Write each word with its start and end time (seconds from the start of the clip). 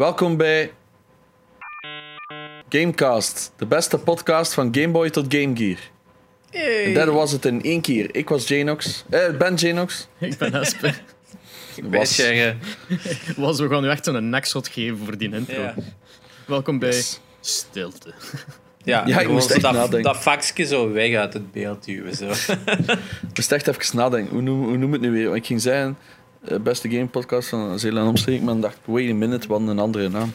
Welkom 0.00 0.36
bij 0.36 0.72
Gamecast, 2.68 3.52
de 3.56 3.66
beste 3.66 3.98
podcast 3.98 4.54
van 4.54 4.68
Game 4.74 4.88
Boy 4.88 5.10
tot 5.10 5.34
Game 5.34 5.56
Gear. 5.56 5.78
En 6.86 6.94
dat 6.94 7.08
was 7.08 7.32
het 7.32 7.44
in 7.44 7.62
één 7.62 7.80
keer. 7.80 8.14
Ik 8.14 8.28
was 8.28 8.48
Janox. 8.48 9.04
Eh, 9.10 9.36
ben 9.38 9.54
Janox. 9.54 10.08
Ik 10.18 10.38
ben 10.38 10.54
Esper. 10.54 11.02
Was- 11.82 12.22
Was, 13.36 13.60
we 13.60 13.68
gaan 13.68 13.82
nu 13.82 13.88
echt 13.88 14.04
zo'n 14.04 14.28
nekshot 14.30 14.68
geven 14.68 14.98
voor 14.98 15.18
die 15.18 15.32
intro. 15.34 15.60
ja. 15.62 15.74
Welkom 16.46 16.78
bij 16.78 16.88
Yes. 16.88 17.20
Stilte. 17.40 18.12
Ja, 18.84 19.06
Ja, 19.06 19.20
ik 19.20 19.28
moest 19.28 19.50
echt 19.50 19.60
dat, 19.62 19.72
nadenken. 19.72 20.02
dat 20.02 20.16
faxje 20.16 20.64
zo 20.64 20.92
weg 20.92 21.14
uit 21.16 21.32
het 21.32 21.52
beeld 21.52 21.84
duwen. 21.84 22.16
Zo. 22.16 22.28
Ik 22.30 23.36
moest 23.36 23.52
echt 23.52 23.66
even 23.68 23.96
nadenken. 23.96 24.32
Hoe 24.32 24.42
noem, 24.42 24.62
hoe 24.64 24.76
noem 24.76 24.92
het 24.92 25.00
nu 25.00 25.10
weer? 25.10 25.24
Want 25.24 25.36
Ik 25.36 25.46
ging 25.46 25.60
zeggen, 25.60 25.96
beste 26.62 26.88
game 26.90 27.06
podcast 27.06 27.48
van 27.48 27.78
Zeeland 27.78 28.08
Omstreek, 28.08 28.38
maar 28.38 28.52
dan 28.52 28.60
dacht 28.60 28.74
ik, 28.74 28.80
wait 28.84 29.10
a 29.10 29.14
minute, 29.14 29.48
wat 29.48 29.60
een 29.60 29.78
andere 29.78 30.08
naam. 30.08 30.32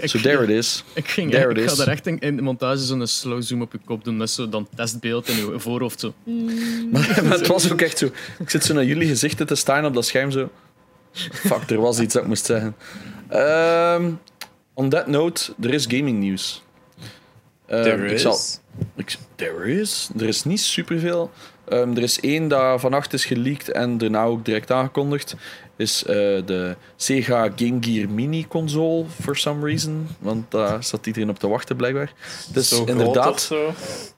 Ik, 0.00 0.08
So 0.08 0.18
there 0.18 0.42
it 0.42 0.48
is. 0.48 0.84
Ik, 0.94 1.08
ging, 1.08 1.30
There 1.30 1.50
ik 1.50 1.56
it 1.56 1.64
ga 1.64 1.72
is. 1.72 1.78
er 1.78 1.88
echt 1.88 2.06
in, 2.06 2.18
in 2.18 2.36
de 2.36 2.42
montage 2.42 2.78
zo'n 2.84 3.06
slow 3.06 3.42
zoom 3.42 3.62
op 3.62 3.72
je 3.72 3.78
kop 3.84 4.04
doen. 4.04 4.28
zo 4.28 4.48
dan 4.48 4.68
testbeeld 4.74 5.28
in 5.28 5.36
je 5.36 5.58
voorhoofd. 5.58 6.00
Zo. 6.00 6.14
Maar, 6.24 7.20
maar 7.24 7.38
het 7.38 7.46
was 7.46 7.72
ook 7.72 7.80
echt 7.80 7.98
zo. 7.98 8.06
Ik 8.38 8.50
zit 8.50 8.64
zo 8.64 8.74
naar 8.74 8.84
jullie 8.84 9.08
gezichten 9.08 9.46
te 9.46 9.54
staan 9.54 9.84
op 9.84 9.94
dat 9.94 10.04
scherm 10.06 10.30
zo. 10.30 10.50
Fuck, 11.32 11.70
er 11.70 11.80
was 11.80 12.00
iets 12.00 12.12
dat 12.14 12.22
ik 12.22 12.28
moest 12.28 12.44
zeggen. 12.44 12.76
Ehm, 13.28 14.10
on 14.74 14.88
that 14.88 15.06
note, 15.06 15.52
er 15.60 15.74
is 15.74 15.84
gaming 15.88 16.18
nieuws. 16.18 16.62
Ehm, 17.66 17.82
There 17.82 18.04
ik 18.06 18.10
is. 18.12 18.22
zal- 18.22 18.38
ik, 18.96 19.16
there 19.34 19.80
is. 19.80 20.10
Er 20.18 20.28
is 20.28 20.44
niet 20.44 20.60
superveel. 20.60 21.30
Ehm, 21.68 21.96
er 21.96 22.02
is 22.02 22.20
één 22.20 22.48
dat 22.48 22.80
vannacht 22.80 23.12
is 23.12 23.24
geleakt 23.24 23.68
en 23.70 23.98
daarna 23.98 24.24
ook 24.24 24.44
direct 24.44 24.70
aangekondigd. 24.70 25.36
Is 25.76 26.04
eh, 26.04 26.14
de 26.44 26.76
Sega 26.96 27.48
Game 27.56 27.76
Gear 27.80 28.08
Mini 28.08 28.46
console, 28.48 29.04
for 29.20 29.36
some 29.36 29.66
reason. 29.66 30.08
Want 30.18 30.50
daar 30.50 30.84
staat 30.84 31.06
iedereen 31.06 31.30
op 31.30 31.38
te 31.38 31.48
wachten, 31.48 31.76
blijkbaar. 31.76 32.12
Dus 32.52 32.68
zo 32.68 32.76
groot 32.76 32.88
inderdaad 32.88 33.40
zo. 33.40 33.74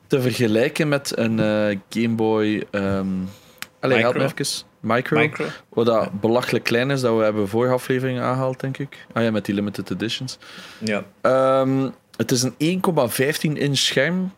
te 0.07 0.21
vergelijken 0.21 0.89
met 0.89 1.13
een 1.17 1.41
eh, 1.41 1.79
Game 1.91 2.15
Boy. 2.15 2.67
ehm 2.71 3.07
allee, 3.81 3.99
help 3.99 4.17
me 4.17 4.25
even. 4.25 4.65
Micro. 4.81 5.19
Micro. 5.19 5.45
Wat 5.69 5.87
dat 5.87 6.21
belachelijk 6.21 6.65
klein 6.65 6.91
is, 6.91 7.01
dat 7.01 7.17
we 7.17 7.23
hebben 7.23 7.49
vorige 7.49 7.73
aflevering 7.73 8.21
aangehaald, 8.21 8.61
denk 8.61 8.79
ik. 8.79 9.07
Ah 9.13 9.23
ja, 9.23 9.31
met 9.31 9.45
die 9.45 9.55
limited 9.55 9.91
editions. 9.91 10.39
Ja. 10.79 11.05
Ehm, 11.21 11.91
het 12.17 12.31
is 12.31 12.43
een 12.43 12.55
1,15 12.59 13.59
inch 13.59 13.77
scherm. 13.77 14.33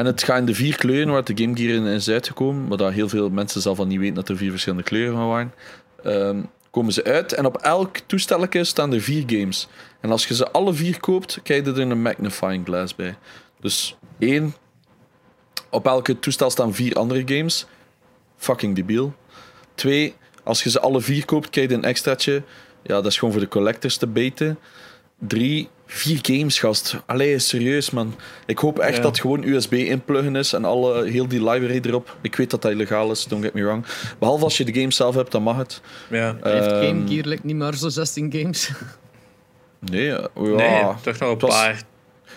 En 0.00 0.06
het 0.06 0.22
gaat 0.22 0.38
in 0.38 0.46
de 0.46 0.54
vier 0.54 0.76
kleuren 0.76 1.12
waar 1.12 1.24
de 1.24 1.42
Game 1.42 1.56
Gear 1.56 1.74
in 1.74 1.86
is 1.86 2.08
uitgekomen. 2.08 2.68
Maar 2.68 2.76
dat 2.76 2.92
heel 2.92 3.08
veel 3.08 3.30
mensen 3.30 3.60
zelf 3.60 3.78
al 3.78 3.86
niet 3.86 3.98
weten 3.98 4.14
dat 4.14 4.28
er 4.28 4.36
vier 4.36 4.50
verschillende 4.50 4.84
kleuren 4.84 5.14
van 5.14 5.28
waren. 5.28 5.54
Ehm, 6.02 6.42
komen 6.70 6.92
ze 6.92 7.04
uit 7.04 7.32
en 7.32 7.46
op 7.46 7.56
elk 7.56 7.96
toestelletje 7.96 8.64
staan 8.64 8.92
er 8.92 9.00
vier 9.00 9.22
games. 9.26 9.68
En 10.00 10.10
als 10.10 10.26
je 10.26 10.34
ze 10.34 10.50
alle 10.50 10.72
vier 10.72 11.00
koopt, 11.00 11.40
krijg 11.42 11.64
je 11.64 11.72
er 11.72 11.78
een 11.78 12.02
magnifying 12.02 12.66
glass 12.66 12.94
bij. 12.94 13.16
Dus 13.60 13.96
één, 14.18 14.54
op 15.70 15.86
elke 15.86 16.18
toestel 16.18 16.50
staan 16.50 16.74
vier 16.74 16.94
andere 16.94 17.22
games. 17.36 17.66
Fucking 18.36 18.74
debiel. 18.74 19.14
Twee, 19.74 20.14
als 20.44 20.62
je 20.62 20.70
ze 20.70 20.80
alle 20.80 21.00
vier 21.00 21.24
koopt, 21.24 21.50
krijg 21.50 21.68
je 21.68 21.74
een 21.74 21.84
extraatje. 21.84 22.42
Ja, 22.82 22.94
dat 22.94 23.06
is 23.06 23.18
gewoon 23.18 23.34
voor 23.34 23.42
de 23.42 23.48
collectors 23.48 23.96
te 23.96 24.06
beten. 24.06 24.58
Drie, 25.18 25.68
vier 25.92 26.18
games, 26.22 26.58
gast. 26.58 26.96
Allee, 27.06 27.38
serieus, 27.38 27.90
man. 27.90 28.14
Ik 28.46 28.58
hoop 28.58 28.78
echt 28.78 28.96
Ja. 28.96 29.02
dat 29.02 29.10
het 29.10 29.20
gewoon 29.20 29.42
USB 29.44 29.72
inpluggen 29.72 30.36
is 30.36 30.52
en 30.52 30.64
alle, 30.64 31.08
heel 31.08 31.28
die 31.28 31.44
library 31.44 31.80
erop. 31.82 32.16
Ik 32.20 32.36
weet 32.36 32.50
dat 32.50 32.62
dat 32.62 32.70
illegaal 32.72 33.10
is, 33.10 33.24
don't 33.24 33.44
get 33.44 33.54
me 33.54 33.62
wrong. 33.64 33.84
Behalve 34.18 34.44
als 34.44 34.56
je 34.56 34.64
de 34.64 34.74
game 34.74 34.92
zelf 34.92 35.14
hebt, 35.14 35.32
dan 35.32 35.42
mag 35.42 35.56
het. 35.56 35.80
ja. 36.10 36.36
Heeft 36.42 36.66
Ehm, 36.66 36.86
Game 36.86 37.08
Gear 37.08 37.26
like, 37.26 37.46
niet 37.46 37.56
maar 37.56 37.74
zo 37.76 37.88
16 37.88 38.32
games? 38.32 38.70
Nee, 39.80 40.04
ja. 40.04 40.28
Nee, 40.34 40.82
toch 41.02 41.18
nog 41.18 41.20
een 41.20 41.28
het 41.28 41.40
was- 41.40 41.50
paar 41.54 41.82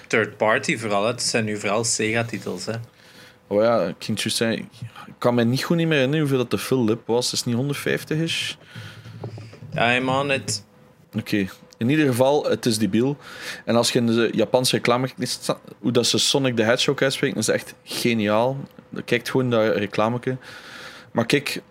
third-party 0.07 0.77
vooral. 0.77 1.01
hè. 1.03 1.07
Het 1.11 1.21
zijn 1.23 1.45
nu 1.45 1.57
vooral 1.57 1.83
Sega-titels. 1.83 2.65
hè. 2.65 2.73
Oh 3.47 3.61
ja, 3.63 3.81
ik 3.83 3.95
ging 3.99 4.21
juist 4.21 4.37
zeggen, 4.37 4.57
ik 4.59 5.13
kan 5.17 5.35
me 5.35 5.43
niet 5.43 5.63
goed 5.63 5.77
niet 5.77 5.85
meer 5.87 5.95
herinneren 5.95 6.27
hoeveel 6.27 6.41
dat 6.43 6.51
de 6.51 6.57
full 6.65 6.83
lip 6.85 7.01
was. 7.07 7.31
Is 7.31 7.37
het 7.37 7.47
niet 7.47 7.55
150 7.55 8.17
is? 8.17 8.57
I'm 9.77 10.09
on 10.09 10.31
it. 10.31 10.65
Oké. 11.17 11.47
In 11.83 11.89
ieder 11.89 12.07
geval, 12.07 12.43
het 12.43 12.65
is 12.65 12.77
debiel. 12.77 13.17
En 13.65 13.75
als 13.75 13.91
je 13.91 13.99
in 13.99 14.05
de 14.05 14.29
Japanse 14.33 14.75
reclame 14.75 15.07
kijkt, 15.17 15.55
hoe 15.79 15.91
dat 15.91 16.07
ze 16.07 16.17
Sonic 16.17 16.55
the 16.55 16.63
Hedgehog 16.63 17.01
uitspreken, 17.01 17.35
dat 17.35 17.47
is 17.47 17.53
echt 17.53 17.73
geniaal. 17.83 18.57
Kijk 19.05 19.27
gewoon 19.27 19.47
naar 19.47 19.75
reclameke. 19.75 20.37
Maar 21.11 21.25
kijk, 21.25 21.61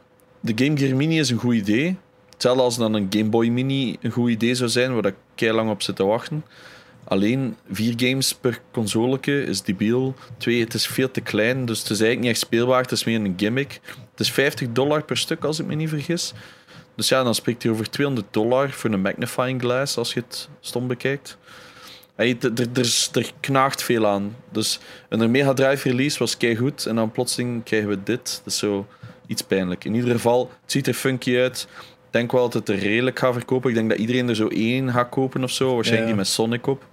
de 0.41 0.65
Game 0.65 0.79
Gear 0.79 0.97
Mini 0.97 1.19
is 1.19 1.31
een 1.31 1.39
goed 1.39 1.55
idee. 1.55 1.97
Hetzelfde 2.31 2.63
als 2.63 2.77
dan 2.77 2.95
een 2.95 3.07
Game 3.11 3.29
Boy 3.29 3.49
Mini 3.49 3.97
een 4.01 4.11
goed 4.11 4.31
idee 4.31 4.55
zou 4.55 4.71
zijn, 4.71 4.95
waar 4.95 5.13
ik 5.37 5.53
lang 5.53 5.71
op 5.71 5.83
zit 5.83 5.97
te 5.97 6.05
wachten. 6.05 6.45
Alleen 7.05 7.57
vier 7.71 7.95
games 7.97 8.35
per 8.35 8.61
consoleke 8.73 9.45
is 9.45 9.63
debiel. 9.63 10.15
Twee, 10.37 10.61
het 10.61 10.75
is 10.75 10.87
veel 10.87 11.11
te 11.11 11.21
klein, 11.21 11.65
dus 11.65 11.79
het 11.79 11.91
is 11.91 12.01
eigenlijk 12.01 12.21
niet 12.21 12.31
echt 12.31 12.41
speelbaar. 12.41 12.83
Het 12.83 12.93
is 12.93 13.05
meer 13.05 13.21
een 13.21 13.35
gimmick. 13.37 13.81
Het 14.11 14.21
is 14.21 14.33
50 14.33 14.73
dollar 14.73 15.05
per 15.05 15.17
stuk, 15.17 15.45
als 15.45 15.59
ik 15.59 15.67
me 15.67 15.75
niet 15.75 15.89
vergis. 15.89 16.33
Dus 16.97 17.09
ja, 17.09 17.23
dan 17.23 17.35
spreekt 17.35 17.63
hij 17.63 17.73
over 17.73 17.91
200 17.91 18.27
dollar 18.31 18.71
voor 18.71 18.91
een 18.91 19.01
magnifying 19.01 19.61
glass, 19.61 19.97
als 19.97 20.15
je 20.15 20.21
het 20.21 20.49
stom 20.61 20.87
bekijkt. 20.87 21.37
Hey, 22.15 22.35
d- 22.35 22.45
er, 22.59 22.67
er, 22.75 23.09
er 23.13 23.33
knaagt 23.41 23.83
veel 23.83 24.07
aan. 24.07 24.37
Dus 24.51 24.79
een 25.09 25.31
Mega 25.31 25.53
Drive 25.53 25.89
release 25.89 26.19
was 26.19 26.37
goed 26.57 26.87
en 26.87 26.95
dan 26.97 27.11
plotseling 27.13 27.65
krijgen 27.65 27.89
we 27.89 28.03
dit. 28.03 28.41
Dat 28.45 28.53
is 28.53 28.59
zo 28.59 28.87
iets 29.27 29.43
pijnlijk. 29.43 29.85
In 29.85 29.95
ieder 29.95 30.11
geval, 30.11 30.51
het 30.63 30.73
ziet 30.73 30.87
er 30.87 30.95
funky 30.95 31.37
uit. 31.37 31.67
Ik 31.81 32.19
denk 32.19 32.33
wel 32.33 32.43
dat 32.43 32.53
het 32.53 32.69
er 32.69 32.83
redelijk 32.85 33.19
gaat 33.19 33.33
verkopen. 33.33 33.69
Ik 33.71 33.77
denk 33.77 33.89
dat 33.91 33.99
iedereen 33.99 34.29
er 34.29 34.37
zo 34.37 34.49
één 34.49 34.91
gaat 34.93 35.09
kopen 35.09 35.43
of 35.43 35.51
zo. 35.51 35.75
Waarschijnlijk 35.75 36.11
Ja. 36.11 36.15
die 36.17 36.25
met 36.25 36.27
Sonic 36.33 36.67
op. 36.67 36.85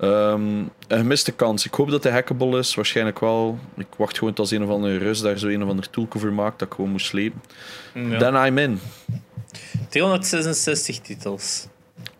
Ehm, 0.00 0.58
een 0.88 0.98
gemiste 0.98 1.32
kans. 1.32 1.66
Ik 1.66 1.74
hoop 1.74 1.90
dat 1.90 2.02
hij 2.02 2.12
hackable 2.12 2.58
is. 2.58 2.74
Waarschijnlijk 2.74 3.20
wel. 3.20 3.58
Ik 3.76 3.86
wacht 3.96 4.18
gewoon 4.18 4.34
tot 4.34 4.38
als 4.38 4.50
een 4.50 4.62
of 4.62 4.70
andere 4.70 4.96
Rus 4.96 5.20
daar 5.20 5.38
zo 5.38 5.46
een 5.46 5.62
of 5.62 5.68
ander 5.68 5.90
toolcover 5.90 6.32
maakt 6.32 6.58
dat 6.58 6.68
ik 6.68 6.74
gewoon 6.74 6.90
moet 6.90 7.00
slepen. 7.00 7.42
Ja. 7.94 8.18
Then 8.18 8.34
I'm 8.46 8.58
in. 8.58 8.80
366 9.88 10.98
titels. 10.98 11.66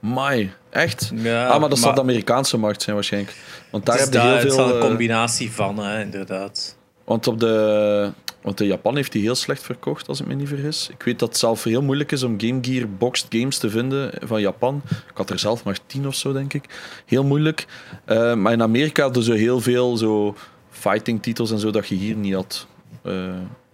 Mai, 0.00 0.52
echt? 0.70 1.10
Ja, 1.14 1.46
ah, 1.46 1.60
maar 1.60 1.68
dat 1.68 1.78
zal 1.78 1.94
de 1.94 2.00
Amerikaanse 2.00 2.56
markt 2.56 2.82
zijn 2.82 2.94
waarschijnlijk. 2.94 3.36
Want 3.70 3.86
daar 3.86 3.96
dus 3.96 4.04
heb 4.04 4.14
je 4.14 4.20
heel 4.20 4.30
Het 4.30 4.44
is 4.44 4.54
veel... 4.54 4.68
een 4.68 4.74
eh, 4.74 4.80
combinatie 4.80 5.52
van, 5.52 5.78
hè, 5.78 6.00
inderdaad. 6.00 6.76
want 7.04 7.26
op 7.26 7.40
de... 7.40 8.12
Want 8.42 8.60
in 8.60 8.66
Japan 8.66 8.96
heeft 8.96 9.12
hij 9.12 9.22
heel 9.22 9.34
slecht 9.34 9.62
verkocht, 9.62 10.08
als 10.08 10.20
ik 10.20 10.26
me 10.26 10.34
niet 10.34 10.48
vergis. 10.48 10.88
Ik 10.88 11.02
weet 11.02 11.18
dat 11.18 11.28
het 11.28 11.38
zelf 11.38 11.64
heel 11.64 11.82
moeilijk 11.82 12.12
is 12.12 12.22
om 12.22 12.40
Game 12.40 12.58
Gear 12.62 12.88
boxed 12.88 13.26
games 13.30 13.58
te 13.58 13.70
vinden 13.70 14.12
van 14.22 14.40
Japan. 14.40 14.82
Ik 14.88 15.16
had 15.16 15.30
er 15.30 15.38
zelf 15.38 15.64
maar 15.64 15.78
tien 15.86 16.06
of 16.06 16.14
zo, 16.14 16.32
denk 16.32 16.54
ik. 16.54 16.64
Heel 17.06 17.24
moeilijk. 17.24 17.66
Eh, 18.04 18.34
maar 18.34 18.52
in 18.52 18.62
Amerika 18.62 19.02
hadden 19.02 19.22
ze 19.22 19.32
heel 19.32 19.60
veel 19.60 19.96
zo 19.96 20.36
fighting 20.70 21.22
titels 21.22 21.50
en 21.50 21.58
zo 21.58 21.70
dat 21.70 21.88
je 21.88 21.94
hier 21.94 22.16
niet 22.16 22.34
had. 22.34 22.66
Eh, 23.02 23.24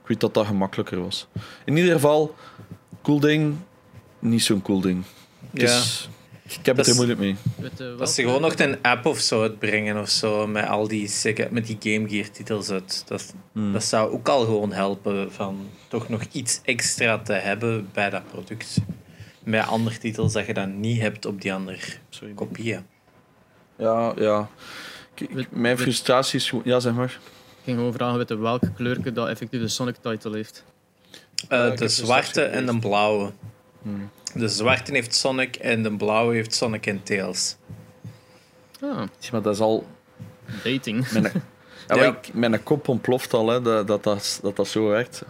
ik 0.02 0.06
weet 0.08 0.20
dat 0.20 0.34
dat 0.34 0.46
gemakkelijker 0.46 1.00
was. 1.02 1.26
In 1.64 1.76
ieder 1.76 1.92
geval, 1.92 2.34
cool 3.02 3.20
ding. 3.20 3.54
Niet 4.18 4.42
zo'n 4.42 4.62
cool 4.62 4.80
ding. 4.80 5.04
Het 5.50 5.60
Ja. 5.60 5.76
is- 5.76 6.08
ik 6.48 6.66
heb 6.66 6.76
Dat 6.76 6.76
het 6.76 6.86
er 6.88 6.94
moeilijk 6.94 7.18
mee. 7.18 7.36
Welke- 7.78 8.06
ze 8.06 8.22
gewoon 8.22 8.40
nog 8.40 8.58
een 8.58 8.82
app 8.82 9.06
of 9.06 9.18
zo 9.18 9.42
uitbrengen 9.42 10.00
of 10.00 10.08
zo 10.08 10.46
met 10.46 10.66
al 10.66 10.88
die, 10.88 11.10
met 11.50 11.66
die 11.66 11.76
Game 11.94 12.08
Gear 12.08 12.30
titels 12.30 12.70
uit. 12.70 13.02
Dat, 13.06 13.34
Hmm. 13.52 13.72
dat 13.72 13.84
zou 13.84 14.10
ook 14.12 14.28
al 14.28 14.44
gewoon 14.44 14.72
helpen 14.72 15.32
van 15.32 15.68
toch 15.88 16.08
nog 16.08 16.22
iets 16.32 16.60
extra 16.64 17.18
te 17.18 17.32
hebben 17.32 17.88
bij 17.92 18.10
dat 18.10 18.28
product. 18.30 18.76
Met 19.44 19.66
andere 19.66 19.98
titels 19.98 20.32
dat 20.32 20.46
je 20.46 20.54
dan 20.54 20.80
niet 20.80 21.00
hebt 21.00 21.26
op 21.26 21.40
die 21.40 21.52
andere 21.54 21.78
Sorry. 22.08 22.34
kopieën. 22.34 22.86
Ja, 23.78 24.12
ja. 24.16 24.48
Ik- 25.14 25.20
ik- 25.20 25.30
Weet- 25.34 25.50
mijn 25.50 25.78
frustratie 25.78 26.38
is 26.38 26.48
gewoon... 26.48 26.64
Ja, 26.66 26.80
zeg 26.80 26.92
maar. 26.92 27.18
Ik 27.48 27.62
ging 27.64 27.76
gewoon 27.76 27.92
vragen 27.92 28.18
weten 28.18 28.40
welke 28.40 28.72
kleurke 28.72 29.12
dat 29.12 29.28
effectief 29.28 29.60
de 29.60 29.68
Sonic 29.68 29.96
title 30.00 30.34
heeft. 30.36 30.64
Eh, 31.48 31.76
de 31.76 31.88
ze 31.88 32.04
zwarte 32.04 32.42
en 32.42 32.66
de 32.66 32.78
blauwe. 32.78 33.32
Hmm. 33.82 34.10
De 34.36 34.48
zwarte 34.48 34.92
heeft 34.92 35.14
Sonic 35.14 35.56
en 35.56 35.82
de 35.82 35.96
blauwe 35.96 36.34
heeft 36.34 36.54
Sonic 36.54 36.86
en 36.86 37.02
Tails. 37.02 37.56
Ah, 38.80 39.02
Maar 39.32 39.42
dat 39.42 39.54
is 39.54 39.60
al... 39.60 39.86
dating. 40.64 41.10
Mijn, 41.10 41.24
ja, 41.88 41.94
maar 41.94 41.98
Ja. 42.04 42.04
ik- 42.22 42.34
mijn 42.34 42.62
kop 42.62 42.88
ontploft 42.88 43.32
al, 43.34 43.48
hè, 43.48 43.62
dat, 43.62 43.86
dat, 43.86 44.02
dat, 44.04 44.40
dat 44.56 44.68
zo 44.68 44.88
werkt. 44.88 45.22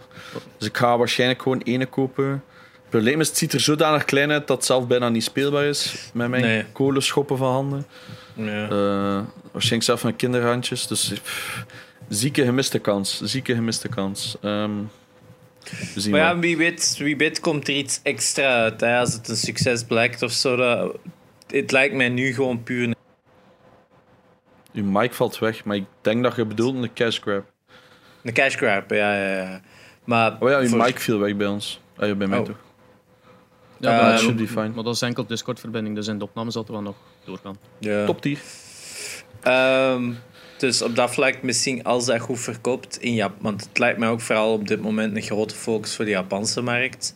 Dus 0.57 0.67
ik 0.67 0.77
ga 0.77 0.97
waarschijnlijk 0.97 1.41
gewoon 1.41 1.61
ene 1.61 1.85
kopen. 1.85 2.25
Het 2.71 2.89
probleem 2.89 3.19
is, 3.19 3.27
het 3.27 3.37
ziet 3.37 3.53
er 3.53 3.59
zodanig 3.59 4.05
klein 4.05 4.31
uit 4.31 4.47
dat 4.47 4.57
het 4.57 4.65
zelf 4.65 4.87
bijna 4.87 5.09
niet 5.09 5.23
speelbaar 5.23 5.63
is 5.65 6.09
met 6.13 6.29
mijn 6.29 6.41
Nee. 6.41 6.65
kolenschoppen 6.71 7.37
van 7.37 7.51
handen. 7.51 7.85
Ja. 8.33 8.63
Eh, 8.69 9.23
waarschijnlijk 9.51 9.83
zelf 9.83 10.03
met 10.03 10.15
kinderhandjes. 10.15 10.87
Dus 10.87 11.11
pff, 11.23 11.65
zieke 12.09 12.43
gemiste 12.43 12.79
kans. 12.79 13.21
Zieke 13.21 13.55
gemiste 13.55 13.87
kans. 13.87 14.37
Ehm, 14.41 14.71
we 14.77 14.85
zien 15.95 16.11
Maar 16.11 16.19
wel. 16.19 16.29
ja, 16.29 16.39
wie 16.39 16.57
weet, 16.57 16.95
wie 16.97 17.17
weet 17.17 17.39
komt 17.39 17.67
er 17.67 17.73
iets 17.75 17.99
extra 18.03 18.61
uit. 18.61 18.81
Hè, 18.81 18.99
als 18.99 19.13
het 19.13 19.27
een 19.27 19.35
succes 19.35 19.83
blijkt 19.83 20.21
of 20.21 20.31
zo. 20.31 20.55
Dat, 20.55 20.97
het 21.47 21.71
lijkt 21.71 21.95
mij 21.95 22.09
nu 22.09 22.33
gewoon 22.33 22.63
puur... 22.63 22.95
Uw 24.73 24.83
mic 24.85 25.13
valt 25.13 25.39
weg, 25.39 25.63
maar 25.65 25.75
ik 25.75 25.85
denk 26.01 26.23
dat 26.23 26.35
je 26.35 26.45
bedoelt 26.45 26.75
een 26.83 26.93
cash 26.93 27.19
grab. 27.19 27.45
Een 28.23 28.33
cash 28.33 28.55
grab, 28.55 28.89
ja, 28.91 29.15
ja, 29.17 29.35
ja. 29.37 29.61
Maar 30.03 30.35
Oh 30.39 30.49
ja, 30.49 30.59
uw 30.59 30.67
voor- 30.67 30.77
mic 30.77 30.99
viel 30.99 31.19
weg 31.19 31.35
bij 31.35 31.47
ons. 31.47 31.79
Ah, 31.97 32.07
ja, 32.07 32.15
bij 32.15 32.27
mij 32.27 32.39
Oh. 32.39 32.45
toch. 32.45 32.57
Ja, 33.79 34.01
maar, 34.01 34.09
that 34.11 34.19
should 34.19 34.37
be 34.37 34.47
fine. 34.47 34.69
maar 34.69 34.83
dat 34.83 34.93
is 34.95 35.01
enkel 35.01 35.25
Discord-verbinding, 35.25 35.95
dus 35.95 36.07
in 36.07 36.17
de 36.17 36.23
opname 36.23 36.51
zal 36.51 36.61
het 36.61 36.71
wel 36.71 36.81
nog 36.81 36.95
doorgaan. 37.25 37.57
Ja. 37.79 38.05
Top 38.05 38.21
tier. 38.21 38.39
Ehm, 39.41 40.11
dus 40.57 40.81
op 40.81 40.95
dat 40.95 41.11
vlak 41.13 41.41
misschien 41.41 41.83
als 41.83 42.05
dat 42.05 42.19
goed 42.19 42.39
verkoopt 42.39 42.97
in 43.01 43.13
Japan. 43.13 43.37
Want 43.41 43.61
het 43.69 43.79
lijkt 43.79 43.99
mij 43.99 44.09
ook 44.09 44.21
vooral 44.21 44.53
op 44.53 44.67
dit 44.67 44.81
moment 44.81 45.15
een 45.15 45.21
grote 45.21 45.55
focus 45.55 45.95
voor 45.95 46.05
de 46.05 46.11
Japanse 46.11 46.61
markt. 46.61 47.13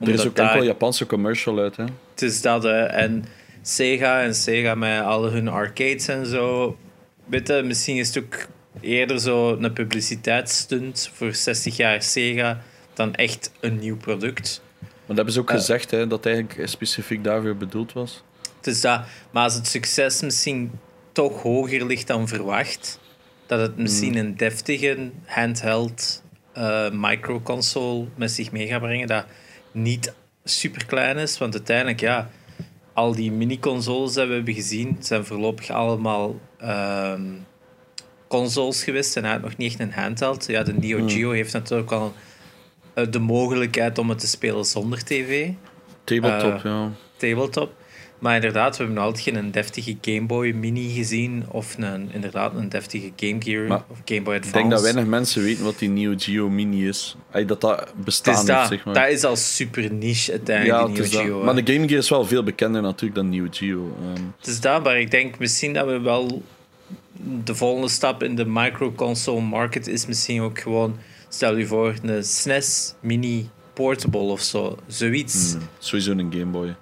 Er 0.00 0.08
is 0.08 0.10
Omdat 0.10 0.26
ook 0.26 0.36
daar- 0.36 0.46
enkel 0.46 0.60
een 0.60 0.66
Japanse 0.66 1.06
commercial 1.06 1.58
uit, 1.58 1.76
hè. 1.76 1.84
Het 2.10 2.22
is 2.22 2.40
dat, 2.42 2.62
hè. 2.62 2.82
En 2.84 3.24
Sega 3.62 4.22
en 4.22 4.34
Sega 4.34 4.74
met 4.74 5.02
al 5.02 5.30
hun 5.30 5.48
arcades 5.48 6.08
en 6.08 6.26
zo. 6.26 6.76
Weet 7.24 7.48
je, 7.48 7.62
misschien 7.64 7.96
is 7.96 8.14
het 8.14 8.24
ook 8.24 8.46
eerder 8.80 9.20
zo 9.20 9.52
een 9.56 9.72
publiciteitsstunt 9.72 11.10
voor 11.14 11.34
60 11.34 11.76
jaar 11.76 12.02
Sega 12.02 12.60
dan 12.94 13.14
echt 13.14 13.50
een 13.60 13.78
nieuw 13.78 13.96
product. 13.96 14.62
Maar 14.80 14.90
dat 15.06 15.16
hebben 15.16 15.34
ze 15.34 15.40
ook 15.40 15.50
Eh. 15.50 15.56
gezegd, 15.56 15.90
hè, 15.90 16.06
dat 16.06 16.24
het 16.24 16.34
eigenlijk 16.34 16.68
specifiek 16.68 17.24
daarvoor 17.24 17.56
bedoeld 17.56 17.92
was. 17.92 18.22
Het 18.56 18.66
is 18.66 18.80
dat, 18.80 19.00
maar 19.30 19.42
als 19.44 19.54
het 19.54 19.66
succes 19.66 20.22
misschien 20.22 20.70
toch 21.14 21.42
hoger 21.42 21.86
ligt 21.86 22.06
dan 22.06 22.28
verwacht, 22.28 23.00
dat 23.46 23.60
het 23.60 23.76
misschien 23.76 24.16
een 24.16 24.36
deftige 24.36 25.10
handheld 25.24 26.22
eh 26.52 26.90
microconsole 26.90 28.06
met 28.16 28.30
zich 28.30 28.52
mee 28.52 28.66
gaat 28.66 28.80
brengen, 28.80 29.06
dat 29.06 29.24
niet 29.72 30.12
super 30.44 30.86
klein 30.86 31.16
is. 31.16 31.38
Want 31.38 31.54
uiteindelijk, 31.54 32.00
ja, 32.00 32.30
al 32.92 33.14
die 33.14 33.32
mini-consoles 33.32 34.12
die 34.14 34.24
we 34.26 34.34
hebben 34.34 34.54
gezien, 34.54 34.96
zijn 35.00 35.24
voorlopig 35.24 35.70
allemaal 35.70 36.40
ehm, 36.58 37.22
consoles 38.28 38.84
geweest 38.84 39.16
en 39.16 39.22
hij 39.24 39.32
had 39.32 39.42
nog 39.42 39.56
niet 39.56 39.70
echt 39.70 39.80
een 39.80 39.92
handheld. 39.92 40.46
Ja, 40.46 40.62
de 40.62 40.72
Neo 40.72 41.08
Geo 41.08 41.30
heeft 41.30 41.52
natuurlijk 41.52 41.92
al 41.92 42.12
eh, 42.94 43.06
de 43.10 43.18
mogelijkheid 43.18 43.98
om 43.98 44.08
het 44.08 44.18
te 44.18 44.26
spelen 44.26 44.64
zonder 44.64 45.04
tv 45.04 45.50
Tabletop, 46.04 46.54
Eh, 46.54 46.64
ja. 46.64 46.90
tabletop. 47.16 47.72
Maar 48.24 48.34
inderdaad, 48.34 48.70
we 48.70 48.76
hebben 48.76 48.94
nog 48.94 49.04
altijd 49.04 49.24
geen 49.24 49.50
deftige 49.50 49.96
Game 50.00 50.26
Boy 50.26 50.50
Mini 50.52 50.92
gezien. 50.94 51.44
Of 51.48 51.76
een, 51.78 52.08
inderdaad 52.12 52.54
een 52.54 52.68
deftige 52.68 53.12
Game 53.16 53.42
Gear 53.42 53.66
Maar 53.66 53.84
of 53.90 53.98
Game 54.04 54.22
Boy 54.22 54.34
Ik 54.34 54.40
Advance. 54.40 54.58
denk 54.58 54.70
dat 54.70 54.82
weinig 54.82 55.06
mensen 55.06 55.42
weten 55.42 55.64
wat 55.64 55.78
die 55.78 55.88
Neo 55.88 56.14
Geo 56.16 56.48
Mini 56.50 56.88
is. 56.88 57.16
Ay, 57.30 57.44
dat 57.44 57.60
dat 57.60 57.92
bestaan 58.04 58.32
is 58.34 58.38
heeft, 58.40 58.58
dat, 58.58 58.68
zeg 58.68 58.84
maar. 58.84 58.94
dat 58.94 59.08
is 59.08 59.24
al 59.24 59.36
super 59.36 59.92
niche 59.92 60.30
uiteindelijk, 60.30 60.78
ja, 60.78 60.86
die 60.86 60.94
het 60.96 60.96
Neo 60.96 61.04
is 61.04 61.10
dat. 61.10 61.22
Geo. 61.22 61.44
Maar 61.44 61.64
de 61.64 61.72
Game 61.72 61.88
Gear 61.88 61.98
is 62.00 62.08
wel 62.08 62.24
veel 62.24 62.42
bekender 62.42 62.82
natuurlijk 62.82 63.14
dan 63.14 63.28
Neo 63.28 63.46
Geo. 63.50 63.96
Ehm, 64.00 64.22
Het 64.38 64.46
is 64.46 64.60
dat, 64.60 64.84
maar 64.84 65.00
ik 65.00 65.10
denk 65.10 65.38
misschien 65.38 65.72
dat 65.72 65.86
we 65.86 66.00
wel... 66.00 66.42
De 67.44 67.54
volgende 67.54 67.88
stap 67.88 68.22
in 68.22 68.34
de 68.34 68.44
microconsole 68.46 69.40
market 69.40 69.86
is 69.86 70.06
misschien 70.06 70.40
ook 70.42 70.58
gewoon... 70.58 70.98
Stel 71.28 71.56
je 71.56 71.66
voor, 71.66 71.94
een 72.02 72.24
SNES 72.24 72.94
Mini 73.00 73.48
Portable 73.72 74.20
of 74.20 74.40
zo. 74.40 74.78
Zoiets. 74.86 75.52
hmm, 75.52 75.62
sowieso 75.78 76.10
een 76.10 76.32
Game 76.32 76.50
Boy. 76.50 76.74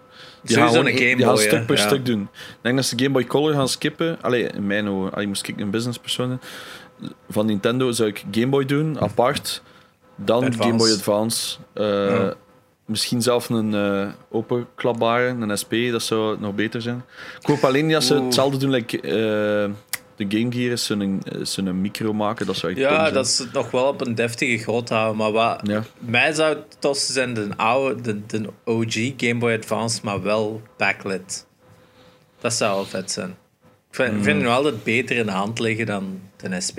Die 0.42 0.56
gaan 0.56 0.64
een 0.66 0.70
gewoon- 0.72 0.86
Game 0.92 1.16
Die 1.16 1.24
gaan 1.24 1.34
Boy, 1.34 1.42
stuk 1.42 1.66
per 1.66 1.76
ja. 1.76 1.86
stuk 1.86 2.06
doen. 2.06 2.20
Ik 2.32 2.56
denk 2.60 2.76
dat 2.76 2.84
ze 2.84 2.98
Game 2.98 3.10
Boy 3.10 3.24
Color 3.24 3.54
gaan 3.54 3.68
skippen. 3.68 4.18
Allee, 4.20 4.42
in 4.42 4.66
mijn 4.66 4.88
ogen. 4.88 5.12
Allee, 5.12 5.26
moest 5.26 5.48
ik 5.48 5.60
een 5.60 5.70
businesspersoon 5.70 6.26
zijn. 6.28 6.40
Van 7.30 7.46
Nintendo 7.46 7.90
zou 7.90 8.08
ik 8.08 8.24
Game 8.30 8.46
Boy 8.46 8.64
doen, 8.64 9.00
apart. 9.00 9.62
Dan 10.16 10.36
Advance. 10.44 10.62
Game 10.62 10.76
Boy 10.76 10.90
Advance. 10.92 11.56
Eh, 11.74 11.84
Ja. 11.86 12.34
Misschien 12.86 13.22
zelf 13.22 13.48
een 13.48 13.74
eh 13.74 14.06
openklapbare, 14.30 15.26
een 15.28 15.58
SP. 15.62 15.72
Dat 15.90 16.02
zou 16.02 16.36
nog 16.40 16.54
beter 16.54 16.82
zijn. 16.82 17.04
Ik 17.40 17.46
hoop 17.46 17.64
alleen 17.64 17.84
niet 17.84 17.94
dat 17.94 18.04
ze 18.04 18.14
Oeh. 18.14 18.24
hetzelfde 18.24 18.56
doen 18.58 18.70
like, 18.70 19.00
eh, 19.00 19.70
de 20.28 20.38
Game 20.38 20.52
Gear. 20.52 20.72
Is 20.72 20.84
zo'n 20.86 21.22
eh, 21.24 21.38
zo'n 21.44 21.80
micro 21.80 22.12
maken. 22.12 22.46
Dat 22.46 22.56
zou 22.56 22.74
tof 22.74 22.82
Ja, 22.82 23.10
dat 23.10 23.28
ze 23.28 23.42
het 23.42 23.52
nog 23.52 23.70
wel 23.70 23.86
op 23.86 24.06
een 24.06 24.14
deftige 24.14 24.58
grootte 24.58 24.94
houden. 24.94 25.16
Maar 25.16 25.32
wat 25.32 25.60
Ja. 25.62 25.82
mij 25.98 26.32
zou 26.32 26.56
tofste 26.78 27.12
zijn, 27.12 27.34
de 27.34 27.48
oude, 27.56 28.00
de, 28.00 28.26
de 28.26 28.48
OG 28.64 29.12
Game 29.16 29.38
Boy 29.38 29.52
Advance, 29.54 30.00
maar 30.02 30.22
wel 30.22 30.62
backlit. 30.76 31.46
Dat 32.40 32.52
zou 32.52 32.74
wel 32.74 32.84
vet 32.84 33.10
zijn. 33.10 33.28
Ik 33.90 33.98
vind, 33.98 34.08
ik 34.16 34.22
vind 34.22 34.36
het 34.36 34.44
nog 34.46 34.54
altijd 34.56 34.84
beter 34.84 35.16
in 35.16 35.26
de 35.26 35.32
hand 35.32 35.58
liggen 35.58 35.86
dan 35.86 36.20
de 36.36 36.60
SP. 36.68 36.78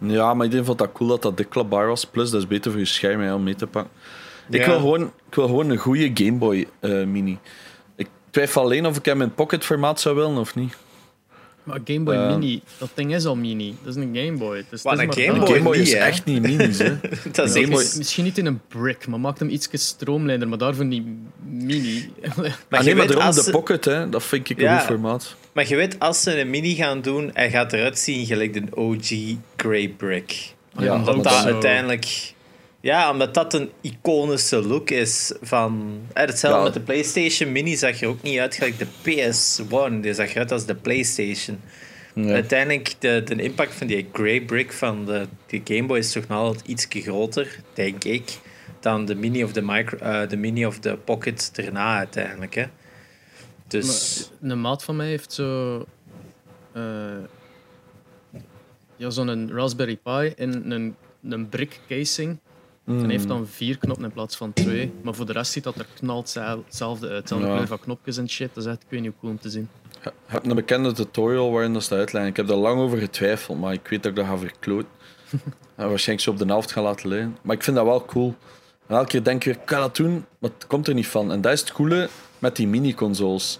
Ja, 0.00 0.34
maar 0.34 0.44
iedereen 0.44 0.64
vond 0.66 0.78
dat 0.78 0.92
cool 0.92 1.08
dat 1.08 1.22
dat 1.22 1.36
dikklapbaar 1.36 1.86
was. 1.86 2.04
Plus, 2.04 2.30
dat 2.30 2.40
is 2.40 2.46
beter 2.46 2.70
voor 2.70 2.80
je 2.80 2.86
scherm 2.86 3.20
hè, 3.20 3.34
om 3.34 3.42
mee 3.42 3.54
te 3.54 3.66
pakken. 3.66 3.92
Ik, 4.50 4.64
wil 4.64 4.78
gewoon, 4.78 5.02
ik 5.28 5.34
wil 5.34 5.46
gewoon 5.46 5.70
een 5.70 5.76
goede 5.76 6.10
Game 6.14 6.38
Boy 6.38 6.68
eh, 6.80 7.04
Mini. 7.04 7.38
Ik 7.96 8.08
twijfel 8.30 8.62
alleen 8.62 8.86
of 8.86 8.96
ik 8.96 9.04
hem 9.04 9.22
in 9.22 9.34
pocket 9.34 9.64
formaat 9.64 10.00
zou 10.00 10.14
willen 10.16 10.36
of 10.36 10.54
niet. 10.54 10.76
Maar 11.68 11.78
Game 11.84 12.00
Boy 12.00 12.14
Eh. 12.14 12.28
Mini, 12.36 12.62
dat 12.78 12.90
ding 12.94 13.14
is 13.14 13.24
al 13.24 13.36
mini. 13.36 13.74
Dat 13.82 13.96
is 13.96 14.02
een 14.02 14.10
Game 14.16 14.38
Boy. 14.38 14.64
Wat, 14.82 14.98
is 14.98 15.04
een 15.04 15.12
Game 15.12 15.38
Boy 15.38 15.46
Game 15.48 15.60
Boy 15.62 15.76
niet, 15.78 15.86
is 15.86 15.92
echt 15.94 16.24
niet 16.24 16.42
minis, 16.42 16.78
hè. 16.78 16.96
Dat 17.32 17.56
is 17.56 17.68
Boy- 17.68 17.86
Misschien 17.96 18.24
niet 18.24 18.38
in 18.38 18.46
een 18.46 18.60
brick, 18.68 19.06
maar 19.06 19.20
maakt 19.20 19.38
hem 19.38 19.48
iets 19.48 19.68
stroomlijnder, 19.72 20.48
maar 20.48 20.58
daarvoor 20.58 20.84
niet 20.84 21.04
mini. 21.44 22.10
Maar, 22.36 22.58
ah, 22.68 22.78
je 22.86 22.94
nee, 22.94 23.06
maar 23.06 23.20
als 23.20 23.44
de 23.44 23.50
pocket, 23.50 23.84
hè. 23.84 24.08
Dat 24.08 24.24
vind 24.24 24.50
ik 24.50 24.56
een 24.58 24.64
Ja. 24.64 24.78
goed 24.78 24.86
formaat. 24.86 25.36
maar 25.52 25.68
je 25.68 25.76
weet, 25.76 25.98
als 25.98 26.22
ze 26.22 26.40
een 26.40 26.50
mini 26.50 26.74
gaan 26.74 27.00
doen, 27.00 27.30
hij 27.34 27.50
gaat 27.50 27.72
eruit 27.72 27.98
zien 27.98 28.26
gelijk 28.26 28.52
de 28.52 28.62
OG 28.76 29.36
Grey 29.56 29.88
Brick. 29.96 30.54
Ja, 30.78 30.94
omdat 30.94 31.14
dat 31.14 31.24
dan- 31.24 31.44
uiteindelijk... 31.44 32.32
Ja, 32.80 33.10
omdat 33.10 33.34
dat 33.34 33.54
een 33.54 33.70
iconische 33.80 34.62
look 34.66 34.90
is 34.90 35.32
van... 35.40 36.00
Eh, 36.12 36.26
hetzelfde 36.26 36.58
Ja. 36.58 36.64
met 36.64 36.74
de 36.74 36.80
PlayStation 36.80 37.52
Mini 37.52 37.76
zag 37.76 38.00
er 38.00 38.08
ook 38.08 38.22
niet 38.22 38.38
uit 38.38 38.54
gelijk 38.54 38.78
de 38.78 38.86
PS1. 38.86 40.00
Die 40.00 40.14
zag 40.14 40.30
eruit 40.30 40.52
als 40.52 40.66
de 40.66 40.74
PlayStation. 40.74 41.60
Ja. 42.14 42.32
Uiteindelijk, 42.32 42.94
de, 42.98 43.22
de 43.24 43.42
impact 43.42 43.74
van 43.74 43.86
die 43.86 44.08
grey 44.12 44.40
brick 44.40 44.72
van 44.72 45.04
de, 45.04 45.26
die 45.46 45.60
Game 45.64 45.86
Boy 45.86 45.98
is 45.98 46.12
toch 46.12 46.26
nog 46.26 46.38
altijd 46.38 46.66
iets 46.66 46.86
groter, 46.90 47.60
denk 47.74 48.04
ik, 48.04 48.38
dan 48.80 49.04
de 49.04 49.14
mini 49.14 49.44
of 49.44 49.52
de, 49.52 49.62
micro, 49.62 49.98
eh, 49.98 50.28
de 50.28 50.36
mini 50.36 50.66
of 50.66 50.78
de 50.78 50.96
pocket 50.96 51.50
erna 51.54 51.96
uiteindelijk. 51.98 52.54
Hè. 52.54 52.64
Dus... 53.66 54.30
Maar 54.40 54.50
een 54.50 54.60
maat 54.60 54.84
van 54.84 54.96
mij 54.96 55.06
heeft 55.08 55.32
zo. 55.32 55.84
eh 56.72 56.82
ja, 58.96 59.10
zo'n 59.10 59.50
Raspberry 59.52 59.96
Pi 59.96 60.32
in 60.36 60.70
een, 60.70 60.96
een 61.30 61.48
brick 61.48 61.80
casing. 61.88 62.38
Mm. 62.88 63.02
En 63.02 63.10
heeft 63.10 63.28
dan 63.28 63.46
vier 63.46 63.78
knoppen 63.78 64.04
in 64.04 64.12
plaats 64.12 64.36
van 64.36 64.52
twee. 64.52 64.92
Maar 65.02 65.14
voor 65.14 65.26
de 65.26 65.32
rest 65.32 65.52
ziet 65.52 65.64
dat 65.64 65.76
er 65.78 65.86
knalt 65.94 66.28
ze- 66.28 66.40
hetzelfde 66.66 67.08
uit. 67.08 67.16
Hetzelfde 67.18 67.46
Ja. 67.46 67.54
kleur 67.54 67.66
van 67.66 67.80
knopjes 67.80 68.16
en 68.16 68.28
shit. 68.30 68.50
Dat 68.54 68.64
is 68.64 68.70
echt, 68.70 68.82
ik 68.82 68.86
weet 68.88 69.00
niet 69.00 69.10
hoe 69.10 69.20
cool 69.20 69.32
om 69.32 69.38
te 69.40 69.50
zien. 69.50 69.68
Ik 70.04 70.12
heb 70.26 70.46
een 70.46 70.54
bekende 70.54 70.92
tutorial 70.92 71.50
waarin 71.52 71.72
dat 71.72 71.82
staat 71.82 71.98
uitleggen. 71.98 72.30
Ik 72.30 72.36
heb 72.36 72.46
daar 72.46 72.56
lang 72.56 72.80
over 72.80 72.98
getwijfeld, 72.98 73.60
maar 73.60 73.72
ik 73.72 73.88
weet 73.88 74.02
dat 74.02 74.10
ik 74.12 74.16
dat 74.18 74.26
ga 74.26 74.38
verkloot. 74.38 74.84
en 75.76 75.88
waarschijnlijk 75.88 76.20
zo 76.20 76.30
op 76.30 76.38
de 76.38 76.44
helft 76.46 76.72
gaan 76.72 76.82
laten 76.82 77.08
liggen. 77.08 77.36
Maar 77.42 77.56
ik 77.56 77.62
vind 77.62 77.76
dat 77.76 77.84
wel 77.84 78.04
cool. 78.04 78.34
En 78.86 78.96
elke 78.96 79.08
keer 79.08 79.24
denk 79.24 79.44
weer, 79.44 79.54
ik 79.54 79.60
kan 79.64 79.80
dat 79.80 79.96
doen, 79.96 80.24
maar 80.38 80.50
het 80.50 80.66
komt 80.66 80.88
er 80.88 80.94
niet 80.94 81.06
van. 81.06 81.32
En 81.32 81.40
dat 81.40 81.52
is 81.52 81.60
het 81.60 81.72
coole 81.72 82.08
met 82.38 82.56
die 82.56 82.66
mini-consoles. 82.68 83.58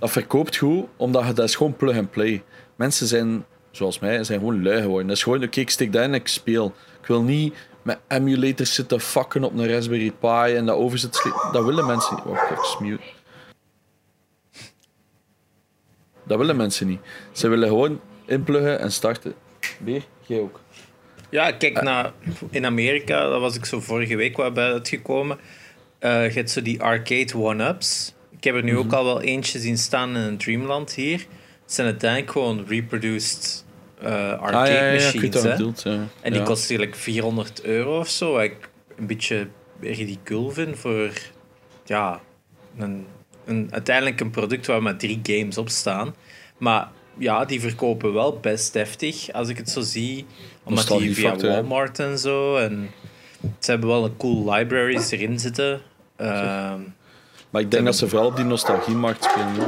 Dat 0.00 0.10
verkoopt 0.10 0.56
goed, 0.56 0.84
omdat 0.96 1.26
je, 1.26 1.32
dat 1.32 1.48
is 1.48 1.54
gewoon 1.56 1.76
plug-and-play. 1.76 2.42
Mensen 2.76 3.06
zijn, 3.06 3.44
zoals 3.70 3.98
mij, 3.98 4.24
zijn 4.24 4.38
gewoon 4.38 4.62
lui 4.62 4.80
geworden. 4.80 5.06
Dat 5.06 5.16
is 5.16 5.22
gewoon, 5.22 5.42
oké, 5.44 5.60
ik 5.60 5.70
steek 5.70 5.92
dat 5.92 6.02
in 6.02 6.08
en 6.08 6.14
ik 6.14 6.28
speel. 6.28 6.74
Ik 7.00 7.06
wil 7.06 7.22
niet 7.22 7.54
met 7.86 7.98
emulators 8.08 8.74
zitten 8.74 9.00
fucken 9.00 9.44
op 9.44 9.58
een 9.58 9.68
Raspberry 9.68 10.10
Pi 10.10 10.54
en 10.54 10.66
dat 10.66 10.76
over 10.76 10.98
zitten 10.98 11.20
slepen. 11.20 11.52
Dat 11.52 11.64
willen 11.64 11.86
mensen 11.86 12.14
niet. 12.14 12.24
Wacht, 12.24 12.50
ik 12.50 12.58
smute. 12.62 13.04
Dat 16.24 16.38
willen 16.38 16.56
mensen 16.56 16.86
niet. 16.86 17.00
Ze 17.32 17.48
willen 17.48 17.68
gewoon 17.68 18.00
inpluggen 18.24 18.78
en 18.80 18.92
starten. 18.92 19.34
Beer, 19.78 20.02
jij 20.26 20.40
ook. 20.40 20.60
Ja, 21.30 21.52
kijk, 21.52 21.82
naar, 21.82 22.12
in 22.50 22.66
Amerika, 22.66 23.28
dat 23.28 23.40
was 23.40 23.56
ik 23.56 23.64
zo 23.64 23.80
vorige 23.80 24.16
week 24.16 24.36
wel 24.36 24.52
bij 24.52 24.72
uitgekomen. 24.72 25.38
eh 25.98 26.28
je 26.28 26.34
hebt 26.34 26.50
zo 26.50 26.62
die 26.62 26.82
arcade 26.82 27.36
one-ups. 27.36 28.14
Ik 28.30 28.44
heb 28.44 28.54
er 28.54 28.62
nu 28.62 28.76
ook 28.76 28.92
al 28.92 29.04
wel 29.04 29.20
eentje 29.20 29.58
zien 29.58 29.78
staan 29.78 30.08
in 30.08 30.22
een 30.22 30.38
Dreamland 30.38 30.92
hier. 30.92 31.18
Het 31.62 31.72
zijn 31.72 31.86
uiteindelijk 31.86 32.32
gewoon 32.32 32.64
reproduced 32.68 33.64
arcade 34.04 34.56
ah, 34.56 34.66
ja, 34.66 34.74
ja, 34.74 34.90
weet 34.90 35.14
machines. 35.14 35.42
hè. 35.42 35.50
bedoelt. 35.50 35.84
En 36.20 36.32
die 36.32 36.42
kost 36.42 36.68
eigenlijk 36.70 36.98
400 36.98 37.62
euro 37.62 37.98
of 37.98 38.08
zo. 38.08 38.32
Wat 38.32 38.42
ik 38.42 38.68
een 38.96 39.06
beetje 39.06 39.48
ridicuul 39.80 40.50
vind 40.50 40.78
voor 40.78 41.10
ja, 41.84 42.20
een, 42.78 43.06
een, 43.44 43.68
uiteindelijk 43.70 44.20
een 44.20 44.30
product 44.30 44.66
waar 44.66 44.82
maar 44.82 44.96
drie 44.96 45.20
games 45.22 45.58
op 45.58 45.68
staan. 45.68 46.14
Maar 46.58 46.88
ja, 47.18 47.44
die 47.44 47.60
verkopen 47.60 48.12
wel 48.12 48.38
best 48.40 48.72
deftig, 48.72 49.32
als 49.32 49.48
ik 49.48 49.56
het 49.56 49.70
zo 49.70 49.80
zie. 49.80 50.26
Omdat 50.64 50.88
die 50.88 51.14
via? 51.14 51.36
Walmart 51.36 51.98
en 51.98 52.18
zo. 52.18 52.56
En 52.56 52.90
ze 53.58 53.70
hebben 53.70 53.88
wel 53.88 54.04
een 54.04 54.16
cool 54.16 54.52
libraries 54.52 55.10
erin 55.10 55.38
zitten. 55.38 55.80
Ehm, 56.16 56.80
Maar 57.50 57.62
ik 57.62 57.70
denk 57.70 57.84
dat 57.84 57.96
ze 57.96 58.08
vooral 58.08 58.26
op 58.26 58.36
die 58.36 58.44
nostalgiemarkt 58.44 59.24
spelen. 59.24 59.54
hè. 59.54 59.66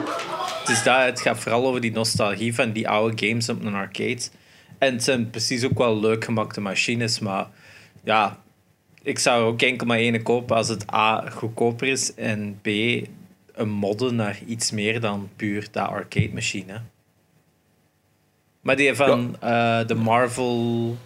Het, 0.69 0.77
is 0.77 0.83
dat, 0.83 1.05
het 1.05 1.21
gaat 1.21 1.39
vooral 1.39 1.67
over 1.67 1.81
die 1.81 1.93
nostalgie 1.93 2.55
van 2.55 2.73
die 2.73 2.89
oude 2.89 3.27
games 3.27 3.49
op 3.49 3.65
een 3.65 3.75
arcade. 3.75 4.21
En 4.79 4.93
het 4.93 5.05
zijn 5.05 5.31
precies 5.31 5.65
ook 5.65 5.79
wel 5.79 6.01
leuk 6.01 6.25
gemaakte 6.25 6.61
machines, 6.61 7.19
maar 7.19 7.47
ja, 8.05 8.39
ik 9.03 9.19
zou 9.19 9.45
ook 9.45 9.63
enkel 9.63 9.87
maar 9.87 9.99
ene 9.99 10.23
kopen 10.23 10.57
als 10.57 10.69
het 10.69 10.93
A 10.93 11.31
goedkoper 11.31 11.89
is 11.89 12.15
en 12.15 12.59
B 12.63 12.67
een 13.53 13.69
modden 13.69 14.15
naar 14.15 14.39
iets 14.47 14.71
meer 14.71 15.01
dan 15.01 15.29
puur 15.37 15.69
dat 15.71 15.89
arcade 15.89 16.31
machine. 16.33 16.81
Maar 18.61 18.77
die 18.77 18.95
van 18.95 19.37
eh, 19.41 19.87
de 19.87 19.95
Marvel 19.95 20.97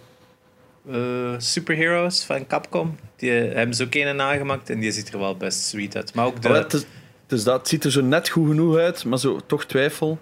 eh, 0.89 1.33
Superheroes 1.37 2.23
van 2.23 2.47
Capcom. 2.47 2.97
Die 3.15 3.31
hebben 3.31 3.75
ze 3.75 3.83
ook 3.83 3.95
een 3.95 4.15
nagemaakt 4.15 4.69
en 4.69 4.79
die 4.79 4.91
ziet 4.91 5.13
er 5.13 5.19
wel 5.19 5.37
best 5.37 5.63
sweet 5.63 5.95
uit. 5.95 6.13
Maar 6.13 6.25
ook 6.25 6.41
de... 6.41 6.85
Is 7.27 7.43
dat, 7.43 7.67
ziet 7.67 7.83
er 7.83 7.91
zo 7.91 8.01
net 8.01 8.29
goed 8.29 8.47
genoeg 8.47 8.77
uit, 8.77 9.05
maar 9.05 9.19
zo 9.19 9.39
toch 9.45 9.65
twijfel. 9.65 10.19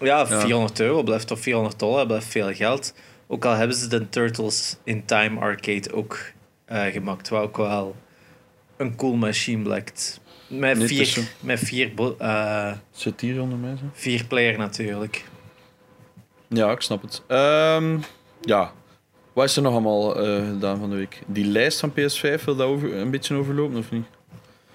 Ja, 0.00 0.26
400 0.26 0.80
euro 0.80 1.02
blijft 1.02 1.30
of 1.30 1.40
400 1.40 1.78
dollar 1.78 2.06
blijft 2.06 2.26
veel 2.26 2.54
geld. 2.54 2.94
Ook 3.26 3.44
al 3.44 3.52
hebben 3.52 3.76
ze 3.76 3.88
de 3.88 4.08
Turtles 4.08 4.76
in 4.84 5.04
Time 5.04 5.40
Arcade 5.40 5.92
ook 5.92 6.18
eh, 6.64 6.84
gemaakt, 6.84 7.28
wat 7.28 7.42
ook 7.42 7.56
wel 7.56 7.96
een 8.76 8.96
cool 8.96 9.14
machine 9.14 9.62
blijkt. 9.62 10.20
Met 10.48 10.78
Nee, 10.78 10.86
vier, 10.86 11.28
met 11.40 11.58
vier, 11.58 11.92
eh, 12.18 12.72
Zit 12.90 13.20
hier 13.20 13.40
onder 13.40 13.58
mij 13.58 13.76
zo? 13.76 13.84
vier 13.92 14.24
player 14.24 14.58
natuurlijk. 14.58 15.24
Ja, 16.48 16.70
ik 16.70 16.80
snap 16.80 17.02
het. 17.02 17.22
Ehm, 17.26 17.98
ja. 18.40 18.72
Wat 19.32 19.44
is 19.44 19.56
er 19.56 19.62
nog 19.62 19.72
allemaal 19.72 20.16
eh, 20.16 20.46
gedaan 20.48 20.78
van 20.78 20.90
de 20.90 20.96
week? 20.96 21.22
Die 21.26 21.44
lijst 21.44 21.80
van 21.80 21.90
PS5, 21.92 22.44
wil 22.44 22.56
dat 22.56 22.66
over, 22.66 22.94
een 22.94 23.10
beetje 23.10 23.34
overlopen 23.34 23.78
of 23.78 23.90
niet? 23.90 24.06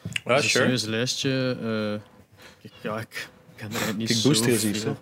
Ja, 0.03 0.09
Dat 0.23 0.37
is 0.37 0.43
een 0.43 0.49
sure. 0.49 0.63
serieus 0.63 0.83
lijstje. 0.83 1.57
eh, 1.61 2.01
kijk, 2.61 2.73
ja, 2.81 2.99
ik, 2.99 3.29
ken 3.55 3.71
er 3.71 3.95
niet 3.95 4.07
Kijk, 4.07 4.19
zo. 4.75 4.97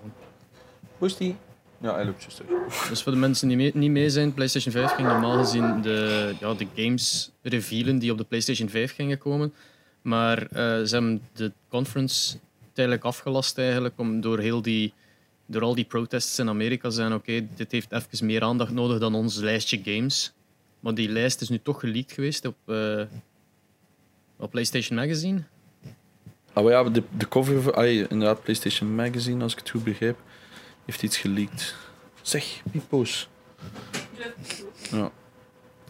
Hoe 0.98 1.08
is 1.08 1.18
die? 1.18 1.36
Ja, 1.82 1.94
hij 1.96 2.06
loopt 2.06 2.22
juist. 2.22 2.42
Dus 2.90 3.04
voor 3.04 3.12
de 3.12 3.18
mensen 3.18 3.48
die 3.48 3.58
mee, 3.58 3.72
niet 3.74 3.92
mee 3.92 4.10
zijn, 4.10 4.34
PlayStation 4.34 4.74
5 4.74 4.92
ging 4.92 5.08
normaal 5.08 5.38
gezien 5.38 5.82
de, 5.82 6.34
ja, 6.40 6.54
de 6.54 6.68
games 6.76 7.32
revealen 7.42 8.00
die 8.00 8.12
op 8.12 8.18
de 8.18 8.24
PlayStation 8.24 8.70
5 8.70 8.94
gingen 8.96 9.18
komen. 9.18 9.54
Maar 10.02 10.42
eh, 10.42 10.48
ze 10.84 10.88
hebben 10.90 11.22
de 11.34 11.52
conference 11.70 12.38
tijdelijk 12.74 13.04
afgelast 13.04 13.58
eigenlijk, 13.58 13.94
om 13.98 14.22
door, 14.22 14.40
heel 14.40 14.62
die, 14.62 14.94
door 15.46 15.62
al 15.62 15.76
die 15.76 15.86
protests 15.86 16.40
in 16.40 16.50
Amerika 16.50 16.90
zijn 16.90 17.14
oké, 17.14 17.48
dit 17.56 17.72
heeft 17.72 17.92
even 17.92 18.26
meer 18.26 18.42
aandacht 18.44 18.72
nodig 18.72 19.00
dan 19.00 19.16
ons 19.16 19.36
lijstje 19.36 19.82
games. 19.84 20.34
Maar 20.80 20.94
die 20.94 21.10
lijst 21.10 21.42
is 21.42 21.50
nu 21.50 21.60
toch 21.64 21.80
geleakt 21.80 22.12
geweest 22.12 22.46
op, 22.46 22.56
eh, 22.66 23.02
op 24.38 24.52
PlayStation 24.52 24.98
Magazine. 24.98 25.44
Ah, 26.54 26.64
maar 26.64 26.74
ja, 26.74 26.84
de, 26.84 27.04
de 27.18 27.28
cover 27.28 27.62
van 27.62 27.76
ah, 27.76 27.88
inderdaad, 27.88 28.44
PlayStation 28.44 28.96
Magazine, 28.96 29.44
als 29.44 29.52
ik 29.52 29.60
het 29.60 29.70
goed 29.70 29.84
begrijp, 29.84 30.18
heeft 30.86 31.04
iets 31.04 31.18
geleakt. 31.18 31.76
Zeg, 32.22 32.62
pipo's. 32.72 33.28
Ja. 34.92 35.12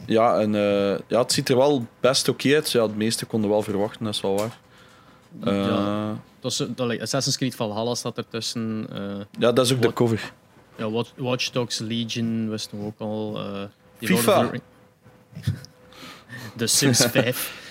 Ja, 0.06 0.40
en 0.40 0.56
eh, 0.56 1.00
ja, 1.08 1.20
het 1.22 1.32
ziet 1.32 1.50
er 1.50 1.58
wel 1.58 1.88
best 2.00 2.28
oké 2.28 2.56
uit. 2.56 2.72
Ja, 2.72 2.82
het 2.84 2.96
meeste 2.96 3.26
konden 3.26 3.50
wel 3.50 3.62
verwachten, 3.62 4.06
dat 4.06 4.14
is 4.14 4.22
wel 4.22 4.36
waar. 4.38 4.58
Ja. 5.44 5.52
ja. 5.54 6.22
Dat 6.40 6.52
is, 6.52 6.64
dat, 6.76 7.00
Assassin's 7.00 7.38
Creed 7.38 7.56
Valhalla 7.56 7.96
staat 7.96 8.18
ertussen. 8.18 8.88
eh 8.92 9.42
dat 9.54 9.60
is 9.60 9.74
ook 9.74 9.82
de 9.82 9.94
cover. 9.94 10.34
Ja, 10.78 10.90
Watch, 10.90 11.12
Watch 11.16 11.50
Dogs 11.50 11.80
Legion 11.80 12.50
was 12.50 12.72
nog 12.72 12.86
ook 12.86 13.00
al. 13.00 13.40
FIFA. 14.02 14.52
De 16.56 16.68
Sims 16.78 17.06
5, 17.12 17.67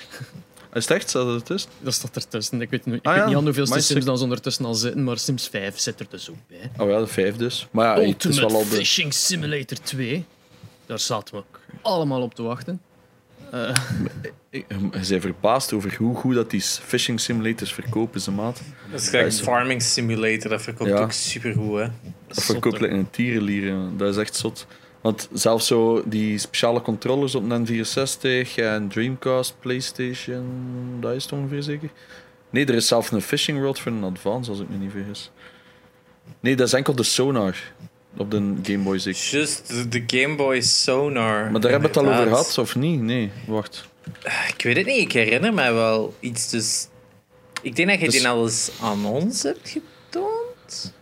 Is 0.77 0.89
het 0.89 0.97
echt? 0.97 1.09
Staat 1.09 1.27
het 1.27 1.47
tussen? 1.47 1.71
dat 1.81 1.95
staat 1.95 2.17
ertussen. 2.17 2.61
Ik 2.61 2.71
weet, 2.71 2.87
ik 2.87 2.93
Ah, 3.07 3.13
weet 3.13 3.23
ja. 3.23 3.27
niet 3.27 3.37
aan 3.37 3.45
hoeveelste 3.45 3.75
Maar 3.75 3.83
Sims 3.83 3.99
sick. 3.99 4.07
dan 4.07 4.17
ze 4.17 4.23
ondertussen 4.23 4.65
al 4.65 4.75
zitten, 4.75 5.05
maar 5.05 5.19
Sims 5.19 5.49
5 5.49 5.79
zit 5.79 6.01
er 6.01 6.07
dus 6.11 6.31
ook 6.31 6.37
bij. 6.49 6.71
Oh 6.87 6.91
ja, 6.91 6.99
de 6.99 7.07
vijf 7.07 7.37
dus. 7.37 7.67
Maar 7.71 8.01
ja, 8.01 8.09
het 8.09 8.25
is 8.25 8.39
wel 8.39 8.51
al 8.55 8.59
de... 8.69 8.77
Fishing 8.77 9.15
Simulator 9.15 9.79
2. 9.83 10.25
Daar 10.87 10.99
zaten 10.99 11.35
we 11.35 11.43
allemaal 11.83 12.23
op 12.23 12.35
te 12.35 12.43
wachten. 12.43 12.81
Eh, 13.51 13.75
Ik- 14.51 14.65
Je 14.69 14.89
bent 14.91 15.07
verbaasd 15.23 15.73
over 15.73 15.95
hoe 15.99 16.17
goed 16.17 16.35
dat 16.35 16.51
die 16.51 16.61
phishing 16.61 17.21
simulators 17.21 17.73
verkopen, 17.73 18.21
ze 18.21 18.31
maat. 18.31 18.61
Dat 18.91 19.01
is 19.01 19.09
gelijk 19.09 19.27
is- 19.27 19.41
Farming 19.41 19.83
Simulator, 19.83 20.51
dat 20.51 20.63
verkoopt 20.63 20.91
Ja. 20.91 20.97
ook 20.99 21.13
supergoed. 21.13 21.79
Hè? 21.79 21.87
Dat 22.27 22.45
verkoopt 22.45 22.81
like 22.81 22.95
een 22.95 23.11
tierenlier. 23.11 23.67
ja. 23.67 23.89
Dat 23.97 24.09
is 24.09 24.17
echt 24.17 24.37
zot. 24.37 24.67
Want 25.07 25.29
zelfs 25.33 25.67
zo 25.67 26.03
die 26.07 26.39
speciale 26.39 26.81
controllers 26.83 27.35
op 27.35 27.51
een 27.51 27.67
N64 27.67 28.55
en 28.57 28.89
Dreamcast, 28.89 29.55
PlayStation, 29.61 30.47
dat 31.01 31.15
is 31.15 31.23
het 31.23 31.33
ongeveer 31.33 31.63
zeker? 31.63 31.91
Nee, 32.51 32.67
er 32.67 32.75
is 32.75 32.87
zelfs 32.87 33.11
een 33.11 33.23
Fishing 33.23 33.59
World 33.59 33.79
voor 33.81 33.93
een 33.93 34.05
Advance, 34.05 34.51
als 34.51 34.61
ik 34.61 34.69
me 34.69 34.77
niet 34.77 34.91
vergis. 34.91 35.31
Nee, 36.41 36.57
dat 36.57 36.67
is 36.67 36.73
enkel 36.73 36.95
de 36.95 37.03
Sonar 37.03 37.57
op 38.17 38.31
de 38.31 38.55
Game 38.63 38.79
Boy 38.83 38.99
zeker. 38.99 39.21
Just 39.21 39.93
de- 39.93 40.03
Game 40.07 40.35
Boy 40.37 40.61
Sonar. 40.61 41.51
Maar 41.51 41.61
daar 41.61 41.71
hebben 41.71 41.93
we 41.93 41.99
het 41.99 42.07
al 42.09 42.13
over 42.15 42.29
gehad, 42.29 42.59
of 42.59 42.77
niet? 42.77 43.01
Nee, 43.01 43.31
wacht. 43.47 43.89
Ik 44.57 44.63
weet 44.63 44.77
het 44.77 44.87
niet, 44.87 44.99
ik 45.01 45.13
herinner 45.13 45.55
mij 45.55 45.73
wel 45.73 46.15
iets. 46.21 46.51
Dus... 46.51 46.89
Ik 47.63 47.77
denk 47.77 47.89
dat 47.89 47.99
je 48.01 48.05
Dus- 48.05 48.15
die 48.19 48.29
al 48.29 48.45
eens 48.45 48.71
aan 48.83 49.07
ons 49.07 49.43
hebt 49.43 49.69
getoond. 49.69 50.95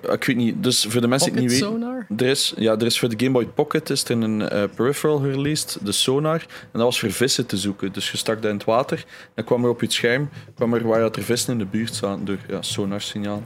Ik 0.00 0.24
weet 0.24 0.36
niet, 0.36 0.62
dus 0.62 0.86
voor 0.88 1.00
de 1.00 1.08
mensen 1.08 1.32
die 1.32 1.42
het 1.42 1.50
niet 1.50 1.60
weten... 1.60 1.80
Sonar? 1.80 2.06
Er 2.16 2.26
is, 2.26 2.52
ja, 2.56 2.72
er 2.72 2.86
is 2.86 2.98
voor 2.98 3.08
de 3.08 3.24
Game 3.24 3.30
Boy 3.30 3.46
Pocket 3.46 3.90
is 3.90 4.04
er 4.04 4.10
een 4.10 4.48
eh, 4.48 4.62
peripheral 4.74 5.18
gereleased, 5.18 5.78
de 5.82 5.92
sonar. 5.92 6.40
En 6.40 6.68
dat 6.72 6.82
was 6.82 7.00
voor 7.00 7.10
vissen 7.10 7.46
te 7.46 7.56
zoeken. 7.56 7.92
Dus 7.92 8.10
je 8.10 8.16
stak 8.16 8.42
dat 8.42 8.50
in 8.50 8.56
het 8.56 8.66
water. 8.66 9.04
Dan 9.34 9.44
kwam 9.44 9.64
er 9.64 9.70
op 9.70 9.80
je 9.80 9.90
scherm 9.90 10.28
kwam 10.54 10.74
er 10.74 10.86
waar 10.86 11.00
dat 11.00 11.16
er 11.16 11.22
vissen 11.22 11.52
in 11.52 11.58
de 11.58 11.64
buurt 11.64 11.94
zaten 11.94 12.24
door 12.24 12.38
ja, 12.48 12.62
sonarsignaal. 12.62 13.42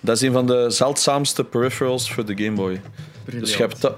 Dat 0.00 0.16
is 0.16 0.22
een 0.22 0.32
van 0.32 0.46
de 0.46 0.70
zeldzaamste 0.70 1.44
peripherals 1.44 2.12
voor 2.12 2.24
de 2.24 2.44
Game 2.44 2.56
Boy. 2.56 2.80
Dus 3.24 3.52
je 3.52 3.58
hebt, 3.62 3.80
dat, 3.80 3.96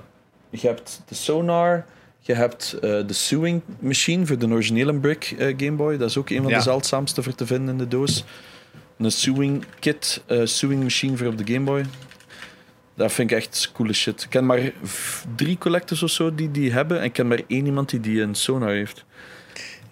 je 0.50 0.66
hebt 0.66 1.02
de 1.08 1.14
sonar, 1.14 1.84
je 2.20 2.34
hebt 2.34 2.72
eh, 2.72 2.80
de 2.80 3.12
sewing 3.12 3.60
machine 3.78 4.26
voor 4.26 4.38
de 4.38 4.46
originele 4.48 4.94
brick 4.94 5.34
eh, 5.38 5.54
Game 5.56 5.76
Boy. 5.76 5.96
Dat 5.96 6.08
is 6.08 6.16
ook 6.16 6.30
een 6.30 6.42
van 6.42 6.50
Ja. 6.50 6.56
de 6.56 6.62
zeldzaamste 6.62 7.22
voor 7.22 7.34
te 7.34 7.46
vinden 7.46 7.68
in 7.68 7.78
de 7.78 7.88
doos. 7.88 8.24
Een 9.02 9.12
sewing 9.12 9.64
kit, 9.78 10.23
eh, 10.26 10.40
sewing 10.44 10.82
machine 10.82 11.16
voor 11.16 11.26
op 11.26 11.38
de 11.38 11.52
Game 11.52 11.64
Boy. 11.64 11.85
Dat 12.94 13.12
vind 13.12 13.30
ik 13.30 13.37
echt 13.37 13.71
coole 13.75 13.92
shit. 13.92 14.23
Ik 14.23 14.30
ken 14.30 14.47
maar 14.47 14.73
drie 15.37 15.59
collectors 15.59 16.02
of 16.02 16.11
zo 16.11 16.35
die 16.35 16.50
die 16.50 16.73
hebben. 16.73 16.99
En 16.99 17.04
ik 17.04 17.12
ken 17.12 17.28
maar 17.28 17.40
één 17.47 17.66
iemand 17.66 17.90
die 17.90 18.00
die 18.00 18.21
een 18.21 18.35
sonar 18.35 18.71
heeft. 18.71 19.04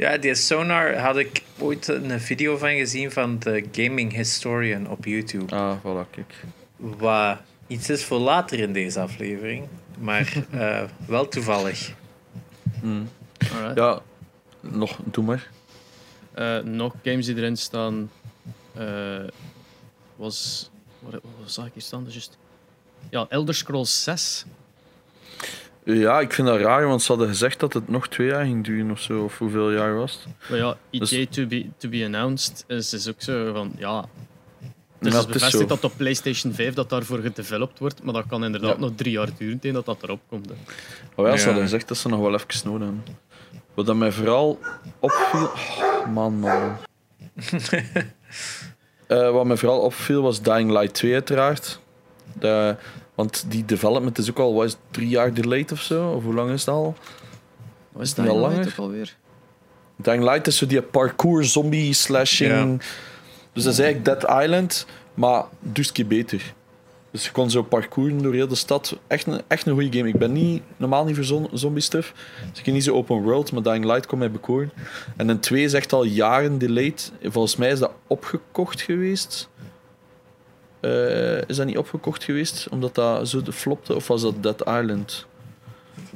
Ja, 0.00 0.16
die 0.16 0.34
Sonar 0.34 0.96
had 0.96 1.16
ik 1.16 1.42
ooit 1.58 1.88
een 1.88 2.20
video 2.20 2.56
van 2.56 2.70
gezien 2.70 3.10
van 3.10 3.38
de 3.38 3.64
Gaming 3.72 4.12
Historian 4.12 4.88
op 4.88 5.04
YouTube. 5.04 5.54
Ah, 5.54 5.76
voilà, 5.78 6.10
kijk. 6.10 6.34
Wat 6.76 7.38
iets 7.66 7.90
is 7.90 8.04
voor 8.04 8.18
later 8.18 8.58
in 8.58 8.72
deze 8.72 9.00
aflevering, 9.00 9.68
maar 9.98 10.32
eh, 10.50 10.82
wel 11.06 11.28
toevallig. 11.28 11.92
Mm. 12.82 13.08
Alright. 13.54 13.76
Ja, 13.76 14.00
nog, 14.60 14.98
doe 15.04 15.24
maar. 15.24 15.48
Eh, 16.34 16.58
nog 16.58 16.94
games 17.02 17.26
die 17.26 17.36
erin 17.36 17.56
staan. 17.56 18.10
Eh, 18.74 19.28
was. 20.16 20.70
Wat, 20.98 21.12
wat 21.12 21.50
zag 21.52 21.66
ik 21.66 21.72
hier 21.72 21.82
staan? 21.82 21.98
Dat 22.00 22.08
is 22.08 22.14
juist. 22.14 22.38
Ja, 23.10 23.26
Elder 23.28 23.54
Scrolls 23.54 24.02
6. 24.02 24.44
Ja, 25.84 26.20
ik 26.20 26.32
vind 26.32 26.48
dat 26.48 26.60
raar, 26.60 26.86
want 26.86 27.02
ze 27.02 27.08
hadden 27.12 27.28
gezegd 27.28 27.60
dat 27.60 27.72
het 27.72 27.88
nog 27.88 28.08
twee 28.08 28.26
jaar 28.28 28.44
ging 28.44 28.64
duren 28.64 28.90
of 28.90 29.00
zo. 29.00 29.24
Of 29.24 29.38
hoeveel 29.38 29.70
jaar 29.72 29.94
was 29.96 30.12
het? 30.24 30.48
Maar 30.50 30.58
ja, 30.58 30.76
ETA 30.90 31.04
Dus- 31.04 31.26
to, 31.30 31.46
be, 31.46 31.66
to 31.76 31.88
be 31.88 32.04
announced 32.04 32.64
is, 32.66 32.92
is 32.92 33.08
ook 33.08 33.22
zo 33.22 33.52
van. 33.52 33.72
Ja, 33.78 34.04
Ja, 35.02 35.06
dus 35.10 35.14
het 35.14 35.14
is 35.14 35.14
het 35.14 35.26
is 35.28 35.32
bevestigd 35.32 35.68
zo. 35.68 35.74
dat 35.80 35.84
op 35.84 35.96
PlayStation 35.96 36.52
5 36.52 36.74
dat 36.74 36.88
daarvoor 36.90 37.18
gedeveloped 37.18 37.78
wordt, 37.78 38.02
maar 38.02 38.14
dat 38.14 38.26
kan 38.26 38.44
inderdaad 38.44 38.74
Ja. 38.74 38.80
nog 38.80 38.90
drie 38.96 39.12
jaar 39.12 39.28
duren 39.38 39.58
tegen 39.58 39.74
dat 39.76 39.84
dat 39.84 40.02
erop 40.02 40.20
komt. 40.28 40.48
hè. 40.48 40.54
Oh 41.14 41.26
ja, 41.26 41.32
ze 41.32 41.38
Ja. 41.38 41.44
hadden 41.44 41.62
gezegd 41.62 41.88
dat 41.88 41.96
ze 41.96 42.08
nog 42.08 42.20
wel 42.20 42.34
even 42.34 42.70
nodig 42.70 42.86
hebben. 42.86 43.04
Wat 43.74 43.86
dat 43.86 43.96
mij 43.96 44.12
vooral 44.12 44.58
opviel... 44.98 45.44
Oh, 45.44 46.06
man, 46.06 46.38
man. 46.38 46.76
Eh, 49.06 49.30
wat 49.30 49.44
mij 49.44 49.56
vooral 49.56 49.80
opviel 49.80 50.22
was 50.22 50.42
Dying 50.42 50.70
Light 50.70 50.94
2 50.94 51.12
uiteraard. 51.12 51.80
De, 52.32 52.76
want 53.14 53.44
die 53.48 53.64
development 53.64 54.18
is 54.18 54.30
ook 54.30 54.38
al 54.38 54.54
wat 54.54 54.64
is 54.64 54.72
het, 54.72 54.80
drie 54.90 55.08
jaar 55.08 55.34
delayed 55.34 55.72
of 55.72 55.80
zo. 55.80 56.10
Of 56.10 56.22
hoe 56.22 56.34
lang 56.34 56.50
is 56.50 56.60
het 56.60 56.74
al? 56.74 56.94
Wat 57.92 58.02
is 58.02 58.08
het 58.08 58.26
dat 58.26 58.36
langer? 58.36 58.66
ook 58.66 58.76
alweer? 58.76 59.16
Dying 59.96 60.22
Light 60.22 60.46
is 60.46 60.56
zo 60.56 60.66
die 60.66 60.82
parkour 60.82 61.44
zombie 61.44 61.92
slashing. 61.92 62.82
Dus 63.52 63.64
dat 63.64 63.72
is 63.72 63.78
eigenlijk 63.78 64.20
Dead 64.20 64.42
Island, 64.42 64.86
maar 65.14 65.44
dus 65.58 65.86
een 65.86 65.92
keer 65.92 66.06
beter. 66.06 66.54
Dus 67.12 67.24
je 67.24 67.30
kon 67.30 67.50
zo 67.50 67.62
parcouren 67.62 68.22
door 68.22 68.34
heel 68.34 68.48
de 68.48 68.54
stad. 68.54 68.96
Echt 69.06 69.26
een, 69.26 69.40
echt 69.48 69.66
een 69.66 69.72
goede 69.72 69.96
game. 69.98 70.08
Ik 70.08 70.18
ben 70.18 70.32
niet, 70.32 70.62
normaal 70.76 71.04
niet 71.04 71.14
voor 71.14 71.24
zon- 71.24 71.48
zombie 71.52 71.82
stuff. 71.82 72.12
Dus 72.50 72.58
ik 72.58 72.64
ben 72.64 72.74
niet 72.74 72.84
zo 72.84 72.94
open 72.94 73.22
world, 73.22 73.52
maar 73.52 73.62
Dying 73.62 73.84
Light 73.84 74.06
kon 74.06 74.18
mij 74.18 74.30
bekoren. 74.30 74.70
En 75.16 75.28
een 75.28 75.40
2 75.40 75.62
is 75.64 75.72
echt 75.72 75.92
al 75.92 76.04
jaren 76.04 76.58
delayed. 76.58 77.12
Volgens 77.22 77.56
mij 77.56 77.70
is 77.70 77.78
dat 77.78 77.92
opgekocht 78.06 78.80
geweest. 78.80 79.48
Eh, 80.80 81.48
is 81.48 81.56
dat 81.56 81.66
niet 81.66 81.78
opgekocht 81.78 82.24
geweest 82.24 82.68
omdat 82.70 82.94
dat 82.94 83.28
zo 83.28 83.42
de 83.42 83.52
flopte? 83.52 83.94
Of 83.94 84.06
was 84.06 84.22
dat 84.22 84.42
Dead 84.42 84.60
Island? 84.60 85.26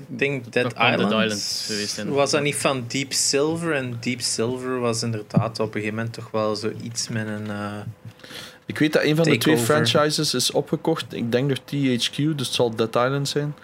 Ik 0.09 0.19
denk 0.19 0.53
Dead 0.53 0.73
Island. 0.73 1.01
Island 1.13 1.63
geweest. 1.67 2.05
Was 2.05 2.31
dat 2.31 2.43
niet 2.43 2.57
van 2.57 2.85
Deep 2.89 3.13
Silver? 3.13 3.75
En 3.75 3.97
Deep 4.01 4.21
Silver 4.21 4.79
was 4.79 5.03
inderdaad 5.03 5.61
op 5.61 5.67
een 5.67 5.73
gegeven 5.73 5.95
moment 5.95 6.15
toch 6.15 6.31
wel 6.31 6.57
zoiets 6.57 7.09
met 7.09 7.27
een... 7.27 7.51
eh, 7.51 7.73
Ik 8.66 8.78
weet 8.78 8.92
dat 8.92 9.02
een 9.02 9.16
van 9.16 9.25
de 9.25 9.37
twee 9.38 9.56
franchises 9.59 10.35
is 10.35 10.50
opgekocht. 10.50 11.14
Ik 11.14 11.33
denk 11.33 11.49
door 11.49 11.59
THQ, 11.59 12.16
dus 12.16 12.47
het 12.47 12.54
zal 12.54 12.76
Dead 12.76 12.94
Island 12.97 13.28
zijn. 13.28 13.54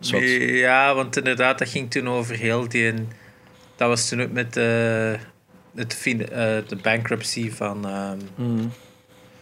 Zot. 0.00 0.20
Ja, 0.38 0.94
want 0.94 1.16
inderdaad, 1.16 1.58
dat 1.58 1.68
ging 1.68 1.90
toen 1.90 2.08
over 2.08 2.34
heel 2.34 2.68
die... 2.68 2.92
Dat 3.76 3.88
was 3.88 4.08
toen 4.08 4.22
ook 4.22 4.30
met 4.32 4.54
de, 4.54 5.16
het, 5.74 5.94
fin- 5.94 6.28
eh, 6.30 6.56
de 6.68 6.76
bankruptcy 6.82 7.50
van, 7.50 7.86
ehm, 7.88 8.18
Mm. 8.36 8.72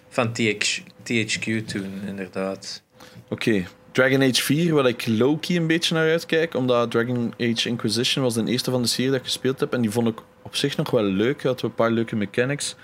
van 0.09 0.33
TH, 0.33 0.81
THQ 1.03 1.65
toen, 1.67 2.01
inderdaad. 2.07 2.83
Oké, 3.29 3.65
Dragon 3.93 4.23
Age 4.23 4.43
4, 4.43 4.75
waar 4.75 4.87
ik 4.87 5.07
low-key 5.07 5.57
een 5.57 5.67
beetje 5.67 5.95
naar 5.95 6.11
uitkijk, 6.11 6.55
omdat 6.55 6.91
Dragon 6.91 7.35
Age 7.39 7.69
Inquisition 7.69 8.25
was 8.25 8.35
de 8.35 8.45
eerste 8.45 8.71
van 8.71 8.83
de 8.83 8.89
serie 8.89 9.11
dat 9.11 9.19
ik 9.21 9.27
gespeeld 9.27 9.61
heb 9.61 9.73
en 9.73 9.81
die 9.81 9.91
vond 9.91 10.09
ik 10.09 10.19
op 10.43 10.57
zich 10.57 10.77
nog 10.77 10.91
wel 10.91 11.03
leuk. 11.03 11.43
Had 11.43 11.63
een 11.63 11.75
paar 11.75 11.91
leuke 11.91 12.17
mechanics. 12.17 12.75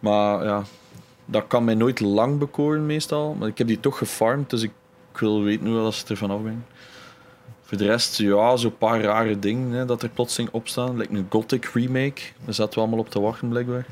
Maar 0.00 0.44
ja, 0.44 0.62
dat 1.24 1.44
kan 1.46 1.64
mij 1.64 1.74
nooit 1.74 2.00
lang 2.00 2.38
bekoren 2.38 2.86
meestal. 2.86 3.34
Maar 3.34 3.48
ik 3.48 3.58
heb 3.58 3.66
die 3.66 3.80
toch 3.80 3.98
gefarmd, 3.98 4.50
dus 4.50 4.62
ik, 4.62 4.70
ik 5.12 5.18
wil 5.18 5.42
weten 5.42 5.66
hoe 5.66 5.82
dat 5.82 5.94
ze 5.94 6.04
er 6.08 6.16
vanaf 6.16 6.42
ben. 6.42 6.66
Voor 7.62 7.78
de 7.78 7.84
rest, 7.84 8.18
ja, 8.18 8.56
zo'n 8.56 8.78
paar 8.78 9.00
rare 9.00 9.38
dingen 9.38 9.70
hè, 9.70 9.84
dat 9.84 10.02
er 10.02 10.08
plotseling 10.08 10.52
op 10.52 10.68
staan. 10.68 10.96
Lijkt 10.96 11.12
een 11.12 11.26
Gothic 11.30 11.64
remake. 11.64 12.20
Daar 12.44 12.54
zaten 12.54 12.74
we 12.74 12.80
allemaal 12.80 12.98
op 12.98 13.10
te 13.10 13.20
wachten, 13.20 13.48
blijkbaar. 13.48 13.86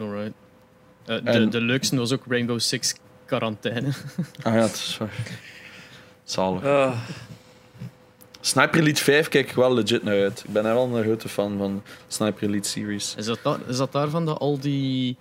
Alright. 0.00 0.32
Eh, 1.04 1.24
de, 1.24 1.30
En- 1.30 1.50
de 1.50 1.60
leukste 1.60 1.96
was 1.96 2.12
ook 2.12 2.22
Rainbow 2.28 2.58
Six 2.60 2.94
Quarantaine. 3.24 3.88
Ah 4.42 4.54
ja, 4.54 4.60
het 4.60 4.74
is 4.74 4.96
waar. 4.98 5.12
Zalig. 6.24 6.64
Ah, 6.64 6.96
Sniper 8.40 8.80
Elite 8.80 9.02
5 9.04 9.28
kijk 9.28 9.48
ik 9.48 9.54
wel 9.56 9.74
legit 9.74 10.02
naar 10.02 10.20
uit. 10.22 10.42
Ik 10.46 10.52
ben 10.52 10.64
er 10.66 10.74
wel 10.74 10.96
een 10.96 11.02
grote 11.02 11.28
fan 11.28 11.58
van 11.58 11.82
Sniper 12.08 12.48
Elite 12.48 12.68
series. 12.68 13.14
Is 13.18 13.24
dat, 13.26 13.38
da- 13.42 13.58
is 13.68 13.76
dat 13.76 13.92
daarvan 13.92 14.24
dat 14.26 14.38
al 14.38 14.58
die 14.58 15.16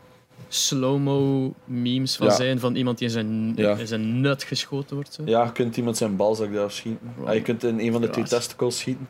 slow-mo 0.47 1.53
memes 1.65 2.15
van 2.15 2.27
Ja. 2.27 2.33
zijn 2.36 2.59
van 2.59 2.75
iemand 2.75 2.97
die 2.97 3.07
in 3.07 3.13
zijn, 3.13 3.53
Ja. 3.55 3.75
in 3.75 3.88
zijn 3.88 4.21
nut 4.21 4.43
geschoten 4.43 4.95
wordt? 4.95 5.13
Zo? 5.13 5.21
Ja, 5.25 5.43
je 5.43 5.51
kunt 5.51 5.77
iemand 5.77 5.97
zijn 5.97 6.15
balzak 6.15 6.53
daar 6.53 6.71
schieten. 6.71 7.12
Je 7.33 7.41
kunt 7.41 7.63
in 7.63 7.79
een 7.79 7.91
van 7.91 8.01
de 8.01 8.09
twee 8.09 8.24
testicles 8.25 8.77
schieten. 8.79 9.07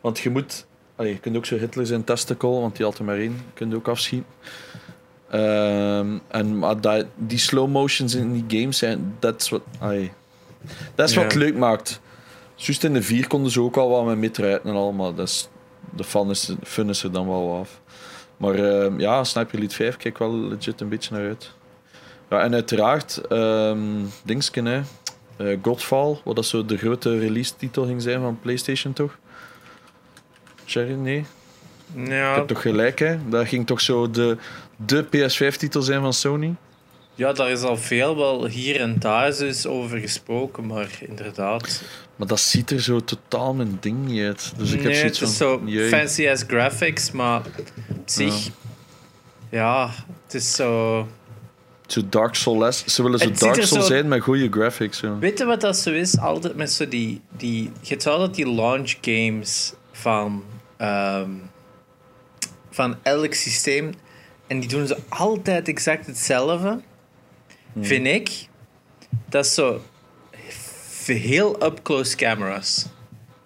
Want 0.00 0.18
je 0.18 0.30
moet... 0.30 0.66
Allee, 0.96 1.12
je 1.12 1.18
kunt 1.18 1.36
ook 1.36 1.46
zo 1.46 1.56
Hitler 1.56 1.86
zijn 1.86 2.04
testicle, 2.04 2.48
want 2.50 2.76
die 2.76 2.84
had 2.84 2.98
er 2.98 3.04
maar 3.04 3.16
één. 3.18 3.40
kun 3.54 3.68
je 3.68 3.76
ook 3.76 3.88
afschieten. 3.88 4.28
Ehm, 5.30 6.18
en, 6.28 6.58
maar 6.58 6.76
die 7.16 7.38
slow 7.38 7.68
motions 7.70 8.14
in 8.14 8.32
die 8.46 8.60
games 8.60 8.78
zijn... 8.78 9.14
Dat 9.18 9.40
is 9.40 9.48
wat... 9.48 9.62
dat 10.94 11.08
is 11.10 11.34
leuk 11.34 11.56
maakt. 11.56 12.00
Juist 12.62 12.84
in 12.84 12.92
de 12.92 13.02
vier 13.02 13.26
konden 13.26 13.50
ze 13.50 13.60
ook 13.60 13.76
al 13.76 13.88
wat 13.88 14.04
met 14.04 14.18
mitrijden 14.18 14.64
en 14.64 14.74
al, 14.74 14.92
maar 14.92 15.14
dat 15.14 15.28
is, 15.28 15.48
de 15.96 16.04
fun 16.04 16.30
is, 16.30 16.54
fun 16.62 16.88
is 16.88 17.02
er 17.02 17.12
dan 17.12 17.28
wel 17.28 17.56
af. 17.58 17.80
Maar 18.36 18.54
ehm, 18.54 19.00
ja, 19.00 19.24
Sniper 19.24 19.58
Elite 19.58 19.74
5 19.74 19.96
kijk 19.96 20.14
ik 20.14 20.18
wel 20.18 20.34
legit 20.34 20.80
een 20.80 20.88
beetje 20.88 21.14
naar 21.14 21.26
uit. 21.26 21.52
Ja, 22.30 22.40
en 22.40 22.54
uiteraard, 22.54 23.20
ehm 23.28 23.78
Dingsken, 24.24 24.64
hè. 24.64 24.80
Eh, 25.36 25.58
Godfall, 25.62 26.18
wat 26.24 26.36
dat 26.36 26.46
zo 26.46 26.64
de 26.64 26.76
grote 26.76 27.18
release-titel 27.18 27.86
ging 27.86 28.02
zijn 28.02 28.20
van 28.20 28.38
PlayStation, 28.40 28.92
toch? 28.92 29.18
Sherry, 30.66 30.94
nee? 30.94 31.26
Ik 31.94 32.08
ja, 32.08 32.34
heb 32.34 32.46
toch 32.46 32.62
gelijk, 32.62 32.98
hè? 32.98 33.28
Dat 33.28 33.48
ging 33.48 33.66
toch 33.66 33.80
zo 33.80 34.10
de, 34.10 34.36
de 34.76 35.04
PS5-titel 35.04 35.82
zijn 35.82 36.00
van 36.00 36.12
Sony? 36.12 36.54
Ja, 37.20 37.32
daar 37.32 37.50
is 37.50 37.62
al 37.62 37.76
veel 37.76 38.16
wel 38.16 38.46
hier 38.46 38.80
en 38.80 38.98
daar 38.98 39.36
dus 39.36 39.66
over 39.66 39.98
gesproken, 39.98 40.66
maar 40.66 40.88
inderdaad. 41.08 41.82
Maar 42.16 42.28
dat 42.28 42.40
ziet 42.40 42.70
er 42.70 42.82
zo 42.82 43.00
totaal 43.00 43.54
mijn 43.54 43.76
ding 43.80 44.06
niet 44.06 44.22
uit. 44.22 44.52
Dus 44.56 44.72
ik 44.72 44.82
heb 44.82 44.90
nee, 44.90 44.98
zoiets 44.98 45.20
het 45.20 45.28
is 45.28 45.36
van... 45.36 45.68
zo 45.68 45.88
fancy 45.88 46.28
as 46.28 46.44
graphics, 46.46 47.10
maar 47.10 47.42
op 47.88 48.02
zich... 48.04 48.48
Ja, 49.50 49.90
het 50.24 50.34
is 50.34 50.54
zo... 50.54 51.06
Zo 51.86 52.00
Dark 52.08 52.34
Soul 52.34 52.72
Ze 52.72 53.02
willen 53.02 53.18
zo 53.18 53.30
Dark 53.30 53.62
Soul 53.62 53.80
zo- 53.80 53.86
zijn 53.86 54.08
met 54.08 54.22
goede 54.22 54.48
graphics. 54.50 55.00
Weet 55.20 55.38
je 55.38 55.44
wat 55.44 55.60
dat 55.60 55.76
zo 55.76 55.90
is? 55.90 56.18
Altijd 56.18 56.56
met 56.56 56.72
zo 56.72 56.88
die... 56.88 57.20
die 57.36 57.62
je 57.62 57.88
hebt 57.88 58.06
altijd 58.06 58.34
die 58.34 58.52
launch 58.54 58.94
games 59.00 59.72
van... 59.92 60.44
ehm, 60.76 61.30
van 62.70 62.96
elk 63.02 63.34
systeem. 63.34 63.94
En 64.46 64.60
die 64.60 64.68
doen 64.68 64.86
ze 64.86 64.96
altijd 65.08 65.68
exact 65.68 66.06
hetzelfde. 66.06 66.80
Vind 67.80 68.06
ik. 68.06 68.48
Dat 69.28 69.44
is 69.44 69.54
zo... 69.54 69.80
Heel 71.04 71.64
up-close 71.64 72.16
cameras. 72.16 72.86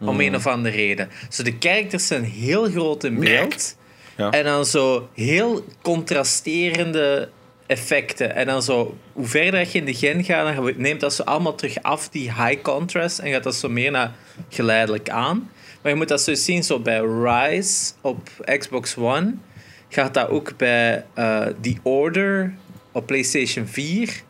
Om 0.00 0.20
een 0.20 0.34
of 0.34 0.46
andere 0.46 0.76
reden. 0.76 1.08
Zo 1.28 1.42
de 1.42 1.56
characters 1.58 2.06
zijn 2.06 2.24
heel 2.24 2.70
groot 2.70 3.04
in 3.04 3.20
beeld. 3.20 3.76
Ja. 4.16 4.30
En 4.30 4.44
dan 4.44 4.66
zo 4.66 5.08
heel 5.14 5.64
contrasterende 5.82 7.28
effecten. 7.66 8.34
En 8.34 8.46
dan 8.46 8.62
zo, 8.62 8.96
hoe 9.12 9.26
verder 9.26 9.60
je 9.60 9.78
in 9.78 9.84
de 9.84 9.94
gen 9.94 10.24
gaat, 10.24 10.56
dan 10.56 10.72
neemt 10.76 11.00
dat 11.00 11.14
zo 11.14 11.22
allemaal 11.22 11.54
terug 11.54 11.82
af, 11.82 12.08
die 12.08 12.32
high 12.32 12.62
contrast. 12.62 13.18
En 13.18 13.32
gaat 13.32 13.42
dat 13.42 13.54
zo 13.54 13.68
meer 13.68 13.90
naar 13.90 14.12
geleidelijk 14.48 15.10
aan. 15.10 15.50
Maar 15.82 15.92
je 15.92 15.98
moet 15.98 16.08
dat 16.08 16.20
zo 16.20 16.34
zien, 16.34 16.64
zo 16.64 16.80
bij 16.80 17.00
Rise 17.00 17.92
op 18.00 18.28
Xbox 18.58 18.96
One. 18.96 19.34
Gaat 19.88 20.14
dat 20.14 20.28
ook 20.28 20.56
bij 20.56 21.04
eh 21.14 21.46
The 21.60 21.76
Order 21.82 22.54
op 22.94 23.06
PlayStation 23.06 23.66
4. 23.66 24.22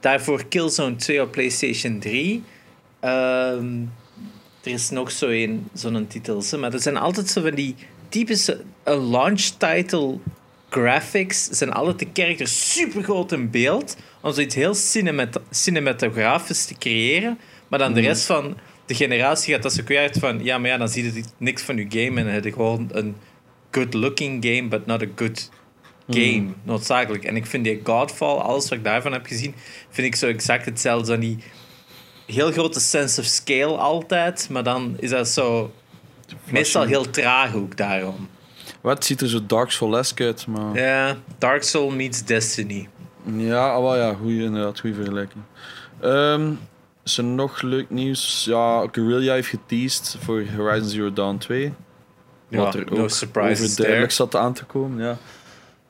Daarvoor 0.00 0.44
Killzone 0.48 0.96
2 0.96 1.22
op 1.22 1.30
PlayStation 1.32 1.98
3. 1.98 2.42
Ehm, 3.00 3.80
er 4.62 4.72
is 4.72 4.90
nog 4.90 5.10
zo 5.10 5.28
een, 5.28 5.68
zo'n 5.72 6.06
titel. 6.06 6.42
zo, 6.42 6.58
Maar 6.58 6.72
er 6.72 6.80
zijn 6.80 6.96
altijd 6.96 7.28
zo 7.28 7.42
van 7.42 7.54
die 7.54 7.74
typische 8.08 8.60
een 8.84 9.10
launch 9.10 9.40
title 9.40 10.18
graphics. 10.70 11.44
Zijn 11.44 11.72
altijd 11.72 11.98
de 11.98 12.22
characters 12.22 12.72
super 12.72 13.02
groot 13.02 13.32
in 13.32 13.50
beeld. 13.50 13.96
Om 14.20 14.32
zoiets 14.32 14.54
heel 14.54 14.74
cinemat 14.74 15.40
cinematografisch 15.50 16.64
te 16.64 16.74
creëren. 16.74 17.38
Maar 17.68 17.78
dan 17.78 17.92
de 17.92 18.00
rest 18.00 18.24
van 18.24 18.56
de 18.86 18.94
generatie 18.94 19.54
gaat 19.54 19.62
dat 19.62 19.72
zo 19.72 19.82
kwijt 19.82 20.18
van. 20.18 20.44
Ja, 20.44 20.58
maar 20.58 20.70
ja, 20.70 20.76
dan 20.76 20.88
zie 20.88 21.14
je 21.14 21.24
niks 21.36 21.62
van 21.62 21.76
je 21.76 21.86
game. 21.88 22.18
En 22.20 22.24
dan 22.24 22.34
heb 22.34 22.44
je 22.44 22.52
gewoon 22.52 22.88
een 22.92 23.16
good 23.70 23.94
looking 23.94 24.44
game, 24.44 24.68
but 24.68 24.86
not 24.86 25.02
a 25.02 25.06
good 25.16 25.50
game. 26.08 26.44
Noodzakelijk. 26.62 27.24
En 27.24 27.36
ik 27.36 27.46
vind 27.46 27.64
die 27.64 27.80
Godfall, 27.84 28.36
alles 28.36 28.68
wat 28.68 28.78
ik 28.78 28.84
daarvan 28.84 29.12
heb 29.12 29.26
gezien, 29.26 29.54
vind 29.90 30.06
ik 30.06 30.14
zo 30.14 30.26
exact 30.26 30.64
hetzelfde. 30.64 31.10
Dan 31.10 31.20
die 31.20 31.38
heel 32.26 32.52
grote 32.52 32.80
sense 32.80 33.20
of 33.20 33.26
scale 33.26 33.76
altijd. 33.76 34.48
Maar 34.50 34.62
dan 34.62 34.96
is 34.98 35.10
dat 35.10 35.28
zo 35.28 35.72
meestal 36.50 36.84
heel 36.84 37.10
traag 37.10 37.54
ook 37.54 37.76
daarom. 37.76 38.28
Wat 38.80 38.94
het 38.94 39.04
ziet 39.04 39.20
er 39.20 39.28
zo 39.28 39.46
Dark 39.46 39.70
Soul-esque 39.70 40.24
uit, 40.24 40.46
maar... 40.46 40.74
Ja, 40.74 41.16
Dark 41.38 41.62
Soul 41.62 41.90
meets 41.90 42.22
Destiny. 42.24 42.88
Ja, 43.36 43.80
wel 43.82 43.96
ja, 43.96 44.14
goeie, 44.14 44.42
inderdaad, 44.42 44.80
goede 44.80 44.96
vergelijking. 44.96 45.44
Ehm, 46.00 46.50
is 47.04 47.18
er 47.18 47.24
nog 47.24 47.62
leuk 47.62 47.90
nieuws? 47.90 48.44
Ja, 48.48 48.88
Guerrilla 48.92 49.32
heeft 49.34 49.48
geteased 49.48 50.16
voor 50.20 50.44
Horizon 50.56 50.88
Zero 50.88 51.12
Dawn 51.12 51.36
2. 51.38 51.72
wat 52.48 52.74
Ja, 52.74 52.80
er 52.80 52.86
no 52.92 53.02
ook 53.02 53.10
surprises 53.10 53.70
overduidelijk 53.70 54.12
there. 54.12 54.28
zat 54.30 54.36
aan 54.36 54.52
te 54.52 54.64
komen. 54.64 55.04
Ja. 55.04 55.18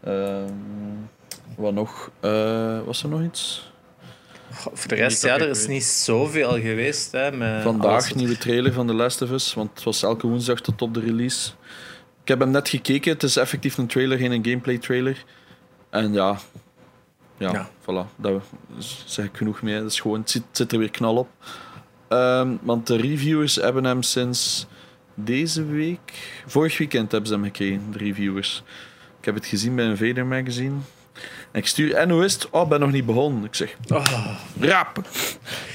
Ehm, 0.05 0.53
wat 1.57 1.73
nog? 1.73 2.11
Eh, 2.21 2.81
was 2.85 3.03
er 3.03 3.09
nog 3.09 3.23
iets? 3.23 3.71
Goh, 4.55 4.73
Voor 4.75 4.89
de 4.89 4.95
rest, 4.95 5.23
ja, 5.23 5.35
er 5.39 5.49
is 5.49 5.67
niet 5.67 5.85
zoveel 5.85 6.51
geweest. 6.51 7.13
Hè, 7.13 7.33
met 7.33 7.63
Vandaag 7.63 8.15
nieuwe 8.15 8.39
trailer 8.39 8.73
van 8.73 8.87
The 8.87 8.93
Last 8.95 9.23
of 9.23 9.31
Us, 9.31 9.55
want 9.55 9.71
het 9.75 9.83
was 9.83 10.03
elke 10.03 10.27
woensdag 10.27 10.61
tot 10.61 10.83
op 10.83 10.95
de 10.95 11.01
release. 11.01 11.51
Ik 12.23 12.29
heb 12.29 12.39
hem 12.41 12.51
net 12.51 12.69
gekeken, 12.69 13.13
het 13.13 13.23
is 13.23 13.37
effectief 13.37 13.79
een 13.79 13.87
trailer, 13.87 14.19
geen 14.19 14.33
een 14.33 14.45
gameplay 14.45 14.79
trailer. 14.79 15.25
En 15.91 16.13
ja, 16.13 16.39
ja, 17.39 17.53
Ja. 17.53 17.69
voilà, 17.83 18.17
daar 18.17 18.41
zeg 19.05 19.25
ik 19.25 19.37
genoeg 19.37 19.63
mee. 19.63 19.81
Dat 19.81 19.91
is 19.91 20.01
gewoon, 20.01 20.21
het 20.21 20.31
zit, 20.31 20.43
het 20.49 20.57
zit 20.57 20.73
er 20.73 20.79
weer 20.79 20.91
knal 20.91 21.17
op. 21.17 21.29
Ehm, 22.09 22.57
want 22.63 22.87
de 22.87 22.97
reviewers 22.97 23.55
hebben 23.55 23.85
hem 23.85 24.03
sinds 24.03 24.67
deze 25.15 25.65
week, 25.65 26.13
vorig 26.47 26.79
weekend 26.79 27.11
hebben 27.13 27.29
ze 27.29 27.35
hem 27.35 27.45
gekregen, 27.45 27.91
de 27.93 27.99
reviewers. 27.99 28.63
Ik 29.23 29.29
heb 29.29 29.35
het 29.35 29.47
gezien 29.47 29.75
bij 29.77 29.85
een 29.85 29.97
Vader 29.97 30.27
magazine. 30.27 30.75
En 31.51 31.61
ik 31.61 31.67
stuur, 31.67 31.95
en 31.95 32.11
hoe 32.11 32.25
is 32.25 32.33
het? 32.35 32.51
Oh, 32.51 32.63
ik 32.63 32.69
ben 32.69 32.81
nog 32.81 32.91
niet 32.91 33.07
begonnen. 33.07 33.45
Ik 33.45 33.55
zeg, 33.55 33.77
Oh, 33.89 34.27
Rap! 34.61 34.99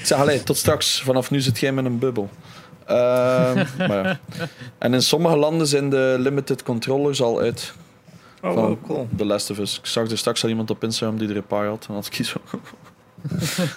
zeg, 0.06 0.18
allee, 0.18 0.42
tot 0.42 0.56
straks. 0.56 1.00
Vanaf 1.02 1.30
nu 1.30 1.40
zit 1.40 1.58
jij 1.58 1.72
met 1.72 1.84
een 1.84 1.98
bubbel. 1.98 2.30
Ehm, 2.86 3.64
maar 3.88 4.04
ja. 4.06 4.18
En 4.78 4.94
in 4.94 5.02
sommige 5.02 5.36
landen 5.36 5.66
zijn 5.66 5.90
de 5.90 6.16
limited 6.18 6.62
controllers 6.62 7.22
al 7.22 7.40
uit. 7.40 7.72
oh 8.42 8.52
van 8.52 8.62
wow, 8.66 8.76
cool. 8.86 9.08
The 9.16 9.24
Last 9.24 9.50
of 9.50 9.58
Us. 9.58 9.78
Ik 9.78 9.86
zag 9.86 10.10
er 10.10 10.18
straks 10.18 10.42
al 10.42 10.48
iemand 10.48 10.70
op 10.70 10.84
Instagram 10.84 11.18
die 11.18 11.28
er 11.28 11.36
een 11.36 11.46
paar 11.46 11.66
had. 11.66 11.86
En 11.88 11.94
had 11.94 12.06
ik 12.18 12.32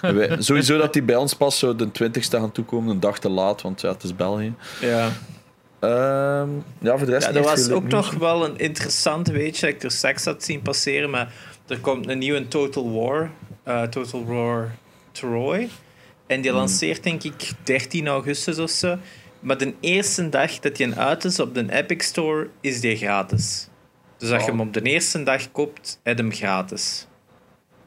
wij- 0.00 0.36
Sowieso 0.42 0.78
dat 0.78 0.92
die 0.92 1.02
bij 1.02 1.16
ons 1.16 1.34
pas 1.34 1.58
zo 1.58 1.76
de 1.76 1.86
20ste 1.88 2.30
gaan 2.30 2.52
toekomen, 2.52 2.90
een 2.90 3.00
dag 3.00 3.18
te 3.18 3.28
laat, 3.28 3.62
want 3.62 3.80
ja, 3.80 3.92
het 3.92 4.02
is 4.02 4.16
België. 4.16 4.54
Ja. 4.80 5.08
Ehm, 5.82 6.48
ja, 6.78 6.96
voor 6.96 7.06
de 7.06 7.12
rest 7.12 7.26
Ja, 7.26 7.34
er 7.34 7.42
was 7.42 7.70
ook 7.70 7.88
nog 7.88 8.14
wel 8.14 8.44
een 8.44 8.58
interessant 8.58 9.28
weetje 9.28 9.66
dat 9.66 9.74
ik 9.74 9.82
er 9.82 9.90
straks 9.90 10.24
had 10.24 10.44
zien 10.44 10.62
passeren, 10.62 11.10
maar 11.10 11.32
er 11.66 11.78
komt 11.80 12.08
een 12.08 12.18
nieuwe 12.18 12.48
Total 12.48 12.92
War, 12.92 13.30
eh, 13.62 13.82
Total 13.82 14.24
War 14.24 14.70
Troy. 15.12 15.68
En 16.26 16.40
die 16.40 16.52
lanceert 16.52 17.02
denk 17.02 17.22
ik 17.22 17.52
13 17.62 18.08
augustus 18.08 18.58
of 18.58 18.70
zo. 18.70 18.96
Maar 19.40 19.58
de 19.58 19.74
eerste 19.80 20.28
dag 20.28 20.58
dat 20.58 20.76
die 20.76 20.94
uit 20.94 21.24
is 21.24 21.40
op 21.40 21.54
de 21.54 21.72
Epic 21.72 22.04
Store, 22.06 22.48
is 22.60 22.80
die 22.80 22.96
gratis. 22.96 23.68
Dus 24.18 24.30
als 24.30 24.44
je 24.44 24.50
Oh. 24.50 24.58
hem 24.58 24.66
op 24.66 24.74
de 24.74 24.82
eerste 24.82 25.22
dag 25.22 25.52
koopt, 25.52 26.00
heb 26.02 26.16
je 26.16 26.22
hem 26.22 26.32
gratis. 26.32 27.06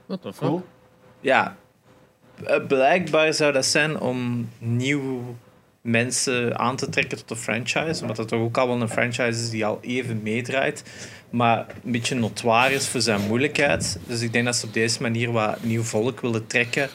What 0.06 0.22
the 0.22 0.34
fuck? 0.34 0.48
Cool. 0.48 0.66
Ja, 1.22 1.56
eh, 2.44 2.66
blijkbaar 2.68 3.34
zou 3.34 3.54
dat 3.54 3.66
zijn 3.66 4.00
om 4.00 4.50
nieuwe 4.58 5.22
mensen 5.86 6.60
aan 6.60 6.76
te 6.76 6.90
trekken 6.90 7.18
tot 7.18 7.28
de 7.28 7.36
franchise. 7.36 8.02
Omdat 8.02 8.18
het 8.18 8.28
toch 8.28 8.40
ook 8.40 8.58
al 8.58 8.68
wel 8.68 8.82
een 8.82 8.90
franchise 8.90 9.30
is 9.42 9.50
die 9.50 9.66
al 9.66 9.78
even 9.82 10.20
meedraait. 10.24 10.84
Maar 11.30 11.66
een 11.84 11.92
beetje 11.92 12.16
notoir 12.16 12.72
is 12.72 12.88
voor 12.88 13.02
zijn 13.02 13.22
moeilijkheid. 13.28 14.00
Dus 14.08 14.22
ik 14.22 14.34
denk 14.34 14.46
dat 14.46 14.56
ze 14.56 14.66
op 14.66 14.74
deze 14.74 15.02
manier 15.02 15.32
wat 15.32 15.64
nieuw 15.64 15.82
volk 15.84 16.22
willen 16.22 16.48
trekken 16.48 16.90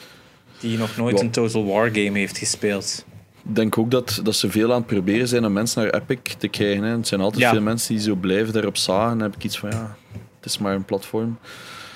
Die 0.59 0.77
nog 0.77 0.97
nooit 0.97 1.19
een 1.21 1.31
Total 1.31 1.65
War 1.65 1.87
game 1.87 2.17
heeft 2.19 2.37
gespeeld. 2.37 3.05
Ik 3.47 3.55
denk 3.55 3.77
ook 3.77 3.91
dat, 3.91 4.19
dat 4.23 4.35
ze 4.35 4.51
veel 4.51 4.69
aan 4.71 4.77
het 4.77 4.85
proberen 4.85 5.27
zijn 5.27 5.45
om 5.45 5.53
mensen 5.53 5.83
naar 5.83 5.93
Epic 6.01 6.33
te 6.37 6.47
krijgen. 6.47 6.83
Hè. 6.83 6.95
Het 6.95 7.07
zijn 7.07 7.21
altijd 7.21 7.41
Ja. 7.41 7.49
veel 7.51 7.61
mensen 7.61 7.95
die 7.95 8.03
zo 8.03 8.15
blijven 8.15 8.53
daarop 8.53 8.77
zagen. 8.77 9.17
Dan 9.17 9.27
heb 9.27 9.35
ik 9.35 9.43
iets 9.43 9.59
van, 9.59 9.69
ja, 9.69 9.95
het 10.39 10.45
is 10.45 10.57
maar 10.57 10.73
een 10.75 10.85
platform. 10.85 11.37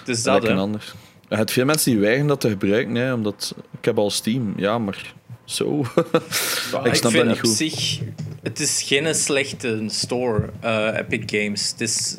Dus 0.05 0.23
Dat 0.23 0.43
hè. 0.43 0.49
een 0.49 0.57
ander. 0.57 0.93
Je 1.29 1.35
hebt 1.35 1.51
veel 1.51 1.65
mensen 1.65 1.91
die 1.91 1.99
weigeren 1.99 2.27
dat 2.27 2.39
te 2.41 2.49
gebruiken, 2.49 2.95
hè, 2.95 3.13
omdat 3.13 3.55
ik 3.79 3.85
heb 3.85 3.97
al 3.97 4.09
Steam. 4.09 4.53
Ja, 4.57 4.77
maar 4.77 5.13
zo. 5.45 5.79
Ik 6.83 6.93
snap 6.95 7.11
vind 7.11 7.13
dat 7.13 7.25
niet 7.25 7.33
op 7.33 7.39
goed. 7.39 7.49
zich, 7.49 7.99
het 8.43 8.59
is 8.59 8.81
geen 8.85 9.15
slechte 9.15 9.83
store, 9.87 10.49
eh, 10.59 10.87
Epic 10.97 11.23
Games. 11.25 11.69
Het 11.71 11.81
is, 11.81 12.17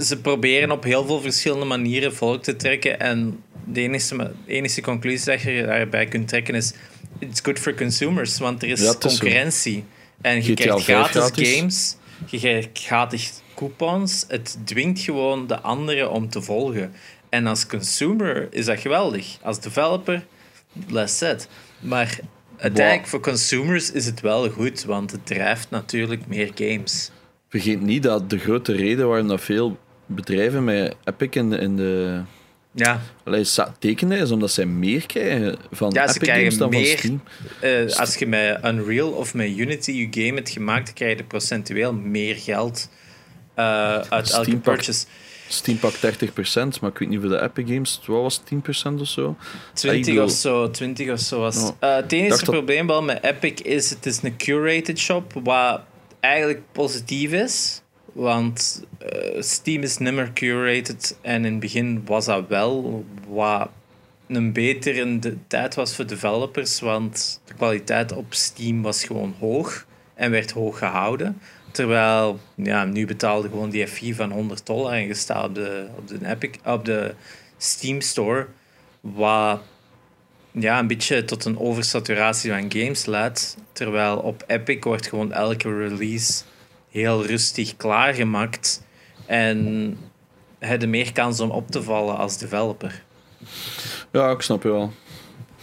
ze 0.00 0.16
proberen 0.20 0.70
op 0.70 0.84
heel 0.84 1.06
veel 1.06 1.20
verschillende 1.20 1.64
manieren 1.64 2.14
volk 2.14 2.42
te 2.42 2.56
trekken. 2.56 3.00
En 3.00 3.42
de 3.66 3.80
enige, 3.80 4.14
ma- 4.14 4.30
enige 4.46 4.80
conclusie 4.80 5.24
dat 5.26 5.40
je 5.42 5.64
daarbij 5.66 6.06
kunt 6.06 6.28
trekken 6.28 6.54
is: 6.54 6.72
it's 7.18 7.40
good 7.42 7.58
for 7.58 7.74
consumers, 7.74 8.38
want 8.38 8.62
er 8.62 8.68
is, 8.68 8.80
Ja, 8.80 8.92
zo. 8.92 8.98
concurrentie. 8.98 9.84
En 10.20 10.34
je 10.34 10.42
GTA 10.42 10.54
krijgt 10.54 10.84
5 10.84 10.84
gratis, 10.84 11.14
gratis. 11.22 11.56
games, 11.56 11.96
je 12.30 12.38
krijgt 12.38 12.68
gratis 12.72 13.32
coupons. 13.54 14.24
Het 14.28 14.58
dwingt 14.64 15.00
gewoon 15.00 15.46
de 15.46 15.60
anderen 15.60 16.10
om 16.10 16.28
te 16.28 16.42
volgen. 16.42 16.92
En 17.28 17.46
als 17.46 17.66
consumer 17.66 18.48
is 18.50 18.64
dat 18.64 18.78
geweldig. 18.80 19.36
Als 19.42 19.60
developer, 19.60 20.24
less 20.88 21.18
said. 21.18 21.48
Maar 21.84 22.18
uiteindelijk 22.56 23.06
voor 23.08 23.20
consumers 23.20 23.92
is 23.92 24.06
het 24.06 24.20
wel 24.20 24.50
goed, 24.50 24.84
want 24.84 25.10
het 25.10 25.26
drijft 25.26 25.70
natuurlijk 25.70 26.26
meer 26.26 26.50
games. 26.54 27.10
Vergeet 27.48 27.80
niet 27.80 28.02
dat 28.02 28.30
de 28.30 28.38
grote 28.38 28.72
reden 28.72 29.08
waarom 29.08 29.28
dat 29.28 29.40
veel 29.40 29.78
bedrijven 30.06 30.64
met 30.64 30.96
Epic 31.04 31.28
in 31.30 31.50
de, 31.50 31.58
in 31.58 31.76
de 31.76 32.20
Ja, 32.72 33.00
allee, 33.24 33.44
tekenen, 33.78 34.18
is 34.18 34.30
omdat 34.30 34.50
zij 34.50 34.66
meer 34.66 35.06
krijgen 35.06 35.56
van 35.70 35.90
Ja, 35.92 36.08
Epic 36.08 36.28
Games 36.28 36.56
dan 36.56 36.70
meer. 36.70 36.86
van 36.98 36.98
Steam. 36.98 37.22
eh, 37.60 37.96
als 37.96 38.14
je 38.16 38.26
met 38.26 38.64
Unreal 38.64 39.10
of 39.10 39.34
met 39.34 39.56
Unity 39.56 39.90
je 39.92 40.22
game 40.22 40.34
hebt 40.34 40.50
gemaakt, 40.50 40.92
krijg 40.92 41.16
je 41.16 41.24
procentueel 41.24 41.92
meer 41.92 42.34
geld 42.36 42.90
eh, 43.54 43.64
uit 43.94 44.30
elke 44.30 44.42
Steam 44.44 44.60
purchase. 44.60 45.06
Pakt 45.80 45.96
30%, 45.96 46.80
maar 46.80 46.90
ik 46.90 46.98
weet 46.98 47.08
niet 47.08 47.20
voor 47.20 47.28
de 47.28 47.42
Epic 47.42 47.64
Games, 47.66 48.00
wat 48.06 48.22
was 48.22 48.36
het, 48.36 48.46
10% 48.46 49.00
of 49.00 49.06
zo? 49.06 49.36
20 49.74 50.06
bedoel- 50.06 50.24
of 50.24 50.30
zo, 50.30 50.70
20 50.70 51.10
of 51.10 51.18
zo 51.20 51.38
was. 51.40 51.56
Ja. 51.56 51.88
Eh, 51.88 51.96
het 51.96 52.12
enige 52.12 52.44
probleem 52.44 52.86
wel 52.86 53.02
met 53.02 53.22
Epic 53.22 53.60
is, 53.62 53.90
het 53.90 54.06
is 54.06 54.22
een 54.22 54.36
curated 54.36 54.98
shop, 54.98 55.32
wat 55.42 55.80
eigenlijk 56.20 56.62
positief 56.72 57.32
is. 57.32 57.82
Want 58.12 58.82
eh, 58.98 59.42
Steam 59.42 59.82
is 59.82 59.98
nimmer 59.98 60.32
curated 60.32 61.16
en 61.20 61.44
in 61.44 61.50
het 61.50 61.60
begin 61.60 62.02
was 62.06 62.24
dat 62.24 62.48
wel 62.48 63.04
wat 63.28 63.68
een 64.28 64.52
betere 64.52 65.36
tijd 65.46 65.74
was 65.74 65.94
voor 65.94 66.06
developers, 66.06 66.80
want 66.80 67.40
de 67.44 67.54
kwaliteit 67.54 68.12
op 68.12 68.34
Steam 68.34 68.82
was 68.82 69.04
gewoon 69.04 69.34
hoog 69.38 69.86
en 70.14 70.30
werd 70.30 70.50
hoog 70.50 70.78
gehouden. 70.78 71.40
Terwijl, 71.74 72.40
ja, 72.54 72.84
nu 72.84 73.06
betaalde 73.06 73.48
gewoon 73.48 73.70
die 73.70 73.88
fee 73.88 74.16
van 74.16 74.30
100 74.30 74.66
dollar 74.66 74.92
en 74.92 75.06
je 75.06 75.14
staat 75.14 75.44
op 75.44 75.54
de, 75.54 75.86
op 75.96 76.08
de, 76.08 76.18
Epic, 76.26 76.50
op 76.64 76.84
de 76.84 77.14
Steam 77.56 78.00
Store, 78.00 78.46
wat 79.00 79.60
ja, 80.50 80.78
een 80.78 80.86
beetje 80.86 81.24
tot 81.24 81.44
een 81.44 81.58
oversaturatie 81.58 82.50
van 82.50 82.72
games 82.72 83.04
leidt. 83.04 83.56
Terwijl 83.72 84.16
op 84.16 84.44
Epic 84.46 84.78
wordt 84.80 85.06
gewoon 85.06 85.32
elke 85.32 85.76
release 85.76 86.42
heel 86.90 87.26
rustig 87.26 87.76
klaargemaakt 87.76 88.82
en 89.26 89.98
heb 90.58 90.80
je 90.80 90.86
meer 90.86 91.12
kans 91.12 91.40
om 91.40 91.50
op 91.50 91.70
te 91.70 91.82
vallen 91.82 92.16
als 92.16 92.38
developer. 92.38 93.02
Ja, 94.10 94.30
ik 94.30 94.40
snap 94.40 94.62
je 94.62 94.68
wel. 94.68 94.92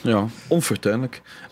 Ja, 0.01 0.27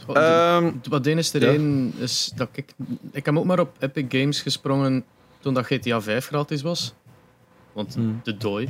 onfortuinlijk. 0.10 0.62
Wat 0.63 0.84
de- 0.84 0.89
Ehm, 0.89 0.89
Wat 0.89 1.04
de 1.32 1.89
ja. 1.98 2.04
is 2.04 2.32
dat 2.36 2.50
ik... 2.54 2.74
Ik 3.12 3.26
heb 3.26 3.38
ook 3.38 3.45
maar 3.45 3.60
op 3.60 3.76
Epic 3.80 4.06
Games 4.10 4.41
gesprongen 4.41 5.04
toen 5.39 5.54
dat 5.54 5.65
GTA 5.65 6.02
5 6.02 6.26
gratis 6.28 6.62
was. 6.62 6.93
Want 7.74 7.93
Hmm. 7.93 8.19
de 8.24 8.38
dooi. 8.38 8.69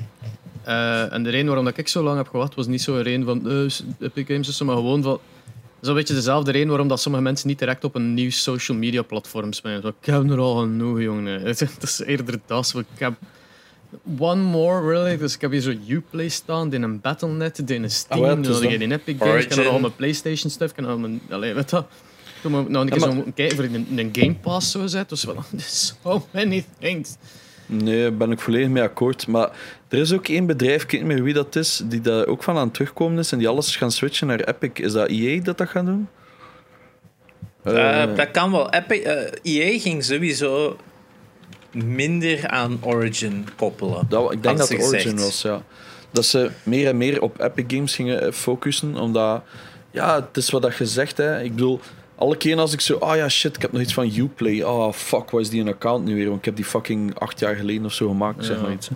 Eh, 0.64 1.14
en 1.14 1.24
de 1.24 1.30
reden 1.30 1.46
waarom 1.48 1.66
dat 1.66 1.78
ik 1.78 1.88
zo 1.88 2.04
lang 2.04 2.18
heb 2.18 2.28
gewacht, 2.28 2.56
was 2.56 2.68
niet 2.68 2.82
zo 2.82 2.96
een 2.96 3.02
reden 3.04 3.26
van 3.26 3.50
eh, 3.50 3.64
Epic 4.00 4.26
Games 4.28 4.48
is 4.48 4.62
maar 4.62 4.76
gewoon 4.76 5.04
van... 5.04 5.12
Dat 5.12 5.82
is 5.82 5.88
een 5.88 5.94
beetje 6.00 6.14
dezelfde 6.14 6.52
reden 6.52 6.68
waarom 6.68 6.88
dat 6.88 7.02
sommige 7.02 7.24
mensen 7.24 7.48
niet 7.48 7.60
direct 7.60 7.84
op 7.84 7.96
een 7.96 8.14
nieuw 8.14 8.30
social 8.32 8.78
media 8.78 9.02
platform 9.02 9.54
springen. 9.54 9.82
Zo, 9.82 9.88
Ik 9.88 10.06
heb 10.06 10.30
er 10.30 10.40
al 10.40 10.56
genoeg, 10.56 11.00
jongen. 11.02 11.42
Het 11.46 11.78
is 11.82 12.00
eerder 12.06 12.40
dat. 12.46 12.74
Ik 12.78 13.00
heb 13.00 13.14
one 14.20 14.42
more, 14.42 14.88
really. 14.88 15.18
Dus 15.18 15.36
ik 15.36 15.42
heb 15.42 15.52
hier 15.52 15.62
zo 15.62 15.74
Uplay 15.88 16.30
staan, 16.30 16.74
in 16.74 16.82
een 16.84 17.02
Battle.net, 17.02 17.70
in 17.70 17.84
een 17.84 17.92
Steam, 17.92 18.20
Ah, 18.22 18.28
wel, 18.28 18.38
het 18.38 18.46
is 18.48 18.54
dan 18.54 18.62
dat. 18.64 18.72
in 18.72 18.82
een 18.82 18.92
Epic 18.92 19.16
Games, 19.20 19.44
ik 19.44 19.54
heb 19.54 19.64
nog 19.66 19.82
mijn 19.82 19.96
Playstation 19.96 20.52
stuff, 20.52 20.70
ik 20.72 20.76
heb 20.76 20.86
nog 20.86 21.00
mijn... 21.00 21.22
Allee, 21.30 21.54
weet 21.54 21.70
dat. 21.70 21.88
Toen 22.42 22.60
ik 22.60 22.68
nog 22.70 22.82
een 22.82 22.88
Ja, 22.88 22.96
keer 22.96 23.08
maar- 23.08 23.16
zo 23.26 23.32
kijken 23.36 23.56
voor 23.56 23.66
een, 23.66 23.88
een 23.96 24.10
Game 24.12 24.36
Pass 24.36 24.72
zo 24.72 24.88
zet. 24.88 25.10
Dus 25.10 25.24
wel, 25.24 25.44
so 25.58 26.28
many 26.32 26.66
things. 26.80 27.16
Nee, 27.66 28.02
daar 28.02 28.14
ben 28.18 28.32
ik 28.32 28.40
volledig 28.40 28.70
mee 28.70 28.84
akkoord. 28.84 29.28
Maar 29.28 29.50
er 29.88 29.98
is 30.00 30.14
ook 30.14 30.28
één 30.28 30.46
bedrijf, 30.46 30.84
ik 30.84 30.92
weet 30.92 31.02
niet 31.02 31.10
meer 31.14 31.24
wie 31.24 31.34
dat 31.34 31.56
is, 31.56 31.82
die 31.86 32.02
daar 32.02 32.26
ook 32.28 32.44
van 32.44 32.58
aan 32.58 32.64
het 32.66 32.74
terugkomen 32.74 33.18
is 33.20 33.32
en 33.32 33.38
die 33.38 33.48
alles 33.48 33.76
gaan 33.76 33.92
switchen 33.92 34.28
naar 34.28 34.40
Epic. 34.40 34.70
Is 34.74 34.92
dat 34.92 35.10
EA 35.10 35.42
dat 35.42 35.58
dat 35.58 35.70
gaat 35.70 35.86
doen? 35.86 36.08
Eh, 37.64 38.04
Eh, 38.04 38.16
dat 38.16 38.32
kan 38.32 38.52
wel. 38.52 38.70
Epic, 38.70 39.02
eh, 39.02 39.24
EA 39.44 39.80
ging 39.80 40.04
sowieso 40.04 40.78
minder 41.72 42.48
aan 42.48 42.78
Origin 42.82 43.48
koppelen. 43.56 44.06
dat, 44.10 44.32
ik 44.32 44.44
denk 44.44 44.58
dat 44.58 44.70
het 44.70 44.84
Origin 44.84 45.20
was, 45.20 45.42
ja. 45.42 45.62
Dat 46.12 46.26
ze 46.26 46.52
meer 46.64 46.88
en 46.88 46.98
meer 46.98 47.22
op 47.22 47.42
Epic 47.42 47.66
Games 47.68 47.96
gingen 47.96 48.22
eh, 48.22 48.32
focussen, 48.32 48.96
omdat... 48.96 49.42
Ja, 49.92 50.16
het 50.16 50.38
is 50.38 50.50
wat 50.50 50.62
dat 50.62 50.78
je 50.78 50.86
zegt, 50.86 51.18
hè. 51.18 51.42
Ik 51.42 51.52
bedoel, 51.52 51.80
alle 52.16 52.38
keer 52.38 52.58
als 52.58 52.74
ik 52.74 52.82
zo... 52.82 52.98
Ah 52.98 53.16
ja, 53.16 53.30
shit, 53.30 53.56
ik 53.56 53.62
heb 53.62 53.72
nog 53.72 53.82
iets 53.82 53.94
van 53.94 54.16
Uplay. 54.16 54.64
Ah, 54.64 54.94
fuck, 54.94 55.30
wat 55.30 55.42
is 55.42 55.50
die 55.50 55.62
een 55.62 55.68
account 55.68 56.06
nu 56.06 56.16
weer? 56.16 56.26
Want 56.26 56.38
ik 56.38 56.46
heb 56.46 56.56
die 56.56 56.66
fucking 56.66 57.20
acht 57.20 57.40
jaar 57.40 57.56
geleden 57.56 57.86
of 57.86 57.94
zo 57.94 58.08
gemaakt, 58.08 58.46
zeg 58.46 58.62
maar 58.62 58.72
iets. 58.72 58.90
hè. 58.90 58.96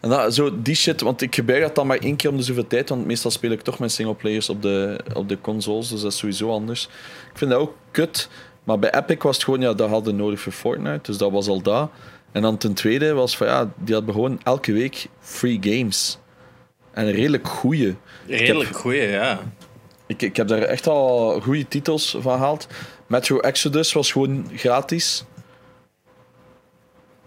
En 0.00 0.08
dat, 0.08 0.34
zo, 0.34 0.62
die 0.62 0.74
shit, 0.74 1.00
want 1.00 1.22
ik 1.22 1.34
gebruik 1.34 1.62
dat 1.62 1.74
dan 1.74 1.86
maar 1.86 1.98
één 1.98 2.16
keer 2.16 2.30
om 2.30 2.36
de 2.36 2.42
zoveel 2.42 2.66
tijd, 2.66 2.88
want 2.88 3.06
meestal 3.06 3.30
speel 3.30 3.50
ik 3.50 3.60
toch 3.60 3.78
mijn 3.78 3.90
singleplayers 3.90 4.48
op 4.48 4.62
de, 4.62 5.00
op 5.14 5.28
de 5.28 5.40
consoles, 5.40 5.88
dus 5.88 6.00
dat 6.00 6.12
is 6.12 6.18
sowieso 6.18 6.50
anders. 6.50 6.88
Ik 7.32 7.38
vind 7.38 7.50
dat 7.50 7.60
ook 7.60 7.74
kut, 7.90 8.28
maar 8.68 8.78
bij 8.78 8.94
Epic 8.94 9.16
was 9.22 9.34
het 9.34 9.44
gewoon, 9.44 9.60
ja, 9.60 9.72
dat 9.72 9.88
hadden 9.88 10.16
nodig 10.16 10.40
voor 10.40 10.52
Fortnite, 10.52 11.00
dus 11.02 11.16
dat 11.16 11.30
was 11.30 11.48
al 11.48 11.62
dat. 11.62 11.90
En 12.32 12.42
dan 12.42 12.56
ten 12.56 12.74
tweede 12.74 13.12
was 13.12 13.36
van, 13.36 13.46
ja, 13.46 13.70
die 13.76 13.94
hadden 13.94 14.14
gewoon 14.14 14.40
elke 14.42 14.72
week 14.72 15.06
free 15.20 15.58
games. 15.60 16.18
En 16.92 17.10
redelijk 17.10 17.48
goeie. 17.48 17.96
Redelijk 18.26 18.76
goeie, 18.76 19.08
ja. 19.08 19.40
Ik, 20.06 20.22
ik 20.22 20.36
heb 20.36 20.48
daar 20.48 20.62
echt 20.62 20.86
al 20.86 21.40
goede 21.40 21.68
titels 21.68 22.16
van 22.20 22.38
gehaald. 22.38 22.66
Metro 23.06 23.38
Exodus 23.38 23.92
was 23.92 24.12
gewoon 24.12 24.50
gratis. 24.54 25.24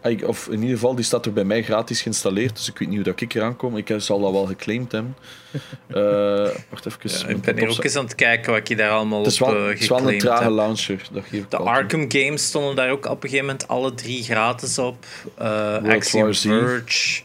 Ah, 0.02 0.12
ik- 0.12 0.28
Of 0.28 0.48
in 0.48 0.60
ieder 0.60 0.70
geval, 0.76 0.96
die 0.96 1.06
staat 1.06 1.26
er 1.26 1.34
bij 1.34 1.44
mij 1.44 1.64
gratis 1.64 2.02
geïnstalleerd. 2.02 2.56
Dus 2.56 2.70
ik 2.70 2.78
weet 2.78 2.88
niet 2.88 2.98
hoe 2.98 3.06
dat 3.06 3.22
ik 3.22 3.34
eraan 3.34 3.56
kom. 3.56 3.78
Ik 3.78 3.94
zal 3.98 4.20
dat 4.20 4.32
wel 4.32 4.46
geclaimd 4.46 4.92
hebben. 4.92 5.16
Eh 5.88 6.50
wacht 6.70 6.86
even. 6.86 7.00
Ja, 7.04 7.28
ik 7.28 7.42
ben 7.42 7.58
hier 7.58 7.70
ook 7.70 7.84
eens 7.84 7.96
aan 7.96 8.04
het 8.04 8.16
kijken 8.16 8.52
wat 8.54 8.68
je 8.68 8.76
daar 8.76 8.90
allemaal 8.92 9.24
Het 9.24 9.32
is 9.32 9.42
op 9.42 9.48
wel, 9.48 9.58
eh, 9.58 9.68
het 9.70 9.80
is 9.80 9.88
wel 9.88 10.12
een 10.12 10.18
trage 10.20 10.52
launcher. 10.52 11.02
Dat 11.12 11.24
geef 11.30 11.42
ik 11.42 11.50
De. 11.50 11.58
Arkham 11.58 12.06
games 12.12 12.46
stonden 12.46 12.76
daar 12.76 12.90
ook 12.90 13.06
op 13.06 13.24
een 13.24 13.30
gegeven 13.30 13.46
moment 13.46 13.68
alle 13.68 13.94
drie 13.94 14.24
gratis 14.24 14.78
op. 14.78 15.06
Eh 15.38 15.78
World 15.78 15.88
Axiom. 15.96 16.34
Verge. 16.34 17.22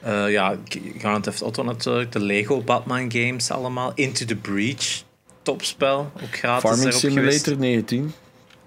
eh, 0.00 0.30
ja, 0.30 0.56
Grand 0.98 1.22
Theft 1.24 1.42
Auto 1.42 1.62
natuurlijk. 1.62 2.12
De 2.12 2.20
Lego 2.20 2.60
Batman 2.62 3.12
games 3.12 3.50
allemaal. 3.50 3.92
Into 3.94 4.24
the 4.24 4.36
Breach. 4.36 5.02
Topspel. 5.42 6.12
Ook 6.22 6.36
gratis 6.36 6.70
Farming 6.70 6.92
Simulator 6.92 7.32
geweest. 7.32 7.58
19. 7.58 8.12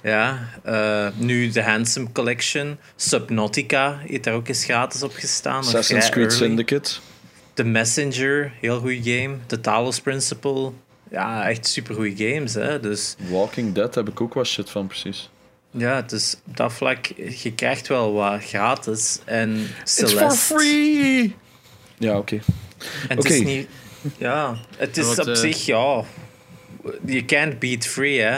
Ja, 0.04 0.50
eh, 0.64 1.08
nu 1.16 1.50
de 1.50 1.62
Handsome 1.64 2.12
Collection. 2.12 2.78
Subnautica 2.96 3.98
heeft 4.08 4.24
daar 4.24 4.34
ook 4.34 4.48
eens 4.48 4.64
gratis 4.64 5.04
op 5.04 5.14
gestaan. 5.14 5.58
Assassin's 5.60 6.10
Creed 6.10 6.32
early. 6.32 6.48
Syndicate. 6.48 6.92
The 7.54 7.64
Messenger, 7.64 8.52
heel 8.62 8.80
goede 8.80 9.12
game. 9.12 9.36
The 9.46 9.62
Talos 9.62 10.00
Principle. 10.02 10.72
Ja, 11.12 11.50
echt 11.50 11.68
super 11.68 11.96
goede 11.96 12.26
games. 12.34 12.54
Hè? 12.54 12.80
Dus 12.80 13.16
Walking 13.30 13.74
Dead 13.74 13.96
heb 13.96 14.10
ik 14.10 14.22
ook 14.22 14.34
wat 14.34 14.48
shit 14.48 14.70
van, 14.70 14.88
precies. 14.88 15.30
ja, 15.72 15.96
het 15.96 16.12
is 16.12 16.36
op 16.46 16.58
dat 16.58 16.74
vlak, 16.74 17.06
je 17.16 17.54
krijgt 17.56 17.88
wel 17.88 18.14
wat 18.14 18.44
gratis. 18.44 19.20
En 19.26 19.68
It's 19.82 19.96
Celeste. 19.96 20.18
for 20.18 20.32
free! 20.60 21.36
Ja, 21.98 22.18
oké. 22.18 22.40
En 23.08 23.18
het 23.18 23.26
is 23.26 23.42
niet. 23.42 23.68
Ja, 24.18 24.56
het 24.78 24.98
is 24.98 25.06
Wat, 25.06 25.20
op 25.20 25.28
eh, 25.28 25.36
zich, 25.36 25.66
ja. 25.66 26.04
You 27.06 27.26
can't 27.26 27.60
beat 27.60 27.86
free, 27.86 28.20
hè? 28.20 28.36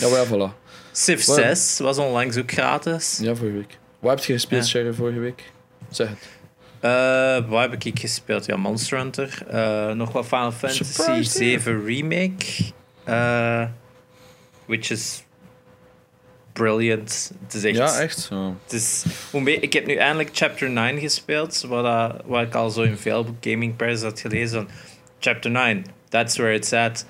Ja, 0.00 0.10
wel, 0.10 0.26
voilà. 0.26 0.67
Civ 0.92 1.24
Wat? 1.24 1.36
6 1.36 1.78
was 1.78 1.98
onlangs 1.98 2.36
ook 2.36 2.52
gratis. 2.52 3.18
Ja, 3.22 3.34
vorige 3.34 3.56
week. 3.56 3.78
Wat 3.98 4.18
heb 4.18 4.24
je 4.24 4.32
gespeeld, 4.32 4.62
Ja. 4.62 4.68
Sherry, 4.68 4.92
vorige 4.92 5.18
week? 5.18 5.42
Zeg 5.90 6.08
het. 6.08 6.18
Eh 6.80 7.48
wat 7.48 7.70
heb 7.70 7.84
ik 7.84 7.98
gespeeld? 7.98 8.46
Ja, 8.46 8.56
Monster 8.56 8.98
Hunter. 8.98 9.38
Eh, 9.50 9.92
nog 9.92 10.12
wat 10.12 10.26
Final 10.26 10.52
Fantasy 10.52 10.84
Surprise, 10.84 11.30
7 11.38 11.84
Remake. 11.84 12.44
Eh, 13.04 13.64
which 14.66 14.90
is 14.90 15.22
brilliant. 16.52 17.32
Het 17.42 17.54
is 17.54 17.64
echt... 17.64 17.76
Ja, 17.76 17.98
echt? 17.98 18.28
Oh. 18.32 18.48
Het 18.62 18.72
is, 18.72 19.04
ik 19.60 19.72
heb 19.72 19.86
nu 19.86 19.94
eindelijk 19.94 20.30
Chapter 20.32 20.70
9 20.70 21.00
gespeeld, 21.00 21.64
wat, 21.68 22.14
wat 22.24 22.42
ik 22.42 22.54
al 22.54 22.70
zo 22.70 22.82
in 22.82 22.96
veel 22.96 23.36
gaming 23.40 23.76
press 23.76 24.02
had 24.02 24.20
gelezen. 24.20 24.58
Van, 24.58 24.68
chapter 25.18 25.50
9, 25.50 25.84
That's 26.08 26.36
where 26.36 26.54
it's 26.54 26.72
at. 26.72 27.06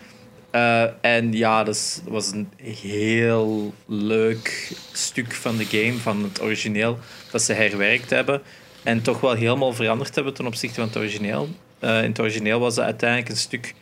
Uh, 0.52 0.82
en 1.00 1.32
ja, 1.32 1.64
dat 1.64 2.00
dat 2.04 2.12
was 2.12 2.32
een 2.32 2.48
heel 2.56 3.74
leuk 3.86 4.72
stuk 4.92 5.32
van 5.32 5.56
de 5.56 5.64
game, 5.64 5.98
van 5.98 6.22
het 6.22 6.42
origineel, 6.42 6.98
dat 7.30 7.42
ze 7.42 7.52
herwerkt 7.52 8.10
hebben. 8.10 8.42
En 8.82 9.02
toch 9.02 9.20
wel 9.20 9.32
helemaal 9.32 9.72
veranderd 9.72 10.14
hebben 10.14 10.34
ten 10.34 10.46
opzichte 10.46 10.80
van 10.80 10.88
het 10.88 10.96
origineel. 10.96 11.48
Eh, 11.78 12.02
in 12.02 12.08
het 12.08 12.20
origineel 12.20 12.60
was 12.60 12.76
het 12.76 12.84
uiteindelijk 12.84 13.30
een 13.30 13.36
stuk 13.36 13.74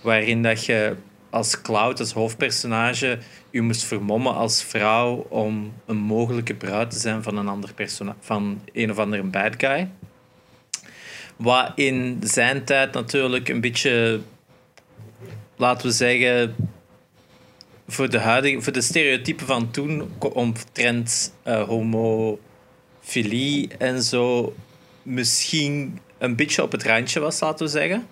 waarin 0.00 0.42
dat 0.42 0.64
je 0.64 0.96
als 1.30 1.62
Cloud, 1.62 2.00
als 2.00 2.12
hoofdpersonage, 2.12 3.18
je 3.50 3.60
moest 3.60 3.84
vermommen 3.84 4.34
als 4.34 4.62
vrouw 4.62 5.26
om 5.28 5.72
een 5.86 5.96
mogelijke 5.96 6.54
bruid 6.54 6.90
te 6.90 6.98
zijn 6.98 7.22
van 7.22 7.36
een 7.36 7.48
ander 7.48 7.74
persona 7.74 8.16
van 8.20 8.62
een 8.72 8.90
of 8.90 8.98
andere 8.98 9.22
bad 9.22 9.54
guy. 9.58 9.88
Wat 11.36 11.72
in 11.74 12.20
zijn 12.22 12.64
tijd 12.64 12.92
natuurlijk 12.92 13.48
een 13.48 13.60
beetje, 13.60 14.20
laten 15.56 15.86
we 15.86 15.92
zeggen, 15.92 16.56
voor 17.88 18.10
de 18.10 18.18
huidige, 18.18 18.62
voor 18.62 18.72
de 18.72 18.80
stereotypen 18.80 19.46
van 19.46 19.70
toen 19.70 20.10
omtrent 20.18 21.34
eh, 21.42 21.62
homofilie 21.62 23.68
en 23.78 24.02
zo, 24.02 24.54
misschien 25.02 25.98
een 26.18 26.36
beetje 26.36 26.62
op 26.62 26.72
het 26.72 26.82
randje 26.82 27.20
was, 27.20 27.40
laten 27.40 27.66
we 27.66 27.72
zeggen. 27.72 28.06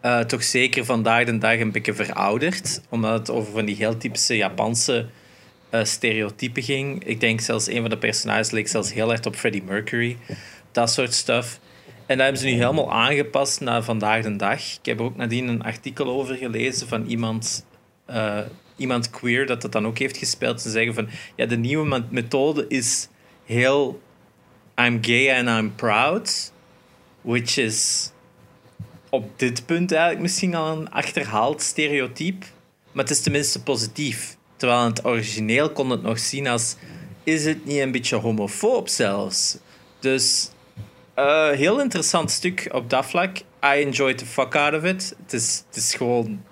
Eh, 0.00 0.20
toch 0.20 0.42
zeker 0.42 0.84
vandaag 0.84 1.24
de 1.24 1.38
dag 1.38 1.58
een 1.58 1.72
beetje 1.72 1.94
verouderd, 1.94 2.80
omdat 2.88 3.18
het 3.18 3.30
over 3.30 3.52
van 3.52 3.64
die 3.64 3.76
heel 3.76 3.96
typische 3.96 4.36
Japanse 4.36 5.06
eh, 5.70 5.84
stereotypen 5.84 6.62
ging. 6.62 7.04
Ik 7.04 7.20
denk 7.20 7.40
zelfs 7.40 7.66
een 7.66 7.80
van 7.80 7.90
de 7.90 7.98
personages 7.98 8.50
leek 8.50 8.68
zelfs 8.68 8.92
heel 8.92 9.12
erg 9.12 9.24
op 9.24 9.36
Freddie 9.36 9.62
Mercury. 9.62 10.16
Dat 10.72 10.90
soort 10.90 11.14
stuff. 11.14 11.60
En 12.12 12.18
dat 12.18 12.26
hebben 12.26 12.42
ze 12.42 12.54
nu 12.54 12.60
helemaal 12.60 12.92
aangepast 12.92 13.60
naar 13.60 13.82
vandaag 13.82 14.22
de 14.22 14.36
dag. 14.36 14.60
Ik 14.60 14.84
heb 14.86 14.98
er 14.98 15.04
ook 15.04 15.16
nadien 15.16 15.48
een 15.48 15.62
artikel 15.62 16.06
over 16.06 16.36
gelezen 16.36 16.88
van 16.88 17.06
iemand, 17.06 17.66
eh, 18.06 18.38
iemand 18.76 19.10
queer 19.10 19.46
dat 19.46 19.62
dat 19.62 19.72
dan 19.72 19.86
ook 19.86 19.98
heeft 19.98 20.16
gespeeld. 20.16 20.60
Ze 20.60 20.70
zeggen 20.70 20.94
van, 20.94 21.08
ja, 21.36 21.46
de 21.46 21.56
nieuwe 21.56 21.86
me- 21.86 22.04
methode 22.10 22.64
is 22.68 23.08
heel 23.44 24.00
I'm 24.80 24.98
gay 25.04 25.38
and 25.38 25.48
I'm 25.48 25.74
proud. 25.74 26.52
Which 27.20 27.56
is 27.56 28.10
op 29.10 29.38
dit 29.38 29.66
punt 29.66 29.92
eigenlijk 29.92 30.22
misschien 30.22 30.54
al 30.54 30.76
een 30.76 30.90
achterhaald 30.90 31.62
stereotype. 31.62 32.46
Maar 32.92 33.04
het 33.04 33.12
is 33.12 33.22
tenminste 33.22 33.62
positief. 33.62 34.36
Terwijl 34.56 34.80
in 34.80 34.88
het 34.88 35.04
origineel 35.04 35.70
kon 35.70 35.90
het 35.90 36.02
nog 36.02 36.18
zien 36.18 36.46
als... 36.46 36.76
Is 37.24 37.44
het 37.44 37.64
niet 37.64 37.78
een 37.78 37.92
beetje 37.92 38.16
homofoob 38.16 38.88
zelfs? 38.88 39.58
Dus 39.98 40.50
eh, 41.26 41.56
heel 41.56 41.80
interessant 41.80 42.30
stuk 42.30 42.68
op 42.72 42.90
dat 42.90 43.06
vlak. 43.06 43.38
I 43.38 43.82
enjoyed 43.82 44.18
the 44.18 44.26
fuck 44.26 44.56
out 44.56 44.74
of 44.74 44.84
it. 44.84 45.16
Het 45.22 45.32
is, 45.32 45.64
het 45.66 45.76
is 45.76 45.94
gewoon 45.94 46.42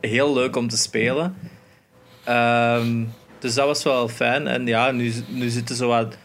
heel 0.00 0.34
leuk 0.34 0.56
om 0.56 0.68
te 0.68 0.76
spelen. 0.76 1.36
Ehm, 2.24 3.04
dus 3.38 3.54
dat 3.54 3.66
was 3.66 3.82
wel 3.82 4.08
fijn. 4.08 4.46
En 4.46 4.66
ja, 4.66 4.90
nu, 4.90 5.12
nu 5.28 5.48
zitten 5.48 5.88
wat 5.88 6.16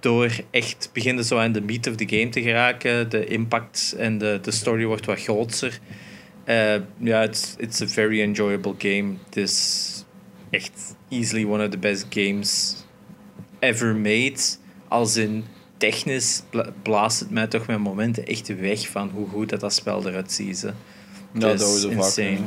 door 0.00 0.30
echt 0.50 0.90
beginnen 0.92 1.24
zo 1.24 1.38
aan 1.38 1.52
de 1.52 1.60
meat 1.60 1.86
of 1.86 1.94
the 1.94 2.08
game 2.08 2.28
te 2.28 2.42
geraken. 2.42 3.10
De 3.10 3.26
impact 3.26 3.94
en 3.98 4.18
de, 4.18 4.38
de 4.42 4.50
story 4.50 4.84
wordt 4.84 5.06
wat 5.06 5.20
groter. 5.20 5.78
Eh, 6.44 6.74
Ja, 6.98 7.22
it's, 7.22 7.54
it's 7.58 7.80
a 7.80 7.86
very 7.86 8.20
enjoyable 8.20 8.74
game. 8.78 9.14
Het 9.24 9.36
is 9.36 9.84
echt 10.50 10.94
easily 11.08 11.44
one 11.44 11.64
of 11.64 11.70
the 11.70 11.78
best 11.78 12.06
games 12.10 12.76
ever 13.58 13.94
made. 13.96 14.38
Als 14.88 15.16
in 15.16 15.44
technisch 15.78 16.42
bla- 16.50 16.70
blaast 16.82 17.20
het 17.20 17.30
mij 17.30 17.46
toch 17.46 17.66
met 17.66 17.78
momenten 17.78 18.26
echt 18.26 18.60
weg 18.60 18.88
van 18.88 19.10
hoe 19.14 19.28
goed 19.28 19.48
dat, 19.48 19.60
dat 19.60 19.74
spel 19.74 20.06
eruit 20.08 20.32
ziet. 20.32 20.62
hè. 20.62 20.68
Ja, 20.68 21.48
Het 21.48 21.58
dat 21.58 21.68
is 21.76 21.82
we 21.84 21.88
vaak. 21.92 21.96
insane. 22.04 22.38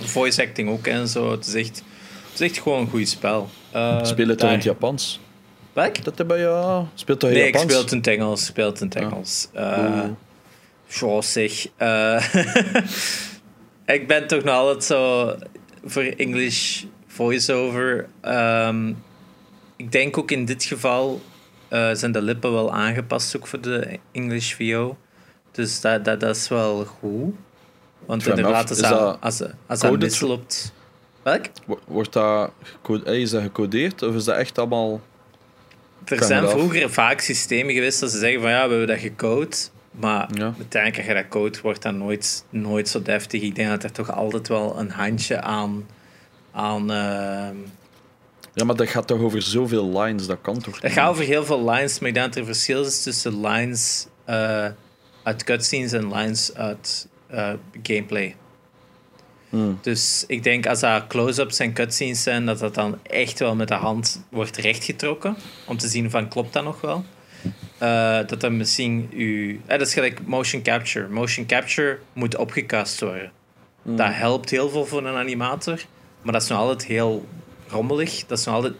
Voice 0.00 0.42
acting 0.42 0.68
ook 0.68 0.86
en 0.86 1.08
zo. 1.08 1.30
Het 1.30 1.46
is 1.46 1.54
echt, 1.54 1.82
het 2.30 2.40
is 2.40 2.50
echt 2.50 2.58
gewoon 2.62 2.80
een 2.80 2.88
goed 2.90 3.08
spel. 3.08 3.48
Eh, 3.70 4.04
Speel 4.04 4.28
het 4.28 4.38
toch 4.38 4.48
in 4.48 4.54
het 4.54 4.64
daar- 4.64 4.72
Japans? 4.74 5.20
Welk? 5.72 6.04
Dat 6.04 6.26
bij 6.26 6.38
jou? 6.40 6.86
Speelt 6.94 7.20
toch 7.20 7.30
in 7.30 7.36
Nee, 7.36 7.46
ik 7.46 7.52
Japans? 7.54 7.70
speel 7.72 7.82
het 7.82 7.92
in 7.92 7.98
het 7.98 8.06
Engels. 8.06 8.44
Speel 8.44 8.66
het 8.66 8.80
in 8.80 8.86
het 8.86 8.96
Engels. 8.96 9.48
Eh, 9.52 9.78
Oeh. 9.78 10.04
Zo 10.88 11.20
zeg. 11.20 11.66
eh, 11.76 12.34
ik 13.96 14.06
ben 14.06 14.26
toch 14.26 14.42
nog 14.44 14.54
altijd 14.54 14.84
zo 14.84 15.32
voor 15.84 16.02
English 16.02 16.84
voice-over. 17.06 18.08
Ehm, 18.20 18.92
ik 19.76 19.92
denk 19.92 20.18
ook 20.18 20.30
in 20.30 20.44
dit 20.44 20.64
geval 20.64 21.20
eh, 21.68 21.90
zijn 21.92 22.12
de 22.12 22.22
lippen 22.22 22.52
wel 22.52 22.72
aangepast 22.72 23.36
ook 23.36 23.46
voor 23.46 23.60
de 23.60 23.98
English 24.12 24.54
VO. 24.54 24.96
Dus 25.50 25.80
dat, 25.80 26.04
dat, 26.04 26.20
dat 26.20 26.36
is 26.36 26.48
wel 26.48 26.84
goed. 26.84 27.34
Want 28.06 28.26
inderdaad, 28.26 28.68
als. 28.70 28.80
Is 28.80 28.88
dat, 28.88 29.16
als, 29.20 29.42
als 29.66 29.80
dat 29.80 29.98
misloopt... 29.98 30.72
Welk? 31.22 31.44
Wo- 31.66 31.78
Wordt 31.86 32.12
dat, 32.12 32.50
eh, 33.04 33.14
is 33.20 33.30
dat 33.30 33.42
gecodeerd 33.42 34.02
of 34.02 34.14
is 34.14 34.24
dat 34.24 34.36
echt 34.36 34.58
allemaal... 34.58 35.00
Er 36.04 36.24
zijn 36.24 36.48
vroeger 36.48 36.90
vaak 36.90 37.20
systemen 37.20 37.74
geweest 37.74 38.00
dat 38.00 38.10
ze 38.10 38.18
zeggen 38.18 38.40
van 38.40 38.50
ja, 38.50 38.62
we 38.64 38.68
hebben 38.70 38.86
dat 38.86 38.98
gecode. 38.98 39.56
Maar 39.90 40.28
Ja. 40.34 40.54
uiteindelijk 40.58 40.96
als 40.96 41.06
je 41.06 41.22
dat 41.22 41.28
code, 41.28 41.58
wordt 41.62 41.82
dat 41.82 41.94
nooit, 41.94 42.44
nooit 42.50 42.88
zo 42.88 43.02
deftig. 43.02 43.42
Ik 43.42 43.54
denk 43.54 43.68
dat 43.68 43.82
er 43.82 43.92
toch 43.92 44.12
altijd 44.12 44.48
wel 44.48 44.78
een 44.78 44.90
handje 44.90 45.40
aan... 45.40 45.86
aan 46.52 46.90
ehm, 46.90 47.56
Ja, 48.58 48.64
maar 48.64 48.76
dat 48.76 48.88
gaat 48.88 49.06
toch 49.06 49.20
over 49.20 49.42
zoveel 49.42 50.00
lines, 50.00 50.26
dat 50.26 50.38
kan 50.40 50.58
toch 50.58 50.82
niet? 50.82 50.92
gaat 50.92 51.08
over 51.08 51.24
heel 51.24 51.44
veel 51.44 51.70
lines, 51.70 51.98
maar 51.98 52.08
ik 52.08 52.14
denk 52.14 52.26
dat 52.26 52.36
er 52.36 52.44
verschil 52.44 52.84
is 52.84 53.02
tussen 53.02 53.40
lines 53.40 54.06
eh, 54.24 54.66
uit 55.22 55.44
cutscenes 55.44 55.92
en 55.92 56.14
lines 56.14 56.54
uit 56.54 57.08
eh, 57.26 57.52
gameplay. 57.82 58.36
Hmm. 59.48 59.78
Dus 59.82 60.24
ik 60.26 60.42
denk 60.42 60.66
als 60.66 60.80
dat 60.80 61.06
close-ups 61.06 61.58
en 61.58 61.72
cutscenes 61.72 62.22
zijn, 62.22 62.46
dat 62.46 62.58
dat 62.58 62.74
dan 62.74 62.98
echt 63.02 63.38
wel 63.38 63.54
met 63.54 63.68
de 63.68 63.74
hand 63.74 64.24
wordt 64.30 64.56
rechtgetrokken. 64.56 65.36
Om 65.66 65.76
te 65.76 65.88
zien 65.88 66.10
van 66.10 66.28
klopt 66.28 66.52
dat 66.52 66.64
nog 66.64 66.80
wel. 66.80 67.04
Eh, 67.78 68.18
dat 68.26 68.40
dan 68.40 68.56
misschien 68.56 69.08
u. 69.12 69.60
Eh, 69.66 69.78
dat 69.78 69.86
is 69.86 69.94
gelijk 69.94 70.26
motion 70.26 70.62
capture. 70.62 71.08
Motion 71.08 71.46
capture 71.46 71.98
moet 72.12 72.36
opgekast 72.36 73.00
worden. 73.00 73.32
Dat 73.82 74.14
helpt 74.14 74.50
heel 74.50 74.70
veel 74.70 74.86
voor 74.86 75.06
een 75.06 75.16
animator. 75.16 75.80
Maar 76.22 76.32
dat 76.32 76.42
is 76.42 76.48
nog 76.48 76.58
altijd 76.58 76.84
heel 76.84 77.26
rommelig. 77.68 78.24
Dat 78.26 78.38
is 78.38 78.44
nog 78.44 78.54
altijd 78.54 78.74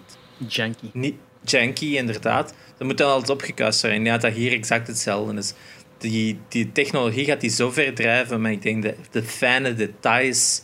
Janky. 0.46 0.90
niet 0.92 1.14
janky, 1.44 1.96
inderdaad. 1.96 2.55
Dat 2.79 2.87
moet 2.87 2.98
dan 2.98 3.11
altijd 3.11 3.31
opgekast 3.31 3.81
worden. 3.81 3.98
En 3.98 4.05
ja, 4.05 4.18
dat 4.18 4.33
hier 4.33 4.53
exact 4.53 4.87
hetzelfde 4.87 5.35
is. 5.37 5.53
Die, 5.98 6.38
die 6.48 6.72
technologie 6.72 7.24
gaat 7.24 7.40
die 7.40 7.51
zo 7.51 7.70
ver 7.70 7.94
drijven, 7.94 8.40
maar 8.40 8.53
ik 8.53 8.62
denk 8.62 8.83
de, 8.83 8.94
de 9.11 9.22
fijne 9.22 9.74
details, 9.74 10.62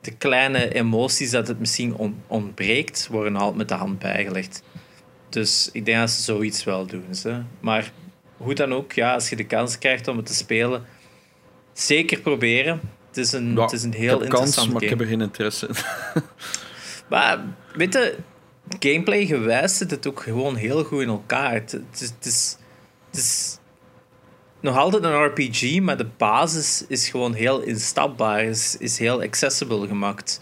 de 0.00 0.10
kleine 0.10 0.74
emoties 0.74 1.30
dat 1.30 1.48
het 1.48 1.58
misschien 1.58 1.94
on- 1.94 2.22
ontbreekt, 2.26 3.08
worden 3.10 3.36
altijd 3.36 3.56
met 3.56 3.68
de 3.68 3.74
hand 3.74 3.98
bijgelegd. 3.98 4.62
Dus 5.28 5.68
ik 5.72 5.84
denk 5.84 5.98
dat 5.98 6.10
ze 6.10 6.22
zoiets 6.22 6.64
wel 6.64 6.86
doen. 6.86 7.14
Ze. 7.14 7.40
Maar 7.60 7.92
hoe 8.36 8.54
dan 8.54 8.74
ook, 8.74 8.92
ja, 8.92 9.14
als 9.14 9.28
je 9.28 9.36
de 9.36 9.46
kans 9.46 9.78
krijgt 9.78 10.08
om 10.08 10.16
het 10.16 10.26
te 10.26 10.34
spelen, 10.34 10.84
zeker 11.72 12.20
proberen. 12.20 12.80
Het 13.08 13.16
is 13.16 13.32
een, 13.32 13.52
Ja, 13.54 13.62
het 13.62 13.72
is 13.72 13.82
een 13.82 13.92
ik 13.92 13.98
heel 13.98 14.20
heb 14.20 14.28
kans, 14.28 14.32
interessant 14.32 14.72
maar 14.72 14.80
game. 14.80 14.92
ik 14.92 14.98
heb 14.98 15.00
er 15.00 15.06
geen 15.12 15.20
interesse 15.20 15.66
in. 15.68 15.74
Maar 17.08 17.44
weet 17.74 17.92
je, 17.92 18.16
gameplay 18.78 19.26
gewijs 19.26 19.76
zit 19.76 19.90
het 19.90 20.06
ook 20.06 20.20
gewoon 20.22 20.54
heel 20.56 20.84
goed 20.84 21.00
in 21.02 21.08
elkaar. 21.08 21.52
Het, 21.52 21.72
het 21.72 22.00
is, 22.00 22.08
het, 22.08 22.26
is, 22.26 22.56
het 23.10 23.20
is 23.20 23.58
nog 24.60 24.76
altijd 24.76 25.04
een 25.04 25.24
RPG, 25.24 25.80
maar 25.80 25.96
de 25.96 26.08
basis 26.16 26.84
is 26.88 27.08
gewoon 27.08 27.34
heel 27.34 27.60
instapbaar, 27.60 28.44
is, 28.44 28.76
is 28.78 28.98
heel 28.98 29.22
accessible 29.22 29.86
gemaakt. 29.86 30.40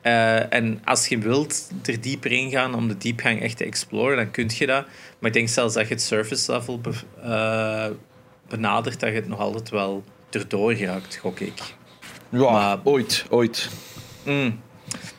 Eh, 0.00 0.52
en 0.52 0.80
als 0.84 1.06
je 1.08 1.18
wilt 1.18 1.68
er 1.84 2.00
dieper 2.00 2.32
in 2.32 2.50
gaan 2.50 2.74
om 2.74 2.88
de 2.88 2.96
diepgang 2.98 3.42
echt 3.42 3.56
te 3.56 3.64
exploren, 3.64 4.16
dan 4.16 4.30
kun 4.30 4.50
je 4.54 4.66
dat. 4.66 4.84
Maar 5.18 5.30
ik 5.30 5.32
denk 5.32 5.48
zelfs 5.48 5.74
dat 5.74 5.88
je 5.88 5.94
het 5.94 6.02
surface 6.02 6.52
level 6.52 6.80
be- 6.80 6.92
eh, 7.22 7.86
benadert, 8.48 9.00
dat 9.00 9.08
je 9.08 9.14
het 9.14 9.28
nog 9.28 9.38
altijd 9.40 9.70
wel 9.70 10.04
erdoor 10.30 10.74
geraakt, 10.74 11.16
gok 11.16 11.40
ik. 11.40 11.58
Ja, 12.28 12.50
Maar- 12.50 12.78
ooit, 12.84 13.24
ooit. 13.30 13.68
Mm. 14.24 14.60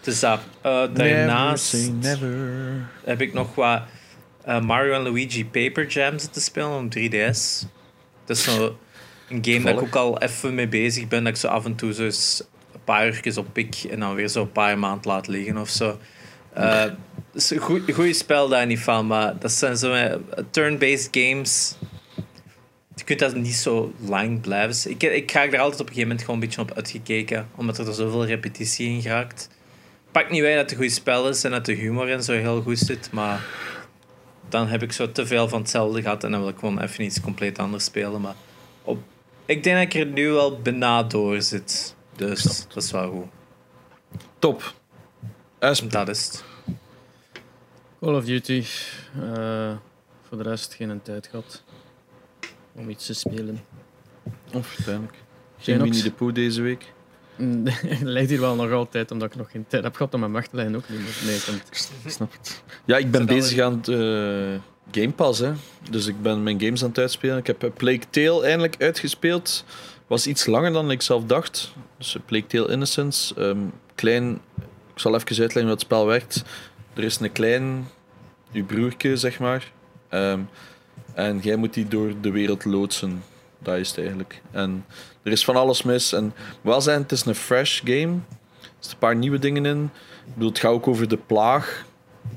Dus 0.07 0.19
dat. 0.19 0.39
Eh, 0.61 0.83
daarnaast 0.93 1.89
Never 2.01 2.87
heb 3.03 3.21
ik 3.21 3.33
nog 3.33 3.55
wat 3.55 3.81
eh, 4.43 4.61
Mario 4.61 4.93
en 4.93 5.01
Luigi 5.01 5.45
Paper 5.45 5.87
Jam 5.87 6.19
zitten 6.19 6.41
spelen 6.41 6.83
op 6.83 6.93
3DS. 6.97 7.65
Dat 8.25 8.37
is 8.37 8.43
zo 8.43 8.77
een 9.29 9.45
game 9.45 9.61
dat 9.61 9.73
ik 9.73 9.81
ook 9.81 9.95
al 9.95 10.21
even 10.21 10.55
mee 10.55 10.67
bezig 10.67 11.07
ben. 11.07 11.23
Dat 11.23 11.33
ik 11.33 11.39
zo 11.39 11.47
af 11.47 11.65
en 11.65 11.75
toe 11.75 11.93
zo 11.93 12.03
eens 12.03 12.43
een 12.73 12.79
paar 12.83 13.05
uurtjes 13.07 13.37
op 13.37 13.47
pik 13.53 13.75
en 13.89 13.99
dan 13.99 14.15
weer 14.15 14.27
zo 14.27 14.41
een 14.41 14.51
paar 14.51 14.79
maand 14.79 15.05
laat 15.05 15.27
liggen 15.27 15.57
of 15.57 15.69
zo. 15.69 15.99
Eh, 16.53 16.81
Het 16.81 16.95
is 17.33 17.49
een 17.49 17.57
goed- 17.57 17.91
goeie 17.93 18.13
spel 18.13 18.47
daar 18.47 18.65
niet 18.65 18.79
van, 18.79 19.07
maar 19.07 19.39
dat 19.39 19.51
zijn 19.51 19.77
zo 19.77 20.19
turn-based 20.51 21.07
games. 21.11 21.75
Je 22.95 23.03
kunt 23.03 23.19
dat 23.19 23.35
niet 23.35 23.55
zo 23.55 23.93
lang 23.99 24.41
blijven. 24.41 24.91
Ik, 24.91 25.03
ik 25.03 25.31
ga 25.31 25.41
er 25.41 25.59
altijd 25.59 25.61
op 25.81 25.87
een 25.87 25.93
gegeven 25.93 26.01
moment 26.01 26.19
gewoon 26.21 26.35
een 26.35 26.45
beetje 26.47 26.61
op 26.61 26.71
uitgekeken, 26.73 27.47
omdat 27.55 27.77
er 27.77 27.93
zoveel 27.93 28.25
repetitie 28.25 28.89
in 28.89 29.01
geraakt. 29.01 29.49
Pak 30.17 30.29
niet 30.29 30.41
wij 30.41 30.55
dat 30.55 30.61
het 30.61 30.71
een 30.71 30.77
goed 30.85 30.91
spel 30.95 31.29
is 31.29 31.43
en 31.43 31.51
dat 31.51 31.65
de 31.65 31.73
humor 31.73 32.11
en 32.11 32.23
zo 32.23 32.33
heel 32.33 32.61
goed 32.61 32.77
zit, 32.77 33.11
maar 33.11 33.45
dan 34.49 34.67
heb 34.67 34.83
ik 34.83 34.91
zo 34.91 35.11
te 35.11 35.25
veel 35.25 35.49
van 35.49 35.59
hetzelfde 35.61 36.01
gehad 36.01 36.23
en 36.23 36.31
dan 36.31 36.39
wil 36.39 36.49
ik 36.49 36.57
gewoon 36.57 36.79
even 36.79 37.03
iets 37.03 37.21
compleet 37.21 37.59
anders 37.59 37.83
spelen. 37.83 38.21
Maar 38.21 38.35
op, 38.83 38.99
ik 39.45 39.63
denk 39.63 39.75
dat 39.75 39.95
ik 39.95 40.07
er 40.07 40.13
nu 40.13 40.29
wel 40.29 40.61
bijna 40.61 41.03
door 41.03 41.41
zit. 41.41 41.95
Dus 42.15 42.67
dat 42.67 42.83
is 42.83 42.91
wel 42.91 43.11
goed. 43.11 43.25
Top. 44.39 44.73
Esp, 45.59 45.91
Dat 45.91 46.09
is 46.09 46.25
het. 46.25 46.43
Call 47.99 48.15
of 48.15 48.25
Duty. 48.25 48.63
eh, 49.21 49.75
voor 50.27 50.37
de 50.37 50.43
rest 50.43 50.73
geen 50.73 51.01
tijd 51.01 51.27
gehad 51.27 51.63
om 52.75 52.89
iets 52.89 53.05
te 53.05 53.13
spelen. 53.13 53.63
of 54.53 54.73
uiteindelijk. 54.77 55.17
Geen? 55.57 55.81
Winnie 55.81 56.03
de 56.03 56.11
Pooh 56.11 56.33
deze 56.33 56.61
week. 56.61 56.95
Het 57.37 58.01
lijkt 58.15 58.29
hier 58.29 58.39
wel 58.39 58.55
nog 58.55 58.71
altijd, 58.71 59.11
omdat 59.11 59.31
ik 59.31 59.37
nog 59.37 59.51
geen 59.51 59.65
tijd 59.67 59.83
heb 59.83 59.95
gehad 59.95 60.13
om 60.13 60.19
mijn 60.19 60.31
macht 60.31 60.49
te 60.49 60.55
leggen 60.55 60.75
ook 60.75 60.89
niet. 60.89 60.99
Maar 60.99 61.25
nee. 61.25 61.59
Ik 62.03 62.11
snap 62.11 62.31
het. 62.31 62.63
Ja, 62.85 62.97
ik 62.97 63.11
ben 63.11 63.25
bezig 63.25 63.59
aan 63.59 63.73
het 63.73 63.87
eh, 63.87 64.59
Game 64.91 65.11
Pass, 65.15 65.39
hè. 65.39 65.51
Dus 65.89 66.07
ik 66.07 66.21
ben 66.21 66.43
mijn 66.43 66.61
games 66.61 66.83
aan 66.83 66.89
het 66.89 66.97
uitspelen. 66.97 67.37
Ik 67.37 67.47
heb 67.47 67.63
eh, 67.63 67.69
Plague 67.73 68.09
Tale 68.09 68.45
eindelijk 68.45 68.75
uitgespeeld. 68.79 69.65
Was 70.07 70.27
iets 70.27 70.45
langer 70.45 70.71
dan 70.71 70.91
ik 70.91 71.01
zelf 71.01 71.23
dacht. 71.23 71.73
Dus 71.97 72.15
eh, 72.15 72.21
Plague 72.25 72.47
Tale 72.47 72.71
Innocence. 72.71 73.35
ehm, 73.35 73.57
klein... 73.95 74.41
Ik 74.93 75.03
zal 75.03 75.15
even 75.15 75.27
uitleggen 75.27 75.61
hoe 75.61 75.71
het 75.71 75.81
spel 75.81 76.05
werkt. 76.05 76.43
Er 76.93 77.03
is 77.03 77.19
een 77.19 77.31
klein... 77.31 77.87
Uw 78.53 78.65
broertje, 78.65 79.17
zeg 79.17 79.39
maar. 79.39 79.71
Ehm, 80.09 80.39
en 81.13 81.39
jij 81.39 81.55
moet 81.55 81.73
die 81.73 81.87
door 81.87 82.13
de 82.21 82.31
wereld 82.31 82.65
loodsen. 82.65 83.23
Dat 83.67 83.77
is 83.77 83.89
het 83.89 83.97
eigenlijk. 83.97 84.41
En 84.51 84.85
er 85.23 85.31
is 85.31 85.45
van 85.45 85.55
alles 85.55 85.83
mis. 85.83 86.13
En 86.13 86.33
wel 86.61 86.81
zijn, 86.81 87.01
het 87.01 87.11
is 87.11 87.25
een 87.25 87.35
fresh 87.35 87.81
game. 87.83 88.13
Er 88.61 88.67
zitten 88.79 88.91
een 88.91 88.97
paar 88.97 89.15
nieuwe 89.15 89.39
dingen 89.39 89.65
in. 89.65 89.91
Ik 90.25 90.33
bedoel, 90.33 90.49
het 90.49 90.59
gaat 90.59 90.71
ook 90.71 90.87
over 90.87 91.07
de 91.07 91.17
plaag. 91.17 91.85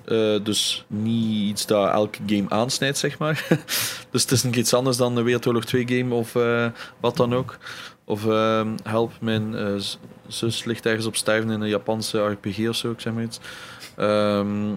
Eh, 0.05 0.35
dus 0.43 0.85
niet 0.87 1.49
iets 1.49 1.67
dat 1.67 1.93
elke 1.93 2.19
game 2.27 2.49
aansnijdt, 2.49 2.99
zeg 2.99 3.19
maar. 3.19 3.47
dus 4.11 4.23
het 4.23 4.31
is 4.31 4.43
nog 4.43 4.55
iets 4.55 4.75
anders 4.75 4.97
dan 4.97 5.15
de 5.15 5.23
Wereldoorlog 5.23 5.65
2 5.65 5.89
game 5.89 6.15
of 6.15 6.35
eh, 6.35 6.67
wat 7.01 7.17
dan 7.17 7.35
ook. 7.35 7.59
Of 8.05 8.27
ehm, 8.27 8.77
help, 8.83 9.13
mijn 9.21 9.55
eh, 9.55 9.75
zus 10.27 10.65
ligt 10.65 10.87
ergens 10.87 11.07
op 11.07 11.17
sterven 11.17 11.51
in 11.51 11.61
een 11.61 11.69
Japanse 11.69 12.27
RPG 12.27 12.69
of 12.69 12.77
zo, 12.77 12.91
ik 12.91 13.01
zeg 13.01 13.13
maar 13.13 13.23
iets. 13.23 13.41
Ehm, 13.97 14.73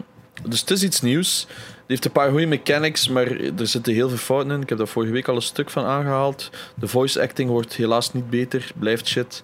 dus 0.45 0.59
het 0.59 0.71
is 0.71 0.83
iets 0.83 1.01
nieuws. 1.01 1.47
Het 1.49 1.87
heeft 1.87 2.05
een 2.05 2.11
paar 2.11 2.29
goede 2.29 2.45
mechanics, 2.45 3.07
maar 3.07 3.31
er 3.31 3.67
zitten 3.67 3.93
heel 3.93 4.09
veel 4.09 4.17
fouten 4.17 4.51
in. 4.51 4.61
Ik 4.61 4.69
heb 4.69 4.77
daar 4.77 4.87
vorige 4.87 5.11
week 5.11 5.27
al 5.27 5.35
een 5.35 5.41
stuk 5.41 5.69
van 5.69 5.85
aangehaald. 5.85 6.49
De 6.75 6.87
voice 6.87 7.21
acting 7.21 7.49
wordt 7.49 7.73
helaas 7.73 8.13
niet 8.13 8.29
beter, 8.29 8.71
blijft 8.75 9.07
shit. 9.07 9.43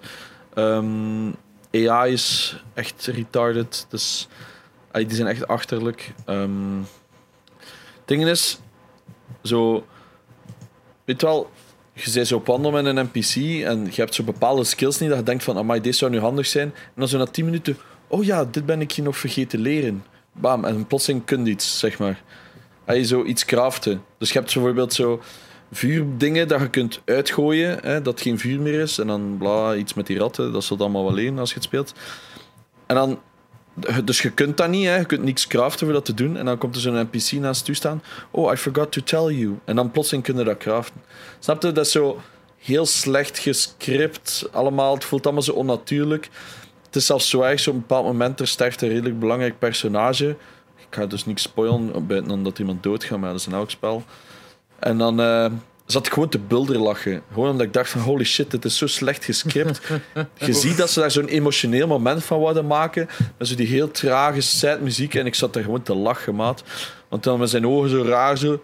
Ehm, 0.54 1.30
AI 1.72 2.12
is 2.12 2.56
echt 2.74 3.06
retarded, 3.06 3.86
dus 3.88 4.28
die 4.92 5.14
zijn 5.14 5.28
echt 5.28 5.46
achterlijk. 5.46 6.12
Ehm 6.24 6.78
het 8.00 8.18
ding 8.18 8.30
is, 8.30 8.58
zo, 9.42 9.86
weet 11.04 11.22
wel, 11.22 11.50
je 11.92 12.10
bent 12.12 12.26
zo 12.26 12.36
op 12.36 12.46
wandel 12.46 12.70
met 12.70 12.84
een 12.84 13.08
NPC 13.12 13.34
en 13.64 13.84
je 13.84 14.00
hebt 14.00 14.14
zo 14.14 14.22
bepaalde 14.22 14.64
skills 14.64 14.98
niet 14.98 15.08
dat 15.08 15.18
je 15.18 15.24
denkt 15.24 15.44
van, 15.44 15.58
amai, 15.58 15.80
dit 15.80 15.96
zou 15.96 16.10
nu 16.10 16.18
handig 16.18 16.46
zijn. 16.46 16.66
En 16.74 16.92
dan 16.94 17.08
zo 17.08 17.18
na 17.18 17.24
10 17.24 17.44
minuten, 17.44 17.76
oh 18.08 18.24
ja, 18.24 18.44
dit 18.44 18.66
ben 18.66 18.80
ik 18.80 18.90
je 18.90 19.02
nog 19.02 19.16
vergeten 19.16 19.60
leren. 19.60 20.04
Bam, 20.32 20.64
en 20.64 20.86
plotseling 20.86 21.24
kun 21.24 21.44
je 21.44 21.50
iets, 21.50 21.78
zeg 21.78 21.98
maar. 21.98 22.22
Hij 22.84 22.96
je 22.96 23.04
zo 23.04 23.24
iets 23.24 23.44
craften. 23.44 24.02
Dus 24.18 24.32
je 24.32 24.38
hebt 24.38 24.54
bijvoorbeeld 24.54 24.92
zo 24.92 25.22
vuurdingen 25.72 26.48
dat 26.48 26.60
je 26.60 26.70
kunt 26.70 27.00
uitgooien, 27.04 27.78
hè, 27.82 28.02
dat 28.02 28.20
geen 28.20 28.38
vuur 28.38 28.60
meer 28.60 28.80
is. 28.80 28.98
En 28.98 29.06
dan 29.06 29.36
bla, 29.38 29.74
iets 29.74 29.94
met 29.94 30.06
die 30.06 30.18
ratten, 30.18 30.52
dat 30.52 30.64
zult 30.64 30.80
allemaal 30.80 31.04
wel 31.04 31.14
leren 31.14 31.38
als 31.38 31.48
je 31.48 31.54
het 31.54 31.64
speelt. 31.64 31.94
En 32.86 32.94
dan, 32.94 33.20
dus 34.04 34.22
je 34.22 34.30
kunt 34.30 34.56
dat 34.56 34.68
niet, 34.68 34.86
hè. 34.86 34.96
je 34.96 35.04
kunt 35.04 35.22
niks 35.22 35.46
craften 35.46 35.86
voor 35.86 35.94
dat 35.94 36.04
te 36.04 36.14
doen. 36.14 36.36
En 36.36 36.44
dan 36.44 36.58
komt 36.58 36.74
er 36.74 36.80
zo'n 36.80 37.00
NPC 37.00 37.32
naast 37.32 37.66
je 37.66 37.74
staan. 37.74 38.02
Oh, 38.30 38.52
I 38.52 38.56
forgot 38.56 38.92
to 38.92 39.02
tell 39.02 39.34
you. 39.34 39.58
En 39.64 39.76
dan 39.76 39.90
plotseling 39.90 40.24
kun 40.24 40.36
je 40.36 40.44
dat 40.44 40.58
craften. 40.58 41.00
Snap 41.38 41.62
je? 41.62 41.72
Dat 41.72 41.86
is 41.86 41.92
zo 41.92 42.20
heel 42.58 42.86
slecht 42.86 43.38
gescript 43.38 44.48
allemaal. 44.52 44.94
Het 44.94 45.04
voelt 45.04 45.24
allemaal 45.24 45.42
zo 45.42 45.52
onnatuurlijk. 45.52 46.28
Het 46.90 46.98
is 46.98 47.06
zelfs 47.06 47.28
zo 47.28 47.42
erg, 47.42 47.68
op 47.68 47.74
een 47.74 47.80
bepaald 47.80 48.04
moment 48.04 48.40
er 48.40 48.46
sterft 48.46 48.82
een 48.82 48.88
redelijk 48.88 49.18
belangrijk 49.18 49.58
personage. 49.58 50.28
Ik 50.76 50.86
ga 50.90 51.06
dus 51.06 51.26
niks 51.26 51.42
spoilen, 51.42 52.06
buiten 52.06 52.28
dan 52.28 52.44
dat 52.44 52.58
iemand 52.58 52.82
doodgaat, 52.82 53.18
maar 53.18 53.30
dat 53.30 53.40
is 53.40 53.46
in 53.46 53.52
elk 53.52 53.70
spel. 53.70 54.04
En 54.78 54.98
dan 54.98 55.20
eh, 55.20 55.46
zat 55.86 56.06
ik 56.06 56.12
gewoon 56.12 56.28
te 56.28 56.38
bulderlachen. 56.38 57.22
Gewoon 57.32 57.50
omdat 57.50 57.66
ik 57.66 57.72
dacht 57.72 57.90
van 57.90 58.00
holy 58.00 58.24
shit, 58.24 58.50
dit 58.50 58.64
is 58.64 58.76
zo 58.76 58.86
slecht 58.86 59.24
gescript. 59.24 59.80
Je 60.46 60.52
ziet 60.52 60.76
dat 60.76 60.90
ze 60.90 61.00
daar 61.00 61.10
zo'n 61.10 61.26
emotioneel 61.26 61.86
moment 61.86 62.24
van 62.24 62.40
wilden 62.40 62.66
maken. 62.66 63.08
Met 63.38 63.48
zo 63.48 63.54
die 63.54 63.66
heel 63.66 63.90
trage 63.90 64.40
sad 64.40 64.80
muziek. 64.80 65.14
En 65.14 65.26
ik 65.26 65.34
zat 65.34 65.52
daar 65.52 65.62
gewoon 65.62 65.82
te 65.82 65.94
lachen, 65.94 66.34
maat. 66.34 66.62
Want 67.08 67.22
dan 67.22 67.38
met 67.38 67.50
zijn 67.50 67.66
ogen 67.66 67.90
zo 67.90 68.02
raar 68.02 68.38
zo. 68.38 68.60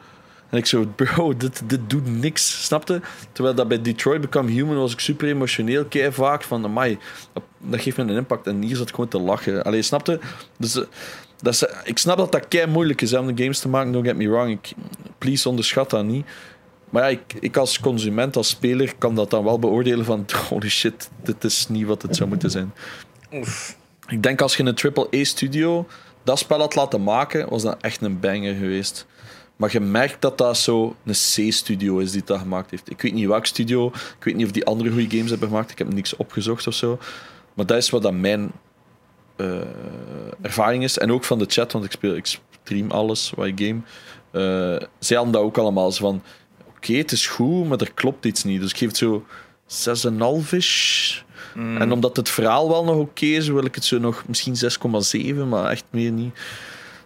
En 0.50 0.59
ik 0.59 0.66
zo, 0.66 0.87
bro, 0.96 1.37
dit, 1.37 1.62
dit 1.66 1.80
doet 1.90 2.06
niks, 2.06 2.64
snapte? 2.64 3.00
Terwijl 3.32 3.54
dat 3.54 3.68
bij 3.68 3.82
Detroit 3.82 4.20
Become 4.20 4.50
Human 4.50 4.76
was 4.76 4.92
ik 4.92 5.00
super 5.00 5.28
emotioneel, 5.28 5.85
kei 5.85 6.12
vaak 6.12 6.42
van, 6.42 6.64
amai, 6.64 6.98
dat, 7.32 7.80
geeft 7.80 7.96
me 7.96 8.02
een 8.02 8.16
impact. 8.16 8.46
En 8.46 8.62
hier 8.62 8.76
zat 8.76 8.88
ik 8.88 8.94
gewoon 8.94 9.11
te 9.11 9.18
lachen. 9.18 9.64
Allee, 9.64 9.82
snapte? 9.82 10.20
Dus, 10.59 10.76
eh, 10.76 10.85
dat 11.42 11.52
is, 11.52 11.64
ik 11.85 11.98
snap 11.98 12.16
dat 12.16 12.32
dat 12.32 12.48
kei 12.48 12.66
moeilijk 12.66 13.02
is 13.02 13.11
hè, 13.11 13.18
om 13.18 13.35
de 13.35 13.42
games 13.42 13.59
te 13.59 13.68
maken, 13.68 13.92
don't 13.92 14.06
get 14.06 14.16
me 14.16 14.28
wrong. 14.28 14.50
Ik, 14.50 14.72
please 15.18 15.48
onderschat 15.48 15.90
dat 15.90 16.04
niet. 16.04 16.26
Maar 16.90 17.02
ja, 17.02 17.09
ik, 17.09 17.35
ik 17.40 17.56
als 17.56 17.80
consument, 17.80 18.37
als 18.37 18.48
speler, 18.48 18.94
kan 18.98 19.14
dat 19.14 19.30
dan 19.30 19.44
wel 19.44 19.59
beoordelen 19.59 20.04
van, 20.04 20.26
holy 20.48 20.68
shit, 20.68 21.11
dit 21.22 21.44
is 21.44 21.68
niet 21.68 21.87
wat 21.87 22.02
het 22.02 22.16
zou 22.16 22.28
moeten 22.28 22.50
zijn. 22.50 22.72
Oef. 23.32 23.76
Ik 24.09 24.22
denk 24.22 24.40
als 24.40 24.56
je 24.56 24.64
een 24.64 24.94
AAA-studio 24.94 25.87
dat 26.22 26.38
spel 26.38 26.59
had 26.59 26.74
laten 26.74 27.02
maken, 27.02 27.48
was 27.48 27.62
dat 27.62 27.76
echt 27.80 28.00
een 28.00 28.20
banger 28.20 28.54
geweest. 28.54 29.06
Maar 29.56 29.72
je 29.72 29.80
merkt 29.80 30.22
dat 30.22 30.38
dat 30.38 30.58
zo 30.58 30.96
een 31.04 31.12
C-studio 31.12 31.98
is 31.98 32.12
die 32.12 32.22
dat 32.24 32.38
gemaakt 32.38 32.70
heeft. 32.70 32.90
Ik 32.90 33.00
weet 33.00 33.12
niet 33.12 33.26
welk 33.26 33.46
studio, 33.46 33.86
ik 33.86 34.24
weet 34.24 34.34
niet 34.34 34.46
of 34.46 34.52
die 34.52 34.66
andere 34.66 34.90
goede 34.90 35.16
games 35.16 35.30
hebben 35.30 35.48
gemaakt. 35.48 35.70
Ik 35.70 35.78
heb 35.78 35.92
niks 35.92 36.16
opgezocht 36.16 36.66
of 36.66 36.74
zo. 36.74 36.98
Maar 37.54 37.66
dat 37.66 37.76
is 37.76 37.90
wat 37.90 38.02
dat 38.02 38.12
mijn 38.12 38.52
eh, 39.36 39.60
ervaring 40.40 40.82
is. 40.82 40.98
En 40.98 41.12
ook 41.12 41.24
van 41.24 41.38
de 41.38 41.46
chat, 41.48 41.72
want 41.72 41.84
ik, 41.84 41.90
speel, 41.90 42.16
ik 42.16 42.38
stream 42.62 42.90
alles 42.90 43.32
wat 43.36 43.46
ik 43.46 43.58
game. 43.58 43.80
Eh, 44.30 44.86
zij 44.98 45.16
hadden 45.16 45.34
dat 45.34 45.42
ook 45.42 45.58
allemaal 45.58 45.92
zo 45.92 46.00
van... 46.00 46.22
Oké, 46.76 46.92
het 46.92 47.12
is 47.12 47.26
goed, 47.26 47.68
maar 47.68 47.80
er 47.80 47.92
klopt 47.92 48.24
iets 48.24 48.44
niet. 48.44 48.60
Dus 48.60 48.70
ik 48.70 48.76
geef 48.76 48.88
het 48.88 48.96
zo 48.96 49.26
6,5-ish. 50.10 51.24
En 51.54 51.92
omdat 51.92 52.16
het 52.16 52.28
verhaal 52.28 52.68
wel 52.68 52.84
nog 52.84 52.96
oké 52.96 53.26
is, 53.26 53.48
wil 53.48 53.64
ik 53.64 53.74
het 53.74 53.84
zo 53.84 53.98
nog 53.98 54.24
misschien 54.26 54.54
6,7, 55.34 55.48
maar 55.48 55.70
echt 55.70 55.84
meer 55.90 56.10
niet. 56.10 56.34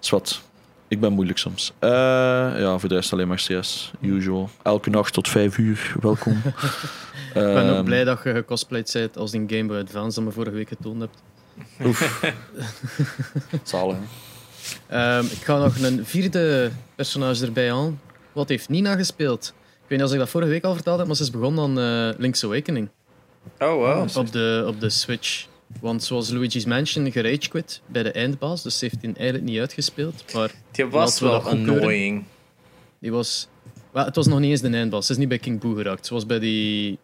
Is 0.01 0.11
wat. 0.11 0.43
Ik 0.91 1.01
ben 1.01 1.13
moeilijk 1.13 1.39
soms. 1.39 1.73
Eh, 1.79 1.91
ja, 1.91 2.79
voor 2.79 2.89
de 2.89 2.95
rest 2.95 3.13
alleen 3.13 3.29
maar 3.29 3.37
CS. 3.49 3.91
Usual. 4.01 4.51
Elke 4.63 4.91
nacht 4.91 5.13
tot 5.13 5.29
5 5.29 5.59
uur. 5.59 5.97
Welkom. 6.01 6.43
Ik 7.35 7.35
ben 7.35 7.77
ook 7.79 7.85
blij 7.85 8.05
dat 8.05 8.21
je 8.25 8.33
gecosplayed 8.35 8.91
bent 8.93 9.17
als 9.17 9.31
die 9.31 9.45
Game 9.47 9.65
Boy 9.65 9.79
Advance 9.79 10.15
dat 10.15 10.25
me 10.29 10.35
vorige 10.35 10.55
week 10.57 10.69
getoond 10.69 11.01
hebt. 11.01 11.23
Oef. 11.85 12.23
Zalig. 13.63 13.97
hè? 14.87 15.17
Ehm, 15.19 15.25
ik 15.25 15.45
ga 15.45 15.59
nog 15.59 15.79
een 15.79 16.07
vierde 16.07 16.71
personage 16.95 17.45
erbij 17.47 17.73
aan. 17.73 18.01
Wat 18.33 18.49
heeft 18.49 18.69
Nina 18.69 18.95
gespeeld? 18.97 19.55
Ik 19.57 19.89
weet 19.89 19.99
niet 19.99 20.07
of 20.07 20.13
ik 20.13 20.19
dat 20.19 20.29
vorige 20.29 20.51
week 20.51 20.65
al 20.65 20.75
verteld 20.75 20.99
heb, 20.99 21.07
maar 21.07 21.17
ze 21.17 21.23
is 21.23 21.31
begonnen 21.31 21.65
aan 21.65 21.79
eh, 22.13 22.19
Link's 22.19 22.45
Awakening 22.45 22.89
Oh, 23.59 23.73
wow. 23.75 24.17
op 24.17 24.33
de, 24.33 24.65
op 24.67 24.81
de 24.81 24.91
Switch. 24.91 25.47
Want 25.81 26.03
zoals 26.05 26.31
Luigi's 26.31 26.65
Mansion 26.65 27.13
geragequit 27.13 27.81
bij 27.87 28.03
de 28.03 28.11
eindbaas, 28.13 28.63
dus 28.63 28.79
ze 28.79 28.85
heeft 28.85 29.01
die 29.01 29.15
eigenlijk 29.15 29.45
niet 29.51 29.59
uitgespeeld. 29.59 30.25
Maar 30.35 30.51
Die 30.71 30.87
was 30.87 31.21
wel 31.21 31.43
annoying. 31.43 32.25
die 32.99 33.13
was... 33.13 33.49
Het 33.93 34.17
was 34.17 34.27
nog 34.27 34.39
niet 34.39 34.51
eens 34.51 34.61
de 34.61 34.69
eindbaas. 34.69 35.07
Ze 35.07 35.13
is 35.13 35.19
niet 35.19 35.29
bij 35.29 35.39
King 35.39 35.61
Boo 35.61 35.75
geraakt. 35.75 36.07
Ze 36.07 36.15
was 36.15 36.27
bij 36.27 36.39
die 36.39 36.99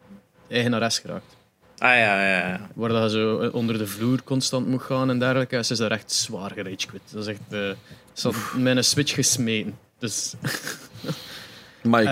eigenares 0.48 0.98
geraakt. 0.98 1.37
Ah 1.79 1.88
ja, 1.88 2.26
ja, 2.29 2.48
ja. 2.48 2.68
Waar 2.74 2.88
dat 2.88 3.11
zo 3.11 3.38
eh, 3.38 3.55
onder 3.55 3.79
de 3.79 3.87
vloer 3.87 4.22
constant 4.24 4.66
moet 4.66 4.83
gaan 4.83 5.11
en 5.11 5.18
dergelijke. 5.18 5.64
Ze 5.64 5.72
is 5.72 5.79
daar 5.79 5.90
echt 5.90 6.12
zwaar 6.12 6.50
geragequit. 6.50 7.00
Dat 7.11 7.26
is 7.26 7.33
echt... 7.33 7.40
eh 7.50 7.70
ze 8.12 8.29
had 8.29 8.37
mijn 8.57 8.85
Switch 8.85 9.14
gesmeten. 9.14 9.79
Dus 9.98 10.35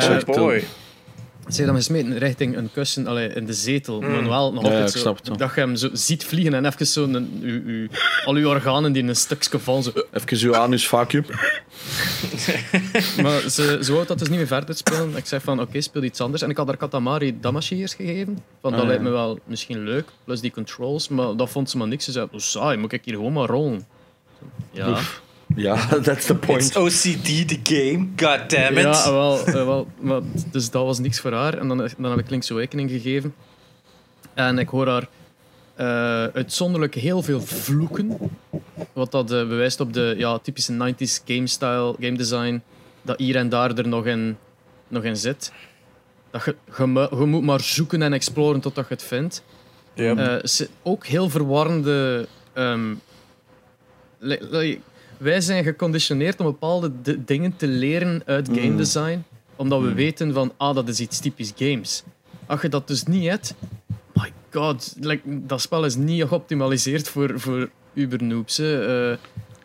zeg 0.03 0.25
Oh 0.27 0.35
boy. 0.35 0.65
Heeft 1.45 1.59
hem 1.59 1.75
gesmeten 1.75 2.19
richting 2.19 2.57
een 2.57 2.71
kussen 2.73 3.07
allee, 3.07 3.29
in 3.29 3.47
de 3.47 3.53
zetel. 3.53 4.01
Mm. 4.01 4.11
Maar 4.11 4.29
wel 4.29 4.53
nog 4.53 4.63
Ja, 4.65 4.69
altijd 4.71 4.89
ik 4.89 4.95
zo, 4.95 5.01
snap 5.03 5.17
het 5.17 5.29
wel. 5.29 5.37
dat 5.37 5.55
je 5.55 5.61
hem 5.61 5.77
zo 5.77 5.89
ziet 5.93 6.25
vliegen 6.25 6.55
en 6.55 6.65
even 6.65 6.87
zo 6.87 7.05
een, 7.05 7.39
u, 7.43 7.63
u, 7.67 7.91
al 8.25 8.35
uw 8.35 8.49
organen 8.49 8.93
die 8.93 9.03
in 9.03 9.09
een 9.09 9.17
stukje 9.17 9.59
vallen. 9.59 9.83
Zo. 9.83 9.93
Even 10.13 10.37
zo 10.37 10.53
anus 10.53 10.89
vacuüm. 10.89 11.25
Maar 13.23 13.41
ze, 13.41 13.79
ze 13.83 13.93
wou 13.93 14.07
dat 14.07 14.19
dus 14.19 14.29
niet 14.29 14.39
meer 14.39 14.47
verder 14.47 14.77
spelen. 14.77 15.17
Ik 15.17 15.27
zei 15.27 15.41
van 15.41 15.61
oké, 15.61 15.81
speel 15.81 16.03
iets 16.03 16.21
anders. 16.21 16.43
En 16.43 16.51
ik 16.51 16.57
had 16.57 16.67
haar 16.67 16.77
Katamari 16.77 17.39
eerst 17.71 17.95
gegeven. 17.95 18.39
Van, 18.61 18.71
dat 18.73 18.81
Ah, 18.81 18.87
lijkt 18.87 19.03
me 19.03 19.11
wel 19.11 19.39
misschien 19.45 19.85
leuk, 19.85 20.09
plus 20.25 20.41
die 20.41 20.51
controls. 20.51 21.09
Maar 21.09 21.37
dat 21.37 21.51
vond 21.51 21.71
ze 21.71 21.77
maar 21.77 21.89
niks. 21.89 22.05
Ze 22.05 22.13
zei, 22.13 22.27
oh, 22.33 22.39
saai, 22.41 22.77
moet 22.77 22.93
ik 22.93 23.05
hier 23.05 23.15
gewoon 23.15 23.33
maar 23.33 23.49
rollen? 23.49 23.87
Ja, 24.71 24.91
Oef. 24.91 25.23
Ja, 25.57 25.77
that's 26.03 26.27
the 26.27 26.35
It's 26.47 26.47
point. 26.47 26.77
OCD 26.77 27.49
the 27.49 27.59
game. 27.63 28.09
God 28.17 28.51
damn 28.51 28.77
it. 28.79 28.85
ja 28.85 29.13
wel, 29.13 29.45
eh, 29.47 29.53
wel, 29.53 29.87
maar, 30.01 30.21
dus 30.51 30.71
dat 30.71 30.85
was 30.85 30.99
niks 30.99 31.21
voor 31.21 31.33
haar. 31.33 31.59
En 31.59 31.69
dan, 31.69 31.79
dan 31.99 32.11
heb 32.11 32.19
ik 32.19 32.31
Link's 32.31 32.51
Awakening 32.51 32.91
gegeven. 32.91 33.35
En 34.35 34.59
ik 34.59 34.69
hoor 34.69 34.89
haar 34.89 35.09
eh, 35.75 35.87
uitzonderlijk 36.35 36.95
heel 36.95 37.23
veel 37.23 37.41
vloeken. 37.41 38.19
Wat 38.93 39.11
dat 39.11 39.33
eh, 39.33 39.49
bewijst 39.49 39.81
op 39.81 39.93
de 39.93 40.15
ja, 40.19 40.39
typische 40.39 40.73
90s 40.73 41.25
game 41.25 41.47
style, 41.47 41.95
game 42.01 42.17
design. 42.17 42.63
Dat 43.03 43.19
hier 43.19 43.37
en 43.37 43.49
daar 43.49 43.73
er 43.79 43.89
nog 43.89 44.07
in, 44.07 44.37
nog 44.89 45.03
in 45.05 45.17
zit. 45.17 45.53
Dat 46.31 46.45
je, 46.45 46.57
je, 46.77 46.87
moet 47.27 47.43
maar 47.43 47.61
zoeken 47.61 48.03
en 48.03 48.13
exploren 48.13 48.61
totdat 48.61 48.89
je 48.89 48.95
het 48.95 49.03
vindt. 49.03 49.43
Ja. 49.95 50.17
Eh, 50.41 50.67
ook 50.83 51.07
heel 51.07 51.31
verwarrende. 51.31 52.27
ehm, 52.53 52.95
li- 54.19 54.81
wij 55.25 55.41
zijn 55.41 55.65
geconditioneerd 55.65 56.41
om 56.41 56.47
bepaalde 56.47 56.93
dingen 57.25 57.57
te 57.57 57.67
leren 57.67 58.23
uit 58.27 58.49
game 58.49 58.69
Mm. 58.71 58.77
design, 58.77 59.25
omdat 59.57 59.81
we 59.81 59.89
Mm. 59.89 59.95
weten 59.95 60.33
van, 60.33 60.53
ah, 60.57 60.75
dat 60.75 60.89
is 60.89 61.01
iets 61.01 61.19
typisch 61.19 61.53
games. 61.57 62.03
Als 62.47 62.61
je 62.61 62.69
dat 62.69 62.89
dus 62.89 63.05
niet 63.05 63.29
hebt, 63.29 63.55
my 64.13 64.33
god, 64.53 64.95
like, 65.01 65.23
dat 65.47 65.61
spel 65.61 65.85
is 65.85 65.95
niet 65.97 66.25
geoptimaliseerd 66.25 67.09
voor, 67.09 67.41
voor 67.41 67.71
ubernoobs. 67.95 68.59
Eh, 68.59 69.13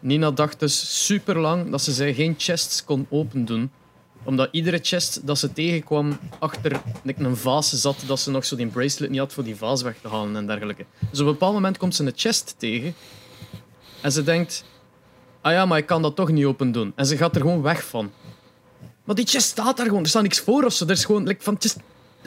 Nina 0.01 0.31
dacht 0.31 0.59
dus 0.59 1.05
super 1.05 1.39
lang 1.39 1.69
dat 1.71 1.81
ze 1.81 1.91
zij 1.91 2.13
geen 2.13 2.35
chests 2.37 2.83
kon 2.83 3.05
open 3.09 3.45
doen 3.45 3.71
omdat 4.23 4.49
iedere 4.51 4.79
chest 4.81 5.27
dat 5.27 5.39
ze 5.39 5.53
tegenkwam 5.53 6.19
achter 6.39 6.81
een 7.17 7.37
vaas 7.37 7.69
zat, 7.73 8.03
dat 8.07 8.19
ze 8.19 8.31
nog 8.31 8.45
zo 8.45 8.55
die 8.55 8.67
bracelet 8.67 9.09
niet 9.09 9.19
had 9.19 9.33
voor 9.33 9.43
die 9.43 9.55
vaas 9.55 9.81
weg 9.81 9.95
te 10.01 10.07
halen 10.07 10.35
en 10.35 10.47
dergelijke. 10.47 10.85
Dus 11.11 11.19
op 11.19 11.25
een 11.25 11.31
bepaald 11.31 11.53
moment 11.53 11.77
komt 11.77 11.95
ze 11.95 12.03
een 12.05 12.11
chest 12.15 12.55
tegen 12.57 12.93
en 14.01 14.11
ze 14.11 14.23
denkt: 14.23 14.63
Ah 15.41 15.51
ja, 15.51 15.65
maar 15.65 15.77
ik 15.77 15.85
kan 15.85 16.01
dat 16.01 16.15
toch 16.15 16.31
niet 16.31 16.45
open 16.45 16.71
doen. 16.71 16.93
En 16.95 17.05
ze 17.05 17.17
gaat 17.17 17.35
er 17.35 17.41
gewoon 17.41 17.61
weg 17.61 17.83
van. 17.83 18.11
Maar 19.03 19.15
die 19.15 19.27
chest 19.27 19.47
staat 19.47 19.77
daar 19.77 19.85
gewoon, 19.85 20.03
er 20.03 20.09
staat 20.09 20.21
niks 20.21 20.39
voor 20.39 20.63
of 20.63 20.73
zo. 20.73 20.85
Er 20.85 20.91
is 20.91 21.05
gewoon 21.05 21.27
like, 21.27 21.43
van: 21.43 21.57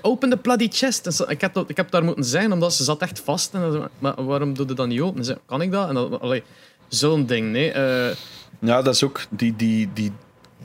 open 0.00 0.30
the 0.30 0.36
bloody 0.36 0.68
chest. 0.70 1.20
Ik, 1.28 1.40
heb 1.40 1.64
ik 1.66 1.76
heb 1.76 1.90
daar 1.90 2.04
moeten 2.04 2.24
zijn 2.24 2.52
omdat 2.52 2.74
ze 2.74 2.84
zat 2.84 3.00
echt 3.00 3.20
vast. 3.20 3.54
En 3.54 3.90
maar 3.98 4.24
waarom 4.24 4.54
doe 4.54 4.66
je 4.66 4.74
dat 4.74 4.86
niet 4.86 5.00
open? 5.00 5.18
En 5.18 5.24
ze, 5.24 5.38
kan 5.46 5.62
ik 5.62 5.72
dat? 5.72 5.88
En 5.88 6.42
zo'n 6.88 7.26
ding, 7.26 7.50
nee. 7.50 7.72
Eh, 7.72 8.16
Ja, 8.58 8.82
dat 8.82 8.94
is 8.94 9.02
ook 9.02 9.20
die, 9.30 9.56
die, 9.56 9.90
die 9.92 10.12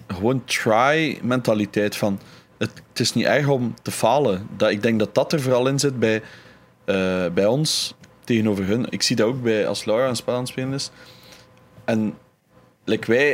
gewoon 0.07 0.45
try-mentaliteit 0.45 1.95
van... 1.95 2.19
Het, 2.57 2.71
het 2.89 2.99
is 2.99 3.13
niet 3.13 3.25
erg 3.25 3.47
om 3.47 3.73
te 3.81 3.91
falen. 3.91 4.47
Dat, 4.57 4.69
ik 4.69 4.81
denk 4.81 4.99
dat 4.99 5.15
dat 5.15 5.33
er 5.33 5.41
vooral 5.41 5.67
in 5.67 5.79
zit 5.79 5.99
bij, 5.99 6.21
eh, 6.85 7.25
bij 7.33 7.45
ons 7.45 7.93
tegenover 8.23 8.65
hun. 8.65 8.85
Ik 8.89 9.01
zie 9.01 9.15
dat 9.15 9.27
ook 9.27 9.41
bij 9.43 9.67
als 9.67 9.85
Laura 9.85 10.07
een 10.07 10.15
spel 10.15 10.33
aan 10.33 10.39
het 10.39 10.49
spelen 10.49 10.73
is. 10.73 10.89
En 11.85 12.13
like 12.87 13.11
wij, 13.11 13.33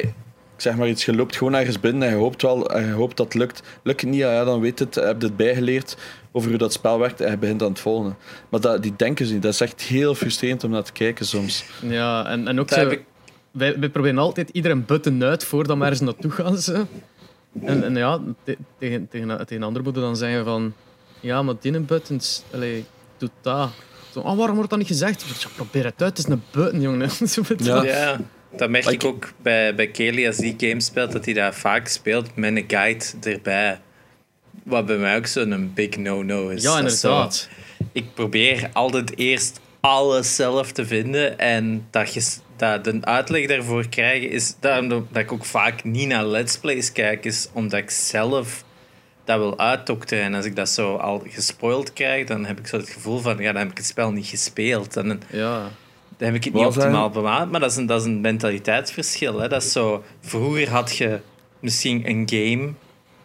ik 0.55 0.61
zeg 0.61 0.75
maar 0.75 0.87
iets, 0.87 1.05
je 1.05 1.15
loopt 1.15 1.35
gewoon 1.35 1.53
ergens 1.55 1.79
binnen 1.79 2.07
en 2.07 2.13
je 2.13 2.19
hoopt, 2.21 2.41
wel, 2.41 2.69
en 2.69 2.85
je 2.85 2.91
hoopt 2.91 3.17
dat 3.17 3.25
het 3.25 3.35
lukt. 3.35 3.61
Lukt 3.83 4.01
het 4.01 4.09
niet, 4.09 4.19
ja, 4.19 4.43
dan 4.43 4.59
weet 4.59 4.79
het, 4.79 4.95
heb 4.95 5.21
je 5.21 5.27
het 5.27 5.37
bijgeleerd 5.37 5.97
over 6.31 6.49
hoe 6.49 6.57
dat 6.57 6.73
spel 6.73 6.99
werkt 6.99 7.21
en 7.21 7.31
je 7.31 7.37
begint 7.37 7.61
aan 7.61 7.69
het 7.69 7.79
volgen. 7.79 8.15
Maar 8.49 8.59
dat, 8.59 8.83
die 8.83 8.93
denken 8.95 9.25
ze 9.25 9.33
niet. 9.33 9.41
Dat 9.41 9.53
is 9.53 9.61
echt 9.61 9.81
heel 9.81 10.15
frustrerend 10.15 10.63
om 10.63 10.71
naar 10.71 10.83
te 10.83 10.91
kijken 10.91 11.25
soms. 11.25 11.65
ja, 11.81 12.25
en, 12.25 12.47
en 12.47 12.59
ook 12.59 12.69
zo, 12.69 12.79
heb 12.79 12.91
ik- 12.91 13.03
wij, 13.51 13.79
wij 13.79 13.89
proberen 13.89 14.17
altijd 14.17 14.49
iedereen 14.49 14.85
button 14.85 15.23
uit 15.23 15.43
voordat 15.43 15.77
we 15.77 15.83
ergens 15.83 15.99
naartoe 16.01 16.31
gaan. 16.31 16.57
Zo. 16.57 16.85
En, 17.61 17.83
en 17.83 17.95
ja, 17.95 18.19
te- 18.43 18.57
tegen, 18.79 19.07
tegen, 19.09 19.27
tegen 19.45 19.63
anderen 19.63 19.83
moeten 19.83 20.01
dan 20.01 20.15
zeggen 20.15 20.45
van... 20.45 20.73
Ja, 21.19 21.41
maar 21.41 21.55
die 21.61 21.79
buttons... 21.79 22.43
Allee, 22.53 22.85
doet 23.17 23.31
dat. 23.41 23.69
Zo, 24.11 24.19
oh, 24.19 24.37
waarom 24.37 24.55
wordt 24.55 24.69
dat 24.69 24.79
niet 24.79 24.87
gezegd? 24.87 25.21
Ja, 25.41 25.47
probeer 25.55 25.83
het 25.85 26.01
uit, 26.01 26.17
het 26.17 26.27
is 26.27 26.33
een 26.33 26.41
button, 26.51 26.81
jongen. 26.81 27.09
Zo 27.27 27.41
Ja. 27.57 27.73
dat. 27.75 27.83
Ja, 27.85 28.19
dat 28.57 28.69
merk 28.69 28.85
ik 28.85 29.03
ook 29.03 29.31
bij, 29.41 29.75
bij 29.75 29.87
Kelly 29.87 30.27
als 30.27 30.37
die 30.37 30.55
game 30.57 30.81
speelt, 30.81 31.11
dat 31.11 31.25
hij 31.25 31.33
dat 31.33 31.55
vaak 31.55 31.87
speelt 31.87 32.35
met 32.35 32.55
een 32.55 32.63
guide 32.67 33.05
erbij. 33.23 33.79
Wat 34.63 34.85
bij 34.85 34.97
mij 34.97 35.15
ook 35.17 35.27
zo'n 35.27 35.71
big 35.73 35.97
no-no 35.97 36.49
is. 36.49 36.63
Ja, 36.63 36.71
zo- 36.71 36.77
inderdaad. 36.77 37.49
ik 37.91 38.13
probeer 38.13 38.69
altijd 38.73 39.17
eerst 39.17 39.59
alles 39.79 40.35
zelf 40.35 40.71
te 40.71 40.85
vinden 40.85 41.39
en 41.39 41.87
dat, 41.89 42.13
je, 42.13 42.23
dat 42.55 42.83
de 42.83 42.97
uitleg 43.01 43.47
daarvoor 43.47 43.87
krijgen 43.89 44.29
is 44.29 44.55
daarom 44.59 44.87
dat 44.89 45.05
ik 45.13 45.31
ook 45.31 45.45
vaak 45.45 45.83
niet 45.83 46.07
naar 46.07 46.25
let's 46.25 46.57
plays 46.57 46.91
kijk, 46.91 47.25
is 47.25 47.49
omdat 47.53 47.79
ik 47.79 47.89
zelf 47.89 48.63
dat 49.25 49.37
wil 49.37 49.59
uitdokteren. 49.59 50.23
En 50.23 50.33
als 50.33 50.45
ik 50.45 50.55
dat 50.55 50.69
zo 50.69 50.95
al 50.95 51.23
gespoild 51.29 51.93
krijg, 51.93 52.27
dan 52.27 52.45
heb 52.45 52.59
ik 52.59 52.67
zo 52.67 52.77
het 52.77 52.89
gevoel 52.89 53.19
van, 53.19 53.37
ja, 53.37 53.51
dan 53.51 53.61
heb 53.61 53.71
ik 53.71 53.77
het 53.77 53.85
spel 53.85 54.11
niet 54.11 54.25
gespeeld. 54.27 54.97
En 54.97 55.21
Ja. 55.31 55.69
Dan 56.23 56.31
heb 56.33 56.35
ik 56.35 56.43
het 56.43 56.53
niet 56.53 56.63
Wat 56.63 56.73
zijn- 56.73 56.85
optimaal 56.85 57.09
bewaard, 57.09 57.51
maar 57.51 57.59
dat 57.59 57.71
is 57.71 57.77
een, 57.77 57.85
dat 57.85 57.99
is 58.01 58.05
een 58.07 58.21
mentaliteitsverschil. 58.21 59.39
Hè. 59.39 59.47
Dat 59.47 59.63
is 59.63 59.71
zo, 59.71 60.03
vroeger 60.21 60.69
had 60.69 60.97
je 60.97 61.19
misschien 61.59 62.09
een 62.09 62.23
game 62.29 62.71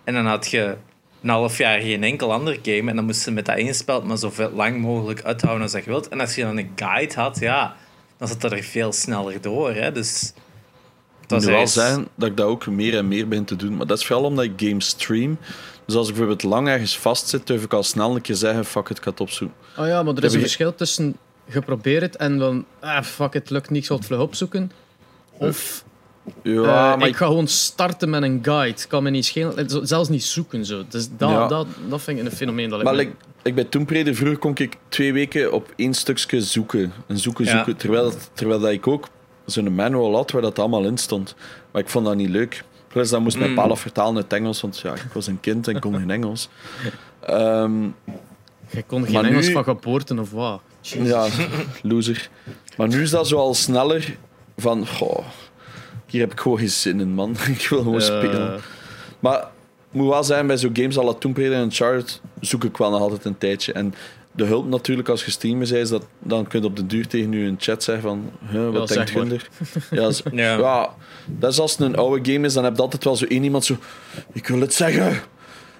en 0.04 0.14
dan 0.14 0.26
had 0.26 0.50
je 0.50 0.76
een 1.22 1.28
half 1.28 1.58
jaar 1.58 1.80
geen 1.80 2.02
enkel 2.04 2.32
ander 2.32 2.58
game 2.62 2.90
en 2.90 2.96
dan 2.96 3.04
moest 3.04 3.24
je 3.24 3.30
met 3.30 3.46
dat 3.46 3.56
één 3.56 3.74
spel 3.74 4.02
maar 4.02 4.16
zo 4.18 4.30
veel 4.30 4.50
lang 4.54 4.80
mogelijk 4.80 5.22
uithouden 5.22 5.62
als 5.62 5.72
dat 5.72 5.84
je 5.84 5.90
wilt. 5.90 6.08
En 6.08 6.20
als 6.20 6.34
je 6.34 6.42
dan 6.42 6.56
een 6.56 6.70
guide 6.76 7.14
had, 7.14 7.38
ja, 7.38 7.76
dan 8.16 8.28
zat 8.28 8.40
dat 8.40 8.52
er 8.52 8.62
veel 8.62 8.92
sneller 8.92 9.40
door. 9.40 9.74
Hè. 9.74 9.92
Dus 9.92 10.32
Het 11.20 11.28
dat 11.28 11.44
wel 11.44 11.66
zijn 11.66 12.08
dat 12.14 12.28
ik 12.28 12.36
dat 12.36 12.46
ook 12.46 12.66
meer 12.66 12.96
en 12.96 13.08
meer 13.08 13.28
begin 13.28 13.44
te 13.44 13.56
doen. 13.56 13.76
Maar 13.76 13.86
dat 13.86 13.98
is 13.98 14.06
vooral 14.06 14.24
omdat 14.24 14.44
ik 14.44 14.52
games 14.56 14.86
stream. 14.88 15.38
Dus 15.86 15.94
als 15.96 16.08
ik 16.08 16.14
bijvoorbeeld 16.14 16.50
lang 16.50 16.68
ergens 16.68 16.98
vastzit, 16.98 17.46
durf 17.46 17.64
ik 17.64 17.72
al 17.72 17.82
snel 17.82 18.14
een 18.14 18.20
keer 18.20 18.34
zeggen: 18.34 18.64
fuck 18.64 18.88
it, 18.88 18.96
ik 18.96 19.02
ga 19.02 19.10
het 19.10 19.20
opzoeken. 19.20 19.56
Oh 19.78 19.86
ja, 19.86 20.02
maar 20.02 20.14
er 20.14 20.24
is 20.24 20.34
een 20.34 20.40
verschil 20.40 20.74
tussen 20.74 21.16
geprobeerd 21.48 22.02
het 22.02 22.16
en 22.16 22.38
dan... 22.38 22.64
Ah, 22.80 23.02
fuck, 23.02 23.32
het 23.32 23.50
lukt 23.50 23.70
niet, 23.70 23.80
ik 23.80 23.86
zal 23.86 23.96
het 23.96 24.06
vlug 24.06 24.20
opzoeken. 24.20 24.72
Of 25.32 25.84
Ja, 26.42 26.52
eh, 26.52 26.64
maar 26.98 26.98
ik 27.00 27.06
ik, 27.06 27.16
ga 27.16 27.26
gewoon 27.26 27.46
starten 27.48 28.10
met 28.10 28.22
een 28.22 28.38
guide. 28.42 28.86
kan 28.88 29.02
me 29.02 29.10
niet 29.10 29.24
schelen. 29.24 29.56
eh, 29.56 29.76
Zelfs 29.82 30.08
niet 30.08 30.24
zoeken. 30.24 30.64
Zo. 30.64 30.82
Dus 30.88 31.08
dat, 31.16 31.30
Ja. 31.30 31.46
dat, 31.46 31.66
dat 31.88 32.02
vind 32.02 32.18
ik 32.18 32.24
een 32.24 32.32
fenomeen 32.32 32.68
dat 32.68 32.78
ik 32.78 32.84
maar 32.84 32.94
like, 32.94 33.12
ik 33.42 33.54
bij 33.54 33.64
Tomb 33.64 33.90
Raider, 33.90 34.14
vroeger 34.14 34.38
kon 34.38 34.52
ik 34.56 34.76
twee 34.88 35.12
weken 35.12 35.52
op 35.52 35.72
één 35.76 35.94
stukje 35.94 36.40
zoeken. 36.40 36.92
En 37.06 37.18
zoeken, 37.18 37.44
Ja. 37.44 37.50
zoeken. 37.50 37.76
Terwijl, 37.76 38.12
terwijl 38.32 38.60
dat 38.60 38.70
ik 38.70 38.86
ook 38.86 39.08
zo'n 39.46 39.74
manual 39.74 40.14
had 40.14 40.30
waar 40.30 40.42
dat 40.42 40.58
allemaal 40.58 40.84
in 40.84 40.98
stond. 40.98 41.34
Maar 41.70 41.82
ik 41.82 41.88
vond 41.88 42.04
dat 42.06 42.16
niet 42.16 42.28
leuk. 42.30 42.64
Plus, 42.88 43.10
dat 43.10 43.20
moest 43.20 43.38
mijn 43.38 43.50
Mm. 43.50 43.56
pa 43.56 43.62
af 43.62 43.80
vertalen 43.80 44.12
in 44.14 44.18
het 44.22 44.32
Engels, 44.32 44.60
want 44.60 44.78
ja, 44.78 44.94
ik 44.94 45.12
was 45.12 45.26
een 45.26 45.40
kind 45.40 45.68
en 45.68 45.80
kon 45.80 45.94
geen 45.94 46.10
Engels. 46.10 46.48
Ehm, 47.20 47.72
Je 48.70 48.82
kon 48.86 49.04
geen 49.04 49.12
Maar 49.12 49.24
Engels 49.24 49.46
nu- 49.46 49.52
van 49.52 49.64
geboorte 49.64 50.20
of 50.20 50.30
wat. 50.30 50.60
Jezus. 50.80 51.08
Ja, 51.08 51.26
loser. 51.82 52.28
Maar 52.76 52.88
nu 52.88 53.02
is 53.02 53.10
dat 53.10 53.28
zo 53.28 53.36
al 53.36 53.54
sneller 53.54 54.16
van, 54.56 54.86
goh, 54.86 55.24
hier 56.06 56.20
heb 56.20 56.32
ik 56.32 56.40
gewoon 56.40 56.58
geen 56.58 56.70
zin 56.70 57.00
in, 57.00 57.12
man. 57.14 57.30
ik 57.58 57.66
wil 57.70 57.78
gewoon 57.82 58.00
Eh, 58.00 58.06
spelen. 58.06 58.60
Maar 59.20 59.44
moet 59.90 60.08
wel 60.08 60.24
zijn, 60.24 60.46
bij 60.46 60.56
zo'n 60.56 60.70
games 60.76 60.98
als 60.98 61.14
Tomb 61.18 61.36
Raider 61.36 61.56
en 61.58 61.62
Uncharted 61.64 62.20
zoek 62.40 62.64
ik 62.64 62.76
wel 62.76 62.90
nog 62.90 63.00
altijd 63.00 63.24
een 63.24 63.38
tijdje. 63.38 63.72
En 63.72 63.94
de 64.32 64.44
hulp 64.44 64.68
natuurlijk, 64.68 65.08
als 65.08 65.24
je 65.24 65.30
streamer 65.30 65.58
bent, 65.68 65.72
is 65.82 65.88
dat, 65.88 66.06
dan 66.18 66.46
kun 66.46 66.60
je 66.60 66.66
op 66.66 66.76
de 66.76 66.86
duur 66.86 67.06
tegen 67.06 67.32
je 67.32 67.38
een 67.46 67.56
chat 67.58 67.82
zeggen 67.82 68.02
van, 68.04 68.30
huh, 68.50 68.70
wat 68.70 68.88
Ja, 68.88 69.04
denkt 69.04 69.32
er? 69.32 69.48
Ja, 70.00 70.10
z- 70.10 70.20
Ja. 70.32 70.56
ja, 70.58 70.94
dat 71.26 71.52
is 71.52 71.58
als 71.60 71.70
het 71.72 71.80
een 71.80 71.96
oude 71.96 72.32
game 72.32 72.46
is, 72.46 72.52
dan 72.52 72.64
heb 72.64 72.76
je 72.76 72.82
altijd 72.82 73.04
wel 73.04 73.16
zo 73.16 73.24
één 73.24 73.42
iemand 73.44 73.64
zo, 73.64 73.76
ik 74.32 74.46
wil 74.48 74.60
het 74.60 74.74
zeggen. 74.74 75.20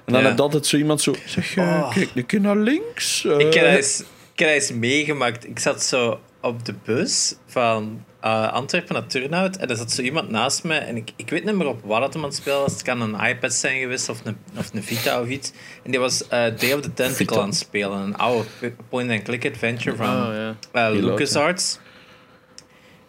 En 0.09 0.15
dan 0.15 0.23
Ja. 0.23 0.29
heb 0.29 0.37
je 0.37 0.43
altijd 0.43 0.67
zo 0.67 0.77
iemand 0.77 1.01
zo, 1.01 1.15
zeg 1.27 1.55
je, 1.55 1.61
Oh. 1.61 1.91
kijk 1.95 2.11
een 2.15 2.27
keer 2.27 2.41
naar 2.41 2.57
links. 2.57 3.25
Ik 3.25 3.41
heb 3.41 3.55
eh. 3.55 3.63
dat 3.63 3.77
eens, 3.77 4.01
ik 4.33 4.39
heb 4.39 4.49
eens 4.49 4.73
meegemaakt. 4.73 5.47
Ik 5.49 5.59
zat 5.59 5.83
zo 5.83 6.21
op 6.41 6.65
de 6.65 6.75
bus 6.85 7.35
van 7.47 8.05
eh, 8.21 8.53
Antwerpen 8.53 8.95
naar 8.95 9.07
Turnhout 9.07 9.57
en 9.57 9.69
er 9.71 9.77
zat 9.77 9.93
zo 9.93 10.03
iemand 10.03 10.31
naast 10.31 10.65
me 10.65 10.75
en 10.75 10.97
ik, 10.97 11.11
ik 11.17 11.31
weet 11.31 11.45
niet 11.45 11.55
meer 11.55 11.67
op 11.67 11.81
wat 11.85 12.03
het 12.03 12.13
hem 12.13 12.23
aan 12.23 12.29
het 12.29 12.39
spelen 12.39 12.61
was. 12.61 12.73
Het 12.73 12.83
kan 12.83 13.01
een 13.01 13.21
iPad 13.29 13.53
zijn 13.55 13.81
geweest 13.81 14.09
of 14.09 14.21
een, 14.25 14.37
of 14.57 14.71
een 14.75 14.83
Vita 14.83 15.21
of 15.21 15.29
iets. 15.29 15.53
En 15.85 15.91
die 15.91 16.01
was 16.01 16.29
eh 16.29 16.31
Day 16.59 16.73
of 16.73 16.81
the 16.81 16.95
Tentacle 16.95 17.15
Vita. 17.27 17.41
aan 17.41 17.49
het 17.49 17.57
spelen. 17.57 17.99
Een 17.99 18.17
oude 18.17 18.49
point-and-click 18.89 19.47
adventure 19.47 19.97
van 19.97 20.07
Oh, 20.27 20.37
eh, 20.73 20.83
oud, 20.83 20.97
LucasArts. 21.01 21.79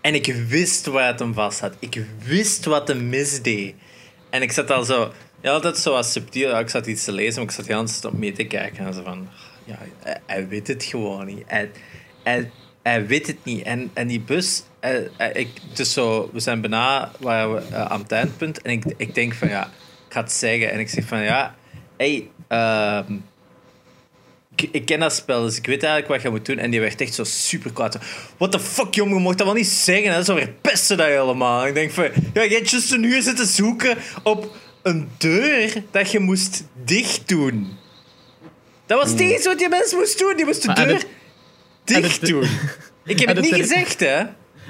En 0.02 0.14
ik 0.16 0.34
wist 0.48 0.86
waar 0.86 1.08
het 1.08 1.20
hem 1.20 1.34
vast 1.34 1.60
had. 1.60 1.74
Ik 1.80 2.04
wist 2.26 2.66
wat 2.66 2.88
hem 2.88 3.10
misdeed. 3.10 3.76
En 4.30 4.42
ik 4.42 4.52
zat 4.52 4.72
al 4.72 4.84
zo... 4.84 5.12
Ja, 5.42 5.52
altijd 5.52 5.78
zo 5.78 5.92
wat 5.92 6.06
subtiel. 6.06 6.60
Ik 6.60 6.70
zat 6.70 6.86
iets 6.88 7.04
te 7.04 7.12
lezen, 7.12 7.36
maar 7.36 7.50
ik 7.50 7.52
zat 7.52 7.68
heel 7.68 7.78
aan 7.78 8.20
mee 8.20 8.32
te 8.32 8.44
kijken. 8.44 8.86
En 8.86 8.94
zo 8.94 9.04
van... 9.04 9.30
Ja, 9.66 9.78
hij, 10.26 10.48
weet 10.48 10.68
het 10.68 10.84
gewoon 10.84 11.26
niet. 11.26 11.44
Hij, 11.46 11.72
hij, 12.24 12.52
hij 12.82 13.08
weet 13.08 13.28
het 13.28 13.38
niet. 13.44 13.64
En, 13.64 13.92
en 13.94 14.08
die 14.08 14.20
bus... 14.20 14.64
eh, 14.80 14.96
eh, 15.18 15.36
ik, 15.36 15.50
dus 15.74 15.94
zo, 15.94 16.30
we 16.34 16.40
zijn 16.40 16.62
bijna 16.62 17.12
waar 17.20 17.54
we, 17.54 17.62
eh, 17.72 17.86
aan 17.86 18.02
het 18.02 18.12
eindpunt. 18.12 18.62
En 18.62 18.72
ik, 18.72 18.84
ik 18.98 19.16
denk 19.16 19.34
van 19.34 19.50
ja... 19.50 19.66
Ik 20.08 20.16
ga 20.16 20.22
het 20.22 20.32
zeggen. 20.32 20.72
En 20.72 20.80
ik 20.80 20.90
zeg 20.90 21.06
van 21.06 21.22
ja... 21.22 21.56
Hey, 21.98 22.30
ehm, 22.48 23.14
ik, 24.72 24.86
ken 24.86 25.00
dat 25.00 25.14
spel, 25.14 25.42
dus 25.44 25.58
ik 25.58 25.66
weet 25.66 25.84
eigenlijk 25.84 26.14
wat 26.14 26.22
je 26.22 26.30
moet 26.30 26.46
doen. 26.46 26.58
En 26.58 26.72
die 26.72 26.80
werd 26.80 27.02
echt 27.02 27.14
zo 27.14 27.24
super 27.24 27.74
kwaad. 27.74 27.98
What 28.38 28.52
the 28.52 28.60
fuck, 28.60 28.94
jongen, 28.94 29.14
je 29.14 29.20
mocht 29.20 29.38
dat 29.38 29.48
wel 29.48 29.56
niet 29.56 29.68
zeggen. 29.68 30.14
Hè? 30.14 30.24
Zo 30.24 30.36
verpesten 30.36 30.98
dat 30.98 31.08
helemaal. 31.08 31.62
En 31.62 31.68
ik 31.68 31.74
denk 31.74 31.92
van, 31.92 32.04
ja, 32.34 32.42
je 32.42 32.56
hebt 32.56 32.70
juist 32.70 32.92
een 32.92 33.22
zitten 33.22 33.48
zoeken 33.48 33.98
op 34.24 34.56
een 34.90 35.10
deur 35.18 35.84
dat 35.92 36.12
je 36.12 36.20
moest 36.20 36.64
dicht 36.84 37.28
doen. 37.28 37.78
Dat 38.86 39.02
was 39.02 39.10
het 39.10 39.20
enige 39.20 39.44
wat 39.44 39.58
die 39.58 39.70
mens 39.70 39.94
moest 39.94 40.20
doen. 40.20 40.36
Die 40.36 40.46
moest 40.46 40.62
de 40.62 40.74
deur 40.74 41.04
dicht 41.84 42.26
doen. 42.28 42.48
Ik 43.06 43.20
heb 43.20 43.28
het 43.36 43.42
niet 43.42 43.54
gezegd, 43.54 44.00
hè. 44.00 44.22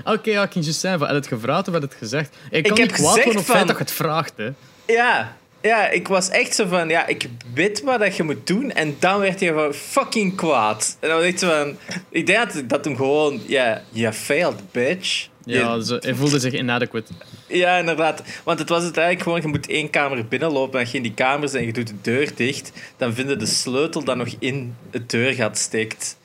Oké, 0.04 0.30
ja, 0.30 0.44
ik 0.44 0.52
ging 0.52 0.66
juist 0.66 0.82
je 0.82 0.88
het 0.88 1.28
gevraagd 1.28 1.68
of 1.68 1.74
je 1.74 1.80
het 1.80 1.94
gezegd? 1.94 2.36
Ik 2.52 2.64
kan 2.64 2.78
heb 2.78 2.88
niet 2.88 2.96
kwaad 2.96 3.16
worden 3.16 3.32
op 3.32 3.36
het 3.36 3.46
feit 3.46 3.68
dat 3.68 3.78
je 3.78 3.84
het 3.84 3.92
vraagt, 3.92 4.34
hè. 4.36 4.50
Ja, 4.86 5.38
ja, 5.62 5.90
ik 5.90 6.08
was 6.08 6.30
echt 6.30 6.56
zo 6.56 6.66
van, 6.68 6.90
ja, 6.90 7.08
ik 7.08 7.28
weet 7.54 7.82
wat 7.82 8.00
dat 8.00 8.16
je 8.16 8.24
moet 8.24 8.48
doen. 8.48 8.72
En 8.72 8.96
dan 9.00 9.20
werd 9.20 9.40
hij 9.40 9.54
van 9.54 9.74
fucking 9.74 10.36
kwaad. 10.36 10.98
En 11.00 11.10
dan 11.10 11.18
was 11.18 11.28
ik 11.28 11.40
van, 11.40 11.78
ik 12.10 12.26
denk 12.26 12.54
dat, 12.54 12.70
dat 12.70 12.86
hem 12.86 12.96
gewoon, 12.96 13.42
ja, 13.48 13.84
you 13.90 14.14
failed, 14.14 14.72
bitch. 14.72 15.28
Ja, 15.46 15.74
Je- 15.74 15.86
zo, 15.86 15.98
hij 16.00 16.16
voelde 16.16 16.40
zich 16.40 16.54
inadequate. 16.54 17.12
Ja, 17.50 17.78
inderdaad. 17.78 18.24
Want 18.44 18.60
het 18.60 18.70
was 18.70 18.84
het 18.84 18.98
eigenlijk 18.98 19.24
gewoon, 19.24 19.42
je 19.42 19.58
moet 19.58 19.68
één 19.68 19.90
kamer 19.90 20.26
binnenlopen 20.28 20.80
en 20.80 20.86
je 20.92 20.98
in 20.98 21.04
die 21.04 21.14
kamers 21.14 21.54
en 21.54 21.66
je 21.66 21.74
doet 21.74 21.88
de 21.88 21.94
deur 22.02 22.32
dicht. 22.36 22.72
Dan 22.98 23.14
vinden 23.14 23.40
de 23.40 23.46
sleutel 23.46 24.04
dat 24.04 24.16
nog 24.18 24.28
in 24.40 24.76
het 24.92 25.10
deurgat 25.10 25.58
steekt. 25.58 26.18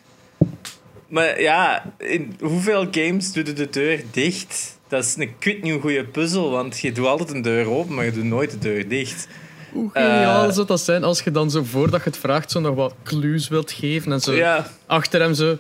Maar 1.09 1.41
ja, 1.41 1.93
in 1.99 2.37
hoeveel 2.41 2.87
games 2.91 3.33
doe 3.33 3.45
je 3.47 3.53
de 3.53 3.71
deur 3.71 4.03
dicht? 4.11 4.79
Dat 4.89 5.05
is 5.05 5.17
een 5.17 5.39
kwit 5.39 5.63
nieuw 5.63 5.81
goede 5.81 6.05
puzzel, 6.05 6.51
want 6.51 6.79
je 6.81 6.93
doet 6.93 7.07
altijd 7.07 7.31
een 7.31 7.43
deur 7.43 7.69
open, 7.71 7.95
maar 7.95 8.05
je 8.05 8.13
doet 8.13 8.25
nooit 8.25 8.51
de 8.51 8.59
deur 8.59 8.89
dicht. 8.89 9.29
Hoe 9.73 9.91
geniaal 9.93 10.49
Eh. 10.49 10.53
zou 10.55 10.67
dat 10.67 10.81
zijn 10.81 11.05
als 11.05 11.21
je 11.23 11.31
dan 11.31 11.51
zo 11.51 11.63
voordat 11.65 12.05
je 12.05 12.11
het 12.11 12.19
vraagt 12.19 12.51
zo 12.51 12.61
nog 12.61 12.75
wat 12.75 12.95
clues 13.03 13.49
wilt 13.49 13.73
geven 13.73 14.13
en 14.13 14.21
zo 14.21 14.33
Ja. 14.33 14.67
achter 14.87 15.21
hem 15.21 15.35
zo... 15.35 15.59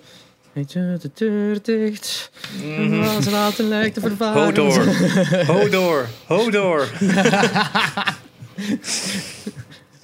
Weet 0.54 0.72
je, 0.72 0.96
de 1.00 1.10
deur 1.14 1.62
dicht. 1.62 2.30
Mhm. 2.62 3.02
Als 3.02 3.28
water 3.28 3.64
lijkt 3.64 3.94
te 3.94 4.00
vervaren. 4.00 4.42
Hodor. 4.42 4.84
Hodor. 5.46 6.08
Hodor. 6.26 6.88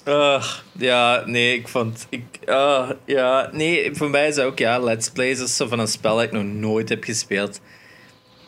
Ugh, 0.05 0.59
ja, 0.71 1.23
nee, 1.25 1.55
ik 1.55 1.67
vond... 1.67 2.07
Ik, 2.09 2.23
ah, 2.45 2.89
ja, 3.05 3.49
nee, 3.51 3.95
voor 3.95 4.09
mij 4.09 4.27
is 4.27 4.35
dat 4.35 4.45
ook... 4.45 4.59
Ja, 4.59 4.79
Let's 4.79 5.09
Plays 5.09 5.39
is 5.39 5.55
zo 5.55 5.67
van 5.67 5.79
een 5.79 5.87
spel 5.87 6.15
dat 6.15 6.23
ik 6.23 6.31
nog 6.31 6.43
nooit 6.43 6.89
heb 6.89 7.03
gespeeld. 7.03 7.61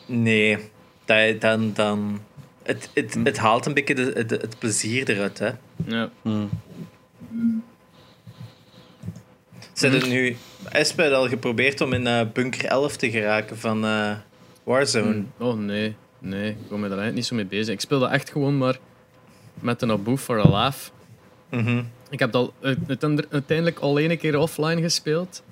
Nee, 0.06 0.58
dat, 1.04 1.40
dan... 1.40 1.72
dan 1.74 2.20
het, 2.62 2.90
het, 2.94 3.16
het 3.24 3.38
haalt 3.38 3.66
een 3.66 3.74
beetje 3.74 3.94
de, 3.94 4.12
het, 4.14 4.30
het 4.30 4.58
plezier 4.58 5.10
eruit, 5.10 5.38
hè. 5.38 5.50
Ja. 5.86 6.10
Zijn 9.74 9.92
er 9.94 10.08
nu... 10.08 10.36
Espe 10.70 11.02
had 11.02 11.12
al 11.12 11.28
geprobeerd 11.28 11.80
om 11.80 11.92
in 11.92 12.06
eh, 12.06 12.20
bunker 12.32 12.64
11 12.64 12.96
te 12.96 13.10
geraken 13.10 13.58
van 13.58 13.84
eh, 13.84 14.10
Warzone. 14.64 15.22
Oh 15.38 15.58
nee, 15.58 15.96
nee, 16.18 16.50
ik 16.50 16.68
ben 16.68 16.80
me 16.80 16.88
daar 16.88 16.98
eigenlijk 16.98 17.14
niet 17.14 17.26
zo 17.26 17.34
mee 17.34 17.44
bezig. 17.46 17.74
Ik 17.74 17.80
speel 17.80 17.98
dat 17.98 18.10
echt 18.10 18.30
gewoon 18.30 18.58
maar 18.58 18.78
met 19.54 19.82
een 19.82 19.90
Abu 19.90 20.16
for 20.16 20.38
a 20.46 20.48
laugh. 20.48 20.78
Mhm. 21.50 21.82
Ik 22.10 22.18
heb 22.18 22.32
dat 22.32 22.52
uit- 22.60 22.78
uiteindelijk- 23.30 23.78
al 23.78 23.98
één 23.98 24.18
keer 24.18 24.38
offline 24.38 24.82
gespeeld. 24.82 25.42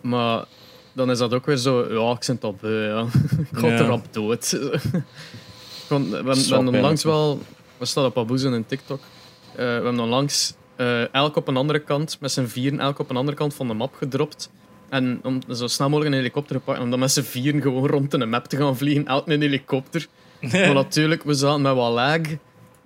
Maar 0.00 0.44
dan 0.92 1.10
is 1.10 1.18
dat 1.18 1.34
ook 1.34 1.46
weer 1.46 1.56
zo, 1.56 1.92
ja, 2.02 2.12
ik 2.12 2.22
zit 2.24 2.44
op, 2.44 2.58
ja. 2.62 3.00
ik 3.52 3.58
ga 3.58 3.66
Ja. 3.66 3.72
er 3.78 3.90
op 3.90 4.04
dood. 4.12 4.50
We 5.88 5.94
hebben 5.94 6.36
hebben 6.38 6.68
onlangs 6.68 7.04
wel, 7.04 7.40
we 7.78 7.84
staan 7.84 8.04
op 8.04 8.18
Abuzen 8.18 8.54
en 8.54 8.66
TikTok. 8.66 9.00
Eh, 9.52 9.56
we 9.56 9.62
hebben 9.62 10.00
onlangs 10.00 10.54
eh 10.76 11.14
elk 11.14 11.36
op 11.36 11.48
een 11.48 11.56
andere 11.56 11.78
kant, 11.78 12.16
met 12.20 12.32
z'n 12.32 12.44
vieren, 12.44 12.80
elk 12.80 12.98
op 12.98 13.10
een 13.10 13.16
andere 13.16 13.36
kant 13.36 13.54
van 13.54 13.68
de 13.68 13.74
map 13.74 13.94
gedropt. 13.94 14.50
En 14.88 15.20
om 15.22 15.40
zo 15.54 15.66
snel 15.66 15.88
mogelijk 15.88 16.14
een 16.14 16.20
helikopter 16.20 16.56
te 16.56 16.62
pakken, 16.62 16.84
om 16.84 16.90
dan 16.90 16.98
met 16.98 17.12
z'n 17.12 17.22
vieren 17.22 17.62
gewoon 17.62 17.86
rond 17.86 18.14
in 18.14 18.20
een 18.20 18.28
map 18.28 18.46
te 18.46 18.56
gaan 18.56 18.76
vliegen, 18.76 19.06
elk 19.06 19.28
een 19.28 19.40
helikopter. 19.40 20.06
Maar 20.52 20.74
natuurlijk, 20.74 21.24
we 21.24 21.34
zaten 21.34 21.62
met 21.62 21.74
wat 21.74 21.92
lag. 21.92 22.20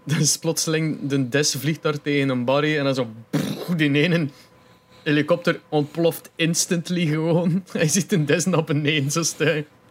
Dus 0.05 0.37
plotseling, 0.37 0.99
de 1.03 1.29
Des 1.29 1.55
vliegt 1.59 1.83
daar 1.83 2.03
tegen 2.03 2.29
een 2.29 2.45
barry 2.45 2.79
en 2.79 2.85
dan 2.85 2.95
zo... 2.95 3.09
pff, 3.31 3.75
die 3.77 3.93
ene 3.93 4.29
helikopter 5.03 5.61
ontploft 5.69 6.31
instantly 6.37 7.07
gewoon. 7.07 7.65
Hij 7.73 7.89
ziet 7.89 8.13
een 8.13 8.27
Des 8.27 8.45
naar 8.45 8.65
beneden 8.65 9.11
zo. 9.11 9.23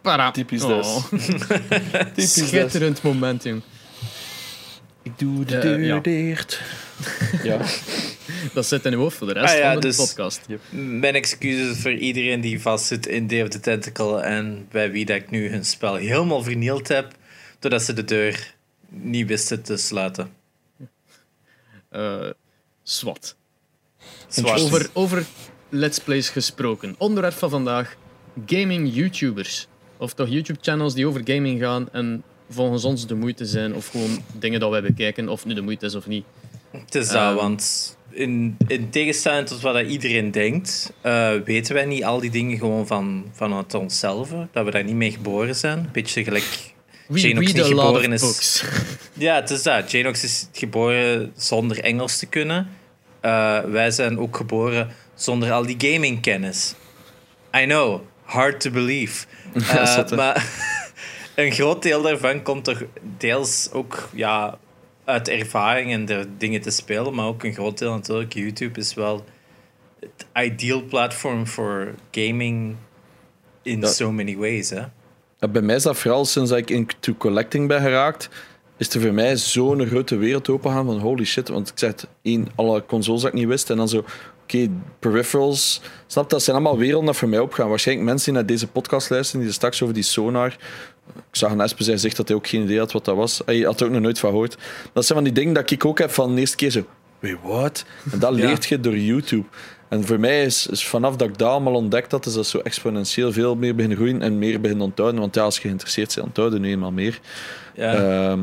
Para. 0.00 0.30
Typisch 0.30 0.62
Oh. 0.62 0.68
Des. 0.68 1.02
Typisch 1.10 2.14
Des. 2.14 2.48
Schitterend 2.48 3.02
moment, 3.02 3.42
jong. 3.42 3.62
Ik 5.02 5.18
doe 5.18 5.44
de 5.44 5.56
Eh, 5.56 5.62
deur 5.62 5.80
ja. 5.80 5.98
dicht. 6.00 6.60
Ja. 7.42 7.60
Dat 8.54 8.66
zit 8.66 8.84
in 8.84 8.92
uw 8.92 8.98
hoofd 8.98 9.16
voor 9.16 9.26
de 9.26 9.32
rest 9.32 9.52
Ah 9.54 9.58
ja, 9.58 9.72
van 9.72 9.80
de 9.80 9.86
dus- 9.86 9.96
podcast. 9.96 10.40
Mijn 10.70 11.14
excuses 11.14 11.78
voor 11.78 11.92
iedereen 11.92 12.40
die 12.40 12.60
vastzit 12.60 13.06
in 13.06 13.26
Day 13.26 13.42
of 13.42 13.48
the 13.48 13.60
Tentacle 13.60 14.20
en 14.20 14.66
bij 14.70 14.90
wie 14.90 15.04
dat 15.04 15.16
ik 15.16 15.30
nu 15.30 15.50
hun 15.50 15.64
spel 15.64 15.94
helemaal 15.94 16.42
vernield 16.42 16.88
heb, 16.88 17.12
doordat 17.58 17.82
ze 17.82 17.92
de 17.92 18.04
deur 18.04 18.54
niet 18.88 19.26
wisten 19.26 19.62
te 19.62 19.76
sluiten. 19.76 20.32
Eh 21.88 22.28
swat. 22.82 23.36
Zwart. 24.28 24.60
Over, 24.60 24.90
over 24.92 25.24
Let's 25.68 25.98
Plays 25.98 26.28
gesproken. 26.28 26.94
Onderwerp 26.98 27.34
van 27.34 27.50
vandaag: 27.50 27.96
gaming 28.46 28.94
YouTubers. 28.94 29.66
Of 29.96 30.14
toch 30.14 30.28
YouTube-channels 30.28 30.94
die 30.94 31.06
over 31.06 31.20
gaming 31.24 31.60
gaan 31.60 31.88
en 31.92 32.22
volgens 32.50 32.84
ons 32.84 33.06
de 33.06 33.14
moeite 33.14 33.46
zijn, 33.46 33.74
of 33.74 33.86
gewoon 33.88 34.22
dingen 34.32 34.60
dat 34.60 34.70
wij 34.70 34.82
bekijken, 34.82 35.28
of 35.28 35.44
nu 35.44 35.54
de 35.54 35.60
moeite 35.60 35.86
is 35.86 35.94
of 35.94 36.06
niet. 36.06 36.24
Het 36.70 36.94
is 36.94 37.06
dat, 37.08 37.16
Ehm. 37.16 37.34
want 37.34 37.96
in, 38.10 38.56
in 38.66 38.90
tegenstelling 38.90 39.46
tot 39.46 39.60
wat 39.60 39.86
iedereen 39.86 40.30
denkt, 40.30 40.92
eh, 41.00 41.30
weten 41.44 41.74
wij 41.74 41.84
niet 41.84 42.04
al 42.04 42.20
die 42.20 42.30
dingen 42.30 42.58
gewoon 42.58 42.86
van, 42.86 43.24
vanuit 43.32 43.74
onszelf. 43.74 44.28
Dat 44.52 44.64
we 44.64 44.70
daar 44.70 44.84
niet 44.84 44.94
mee 44.94 45.10
geboren 45.12 45.54
zijn. 45.56 45.88
Beetje 45.92 46.24
gelijk. 46.24 46.72
We 47.06 47.20
Janox 47.20 47.46
read 47.52 47.56
niet 47.56 47.66
geboren 47.66 48.12
is. 48.12 48.62
Ja, 49.12 49.34
het 49.34 49.50
is 49.50 49.62
dat. 49.62 49.90
Janox 49.90 50.24
is 50.24 50.48
geboren 50.52 51.32
zonder 51.36 51.80
Engels 51.80 52.18
te 52.18 52.26
kunnen. 52.26 52.68
Eh, 53.20 53.60
wij 53.60 53.90
zijn 53.90 54.18
ook 54.18 54.36
geboren 54.36 54.88
zonder 55.14 55.52
al 55.52 55.66
die 55.66 55.76
gamingkennis. 55.92 56.74
I 57.56 57.64
know, 57.64 58.00
hard 58.22 58.60
to 58.60 58.70
believe. 58.70 59.26
Eh, 59.68 60.10
maar 60.10 60.46
een 61.40 61.52
groot 61.52 61.82
deel 61.82 62.02
daarvan 62.02 62.42
komt 62.42 62.64
toch 62.64 62.82
deels 63.18 63.68
ook 63.72 64.08
ja, 64.12 64.58
uit 65.04 65.28
ervaring 65.28 65.92
en 65.92 66.04
de 66.04 66.26
dingen 66.38 66.60
te 66.60 66.70
spelen, 66.70 67.14
maar 67.14 67.26
ook 67.26 67.44
een 67.44 67.54
groot 67.54 67.78
deel 67.78 67.92
natuurlijk. 67.92 68.32
YouTube 68.32 68.80
is 68.80 68.94
wel 68.94 69.24
het 70.00 70.26
ideal 70.34 70.82
platform 70.82 71.46
voor 71.46 71.94
gaming 72.10 72.76
in 73.62 73.86
so 73.86 74.12
many 74.12 74.36
ways. 74.36 74.70
Hè? 74.70 74.82
Bij 75.50 75.62
mij 75.62 75.76
is 75.76 75.82
dat 75.82 75.96
vooral 75.96 76.24
sinds 76.24 76.50
ik 76.50 76.70
into 76.70 77.14
collecting 77.14 77.68
ben 77.68 77.80
geraakt, 77.80 78.28
is 78.76 78.94
er 78.94 79.00
voor 79.00 79.12
mij 79.12 79.36
zo'n 79.36 79.86
grote 79.86 80.16
wereld 80.16 80.48
opengaan 80.48 80.86
van 80.86 80.98
holy 80.98 81.24
shit. 81.24 81.48
Want 81.48 81.68
ik 81.68 81.78
zeg 81.78 81.90
het, 81.90 82.06
één, 82.22 82.48
alle 82.54 82.86
consoles 82.86 83.22
dat 83.22 83.32
ik 83.32 83.38
niet 83.38 83.48
wist 83.48 83.70
en 83.70 83.76
dan 83.76 83.88
zo, 83.88 84.04
oké, 84.54 84.68
peripherals. 84.98 85.80
Snap 86.06 86.30
dat 86.30 86.42
zijn 86.42 86.56
allemaal 86.56 86.78
werelden 86.78 87.06
dat 87.06 87.16
voor 87.16 87.28
mij 87.28 87.38
opgaan. 87.38 87.68
Waarschijnlijk 87.68 88.08
mensen 88.08 88.26
die 88.32 88.34
naar 88.42 88.46
deze 88.50 88.66
podcast 88.66 89.10
luisteren, 89.10 89.44
die 89.44 89.52
straks 89.54 89.82
over 89.82 89.94
die 89.94 90.02
sonar. 90.02 90.56
Ik 91.16 91.36
zag 91.36 91.50
een 91.50 91.60
Espen, 91.60 91.84
zij 91.84 91.96
zegt 91.96 92.16
dat 92.16 92.28
hij 92.28 92.36
ook 92.36 92.46
geen 92.46 92.62
idee 92.62 92.78
had 92.78 92.92
wat 92.92 93.04
dat 93.04 93.16
was. 93.16 93.42
Hij 93.46 93.58
had 93.60 93.80
er 93.80 93.86
ook 93.86 93.92
nog 93.92 94.02
nooit 94.02 94.18
van 94.18 94.30
gehoord. 94.30 94.56
Dat 94.92 95.04
zijn 95.06 95.18
van 95.18 95.24
die 95.32 95.32
dingen 95.36 95.54
dat 95.54 95.70
ik 95.70 95.84
ook 95.84 95.98
heb 95.98 96.10
van 96.10 96.34
de 96.34 96.40
eerste 96.40 96.56
keer 96.56 96.70
zo, 96.70 96.84
wait, 97.20 97.36
what? 97.42 97.84
En 98.12 98.18
dat 98.18 98.36
Ja. 98.36 98.46
leert 98.46 98.66
je 98.66 98.80
door 98.80 98.96
YouTube. 98.98 99.44
En 99.88 100.04
voor 100.06 100.20
mij 100.20 100.44
is, 100.44 100.66
is 100.66 100.86
vanaf 100.86 101.16
dat 101.16 101.28
ik 101.28 101.38
dat 101.38 101.48
allemaal 101.48 101.74
ontdekt 101.74 102.12
had, 102.12 102.26
is 102.26 102.32
dat 102.34 102.46
zo 102.46 102.58
exponentieel 102.58 103.32
veel 103.32 103.54
meer 103.56 103.74
beginnen 103.74 103.98
groeien 103.98 104.22
en 104.22 104.38
meer 104.38 104.60
beginnen 104.60 104.84
onthouden. 104.86 105.20
Want 105.20 105.34
ja, 105.34 105.42
als 105.42 105.54
je 105.54 105.60
geïnteresseerd 105.60 106.14
bent, 106.14 106.26
onthouden 106.26 106.60
nu 106.60 106.70
eenmaal 106.70 106.92
meer. 106.92 107.20
Ja, 107.74 107.92
Ehm, 107.94 108.40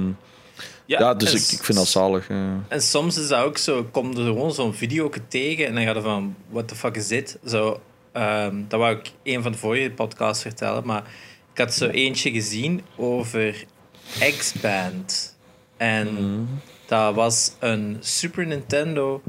ja, 0.88 1.13
dus 1.13 1.33
ik, 1.33 1.57
ik 1.59 1.63
vind 1.63 1.77
dat 1.77 1.88
zalig. 1.88 2.29
En 2.67 2.81
soms 2.81 3.17
is 3.17 3.27
dat 3.27 3.43
ook 3.43 3.57
zo, 3.57 3.83
kom 3.83 4.17
er 4.17 4.23
gewoon 4.23 4.53
zo'n 4.53 4.73
video 4.73 5.11
tegen 5.27 5.65
en 5.65 5.75
dan 5.75 5.83
ga 5.83 5.93
je 5.93 6.01
van, 6.01 6.35
what 6.49 6.67
the 6.67 6.75
fuck 6.75 6.95
is 6.95 7.07
dit? 7.07 7.38
Zo, 7.45 7.81
ehm, 8.11 8.55
dat 8.67 8.79
wou 8.79 8.97
ik 8.97 9.11
een 9.23 9.41
van 9.43 9.51
de 9.51 9.57
vorige 9.57 9.89
podcasts 9.89 10.41
vertellen, 10.41 10.85
maar 10.85 11.03
ik 11.51 11.57
had 11.57 11.73
zo 11.73 11.88
eentje 11.88 12.31
gezien 12.31 12.81
over 12.95 13.65
X-Band. 14.38 15.38
En 15.77 16.47
dat 16.85 17.15
was 17.15 17.51
een 17.59 17.97
Super 17.99 18.47
Nintendo 18.47 19.21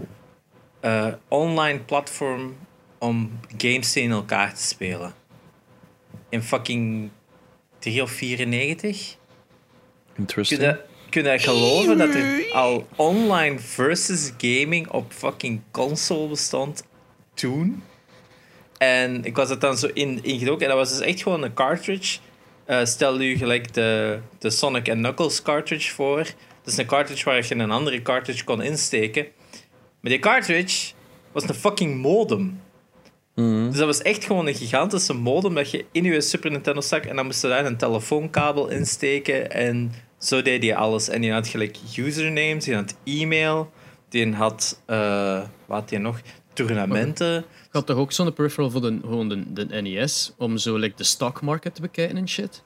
eh, 0.80 1.06
online 1.28 1.78
platform 1.78 2.56
om 2.98 3.40
games 3.56 3.96
in 3.96 4.10
elkaar 4.10 4.54
te 4.54 4.62
spelen. 4.62 5.14
In 6.28 6.42
fucking 6.42 7.10
3 7.78 8.02
of 8.02 8.10
94? 8.10 9.16
Kun 10.12 10.22
Interesting. 10.22 10.78
Je, 11.10 11.22
kun 11.22 11.32
je 11.32 11.38
geloven 11.38 11.98
dat 11.98 12.14
er 12.14 12.52
al 12.52 12.86
online 12.96 13.58
versus 13.58 14.32
gaming 14.38 14.90
op 14.90 15.12
fucking 15.12 15.60
console 15.70 16.28
bestond 16.28 16.84
toen? 17.34 17.82
En 18.78 19.24
ik 19.24 19.36
was 19.36 19.48
het 19.48 19.60
dan 19.60 19.78
zo 19.78 19.88
in, 19.92 20.24
ingedoken 20.24 20.62
en 20.62 20.68
dat 20.68 20.78
was 20.78 20.98
dus 20.98 21.06
echt 21.06 21.22
gewoon 21.22 21.42
een 21.42 21.54
cartridge. 21.54 22.18
Eh, 22.64 22.84
stel 22.84 23.20
u 23.20 23.36
gelijk 23.36 23.74
de, 23.74 24.18
de 24.38 24.50
Sonic 24.50 24.84
Knuckles 24.84 25.42
cartridge 25.42 25.94
voor. 25.94 26.18
Dat 26.62 26.72
is 26.72 26.76
een 26.76 26.86
cartridge 26.86 27.24
waar 27.24 27.46
je 27.48 27.54
een 27.54 27.70
andere 27.70 28.02
cartridge 28.02 28.44
kon 28.44 28.62
insteken. 28.62 29.26
Maar 30.00 30.10
die 30.10 30.18
cartridge 30.18 30.92
was 31.32 31.48
een 31.48 31.54
fucking 31.54 32.00
modem. 32.00 32.60
Mhm. 33.34 33.68
Dus 33.68 33.76
dat 33.76 33.86
was 33.86 34.02
echt 34.02 34.24
gewoon 34.24 34.46
een 34.46 34.54
gigantische 34.54 35.14
modem 35.14 35.54
dat 35.54 35.70
je 35.70 35.84
in 35.92 36.04
je 36.04 36.20
Super 36.20 36.50
Nintendo 36.50 36.80
stak 36.80 37.04
en 37.04 37.16
dan 37.16 37.24
moest 37.24 37.42
je 37.42 37.48
daar 37.48 37.66
een 37.66 37.76
telefoonkabel 37.76 38.68
insteken 38.68 39.50
en 39.50 39.92
zo 40.18 40.42
deed 40.42 40.62
hij 40.62 40.76
alles. 40.76 41.08
En 41.08 41.20
die 41.20 41.32
had 41.32 41.48
gelijk 41.48 41.76
usernames, 41.96 42.64
die 42.64 42.74
had 42.74 42.94
e-mail, 43.04 43.72
die 44.08 44.32
had, 44.34 44.80
eh, 44.86 45.40
wat 45.66 45.78
had 45.80 45.88
die 45.88 45.98
nog? 45.98 46.20
Tournamenten. 46.52 47.38
Ik 47.38 47.44
had 47.74 47.86
toch 47.86 47.96
ook 47.96 48.12
zo'n 48.12 48.32
peripheral 48.32 48.70
voor 48.70 48.80
de, 48.80 48.98
gewoon 49.00 49.28
de, 49.28 49.52
de 49.52 49.80
NES, 49.82 50.32
om 50.36 50.56
zo 50.58 50.76
like, 50.76 50.96
de 50.96 51.04
stock 51.04 51.40
market 51.40 51.74
te 51.74 51.80
bekijken 51.80 52.16
en 52.16 52.28
shit? 52.28 52.62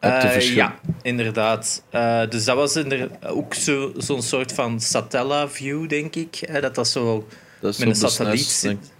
Eh, 0.00 0.20
verschil- 0.30 0.54
ja, 0.54 0.78
inderdaad. 1.02 1.82
Eh, 1.90 2.22
dus 2.28 2.44
dat 2.44 2.56
was 2.56 2.76
inder- 2.76 3.10
ook 3.26 3.54
zo- 3.54 3.92
zo'n 3.96 4.22
soort 4.22 4.52
van 4.52 4.80
Satella-view, 4.80 5.88
denk 5.88 6.14
ik. 6.16 6.34
Hè, 6.34 6.60
dat 6.60 6.74
dat 6.74 6.88
zo 6.88 7.26
Dat 7.60 7.72
is 7.72 7.78
met 7.78 7.88
een 7.88 7.94
satelliet 8.10 8.40
SNES, 8.40 8.60
denk, 8.60 8.78
zit. 8.82 8.92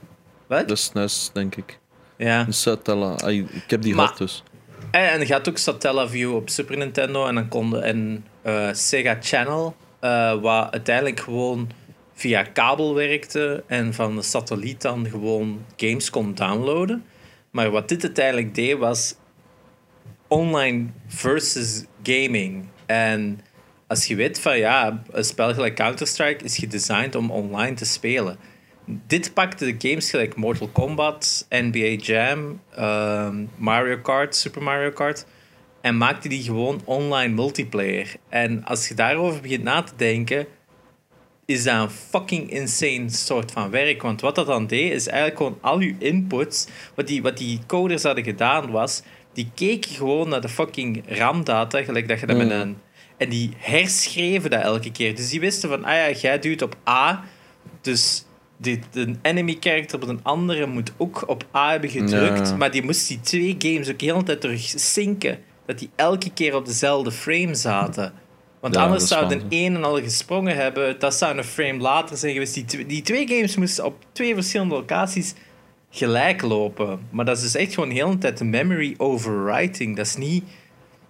Wat? 0.46 0.68
de 0.68 0.76
SNES, 0.76 1.30
denk 1.32 1.56
ik. 1.56 1.78
Ja. 2.16 2.46
Een 2.46 2.52
Satella. 2.54 3.26
Ik 3.26 3.46
heb 3.66 3.82
die 3.82 3.94
Maar- 3.94 4.04
gehad 4.04 4.18
dus. 4.18 4.42
En, 4.90 5.10
en 5.10 5.26
je 5.26 5.32
had 5.32 5.48
ook 5.48 5.58
Satellaview 5.58 6.34
op 6.34 6.48
Super 6.48 6.76
Nintendo 6.76 7.26
en 7.26 7.34
dan 7.34 7.48
konden 7.48 7.82
en 7.82 8.24
eh, 8.42 8.68
Sega 8.72 9.16
Channel, 9.20 9.76
eh, 10.00 10.40
wat 10.40 10.72
uiteindelijk 10.72 11.20
gewoon 11.20 11.70
via 12.12 12.42
kabel 12.42 12.94
werkte 12.94 13.64
en 13.66 13.94
van 13.94 14.16
de 14.16 14.22
satelliet 14.22 14.82
dan 14.82 15.06
gewoon 15.10 15.64
games 15.76 16.10
kon 16.10 16.34
downloaden. 16.34 17.04
Maar 17.50 17.70
wat 17.70 17.88
dit 17.88 18.02
uiteindelijk 18.02 18.54
deed 18.54 18.78
was 18.78 19.14
online 20.28 20.86
versus 21.06 21.84
gaming. 22.02 22.68
En 22.86 23.40
als 23.86 24.06
je 24.06 24.14
weet 24.14 24.40
van 24.40 24.58
ja, 24.58 25.02
een 25.10 25.24
spel 25.24 25.54
gelijk 25.54 25.74
Counter-Strike 25.74 26.44
is 26.44 26.58
gedesigned 26.58 27.14
om 27.14 27.30
online 27.30 27.74
te 27.74 27.84
spelen. 27.84 28.38
Dit 29.06 29.34
pakte 29.34 29.76
de 29.76 29.88
games 29.88 30.10
gelijk 30.10 30.36
Mortal 30.36 30.68
Kombat, 30.68 31.46
NBA 31.48 32.02
Jam, 32.02 32.60
ehm, 32.74 33.44
Mario 33.56 33.98
Kart, 33.98 34.36
Super 34.36 34.62
Mario 34.62 34.90
Kart 34.90 35.26
en 35.80 35.96
maakte 35.96 36.28
die 36.28 36.42
gewoon 36.42 36.80
online 36.84 37.34
multiplayer. 37.34 38.14
En 38.28 38.64
als 38.64 38.88
je 38.88 38.94
daarover 38.94 39.40
begint 39.40 39.62
na 39.62 39.82
te 39.82 39.92
denken, 39.96 40.46
is 41.44 41.62
dat 41.62 41.74
een 41.74 41.90
fucking 41.90 42.50
insane 42.50 43.08
soort 43.08 43.52
van 43.52 43.70
werk. 43.70 44.02
Want 44.02 44.20
wat 44.20 44.34
dat 44.34 44.46
dan 44.46 44.66
deed, 44.66 44.92
is 44.92 45.06
eigenlijk 45.06 45.36
gewoon 45.36 45.58
al 45.60 45.80
je 45.80 45.94
inputs, 45.98 46.66
wat 46.94 47.06
die, 47.06 47.22
wat 47.22 47.38
die 47.38 47.60
coders 47.66 48.02
hadden 48.02 48.24
gedaan 48.24 48.70
was, 48.70 49.02
die 49.32 49.50
keken 49.54 49.90
gewoon 49.90 50.28
naar 50.28 50.40
de 50.40 50.48
fucking 50.48 51.02
RAM-data, 51.06 51.82
gelijk 51.82 52.08
dat 52.08 52.20
je 52.20 52.26
dat 52.26 52.36
met 52.36 52.50
een... 52.50 52.76
En 53.16 53.28
die 53.28 53.52
herschreven 53.56 54.50
dat 54.50 54.62
elke 54.62 54.92
keer. 54.92 55.14
Dus 55.16 55.30
die 55.30 55.40
wisten 55.40 55.68
van, 55.68 55.84
ah 55.84 55.94
ja, 55.94 56.10
jij 56.10 56.38
duwt 56.38 56.62
op 56.62 56.76
A, 56.88 57.24
dus 57.80 58.24
de, 58.60 58.78
de 58.90 59.14
enemy 59.22 59.56
character 59.60 60.02
op 60.02 60.08
een 60.08 60.20
andere 60.22 60.66
moet 60.66 60.92
ook 60.96 61.24
op 61.26 61.44
A 61.56 61.70
hebben 61.70 61.90
gedrukt. 61.90 62.48
Ja. 62.48 62.56
Maar 62.56 62.70
die 62.70 62.82
moest 62.82 63.08
die 63.08 63.20
twee 63.20 63.54
games 63.58 63.90
ook 63.90 63.98
de 63.98 64.04
hele 64.04 64.22
tijd 64.22 64.40
terug 64.40 64.60
zinken. 64.76 65.38
Dat 65.66 65.78
die 65.78 65.90
elke 65.96 66.32
keer 66.32 66.54
op 66.54 66.66
dezelfde 66.66 67.12
frame 67.12 67.54
zaten. 67.54 68.12
Want 68.60 68.74
Ja, 68.74 68.82
anders 68.84 69.08
zou 69.08 69.28
de 69.28 69.38
waanzin. 69.40 69.58
ene 69.58 69.78
al 69.78 70.00
gesprongen 70.02 70.56
hebben. 70.56 70.98
Dat 70.98 71.14
zou 71.14 71.36
een 71.38 71.44
frame 71.44 71.78
later 71.78 72.16
zijn 72.16 72.32
geweest. 72.32 72.54
Die, 72.70 72.86
die 72.86 73.02
twee 73.02 73.28
games 73.28 73.56
moesten 73.56 73.84
op 73.84 74.04
twee 74.12 74.34
verschillende 74.34 74.74
locaties 74.74 75.34
gelijk 75.90 76.42
lopen. 76.42 77.00
Maar 77.10 77.24
dat 77.24 77.36
is 77.36 77.42
dus 77.42 77.54
echt 77.54 77.74
gewoon 77.74 77.88
de 77.88 77.94
hele 77.94 78.18
tijd 78.18 78.38
de 78.38 78.44
memory 78.44 78.94
overwriting. 78.96 79.96
Dat 79.96 80.06
is 80.06 80.16
niet 80.16 80.44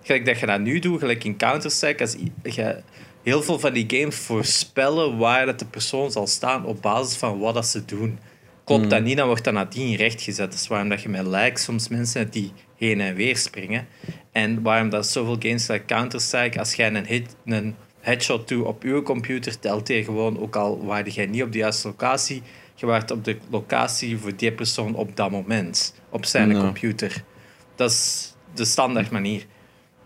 gelijk 0.02 0.26
dat 0.26 0.38
je 0.40 0.46
dat 0.46 0.60
nu 0.60 0.78
doet, 0.78 0.98
gelijk 1.00 1.24
in 1.24 1.36
Counter-Strike. 1.36 2.02
Als 2.02 2.16
je 2.42 2.82
heel 3.22 3.42
veel 3.42 3.58
van 3.58 3.72
die 3.72 3.84
games 3.88 4.16
voorspellen 4.16 5.18
waar 5.18 5.46
dat 5.46 5.58
de 5.58 5.66
persoon 5.66 6.10
zal 6.10 6.26
staan 6.26 6.64
op 6.64 6.82
basis 6.82 7.16
van 7.16 7.38
wat 7.38 7.54
dat 7.54 7.66
ze 7.66 7.84
doen. 7.84 8.18
Klopt 8.64 8.90
dat 8.90 9.02
niet, 9.02 9.16
dan 9.16 9.26
wordt 9.26 9.44
dat 9.44 9.54
nadien 9.54 9.96
rechtgezet. 9.96 10.50
Dat 10.50 10.60
is 10.60 10.66
waarom 10.66 10.88
dat 10.88 11.02
je 11.02 11.08
met 11.08 11.26
likes 11.26 11.62
soms 11.62 11.88
mensen 11.88 12.30
die 12.30 12.52
heen 12.76 13.00
en 13.00 13.14
weer 13.14 13.36
springen. 13.36 13.86
En 14.32 14.62
waarom 14.62 14.88
dat 14.88 15.06
zoveel 15.06 15.36
games 15.38 15.66
like 15.66 15.84
Counter-Strike, 15.84 16.58
als 16.58 16.74
jij 16.74 16.94
een, 16.94 17.06
hit, 17.06 17.36
een 17.44 17.74
headshot 18.00 18.48
doet 18.48 18.64
op 18.64 18.82
uw 18.82 19.02
computer, 19.02 19.58
telt 19.58 19.88
hij 19.88 20.04
gewoon, 20.04 20.40
ook 20.40 20.56
al 20.56 20.84
waarde 20.84 21.10
jij 21.10 21.26
niet 21.26 21.42
op 21.42 21.52
de 21.52 21.58
juiste 21.58 21.88
locatie, 21.88 22.42
je 22.74 22.86
waart 22.86 23.10
op 23.10 23.24
de 23.24 23.36
locatie 23.50 24.18
voor 24.18 24.36
die 24.36 24.52
persoon 24.52 24.94
op 24.94 25.16
dat 25.16 25.30
moment, 25.30 25.94
op 26.10 26.24
zijn 26.24 26.58
computer. 26.58 27.24
Dat 27.74 27.90
is 27.90 28.34
de 28.54 28.64
standaard 28.64 29.10
manier. 29.10 29.46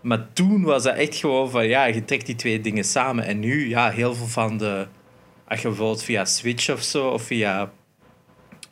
Maar 0.05 0.27
toen 0.33 0.63
was 0.63 0.83
dat 0.83 0.95
echt 0.95 1.15
gewoon 1.15 1.49
van, 1.49 1.67
ja, 1.67 1.85
je 1.85 2.05
trekt 2.05 2.25
die 2.25 2.35
twee 2.35 2.61
dingen 2.61 2.83
samen. 2.83 3.25
En 3.25 3.39
nu, 3.39 3.69
ja, 3.69 3.89
heel 3.89 4.15
veel 4.15 4.27
van 4.27 4.57
de... 4.57 4.87
Als 5.47 5.61
je 5.61 5.67
bijvoorbeeld 5.67 6.03
via 6.03 6.25
Switch 6.25 6.71
of 6.71 6.81
zo, 6.81 7.07
of 7.07 7.21
via 7.21 7.71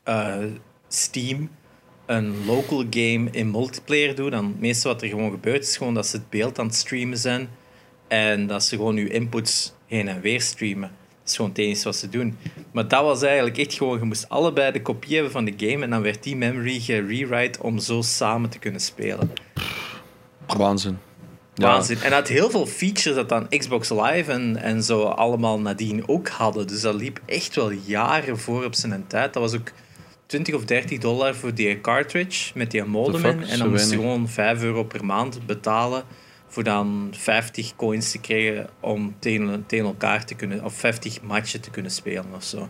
eh, 0.03 0.37
Steam 0.87 1.49
een 2.05 2.45
local 2.45 2.83
game 2.89 3.29
in 3.31 3.51
multiplayer 3.51 4.15
doet, 4.15 4.31
dan 4.31 4.55
meeste 4.59 4.87
wat 4.87 5.01
er 5.01 5.07
gewoon 5.07 5.31
gebeurt, 5.31 5.63
is 5.63 5.77
gewoon 5.77 5.93
dat 5.93 6.07
ze 6.07 6.15
het 6.15 6.29
beeld 6.29 6.59
aan 6.59 6.65
het 6.65 6.75
streamen 6.75 7.17
zijn 7.17 7.49
en 8.07 8.47
dat 8.47 8.63
ze 8.63 8.75
gewoon 8.75 8.95
je 8.95 9.09
inputs 9.09 9.73
heen 9.85 10.07
en 10.07 10.21
weer 10.21 10.41
streamen. 10.41 10.91
Dat 11.19 11.29
is 11.29 11.35
gewoon 11.35 11.51
het 11.51 11.59
enige 11.59 11.83
wat 11.83 11.95
ze 11.95 12.09
doen. 12.09 12.37
Maar 12.71 12.87
dat 12.87 13.03
was 13.03 13.21
eigenlijk 13.21 13.57
echt 13.57 13.73
gewoon, 13.73 13.99
je 13.99 14.05
moest 14.05 14.29
allebei 14.29 14.71
de 14.71 14.81
kopie 14.81 15.13
hebben 15.13 15.31
van 15.31 15.45
de 15.45 15.53
game 15.57 15.83
en 15.83 15.89
dan 15.89 16.01
werd 16.01 16.23
die 16.23 16.35
memory 16.35 16.79
gerewrite 16.79 17.63
om 17.63 17.79
zo 17.79 18.01
samen 18.01 18.49
te 18.49 18.59
kunnen 18.59 18.81
spelen. 18.81 19.31
Waanzin. 20.57 20.97
Ja. 21.55 21.67
Waanzin. 21.67 21.95
En 21.95 22.09
dat 22.09 22.19
had 22.19 22.27
heel 22.27 22.49
veel 22.49 22.65
features 22.65 23.15
dat 23.15 23.29
dan 23.29 23.47
Xbox 23.49 23.89
Live 23.89 24.31
en, 24.31 24.57
en 24.57 24.83
zo 24.83 25.03
allemaal 25.03 25.59
nadien 25.59 26.07
ook 26.07 26.27
hadden. 26.27 26.67
Dus 26.67 26.81
dat 26.81 26.95
liep 26.95 27.19
echt 27.25 27.55
wel 27.55 27.71
jaren 27.71 28.39
voor 28.39 28.65
op 28.65 28.75
zijn 28.75 29.07
tijd. 29.07 29.33
Dat 29.33 29.41
was 29.41 29.59
ook 29.59 29.71
20 30.25 30.55
of 30.55 30.65
30 30.65 30.99
dollar 30.99 31.35
voor 31.35 31.53
die 31.53 31.81
cartridge 31.81 32.51
met 32.55 32.71
die 32.71 32.83
modem 32.83 33.25
in. 33.25 33.43
En 33.43 33.59
dan 33.59 33.69
moest 33.69 33.89
je 33.89 33.95
gewoon 33.95 34.29
5 34.29 34.61
euro 34.61 34.83
per 34.83 35.05
maand 35.05 35.45
betalen 35.45 36.03
voor 36.47 36.63
dan 36.63 37.09
50 37.11 37.75
coins 37.75 38.11
te 38.11 38.19
krijgen 38.19 38.69
om 38.79 39.15
tegen, 39.19 39.63
tegen 39.67 39.85
elkaar 39.85 40.25
te 40.25 40.35
kunnen, 40.35 40.63
of 40.63 40.73
50 40.73 41.21
matchen 41.21 41.61
te 41.61 41.69
kunnen 41.69 41.91
spelen 41.91 42.25
of 42.35 42.43
zo. 42.43 42.69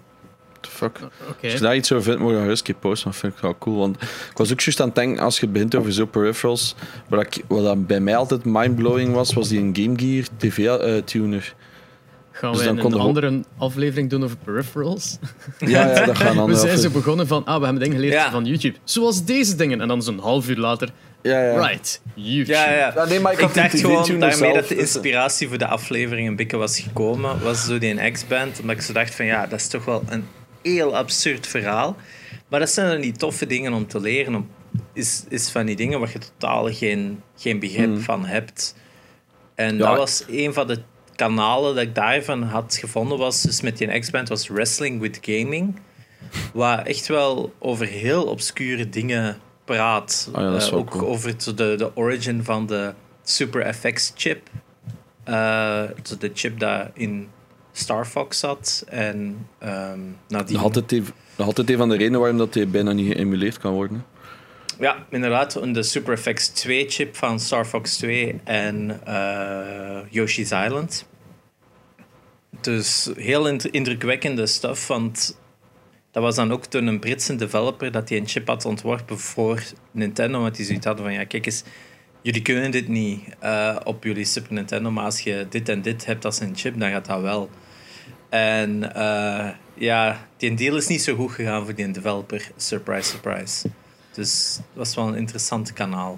The 0.63 0.69
fuck? 0.69 0.97
Oké. 1.29 1.43
Als 1.43 1.53
je 1.53 1.59
daar 1.59 1.75
iets 1.75 1.91
over 1.91 2.03
vindt, 2.03 2.19
moet 2.19 2.31
je 2.31 2.37
een 2.37 2.61
keer 2.61 2.75
posten. 2.75 3.11
Dat 3.11 3.19
vind 3.19 3.33
ik 3.33 3.39
wel 3.39 3.55
cool. 3.57 3.77
Want 3.77 4.01
ik 4.01 4.37
was 4.37 4.51
ook 4.51 4.59
juist 4.61 4.79
aan 4.81 4.85
het 4.87 4.95
denken, 4.95 5.23
als 5.23 5.39
je 5.39 5.47
begint 5.47 5.75
over 5.75 5.93
zo 5.93 6.05
peripherals, 6.05 6.75
wat, 7.09 7.21
ik, 7.21 7.43
wat 7.47 7.63
dat 7.63 7.87
bij 7.87 7.99
mij 7.99 8.15
altijd 8.15 8.45
mindblowing 8.45 9.13
was, 9.13 9.33
was 9.33 9.47
die 9.47 9.59
een 9.59 9.75
Game 9.75 9.99
Gear 9.99 10.25
TV-tuner. 10.37 11.53
Gaan 12.31 12.51
Dus 12.51 12.61
we 12.61 12.67
dan 12.75 12.85
een 12.93 12.93
andere 12.99 13.43
aflevering 13.57 14.09
doen 14.09 14.23
over 14.23 14.37
peripherals? 14.43 15.17
ja, 15.59 15.67
ja, 15.87 16.05
dat 16.05 16.17
gaan 16.17 16.45
We 16.47 16.55
zijn 16.55 16.77
zo 16.77 16.85
afle- 16.87 16.99
begonnen 16.99 17.27
van, 17.27 17.45
ah, 17.45 17.57
we 17.57 17.63
hebben 17.63 17.81
dingen 17.83 17.95
geleerd 17.97 18.13
Ja. 18.13 18.31
van 18.31 18.45
YouTube. 18.45 18.77
Zoals 18.83 19.25
deze 19.25 19.55
dingen. 19.55 19.81
En 19.81 19.87
dan 19.87 20.01
zo'n 20.03 20.19
half 20.19 20.49
uur 20.49 20.57
later, 20.57 20.89
Ja, 21.21 21.41
ja. 21.43 21.67
right, 21.67 22.01
YouTube. 22.13 22.51
Ja, 22.57 22.71
ja. 22.73 22.91
Ja, 22.95 23.05
nee, 23.05 23.19
maar 23.19 23.31
ik 23.33 23.39
Ik 23.39 23.53
die 23.53 23.61
dacht 23.61 23.79
gewoon 23.79 24.19
daarmee 24.19 24.53
dat 24.53 24.67
de 24.67 24.77
inspiratie 24.77 25.47
voor 25.47 25.57
de 25.57 25.67
aflevering 25.67 26.27
een 26.27 26.35
beetje 26.35 26.57
was 26.57 26.79
gekomen, 26.79 27.41
was 27.43 27.65
zo 27.65 27.77
die 27.77 28.11
X-Band. 28.11 28.59
Omdat 28.61 28.75
ik 28.75 28.81
zo 28.81 28.93
dacht 28.93 29.15
van 29.15 29.25
ja, 29.25 29.47
dat 29.47 29.59
is 29.59 29.67
toch 29.67 29.85
wel 29.85 30.03
een 30.09 30.23
heel 30.63 30.95
absurd 30.97 31.47
verhaal. 31.47 31.95
Maar 32.47 32.59
dat 32.59 32.69
zijn 32.69 32.89
dan 32.91 33.01
die 33.01 33.11
toffe 33.17 33.45
dingen 33.45 33.73
om 33.73 33.87
te 33.87 33.99
leren. 33.99 34.35
Om, 34.35 34.49
is, 34.93 35.23
is 35.29 35.49
van 35.49 35.65
die 35.65 35.75
dingen 35.75 35.99
waar 35.99 36.09
je 36.13 36.19
totaal 36.19 36.73
geen, 36.73 37.21
geen 37.37 37.59
begrip 37.59 37.85
Hmm. 37.89 37.99
van 38.01 38.25
hebt. 38.25 38.75
En 39.55 39.77
Ja. 39.77 39.87
dat 39.87 39.97
was 39.97 40.23
een 40.27 40.53
van 40.53 40.67
de 40.67 40.81
kanalen 41.15 41.75
dat 41.75 41.83
ik 41.83 41.95
daarvan 41.95 42.43
had 42.43 42.77
gevonden. 42.79 43.17
Was 43.17 43.41
dus 43.41 43.61
met 43.61 43.77
die 43.77 43.99
X-Band 43.99 44.29
was 44.29 44.47
Wrestling 44.47 44.99
with 45.01 45.17
Gaming. 45.21 45.79
Waar 46.53 46.85
echt 46.85 47.07
wel 47.07 47.53
over 47.59 47.85
heel 47.85 48.23
obscure 48.23 48.89
dingen 48.89 49.37
praat. 49.65 50.29
Oh 50.35 50.41
ja, 50.41 50.55
is 50.55 50.67
Eh, 50.69 50.77
ook 50.77 50.89
cool. 50.89 51.07
over 51.07 51.55
de, 51.55 51.75
de 51.75 51.95
origin 51.95 52.43
van 52.43 52.65
de 52.65 52.93
Super 53.23 53.73
FX 53.73 54.11
chip. 54.15 54.49
Eh, 55.23 55.83
de 56.19 56.31
chip 56.33 56.59
dat 56.59 56.89
in 56.93 57.27
Star 57.73 58.05
Fox 58.05 58.39
zat. 58.39 58.85
En 58.87 59.47
ehm 59.59 59.99
nadien... 60.27 60.55
Nog 60.55 60.63
altijd, 60.63 60.91
een, 60.91 61.07
nog 61.35 61.47
altijd 61.47 61.69
een 61.69 61.77
van 61.77 61.89
de 61.89 61.97
redenen 61.97 62.19
waarom 62.19 62.37
dat 62.37 62.53
hij 62.53 62.67
bijna 62.67 62.91
niet 62.91 63.13
geëmuleerd 63.13 63.57
kan 63.57 63.73
worden. 63.73 64.05
Ja, 64.79 65.05
inderdaad. 65.09 65.73
De 65.73 65.83
Super 65.83 66.17
FX 66.17 66.47
2 66.47 66.89
chip 66.89 67.15
van 67.15 67.39
Star 67.39 67.65
Fox 67.65 67.97
2 67.97 68.39
en 68.43 68.99
eh, 69.05 69.99
Yoshi's 70.09 70.51
Island. 70.51 71.05
Dus 72.61 73.09
heel 73.15 73.47
indru- 73.47 73.69
indrukwekkende 73.71 74.45
stuff, 74.47 74.87
want 74.87 75.37
dat 76.11 76.23
was 76.23 76.35
dan 76.35 76.51
ook 76.51 76.65
toen 76.65 76.87
een 76.87 76.99
Britse 76.99 77.35
developer 77.35 77.91
dat 77.91 78.07
die 78.07 78.19
een 78.19 78.27
chip 78.27 78.47
had 78.47 78.65
ontworpen 78.65 79.19
voor 79.19 79.63
Nintendo, 79.91 80.41
want 80.41 80.55
die 80.55 80.65
zoiets 80.65 80.85
hadden 80.85 81.05
van, 81.05 81.13
ja, 81.13 81.23
kijk 81.25 81.45
eens, 81.45 81.63
jullie 82.21 82.41
kunnen 82.41 82.71
dit 82.71 82.87
niet 82.87 83.21
eh, 83.39 83.75
op 83.83 84.03
jullie 84.03 84.25
Super 84.25 84.53
Nintendo, 84.53 84.91
maar 84.91 85.05
als 85.05 85.19
je 85.19 85.45
dit 85.49 85.69
en 85.69 85.81
dit 85.81 86.05
hebt 86.05 86.25
als 86.25 86.39
een 86.39 86.55
chip, 86.55 86.79
dan 86.79 86.89
gaat 86.89 87.05
dat 87.05 87.21
wel. 87.21 87.49
En 88.33 88.93
eh, 88.95 89.49
ja, 89.73 90.27
die 90.37 90.53
deal 90.55 90.75
is 90.75 90.87
niet 90.87 91.01
zo 91.01 91.15
goed 91.15 91.31
gegaan 91.31 91.63
voor 91.65 91.75
die 91.75 91.91
developer. 91.91 92.51
Surprise, 92.57 93.09
surprise. 93.09 93.69
Dus 94.13 94.55
dat 94.55 94.65
was 94.73 94.95
wel 94.95 95.07
een 95.07 95.15
interessant 95.15 95.73
kanaal. 95.73 96.15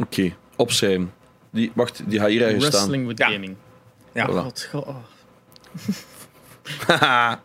Oké, 0.00 0.34
opschrijven. 0.56 1.12
Die, 1.50 1.72
wacht, 1.74 2.02
die 2.10 2.18
gaat 2.18 2.28
hier 2.28 2.42
ergens 2.42 2.64
staan. 2.66 2.80
Wrestling 2.80 3.06
with 3.06 3.18
Ja. 3.18 3.30
gaming. 3.30 3.56
Ja, 4.12 4.28
Voilà. 4.28 4.32
God, 4.32 4.68
god, 4.70 4.86
oh. 4.86 4.96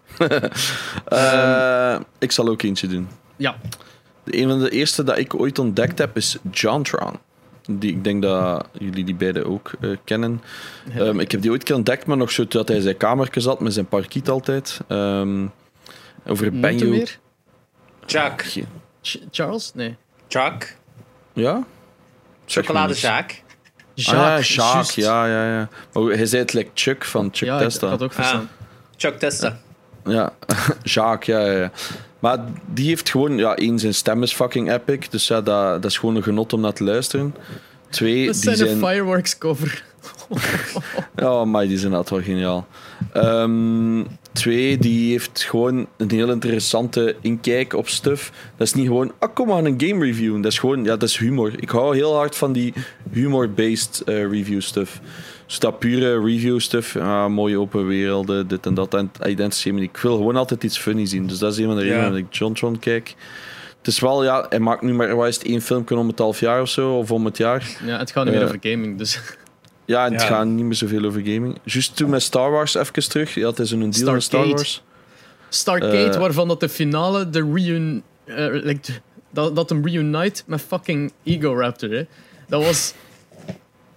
Eh, 1.05 1.99
ik 2.19 2.31
zal 2.31 2.47
ook 2.47 2.61
eentje 2.61 2.87
doen. 2.87 3.07
Ja, 3.35 3.57
De, 4.23 4.37
een 4.41 4.49
van 4.49 4.59
de 4.59 4.69
eerste 4.69 5.03
dat 5.03 5.17
ik 5.17 5.39
ooit 5.39 5.59
ontdekt 5.59 5.97
heb 5.97 6.17
is 6.17 6.37
Jontron. 6.51 7.19
Die, 7.69 7.91
ik 7.91 8.03
denk 8.03 8.21
dat 8.21 8.67
jullie 8.79 9.03
die 9.03 9.15
beide 9.15 9.45
ook 9.45 9.71
eh, 9.81 9.89
kennen. 10.03 10.41
Ehm, 10.95 11.19
ik 11.19 11.31
heb 11.31 11.41
die 11.41 11.51
ooit 11.51 11.63
keer 11.63 11.75
ontdekt, 11.75 12.05
maar 12.05 12.17
nog 12.17 12.31
zo 12.31 12.45
dat 12.47 12.67
hij 12.67 12.77
in 12.77 12.83
zijn 12.83 12.97
kamertje 12.97 13.39
zat 13.41 13.59
met 13.59 13.73
zijn 13.73 13.85
parkiet 13.87 14.29
altijd. 14.29 14.79
Ehm, 14.87 15.45
over 16.27 16.59
Banjo. 16.59 16.89
weer? 16.89 17.19
Chuck. 18.05 18.65
Ch- 19.01 19.17
Charles? 19.31 19.71
Nee. 19.73 19.95
Chuck. 20.27 20.75
Ja? 21.33 21.63
Zeg 22.45 22.63
Chocolade 22.65 22.79
maar 22.79 22.89
eens. 22.89 23.01
Jack. 23.01 23.45
Ah, 23.95 24.03
ja, 24.03 24.39
Jacques, 24.39 24.95
ja, 24.95 25.25
ja, 25.27 25.57
ja. 25.59 25.69
Maar 25.93 26.03
hij 26.03 26.25
zei 26.25 26.41
het 26.41 26.53
like 26.53 26.69
Chuck 26.73 27.05
van 27.05 27.29
Chuck 27.31 27.47
Ja, 27.47 27.55
ik 27.57 27.63
Testa. 27.63 27.87
had 27.87 28.01
ook 28.01 28.13
verstaan. 28.13 28.49
Chuck 28.95 29.19
Testa. 29.19 29.57
Ja, 30.05 30.33
Jacques, 30.83 31.35
ja, 31.35 31.45
ja, 31.51 31.59
ja. 31.59 31.71
Maar 32.19 32.39
die 32.73 32.87
heeft 32.87 33.09
gewoon, 33.09 33.37
ja, 33.37 33.55
één, 33.55 33.79
zijn 33.79 33.93
stem 33.93 34.23
is 34.23 34.33
fucking 34.33 34.71
epic. 34.71 34.99
Dus 35.09 35.27
ja, 35.27 35.41
dat, 35.41 35.81
dat 35.81 35.91
is 35.91 35.97
gewoon 35.97 36.15
een 36.15 36.23
genot 36.23 36.53
om 36.53 36.61
naar 36.61 36.73
te 36.73 36.83
luisteren. 36.83 37.35
Twee, 37.89 38.25
Dat 38.25 38.33
die 38.33 38.43
zijn 38.43 38.55
zijn. 38.55 38.69
een 38.69 38.77
fireworks 38.87 39.37
cover. 39.37 39.83
Ja, 41.15 41.45
maar 41.51 41.63
die 41.63 41.73
is 41.75 41.83
inderdaad 41.83 42.09
wel 42.09 42.21
geniaal. 42.21 42.67
Ehm, 43.13 44.03
twee, 44.31 44.77
die 44.77 45.11
heeft 45.11 45.43
gewoon 45.43 45.87
een 45.97 46.11
heel 46.11 46.29
interessante 46.31 47.15
inkijk 47.21 47.73
op 47.73 47.87
stuff. 47.87 48.31
Dat 48.57 48.67
is 48.67 48.73
niet 48.73 48.87
gewoon, 48.87 49.11
ah, 49.19 49.33
kom 49.33 49.47
maar 49.47 49.63
een 49.63 49.81
game 49.81 50.05
review. 50.05 50.35
Dat 50.43 50.51
is 50.51 50.59
gewoon, 50.59 50.83
ja, 50.83 50.95
dat 50.97 51.09
is 51.09 51.17
humor. 51.17 51.51
Ik 51.55 51.69
hou 51.69 51.95
heel 51.95 52.15
hard 52.15 52.35
van 52.35 52.51
die 52.53 52.73
humor-based 53.11 54.01
eh, 54.05 54.29
review 54.29 54.61
stuff. 54.61 54.99
Dus 55.45 55.59
dat 55.59 55.79
pure 55.79 56.19
review 56.23 56.59
stuff, 56.59 56.93
ja, 56.93 57.27
mooie 57.27 57.59
open 57.59 57.87
werelden, 57.87 58.47
dit 58.47 58.65
en 58.65 58.73
dat. 58.73 58.93
En 58.93 59.11
identity, 59.25 59.69
ik 59.69 59.97
wil 59.97 60.15
gewoon 60.17 60.35
altijd 60.35 60.63
iets 60.63 60.77
funny 60.77 61.05
zien. 61.05 61.27
Dus 61.27 61.37
dat 61.39 61.51
is 61.51 61.57
een 61.57 61.65
van 61.65 61.75
de 61.75 61.81
redenen 61.81 62.03
Ja. 62.03 62.09
dat 62.09 62.17
ik 62.17 62.33
Jontron 62.33 62.79
kijk. 62.79 63.15
Het 63.77 63.87
is 63.87 63.99
wel, 63.99 64.23
ja, 64.23 64.45
hij 64.49 64.59
maakt 64.59 64.81
nu 64.81 64.93
maar, 64.93 65.09
het, 65.09 65.43
één 65.43 65.61
filmpje 65.61 65.97
om 65.97 66.07
het 66.07 66.19
half 66.19 66.39
jaar 66.39 66.61
of 66.61 66.69
zo, 66.69 66.97
of 66.97 67.11
om 67.11 67.25
het 67.25 67.37
jaar. 67.37 67.77
Ja, 67.85 67.97
het 67.97 68.11
gaat 68.11 68.23
niet 68.23 68.33
meer 68.33 68.43
Eh, 68.43 68.47
over 68.47 68.59
gaming, 68.61 68.97
dus... 68.97 69.19
Ja, 69.87 70.05
en 70.05 70.11
het 70.13 70.21
Ja. 70.21 70.27
gaat 70.27 70.45
niet 70.45 70.65
meer 70.65 70.75
zoveel 70.75 71.03
over 71.05 71.19
gaming. 71.21 71.57
Juist 71.63 71.95
toen 71.95 72.09
met 72.09 72.21
Star 72.21 72.51
Wars 72.51 72.75
even 72.75 73.09
terug. 73.09 73.33
Ja, 73.35 73.47
het 73.47 73.59
is 73.59 73.71
een 73.71 73.89
deal 73.89 74.11
met 74.13 74.23
Star. 74.23 74.47
Wars. 74.47 74.83
Starcade, 75.49 76.09
Eh. 76.09 76.19
waarvan 76.19 76.47
dat 76.47 76.59
de 76.59 76.69
finale, 76.69 77.29
de 77.29 77.51
reun... 77.53 78.03
eh, 78.25 78.35
like, 78.51 78.91
dat, 79.31 79.55
dat 79.55 79.69
hem 79.69 79.85
reunite 79.87 80.43
met 80.45 80.61
fucking 80.61 81.11
Ego 81.23 81.53
Raptor, 81.59 81.89
hè. 81.89 82.03
Dat 82.47 82.63
was... 82.63 82.93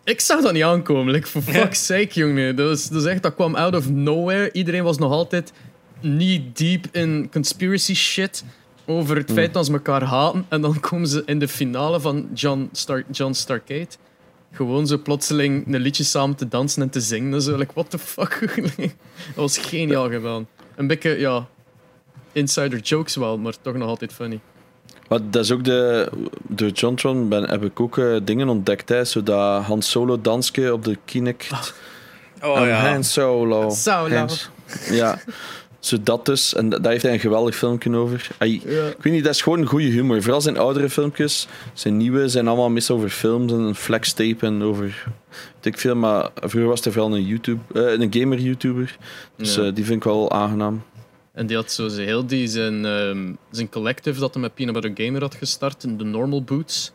Ik 0.05 0.21
zag 0.21 0.41
dat 0.43 0.53
niet 0.53 0.63
aankomen, 0.63 1.13
like, 1.13 1.27
for 1.27 1.43
fuck's 1.55 1.87
sake, 1.87 2.09
jongen. 2.13 2.57
Dat, 2.57 2.69
was, 2.69 2.89
dat, 2.89 3.03
is 3.03 3.09
echt, 3.09 3.23
dat 3.23 3.35
kwam 3.35 3.55
out 3.55 3.75
of 3.77 3.91
nowhere. 3.91 4.53
Iedereen 4.53 4.83
was 4.85 4.99
nog 4.99 5.13
altijd 5.13 5.53
niet 6.01 6.59
deep 6.59 6.87
in 6.93 7.29
conspiracy 7.33 7.95
shit 7.95 8.45
over 8.87 9.17
het 9.17 9.33
feit 9.33 9.55
dat 9.55 9.67
ze 9.67 9.73
elkaar 9.73 10.03
haten. 10.03 10.47
En 10.49 10.61
dan 10.61 10.81
komen 10.81 11.09
ze 11.09 11.23
in 11.27 11.39
de 11.39 11.49
finale 11.49 12.01
van 12.01 12.29
John, 12.35 12.69
Star, 12.73 13.03
John 13.11 13.33
Starcade 13.33 13.89
gewoon 14.53 14.87
zo 14.87 14.99
plotseling 14.99 15.75
een 15.75 15.81
liedje 15.81 16.05
samen 16.05 16.37
te 16.37 16.49
dansen 16.49 16.83
en 16.83 16.91
te 16.91 17.01
zingen. 17.01 17.35
en 17.35 17.43
Zo, 17.43 17.57
like, 17.57 17.73
what 17.75 17.91
the 17.91 17.99
fuck? 17.99 18.63
dat 18.77 19.35
was 19.35 19.59
geniaal 19.59 20.11
gedaan. 20.11 20.49
Een 20.77 20.87
beetje, 20.87 21.19
ja, 21.19 21.47
insider 22.33 22.79
jokes 22.79 23.17
wel, 23.17 23.39
maar 23.39 23.55
toch 23.63 23.75
nog 23.75 23.89
altijd 23.89 24.13
funny. 24.13 24.41
Maar 25.09 25.19
dat 25.31 25.45
is 25.45 25.51
ook 25.51 25.65
de... 25.65 26.09
Door 26.43 26.69
Jontron 26.69 27.29
ben, 27.29 27.49
heb 27.49 27.65
ik 27.65 27.81
ook 27.81 27.99
eh, 27.99 28.17
dingen 28.25 28.49
ontdekt. 28.49 28.89
Hè, 28.89 29.05
zodat 29.05 29.63
Han 29.65 29.83
Solo 29.83 30.21
dansje 30.21 30.73
op 30.73 30.85
de 30.85 30.99
Kinect. 31.05 31.75
Oh 32.43 32.57
I'm 32.61 32.67
ja. 32.67 32.91
Han 32.93 33.05
Solo. 33.05 33.71
Solo. 33.71 34.15
Hans- 34.15 34.49
Ja. 34.91 35.19
Zo 35.81 35.97
dat 36.03 36.27
dus. 36.27 36.55
En 36.55 36.69
da- 36.69 36.79
daar 36.79 36.91
heeft 36.93 37.03
hij 37.05 37.13
een 37.13 37.21
geweldig 37.21 37.57
filmpje 37.57 37.97
over. 37.97 38.29
Ja. 38.39 38.45
Ik 38.47 39.03
weet 39.03 39.13
niet, 39.13 39.25
dat 39.25 39.35
is 39.35 39.43
gewoon 39.43 39.59
een 39.61 39.67
goede 39.67 39.87
humor. 39.87 40.23
Vooral 40.23 40.41
zijn 40.41 40.59
oudere 40.59 40.91
filmpjes. 40.91 41.47
Zijn 41.73 41.97
nieuwe 41.97 42.29
zijn 42.29 42.49
allemaal 42.49 42.71
mis 42.71 42.91
over 42.91 43.09
films 43.09 43.53
en 43.53 43.75
flex 43.75 44.13
tape 44.13 44.47
en 44.47 44.63
over... 44.63 45.05
Weet 45.55 45.75
ik 45.75 45.79
veel, 45.79 45.97
maar 45.97 46.31
vroeger 46.35 46.69
was 46.69 46.81
er 46.85 46.93
vooral 46.93 47.15
een, 47.17 47.27
YouTube, 47.27 47.61
eh, 47.75 48.01
een 48.01 48.13
gamer-YouTuber. 48.15 48.97
Dus 49.37 49.55
Ja. 49.55 49.63
eh, 49.63 49.75
die 49.75 49.85
vind 49.85 49.97
ik 49.97 50.05
wel 50.05 50.31
aangenaam. 50.31 50.83
En 51.33 51.47
die 51.47 51.57
had 51.57 51.73
zo 51.73 51.89
heel 51.89 52.27
die 52.27 52.47
zijn, 52.49 52.85
ehm, 52.85 53.33
zijn 53.51 53.69
collective 53.69 54.21
dat 54.21 54.33
hij 54.35 54.43
met 54.43 54.55
Peanut 54.55 54.75
Butter 54.81 55.07
Gamer 55.07 55.21
had 55.21 55.35
gestart, 55.35 55.99
de 55.99 56.05
Normal 56.05 56.43
Boots. 56.43 56.93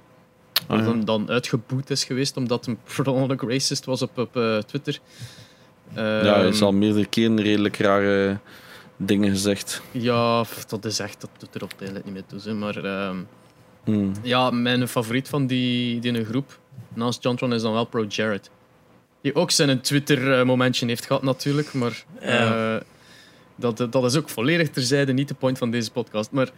Ah, 0.67 0.79
ja. 0.86 0.93
dan 1.03 1.29
uitgeboet 1.29 1.89
is 1.89 2.03
geweest 2.03 2.38
omdat 2.38 2.65
hij 2.65 2.77
per 2.95 3.09
ongeluk 3.13 3.41
racist 3.41 3.86
was 3.86 4.01
op, 4.01 4.17
op 4.17 4.36
eh, 4.38 4.57
Twitter. 4.57 4.99
Ja, 5.95 6.01
hij 6.01 6.33
Ehm, 6.33 6.47
is 6.47 6.61
al 6.61 6.71
meerdere 6.71 7.05
keren 7.05 7.41
redelijk 7.41 7.77
rare 7.77 8.38
dingen 8.98 9.30
gezegd. 9.30 9.82
Ja, 9.91 10.46
dat 10.68 10.86
is 10.86 11.00
echt, 11.00 11.22
dat 11.22 11.30
doet 11.38 11.56
er 11.56 11.64
op 11.64 11.74
het 11.80 12.06
niet 12.06 12.14
meer 12.14 12.26
toe. 12.26 12.39
Hè. 12.43 12.54
Maar 12.54 12.84
ehm, 12.84 13.18
Hmm. 13.86 14.12
ja, 14.22 14.50
mijn 14.52 14.88
favoriet 14.88 15.28
van 15.30 15.48
die, 15.48 16.00
die 16.00 16.26
groep, 16.26 16.60
naast 16.93 17.24
Jontron, 17.24 17.54
is 17.54 17.62
dan 17.62 17.74
wel 17.74 17.86
Pro 17.86 18.06
Jared. 18.08 18.50
Die 19.22 19.36
ook 19.36 19.52
zijn 19.52 19.82
Twitter-momentje 19.82 20.86
heeft 20.86 21.06
gehad 21.06 21.24
natuurlijk, 21.24 21.74
maar 21.74 22.04
Ja. 22.22 22.76
eh, 22.76 22.82
dat, 23.56 23.78
dat 23.78 24.04
is 24.04 24.16
ook 24.16 24.30
volledig 24.30 24.70
terzijde, 24.70 25.14
niet 25.14 25.28
de 25.28 25.34
point 25.34 25.58
van 25.58 25.72
deze 25.72 25.91
podcast. 25.91 26.32
Maar 26.32 26.50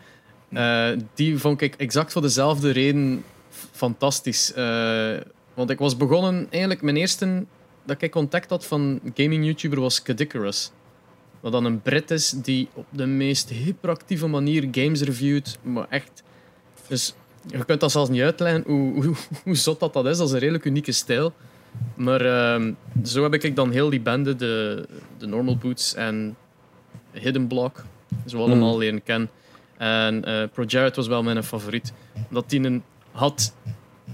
eh, 0.50 1.00
die 1.14 1.38
vond 1.38 1.62
ik 1.62 1.76
exact 1.76 2.12
voor 2.12 2.22
dezelfde 2.22 2.72
reden 2.72 3.24
fantastisch. 3.72 4.54
Eh, 4.54 5.18
want 5.54 5.70
ik 5.70 5.80
was 5.80 5.98
begonnen, 5.98 6.48
eigenlijk 6.50 6.82
mijn 6.82 6.98
eerste 6.98 7.46
dat 7.86 8.02
ik 8.02 8.12
contact 8.12 8.50
had 8.50 8.66
van 8.66 9.00
gaming-YouTuber 9.14 9.80
was 9.80 10.02
Kadikarus. 10.02 10.72
Wat 11.40 11.52
dan 11.52 11.66
een 11.66 11.82
Brit 11.82 12.12
is 12.12 12.30
die 12.30 12.68
op 12.74 12.86
de 12.90 13.06
meest 13.06 13.50
hyperactieve 13.50 14.28
manier 14.28 14.68
games 14.72 15.02
reviewt. 15.02 15.58
Maar 15.62 15.88
echt. 15.90 16.24
Dus 16.88 17.16
je 17.48 17.66
kunt 17.66 17.80
dat 17.80 17.92
zelfs 17.92 18.10
niet 18.10 18.22
uitleggen 18.22 18.64
hoe, 18.66 18.94
hoe, 19.04 19.16
hoe 19.44 19.56
zot 19.56 19.80
dat, 19.80 19.94
dat 19.94 20.06
is. 20.06 20.18
Dat 20.18 20.28
is 20.28 20.34
een 20.34 20.40
redelijk 20.40 20.66
unieke 20.66 20.92
stijl. 20.92 21.34
Maar 21.96 22.22
ehm, 22.22 22.74
zo 23.04 23.24
heb 23.24 23.34
ik 23.34 23.56
dan 23.56 23.72
heel 23.72 23.90
die 23.90 24.02
bende, 24.02 24.36
de, 24.36 24.86
de 25.18 25.26
Normal 25.26 25.58
Boots 25.58 25.94
en 25.94 26.36
Hidden 27.12 27.48
Block, 27.48 27.84
zo 28.26 28.38
allemaal 28.38 28.78
leren 28.78 29.04
kennen. 29.04 29.30
En 29.78 30.26
eh 30.26 30.44
Pro 30.54 30.64
Jared 30.64 30.96
was 30.96 31.08
wel 31.08 31.24
mijn 31.24 31.44
favoriet. 31.44 31.94
Dat 32.30 32.50
die 32.50 32.64
een, 32.64 32.84
had 33.12 33.54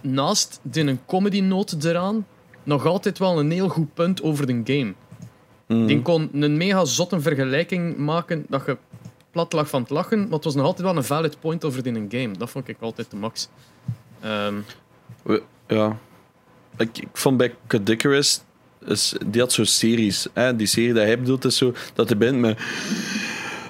naast 0.01 0.59
die 0.61 0.87
een 0.87 1.05
comedy 1.05 1.39
noot 1.39 1.83
eraan 1.83 2.25
nog 2.63 2.85
altijd 2.85 3.19
wel 3.19 3.39
een 3.39 3.51
heel 3.51 3.69
goed 3.69 3.93
punt 3.93 4.21
over 4.21 4.45
de 4.47 4.61
game. 4.63 4.93
Hmm. 5.73 5.85
Die 5.87 6.01
kon 6.01 6.29
een 6.33 6.57
mega 6.57 6.85
zotte 6.85 7.21
vergelijking 7.21 7.97
maken 7.97 8.45
dat 8.49 8.63
je 8.65 8.77
plat 9.31 9.53
lag 9.53 9.69
van 9.69 9.81
het 9.81 9.89
lachen, 9.89 10.19
maar 10.19 10.31
het 10.31 10.43
was 10.43 10.55
nog 10.55 10.65
altijd 10.65 10.87
wel 10.87 10.97
een 10.97 11.03
valid 11.03 11.39
point 11.39 11.65
over 11.65 11.85
in 11.87 11.95
een 11.95 12.07
game. 12.09 12.37
Dat 12.37 12.49
vond 12.49 12.67
ik 12.67 12.77
altijd 12.79 13.09
de 13.11 13.15
max. 13.15 13.49
Ehm, 14.21 14.55
Ja. 15.67 15.97
Ik, 16.77 16.97
ik 16.97 17.07
vond 17.13 17.37
bij 17.37 17.55
Cadicarus, 17.67 18.41
is, 18.85 19.13
die 19.25 19.41
had 19.41 19.51
zo'n 19.51 19.65
series. 19.65 20.27
Hè? 20.33 20.55
Die 20.55 20.67
serie 20.67 20.93
dat 20.93 21.03
hij 21.03 21.19
bedoelt 21.19 21.45
is 21.45 21.57
zo, 21.57 21.73
dat 21.93 22.09
hij 22.09 22.17
bent 22.17 22.37
met... 22.37 22.59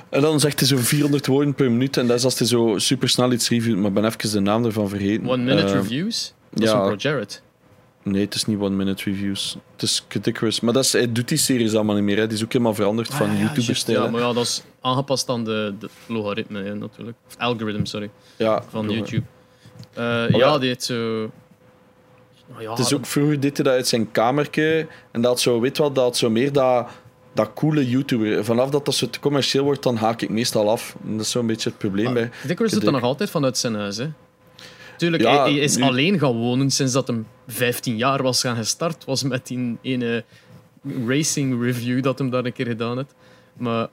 En 0.10 0.22
dan 0.22 0.40
zegt 0.40 0.60
hij 0.60 0.68
zo 0.68 0.78
400 0.78 1.26
woorden 1.28 1.54
per 1.54 1.72
minuut. 1.72 1.98
En 1.98 2.08
dat 2.08 2.18
is 2.18 2.24
als 2.24 2.38
hij 2.40 2.48
zo 2.48 2.78
super 2.78 3.10
snel 3.10 3.32
iets 3.32 3.50
reviewt. 3.50 3.78
Maar 3.78 3.88
ik 3.88 3.94
ben 3.94 4.06
even 4.06 4.32
de 4.32 4.40
naam 4.40 4.66
ervan 4.66 4.90
vergeten. 4.90 5.28
one 5.30 5.44
minute 5.44 5.68
Eh, 5.68 5.74
reviews. 5.74 6.34
Dat 6.50 6.64
is 6.64 6.70
ja. 6.70 6.76
van 6.78 6.86
Pro 6.88 6.96
Jared. 6.96 7.42
Nee, 8.04 8.22
het 8.24 8.36
is 8.36 8.46
niet 8.46 8.60
one 8.60 8.76
minute 8.76 9.04
reviews. 9.04 9.58
Het 9.72 9.82
is 9.82 10.06
Cadicarus. 10.08 10.60
Maar 10.60 10.74
dat 10.74 10.84
is, 10.84 10.94
hij 10.94 11.12
doet 11.12 11.28
die 11.28 11.38
series 11.38 11.74
allemaal 11.76 11.96
niet 11.96 12.04
meer. 12.04 12.18
Hè? 12.18 12.28
Die 12.28 12.38
is 12.38 12.44
ook 12.44 12.52
helemaal 12.52 12.74
veranderd 12.74 13.08
van 13.14 13.30
Ah, 13.30 13.36
ja, 13.36 13.42
YouTuber-stijl. 13.42 14.04
Ja, 14.04 14.10
maar 14.10 14.22
ja, 14.22 14.34
dat 14.34 14.44
is 14.44 14.64
aangepast 14.82 15.30
aan 15.30 15.44
de, 15.44 15.74
de 15.80 15.90
logaritme 16.08 16.64
hè, 16.64 16.76
natuurlijk. 16.76 17.18
Of 17.28 17.38
algoritme, 17.38 17.86
sorry, 17.88 18.10
Ja, 18.38 18.64
van. 18.70 18.90
YouTube. 18.90 19.24
Eh, 19.94 20.04
ja. 20.04 20.38
ja, 20.38 20.58
die 20.58 20.68
heeft 20.68 20.84
zo... 20.84 21.32
Oh, 22.56 22.62
ja, 22.62 22.70
Het 22.70 22.80
is 22.80 22.94
ook 22.94 23.06
vroeger 23.06 23.40
hij 23.40 23.52
dat 23.52 23.68
uit 23.68 23.88
zijn 23.88 24.12
kamertje. 24.12 24.88
En 25.12 25.22
dat 25.22 25.40
zo, 25.42 25.60
weet 25.60 25.78
wel, 25.78 25.92
dat 25.94 26.18
zo 26.18 26.30
meer 26.30 26.52
dat, 26.52 26.88
dat 27.34 27.50
coole 27.54 27.90
YouTuber. 27.90 28.46
Vanaf 28.46 28.70
dat 28.70 28.86
dat 28.86 28.96
zo 28.96 29.10
te 29.10 29.20
commercieel 29.20 29.64
wordt, 29.64 29.84
dan 29.84 29.96
haak 29.96 30.22
ik 30.22 30.30
meestal 30.30 30.70
af. 30.70 30.96
En 31.06 31.12
dat 31.12 31.26
is 31.26 31.32
zo'n 31.32 31.48
beetje 31.48 31.70
het 31.70 31.78
probleem 31.78 32.14
bij. 32.14 32.30
Dikwijls 32.48 32.74
doet 32.74 32.84
dat 32.84 32.94
nog 32.94 33.04
altijd 33.04 33.30
vanuit 33.30 33.58
zijn 33.58 33.76
huis. 33.76 33.98
Hè. 33.98 34.08
Tuurlijk, 35.04 35.24
Ja, 35.24 35.42
hij, 35.44 35.54
is 35.54 35.76
nu- 35.76 35.84
alleen 35.84 36.20
gaan 36.20 36.32
wonen 36.38 36.72
sinds 36.72 36.94
dat 36.94 37.08
hem 37.08 37.28
15 37.48 37.98
jaar 37.98 38.22
was 38.24 38.42
gaan 38.42 38.56
gestart. 38.56 39.06
Was 39.06 39.24
met 39.24 39.48
die 39.48 39.78
ene 39.82 40.24
racing 41.08 41.62
review 41.64 42.04
dat 42.04 42.18
hem 42.18 42.30
daar 42.30 42.46
een 42.46 42.54
keer 42.54 42.66
gedaan 42.68 42.98
heeft. 42.98 43.14
Maar 43.58 43.88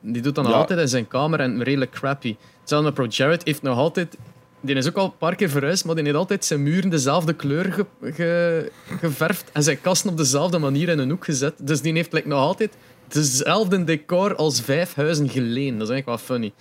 die 0.00 0.22
doet 0.22 0.36
Ja. 0.36 0.42
altijd 0.42 0.80
in 0.80 0.88
zijn 0.88 1.08
kamer 1.08 1.40
en 1.40 1.62
redelijk 1.62 1.90
crappy. 1.90 2.36
Hetzelfde 2.60 2.86
met 2.86 2.94
Pro 2.94 3.06
Jared 3.08 3.44
heeft 3.44 3.62
nog 3.62 3.78
altijd... 3.78 4.16
Die 4.60 4.74
is 4.74 4.88
ook 4.88 4.96
al 4.96 5.04
een 5.04 5.16
paar 5.18 5.34
keer 5.34 5.48
verhuisd, 5.50 5.84
maar 5.84 5.94
die 5.94 6.04
heeft 6.04 6.16
altijd 6.16 6.44
zijn 6.44 6.62
muren 6.62 6.90
dezelfde 6.90 7.32
kleur 7.32 7.72
ge- 7.72 7.86
ge- 8.12 8.72
geverfd 9.00 9.50
en 9.52 9.62
zijn 9.62 9.80
kasten 9.80 10.10
op 10.10 10.16
dezelfde 10.16 10.58
manier 10.58 10.88
in 10.88 10.98
een 10.98 11.10
hoek 11.10 11.24
gezet. 11.24 11.54
Dus 11.62 11.80
die 11.80 11.92
heeft 11.92 12.12
like, 12.12 12.28
nog 12.28 12.38
altijd 12.38 12.76
dezelfde 13.08 13.84
decor 13.84 14.34
als 14.36 14.60
vijf 14.60 14.94
huizen 14.94 15.28
geleen. 15.28 15.78
Dat 15.78 15.88
is 15.88 15.94
eigenlijk 15.94 16.06
wel 16.06 16.18
funny. 16.38 16.52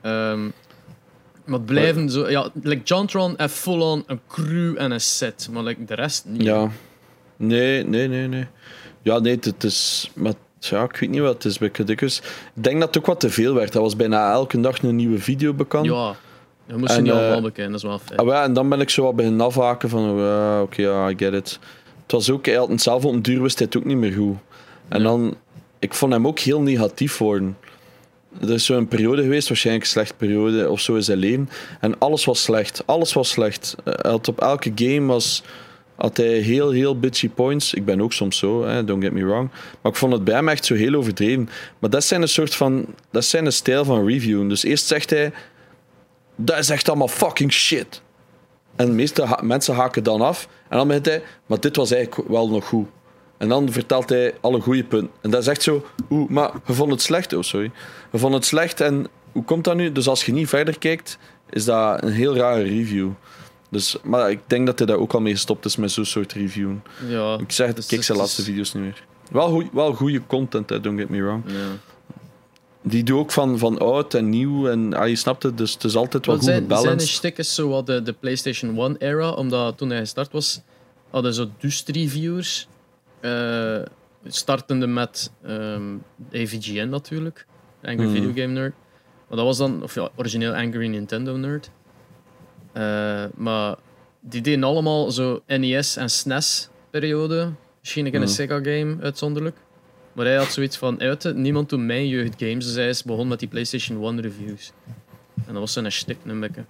Ehm, 0.00 0.48
maar 1.48 1.58
het 1.58 1.66
blijven 1.66 2.10
zo... 2.10 2.30
Ja, 2.30 2.50
like 2.62 2.82
Jontron 2.82 3.34
heeft 3.36 3.54
full-on 3.54 4.04
een 4.06 4.20
crew 4.28 4.74
en 4.78 4.90
een 4.90 5.00
set, 5.00 5.48
maar 5.52 5.62
like 5.62 5.84
de 5.84 5.94
rest 5.94 6.24
niet. 6.26 6.42
Ja. 6.42 6.70
Nee, 7.36 7.84
nee, 7.84 8.08
nee, 8.08 8.26
nee. 8.28 8.46
Ja, 9.02 9.18
nee, 9.18 9.38
het, 9.40 9.64
is... 9.64 10.10
Maar 10.14 10.32
ja, 10.58 10.82
ik 10.82 10.96
weet 10.96 11.10
niet 11.10 11.20
wat 11.20 11.34
het 11.34 11.44
is 11.44 11.58
bij 11.58 11.70
Cadicarus. 11.70 12.18
Ik 12.54 12.62
denk 12.64 12.78
dat 12.78 12.88
het 12.88 12.98
ook 12.98 13.06
wat 13.06 13.20
te 13.20 13.30
veel 13.30 13.54
werd. 13.54 13.72
Dat 13.72 13.82
was 13.82 13.96
bijna 13.96 14.32
elke 14.32 14.60
dag 14.60 14.82
een 14.82 14.96
nieuwe 14.96 15.18
video 15.18 15.54
bekend. 15.54 15.84
Ja, 15.84 16.14
je 16.66 16.76
moest 16.76 16.94
je 16.94 17.00
niet 17.02 17.12
eh, 17.12 17.18
allemaal 17.18 17.40
bekijken, 17.42 17.72
dat 17.72 17.82
is 17.82 17.88
wel 17.88 17.98
fijn. 17.98 18.18
Ah, 18.18 18.26
ja, 18.26 18.42
en 18.42 18.52
dan 18.52 18.68
ben 18.68 18.80
ik 18.80 18.90
zo 18.90 19.02
wat 19.02 19.16
beginnen 19.16 19.46
afhaken 19.46 19.88
van... 19.88 20.16
ja, 20.16 20.62
Oké, 20.62 20.82
ja, 20.82 21.10
I 21.10 21.14
get 21.16 21.32
it. 21.32 21.58
Het 22.02 22.12
was 22.12 22.30
ook... 22.30 22.46
Hij 22.46 22.54
had 22.54 22.68
het 22.68 22.82
zelf 22.82 23.04
op 23.04 23.12
een 23.12 23.22
duur 23.22 23.42
wist 23.42 23.58
hij 23.58 23.66
het 23.66 23.76
ook 23.76 23.84
niet 23.84 23.96
meer 23.96 24.12
goed. 24.12 24.36
En 24.88 24.98
Ja. 24.98 25.04
dan... 25.04 25.36
Ik 25.78 25.94
vond 25.94 26.12
hem 26.12 26.26
ook 26.26 26.38
heel 26.38 26.60
negatief 26.60 27.18
worden. 27.18 27.56
Er 28.40 28.50
is 28.50 28.64
zo'n 28.64 28.88
periode 28.88 29.22
geweest, 29.22 29.48
waarschijnlijk 29.48 29.84
een 29.84 29.90
slechte 29.90 30.14
periode 30.14 30.70
of 30.70 30.80
zo 30.80 30.94
in 30.94 31.02
zijn 31.02 31.18
leven. 31.18 31.48
En 31.80 31.98
alles 31.98 32.24
was 32.24 32.42
slecht. 32.42 32.82
Alles 32.86 33.12
was 33.12 33.28
slecht. 33.28 33.76
Eh, 33.84 33.94
had 34.10 34.28
op 34.28 34.40
elke 34.40 34.72
game 34.74 35.06
was, 35.06 35.42
had 35.96 36.16
hij 36.16 36.38
heel, 36.38 36.70
heel 36.70 36.98
bitchy 36.98 37.28
points. 37.28 37.74
Ik 37.74 37.84
ben 37.84 38.00
ook 38.00 38.12
soms 38.12 38.38
zo, 38.38 38.64
hè, 38.64 38.84
don't 38.84 39.02
get 39.02 39.12
me 39.12 39.24
wrong. 39.24 39.50
Maar 39.80 39.92
ik 39.92 39.98
vond 39.98 40.12
het 40.12 40.24
bij 40.24 40.34
hem 40.34 40.48
echt 40.48 40.64
zo 40.64 40.74
heel 40.74 40.94
overdreven. 40.94 41.48
Maar 41.78 41.90
dat 41.90 42.04
zijn 42.04 42.22
een 42.22 42.28
soort 42.28 42.54
van... 42.54 42.86
Dat 43.10 43.24
zijn 43.24 43.46
een 43.46 43.52
stijl 43.52 43.84
van 43.84 44.06
reviewen. 44.06 44.48
Dus 44.48 44.64
eerst 44.64 44.86
zegt 44.86 45.10
hij... 45.10 45.32
Dat 46.36 46.58
is 46.58 46.70
echt 46.70 46.88
allemaal 46.88 47.08
fucking 47.08 47.52
shit. 47.52 48.02
En 48.76 48.86
de 48.86 48.92
meeste 48.92 49.38
mensen 49.42 49.74
haken 49.74 50.02
dan 50.02 50.20
af. 50.20 50.48
En 50.68 50.76
dan 50.76 50.86
begint 50.86 51.06
hij, 51.06 51.22
maar 51.46 51.60
dit 51.60 51.76
was 51.76 51.90
eigenlijk 51.90 52.28
wel 52.28 52.48
nog 52.48 52.66
goed. 52.66 52.86
En 53.38 53.48
dan 53.48 53.72
vertelt 53.72 54.08
hij 54.08 54.34
alle 54.40 54.60
goede 54.60 54.84
punten. 54.84 55.10
En 55.20 55.30
dat 55.30 55.40
is 55.40 55.46
echt 55.46 55.62
zo, 55.62 55.86
oeh, 56.10 56.30
maar 56.30 56.50
je 56.66 56.72
vond 56.72 56.90
het 56.90 57.02
slecht. 57.02 57.32
Oh, 57.32 57.42
sorry. 57.42 57.70
Je 58.12 58.18
vond 58.18 58.34
het 58.34 58.44
slecht 58.44 58.80
en 58.80 59.06
hoe 59.32 59.44
komt 59.44 59.64
dat 59.64 59.76
nu? 59.76 59.92
Dus 59.92 60.08
als 60.08 60.24
je 60.24 60.32
niet 60.32 60.48
verder 60.48 60.78
kijkt, 60.78 61.18
is 61.50 61.64
dat 61.64 62.02
een 62.02 62.12
heel 62.12 62.36
rare 62.36 62.62
review. 62.62 63.08
Dus, 63.70 63.96
maar 64.02 64.30
ik 64.30 64.40
denk 64.46 64.66
dat 64.66 64.78
hij 64.78 64.86
daar 64.86 64.96
ook 64.96 65.12
al 65.12 65.20
mee 65.20 65.32
gestopt 65.32 65.64
is 65.64 65.76
met 65.76 65.90
zo'n 65.90 66.04
soort 66.04 66.32
review. 66.32 66.70
Ja, 67.08 67.38
Ik 67.38 67.52
zeg 67.52 67.66
het, 67.66 67.76
Dus 67.76 67.84
ik 67.84 67.90
kijk 67.90 68.02
zijn 68.02 68.18
laatste 68.18 68.42
video's 68.42 68.74
niet 68.74 68.82
meer. 68.82 69.04
Wel, 69.30 69.48
goeie, 69.48 69.68
wel 69.72 69.92
goede 69.94 70.26
content, 70.26 70.68
hè, 70.70 70.80
don't 70.80 70.98
get 70.98 71.08
me 71.08 71.22
wrong. 71.22 71.42
ja. 71.46 71.54
Die 72.82 73.02
doe 73.02 73.18
ook 73.18 73.32
van, 73.32 73.58
van 73.58 73.78
oud 73.78 74.14
en 74.14 74.28
nieuw. 74.28 74.68
En 74.68 74.94
ah, 74.94 75.08
je 75.08 75.16
snapt 75.16 75.42
het, 75.42 75.58
dus 75.58 75.72
het 75.72 75.84
is 75.84 75.96
altijd 75.96 76.26
wel 76.26 76.34
goed 76.34 76.44
zijn, 76.44 76.66
zijn 76.68 77.00
stik 77.00 77.38
is 77.38 77.54
zo 77.54 77.68
wat 77.68 77.86
de, 77.86 78.02
de 78.02 78.12
PlayStation 78.12 78.78
1 78.78 78.96
era, 78.98 79.30
omdat 79.30 79.78
toen 79.78 79.90
hij 79.90 79.98
gestart 79.98 80.32
was, 80.32 80.60
hadden 81.10 81.34
zo 81.34 81.48
dus 81.58 81.84
reviewers. 81.86 82.68
Eh 83.20 83.80
startende 84.26 84.86
met 84.86 85.32
ehm 85.42 85.96
AVGN 86.32 86.88
natuurlijk, 86.88 87.46
Angry 87.82 88.04
Mhm. 88.06 88.12
Video 88.14 88.32
Game 88.42 88.52
Nerd. 88.52 88.74
Maar 89.28 89.36
dat 89.36 89.46
was 89.46 89.56
dan, 89.56 89.82
of 89.82 89.94
ja, 89.94 90.08
origineel 90.16 90.54
Angry 90.54 90.86
Nintendo 90.86 91.36
Nerd. 91.36 91.70
Eh, 92.72 93.24
maar 93.34 93.76
die 94.20 94.40
deden 94.40 94.64
allemaal 94.64 95.10
zo 95.10 95.42
NES 95.46 95.96
en 95.96 96.10
SNES 96.10 96.68
periode. 96.90 97.50
Misschien 97.80 98.06
een 98.14 98.20
Mhm. 98.20 98.30
Sega 98.30 98.58
game 98.62 98.96
uitzonderlijk. 99.02 99.56
Maar 100.12 100.26
hij 100.26 100.36
had 100.36 100.52
zoiets 100.52 100.76
van, 100.76 101.00
uit 101.00 101.34
niemand 101.34 101.68
doet 101.68 101.80
mijn 101.80 102.08
jeugd 102.08 102.34
games. 102.38 102.64
Dus 102.66 102.74
hij 102.74 102.88
is 102.88 103.02
begonnen 103.02 103.28
met 103.28 103.38
die 103.38 103.48
PlayStation 103.48 104.04
1 104.04 104.20
reviews. 104.20 104.72
En 105.34 105.52
dat 105.52 105.56
was 105.56 105.72
zijn 105.72 105.92
stik 105.92 106.16
een 106.24 106.40
beetje. 106.40 106.64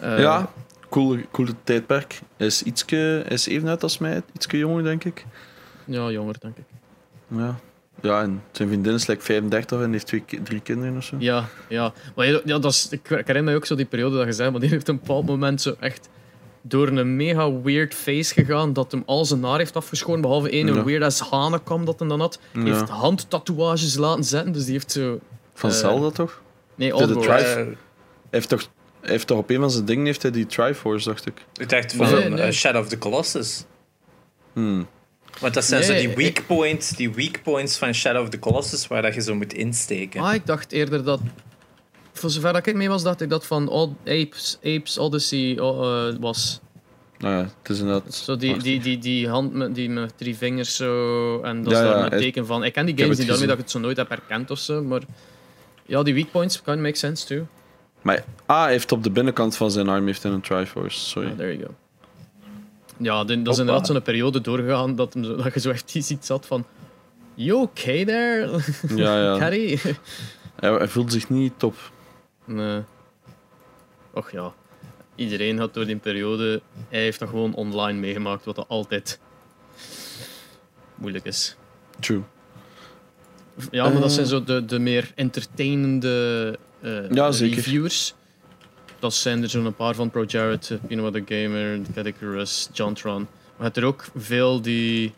Eh, 0.00 0.18
ja, 0.18 0.52
cool, 0.90 1.18
cool 1.30 1.48
tijdperk. 1.64 2.20
Hij 2.36 2.46
is, 2.46 2.62
ietske, 2.62 2.96
hij 2.96 3.34
is 3.34 3.46
even 3.46 3.68
uit 3.68 3.82
als 3.82 3.98
mij, 3.98 4.22
ietske 4.34 4.58
jonger, 4.58 4.82
denk 4.82 5.04
ik. 5.04 5.24
Ja, 5.84 6.10
jonger, 6.10 6.36
denk 6.40 6.56
ik. 6.56 6.64
Ja. 7.28 7.58
Ja, 8.02 8.22
en 8.22 8.42
zijn 8.52 8.68
vriendin 8.68 8.94
is 8.94 9.06
like 9.06 9.22
35 9.22 9.80
en 9.80 9.92
heeft 9.92 10.06
twee, 10.06 10.24
drie 10.42 10.60
kinderen 10.60 10.96
of 10.96 11.04
zo. 11.04 11.16
Ja, 11.18 11.44
ja. 11.68 11.92
Maar 12.16 12.26
ja, 12.26 12.40
dat 12.58 12.64
is, 12.72 12.88
ik 12.90 13.08
herinner 13.08 13.42
me 13.44 13.54
ook 13.54 13.66
zo 13.66 13.74
die 13.74 13.84
periode 13.84 14.16
dat 14.16 14.26
je 14.26 14.32
zei, 14.32 14.50
maar 14.50 14.60
die 14.60 14.68
heeft 14.68 14.88
een 14.88 14.98
bepaald 14.98 15.26
moment 15.26 15.60
zo 15.62 15.74
echt 15.80 16.08
door 16.62 16.88
een 16.88 17.16
mega 17.16 17.52
weird 17.60 17.94
face 17.94 18.32
gegaan 18.34 18.72
dat 18.72 18.92
hem 18.92 19.02
al 19.06 19.24
zijn 19.24 19.44
haar 19.44 19.58
heeft 19.58 19.76
afgeschoren, 19.76 20.20
behalve 20.20 20.50
één 20.50 20.66
Ja. 20.74 20.84
weird 20.84 21.02
ass 21.02 21.20
hanenkam 21.20 21.84
dat 21.84 21.98
hem 21.98 22.08
dan 22.08 22.20
had. 22.20 22.38
Ja. 22.52 22.60
heeft 22.62 22.88
handtatoeages 22.88 23.94
laten 23.96 24.24
zetten, 24.24 24.52
dus 24.52 24.64
die 24.64 24.72
heeft 24.72 24.92
zo... 24.92 25.20
Van 25.54 25.70
Eh, 25.70 25.76
Zelda 25.76 26.10
toch? 26.10 26.40
Nee, 26.74 26.88
de 26.88 26.94
Oddworld. 26.96 27.26
Hij 27.26 27.76
heeft 28.30 28.48
toch, 28.48 28.68
heeft 29.00 29.26
toch 29.26 29.38
op 29.38 29.50
een 29.50 29.60
van 29.60 29.70
zijn 29.70 29.84
dingen 29.84 30.04
heeft 30.04 30.22
hij 30.22 30.30
die 30.30 30.46
Triforce, 30.46 31.08
dacht 31.08 31.26
ik. 31.26 31.44
ik 31.60 31.68
dacht 31.68 31.94
van 31.94 32.10
Nee, 32.14 32.28
nee. 32.28 32.40
eh, 32.42 32.52
Shadow 32.52 32.82
of 32.82 32.88
the 32.88 32.98
Colossus. 32.98 33.64
Hmm. 34.52 34.86
Want 35.40 35.54
dat 35.54 35.64
zijn 35.64 35.84
zo 35.84 35.92
die 35.94 36.08
weak 36.08 36.38
ik- 36.38 36.46
points, 36.46 36.90
die 36.90 37.12
weak 37.12 37.42
points 37.42 37.76
van 37.76 37.94
Shadow 37.94 38.22
of 38.22 38.28
the 38.28 38.38
Colossus 38.38 38.86
waar 38.86 39.02
dat 39.02 39.14
je 39.14 39.20
zo 39.22 39.34
moet 39.34 39.52
insteken. 39.52 40.20
Ah, 40.20 40.34
ik 40.34 40.46
dacht 40.46 40.72
eerder 40.72 41.04
dat... 41.04 41.20
Voor 42.12 42.30
zover 42.30 42.52
dat 42.52 42.66
ik 42.66 42.74
mee 42.74 42.88
was, 42.88 43.02
dacht 43.02 43.20
ik 43.20 43.30
dat 43.30 43.46
van 43.46 43.68
Odd 43.68 43.92
Apes, 44.00 44.58
Apes 44.64 44.98
Odyssey 44.98 45.56
eh, 45.58 46.08
was. 46.20 46.60
Nou 47.18 47.34
ja, 47.34 47.40
het 47.62 47.70
is 47.70 47.78
inderdaad... 47.80 48.14
Zo 48.14 48.36
die, 48.36 48.58
die, 48.58 48.80
die, 48.80 48.98
die 48.98 49.28
hand 49.28 49.52
met, 49.54 49.74
die 49.74 49.88
met 49.90 50.12
drie 50.16 50.36
vingers 50.36 50.76
zo. 50.76 51.40
En 51.42 51.62
dat 51.62 51.72
Ja, 51.72 51.78
is 51.78 51.84
ja, 51.86 51.92
daar 51.92 52.04
een 52.04 52.10
het- 52.12 52.20
teken 52.20 52.46
van. 52.46 52.64
Ik 52.64 52.72
ken 52.72 52.86
die 52.86 52.98
games 52.98 53.18
niet, 53.18 53.26
daarmee 53.26 53.46
dat 53.46 53.56
ik 53.56 53.62
het 53.62 53.70
zo 53.70 53.78
nooit 53.78 53.96
heb 53.96 54.08
herkend 54.08 54.50
of 54.50 54.58
zo. 54.58 54.82
Maar 54.82 55.02
ja, 55.86 56.02
die 56.02 56.14
weak 56.14 56.30
points 56.30 56.62
can 56.62 56.80
make 56.80 56.96
sense 56.96 57.26
too. 57.26 57.46
Maar 58.02 58.24
hij 58.46 58.70
heeft 58.70 58.92
op 58.92 59.02
de 59.02 59.10
binnenkant 59.10 59.56
van 59.56 59.70
zijn 59.70 59.88
arm 59.88 60.06
heeft 60.06 60.24
een 60.24 60.40
Triforce, 60.40 60.98
sorry. 60.98 61.28
Ja, 61.28 61.34
there 61.34 61.56
you 61.56 61.64
go. 61.66 61.74
Ja, 62.96 63.24
dat 63.24 63.28
is 63.30 63.34
Hoppa. 63.36 63.50
inderdaad 63.60 63.86
zo'n 63.86 64.02
periode 64.02 64.40
doorgegaan 64.40 64.96
dat, 64.96 65.14
hem 65.14 65.24
zo, 65.24 65.36
dat 65.36 65.54
je 65.54 65.60
zo 65.60 65.70
echt 65.70 65.94
iets 65.94 66.26
zat 66.26 66.46
van. 66.46 66.64
You 67.34 67.60
okay 67.60 68.04
there? 68.04 68.60
Ja, 68.96 69.22
ja. 69.22 69.38
Carrie? 69.42 69.80
Hij, 70.54 70.70
hij 70.72 70.88
voelt 70.88 71.12
zich 71.12 71.28
niet 71.28 71.52
top. 71.56 71.74
nee. 72.44 72.80
Och 74.10 74.30
ja. 74.30 74.52
Iedereen 75.14 75.58
had 75.58 75.74
door 75.74 75.86
die 75.86 75.96
periode. 75.96 76.60
Hij 76.88 77.00
heeft 77.00 77.18
dat 77.18 77.28
gewoon 77.28 77.54
online 77.54 77.98
meegemaakt, 77.98 78.44
wat 78.44 78.56
dat 78.56 78.68
altijd 78.68 79.20
moeilijk 80.94 81.24
is. 81.24 81.56
True. 82.00 82.22
Ja, 83.70 83.82
maar 83.84 83.92
dat 83.92 84.02
Eh. 84.02 84.08
zijn 84.08 84.26
zo 84.26 84.44
de, 84.44 84.64
de 84.64 84.78
meer 84.78 85.12
entertainende 85.14 86.58
eh, 86.80 87.10
Ja, 87.10 87.30
zeker. 87.30 87.56
reviewers. 87.56 88.14
Dat 88.98 89.14
zijn 89.14 89.42
er 89.42 89.48
zo'n 89.48 89.64
een 89.64 89.74
paar 89.74 89.94
van 89.94 90.10
Pro 90.10 90.24
Jared, 90.24 90.78
Peanut 90.86 91.12
Butter 91.12 91.38
Gamer, 91.42 91.78
Categories, 91.94 92.68
Jontron. 92.72 93.18
Maar 93.22 93.26
je 93.56 93.62
hebt 93.62 93.76
er 93.76 93.84
ook 93.84 94.04
veel 94.16 94.60
die 94.60 95.12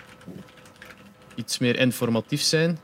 iets 1.34 1.58
meer 1.58 1.78
informatief 1.78 2.40
zijn. 2.40 2.78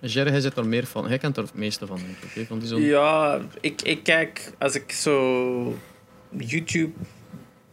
Jerry, 0.00 0.30
hij 0.30 0.40
zit 0.40 0.56
er 0.56 0.66
meer 0.66 0.86
van. 0.86 1.08
Hij 1.08 1.18
kent 1.18 1.36
er 1.36 1.42
het 1.42 1.54
meeste 1.54 1.86
van, 1.86 1.96
denk 1.96 2.16
ik. 2.22 2.30
hè, 2.34 2.44
Van 2.44 2.58
die 2.58 2.68
zo'n... 2.68 2.80
Ja, 2.80 3.40
ik, 3.60 3.82
ik 3.82 4.02
kijk, 4.02 4.52
als 4.58 4.74
ik 4.74 4.92
zo 4.92 5.78
YouTube 6.30 6.92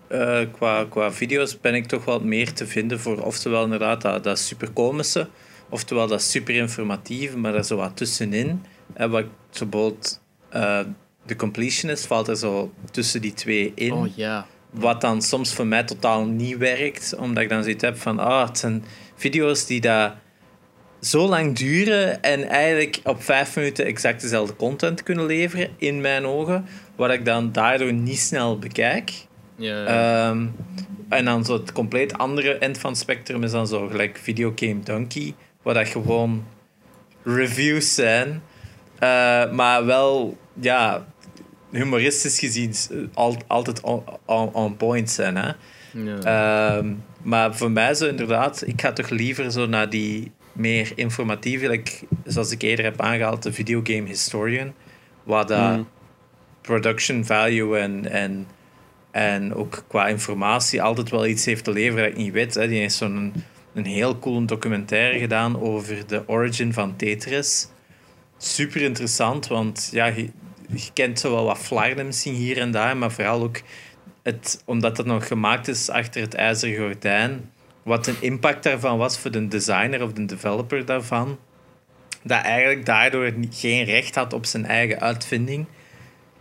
eh, 0.08 0.40
qua, 0.52 0.86
qua 0.90 1.12
video's 1.12 1.60
ben 1.60 1.74
ik 1.76 1.86
toch 1.86 2.06
wel 2.06 2.20
meer 2.20 2.54
te 2.54 2.68
vinden 2.68 3.00
voor 3.00 3.22
oftewel 3.22 3.64
inderdaad 3.64 4.02
dat, 4.02 4.24
dat 4.24 4.40
super 4.40 4.70
komische, 4.72 5.28
oftewel 5.70 6.08
dat 6.08 6.22
super 6.22 6.56
informatieve, 6.56 7.38
maar 7.38 7.52
daar 7.52 7.66
zo 7.66 7.76
wat 7.76 7.98
tussenin. 7.98 8.64
En 8.94 9.10
wat 9.10 9.20
ik 9.20 9.28
zo 9.50 9.66
bijvoorbeeld 9.66 10.22
eh, 10.50 10.80
de 11.26 11.36
completionist 11.36 12.06
valt 12.06 12.28
er 12.28 12.38
zo 12.38 12.74
tussen 12.92 13.22
die 13.22 13.34
twee 13.34 13.72
in. 13.76 13.92
Oh. 13.92 14.40
Wat 14.70 15.02
dan 15.02 15.22
soms 15.22 15.54
voor 15.54 15.68
mij 15.68 15.84
totaal 15.84 16.26
niet 16.26 16.58
werkt, 16.58 17.16
omdat 17.16 17.44
ik 17.44 17.50
dan 17.50 17.64
zoiets 17.64 17.84
heb 17.84 17.98
van, 17.98 18.20
ah, 18.20 18.48
het 18.48 18.58
zijn 18.58 18.84
video's 19.16 19.66
die 19.66 19.82
daar 19.82 20.20
zo 21.02 21.28
lang 21.28 21.56
duren 21.56 22.22
en 22.22 22.50
eigenlijk 22.50 23.00
op 23.04 23.24
vijf 23.24 23.56
minuten 23.56 23.86
exact 23.86 24.22
dezelfde 24.22 24.56
content 24.56 25.04
kunnen 25.04 25.26
leveren, 25.26 25.70
in 25.78 26.02
mijn 26.02 26.26
ogen, 26.26 26.66
wat 26.96 27.12
ik 27.12 27.26
dan 27.26 27.52
daardoor 27.52 27.94
niet 27.94 28.20
snel 28.20 28.60
bekijk. 28.60 29.12
Ehm, 29.60 30.46
en 31.10 31.26
dan 31.26 31.46
zo 31.46 31.54
het 31.54 31.72
compleet 31.72 32.18
andere 32.18 32.54
eind 32.54 32.78
van 32.78 32.90
het 32.90 33.00
spectrum 33.00 33.44
is 33.44 33.52
dan 33.52 33.68
zo 33.68 33.88
gelijk 33.88 34.20
Video 34.22 34.54
Game 34.56 34.80
Donkey, 34.84 35.34
waar 35.62 35.74
dat 35.74 35.88
gewoon 35.88 36.46
reviews 37.24 37.96
zijn, 37.96 38.42
Eh, 39.00 39.52
maar 39.52 39.86
wel, 39.86 40.38
ja, 40.54 41.06
humoristisch 41.72 42.40
gezien 42.40 42.74
al, 43.14 43.38
altijd 43.48 43.82
on, 43.82 44.04
on, 44.26 44.54
on 44.54 44.78
point 44.78 45.10
zijn. 45.10 45.36
Hè? 45.36 45.52
ja. 45.92 46.78
Ehm, 46.78 46.94
maar 47.22 47.56
voor 47.56 47.72
mij 47.72 47.94
zo 47.94 48.08
inderdaad, 48.08 48.64
ik 48.66 48.82
ga 48.82 48.94
toch 48.94 49.10
liever 49.10 49.52
zo 49.52 49.66
naar 49.66 49.90
die 49.90 50.32
meer 50.52 50.92
informatieve, 50.96 51.68
like, 51.70 51.92
zoals 52.26 52.52
ik 52.52 52.62
eerder 52.62 52.86
heb 52.86 53.02
aangehaald, 53.02 53.44
de 53.44 53.54
videogame 53.54 54.08
historian, 54.08 54.74
waar 55.24 55.46
dat 55.46 55.76
Mm. 55.78 55.88
production 56.62 57.26
value 57.26 57.78
en, 57.78 58.12
en, 58.12 58.48
en 59.12 59.54
ook 59.54 59.84
qua 59.88 60.08
informatie 60.08 60.82
altijd 60.82 61.10
wel 61.10 61.26
iets 61.26 61.46
heeft 61.46 61.64
te 61.64 61.72
leveren 61.72 62.04
dat 62.04 62.12
ik 62.12 62.18
niet 62.18 62.34
weet. 62.34 62.54
Hè. 62.54 62.68
Die 62.68 62.80
heeft 62.80 62.96
zo'n 62.96 63.34
een 63.74 63.86
heel 63.86 64.20
cool 64.20 64.46
documentaire 64.46 65.20
gedaan 65.20 65.62
over 65.62 66.08
de 66.08 66.24
origin 66.28 66.74
van 66.74 66.96
Tetris. 66.96 67.68
Super 68.38 68.82
interessant, 68.82 69.48
want 69.48 69.90
ja, 69.92 70.06
je, 70.06 70.30
kent 70.94 71.20
zo 71.20 71.32
wel 71.32 71.46
wat 71.46 71.58
flarden 71.58 72.06
misschien 72.06 72.34
hier 72.34 72.58
en 72.58 72.72
daar, 72.72 72.98
maar 72.98 73.12
vooral 73.12 73.42
ook 73.42 73.62
het, 74.24 74.62
omdat 74.66 74.98
het 74.98 75.06
nog 75.06 75.28
gemaakt 75.28 75.68
is 75.68 75.90
achter 75.90 76.22
het 76.22 76.34
ijzeren 76.34 76.86
gordijn, 76.86 77.52
wat 77.84 78.08
een 78.08 78.22
impact 78.22 78.64
daarvan 78.64 78.98
was 78.98 79.20
voor 79.20 79.32
de 79.32 79.48
designer 79.48 80.04
of 80.04 80.14
de 80.14 80.26
developer 80.26 80.86
daarvan, 80.86 81.38
dat 82.24 82.42
eigenlijk 82.42 82.86
daardoor 82.86 83.34
geen 83.50 83.84
recht 83.84 84.16
had 84.16 84.34
op 84.34 84.46
zijn 84.46 84.66
eigen 84.66 85.00
uitvinding, 85.00 85.66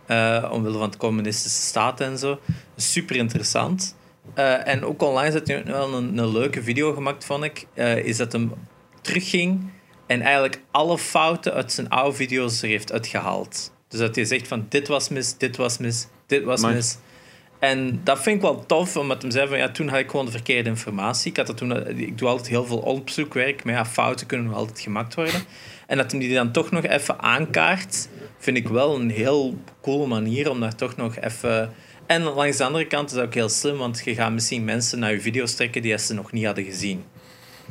eh, 0.05 0.49
omwille 0.51 0.77
van 0.77 0.87
het 0.87 0.97
communistische 0.97 1.61
staat 1.61 2.01
en 2.01 2.17
zo. 2.17 2.39
Super 2.75 3.15
interessant. 3.15 3.95
Eh, 4.33 4.67
en 4.67 4.85
ook 4.85 5.01
online 5.01 5.33
had 5.33 5.47
hij 5.47 5.63
wel 5.63 5.93
een, 5.93 6.17
een 6.17 6.31
leuke 6.31 6.63
video 6.63 6.93
gemaakt, 6.93 7.25
vond 7.25 7.43
ik. 7.43 7.65
eh, 7.73 7.97
is 7.97 8.17
dat 8.17 8.31
hem 8.31 8.53
terugging 9.01 9.69
en 10.07 10.21
eigenlijk 10.21 10.61
alle 10.71 10.97
fouten 10.97 11.53
uit 11.53 11.71
zijn 11.71 11.89
oude 11.89 12.15
video's 12.15 12.61
er 12.61 12.67
heeft 12.67 12.91
uitgehaald. 12.91 13.71
Dus 13.87 13.99
dat 13.99 14.15
hij 14.15 14.25
zegt 14.25 14.47
van 14.47 14.65
dit 14.69 14.87
was 14.87 15.09
mis, 15.09 15.37
dit 15.37 15.57
was 15.57 15.77
mis, 15.77 16.07
dit 16.25 16.43
was 16.43 16.59
Amai. 16.59 16.75
mis. 16.75 16.97
En 17.59 18.01
dat 18.03 18.21
vind 18.21 18.35
ik 18.35 18.41
wel 18.41 18.65
tof, 18.65 18.97
omdat 18.97 19.21
hij 19.21 19.31
zei 19.31 19.47
van 19.47 19.57
ja, 19.57 19.71
toen 19.71 19.87
had 19.87 19.99
ik 19.99 20.09
gewoon 20.09 20.25
de 20.25 20.31
verkeerde 20.31 20.69
informatie. 20.69 21.31
Ik, 21.31 21.37
had 21.37 21.47
dat 21.47 21.57
toen, 21.57 21.87
ik 21.97 22.17
doe 22.17 22.27
altijd 22.27 22.47
heel 22.47 22.65
veel 22.65 22.77
onderzoekwerk, 22.77 23.63
maar 23.63 23.73
ja, 23.73 23.85
fouten 23.85 24.27
kunnen 24.27 24.45
nog 24.47 24.55
altijd 24.55 24.79
gemaakt 24.79 25.15
worden. 25.15 25.41
En 25.87 25.97
dat 25.97 26.11
hij 26.11 26.19
die 26.19 26.33
dan 26.33 26.51
toch 26.51 26.71
nog 26.71 26.83
even 26.85 27.19
aankaart, 27.19 28.09
vind 28.37 28.57
ik 28.57 28.67
wel 28.67 28.95
een 28.99 29.09
heel 29.09 29.61
coole 29.81 30.07
manier 30.07 30.49
om 30.49 30.59
daar 30.59 30.75
toch 30.75 30.95
nog 30.95 31.17
even... 31.17 31.73
En 32.05 32.23
langs 32.23 32.57
de 32.57 32.63
andere 32.63 32.87
kant 32.87 33.09
is 33.09 33.15
dat 33.15 33.25
ook 33.25 33.33
heel 33.33 33.49
slim, 33.49 33.77
want 33.77 34.01
je 34.05 34.15
gaat 34.15 34.31
misschien 34.31 34.63
mensen 34.63 34.99
naar 34.99 35.11
je 35.11 35.21
video's 35.21 35.53
trekken 35.53 35.81
die 35.81 35.97
ze 35.97 36.13
nog 36.13 36.31
niet 36.31 36.45
hadden 36.45 36.63
gezien. 36.63 37.03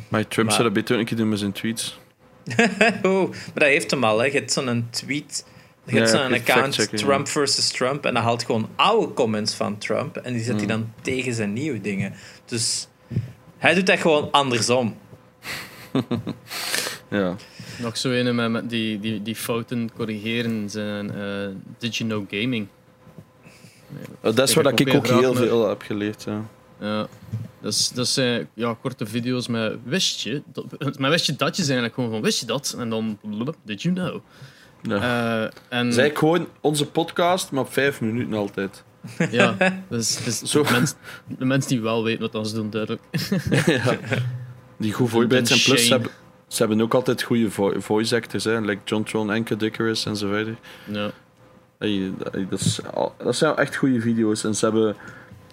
Maar 0.09 0.29
Trump 0.29 0.47
Maar- 0.47 0.57
zou 0.57 0.69
dat 0.69 0.77
beter 0.77 0.99
een 0.99 1.05
keer 1.05 1.17
doen 1.17 1.29
met 1.29 1.39
zijn 1.39 1.53
tweets. 1.53 1.99
oh, 3.03 3.29
maar 3.31 3.53
dat 3.55 3.69
heeft 3.69 3.91
hem 3.91 4.05
al. 4.05 4.19
Hè. 4.19 4.25
Je 4.25 4.33
hebt 4.33 4.53
zo'n 4.53 4.87
tweet 4.91 5.45
Je 5.85 5.97
hebt 5.99 6.11
Ja, 6.11 6.17
zo'n 6.17 6.33
account 6.33 6.99
Trump 6.99 7.29
versus 7.29 7.69
Trump 7.69 8.05
en 8.05 8.15
dan 8.15 8.23
haalt 8.23 8.45
gewoon 8.45 8.69
oude 8.77 9.13
comments 9.13 9.55
van 9.55 9.79
Trump 9.79 10.17
en 10.17 10.33
die 10.33 10.43
zet 10.43 10.57
hij 10.57 10.67
dan 10.67 10.93
tegen 11.03 11.35
zijn 11.35 11.53
nieuwe 11.53 11.81
dingen. 11.81 12.13
Dus 12.45 12.89
hij 13.59 13.75
doet 13.75 13.87
dat 13.87 13.99
gewoon 13.99 14.31
andersom. 14.31 14.97
Ja. 17.09 17.37
Nog 17.79 17.97
zo 17.97 18.11
een 18.11 18.35
met, 18.35 18.51
met 18.51 18.71
die, 18.71 19.01
die, 19.01 19.23
die 19.23 19.37
fouten 19.37 19.91
corrigeren 19.97 20.71
zijn 20.71 21.15
eh, 21.15 21.49
Did 21.79 21.97
You 21.97 22.11
Know 22.11 22.25
Gaming. 22.31 22.67
Eh, 24.21 24.35
Dat 24.35 24.49
is 24.49 24.55
waar 24.55 24.67
ik 24.67 24.81
ik 24.81 24.95
ook 24.95 25.07
heel 25.07 25.35
veel 25.35 25.69
heb 25.69 25.83
geleerd. 25.83 26.25
Ja. 26.25 26.45
Ja, 26.81 27.07
dat, 27.67 27.75
is, 27.75 27.91
dat 27.91 28.09
zijn 28.09 28.49
ja, 28.55 28.77
korte 28.81 29.07
video's 29.07 29.47
met 29.47 29.79
wist 29.85 30.21
je, 30.21 30.43
dat, 30.53 30.99
met 30.99 31.11
wist 31.11 31.27
je 31.27 31.37
dat 31.37 31.57
je 31.57 31.63
zijn 31.63 31.79
eigenlijk 31.79 31.95
gewoon 31.95 32.11
van 32.11 32.23
wist 32.23 32.41
je 32.41 32.47
dat 32.47 32.75
en 32.79 32.91
dan 32.91 33.19
did 33.65 33.83
you 33.83 33.95
know. 33.95 34.21
Ja. 34.83 35.43
Eh, 35.43 35.79
en 35.79 35.93
Zij 35.93 36.11
gewoon 36.15 36.49
onze 36.61 36.87
podcast, 36.87 37.51
maar 37.51 37.63
op 37.63 37.73
vijf 37.73 38.01
minuten 38.01 38.35
altijd. 38.35 38.85
ja, 39.31 39.57
dus, 39.89 40.25
dus 40.25 40.43
Zo. 40.43 40.63
de, 40.63 40.73
mens, 40.73 40.95
de 41.39 41.45
mensen 41.45 41.71
die 41.71 41.81
wel 41.81 42.05
weten 42.05 42.31
wat 42.33 42.49
ze 42.49 42.55
doen, 42.55 42.71
duidelijk. 42.71 43.03
ja. 43.67 43.99
Die 44.79 44.93
goed 44.93 45.11
voorbereid 45.11 45.49
zijn. 45.49 45.61
Plus, 45.63 45.87
ze 45.87 45.93
hebben, 45.93 46.11
ze 46.49 46.59
hebben 46.59 46.81
ook 46.81 46.95
altijd 46.95 47.23
goede 47.23 47.51
vo- 47.51 47.81
voice 47.81 48.15
actors, 48.15 48.45
hè, 48.45 48.61
like 48.61 48.81
John 48.85 49.03
Tron, 49.03 49.31
Enke 49.33 49.57
Dickerus 49.57 50.07
en 50.07 50.17
zo 50.17 50.29
verder. 50.29 50.57
Ja. 50.85 51.11
Hey, 51.79 52.13
dat, 52.51 52.61
is 52.61 52.81
dat 53.19 53.37
zijn 53.37 53.57
echt 53.57 53.77
goede 53.77 54.01
video's. 54.01 54.45
En 54.45 54.55
ze 54.55 54.65
hebben 54.65 54.97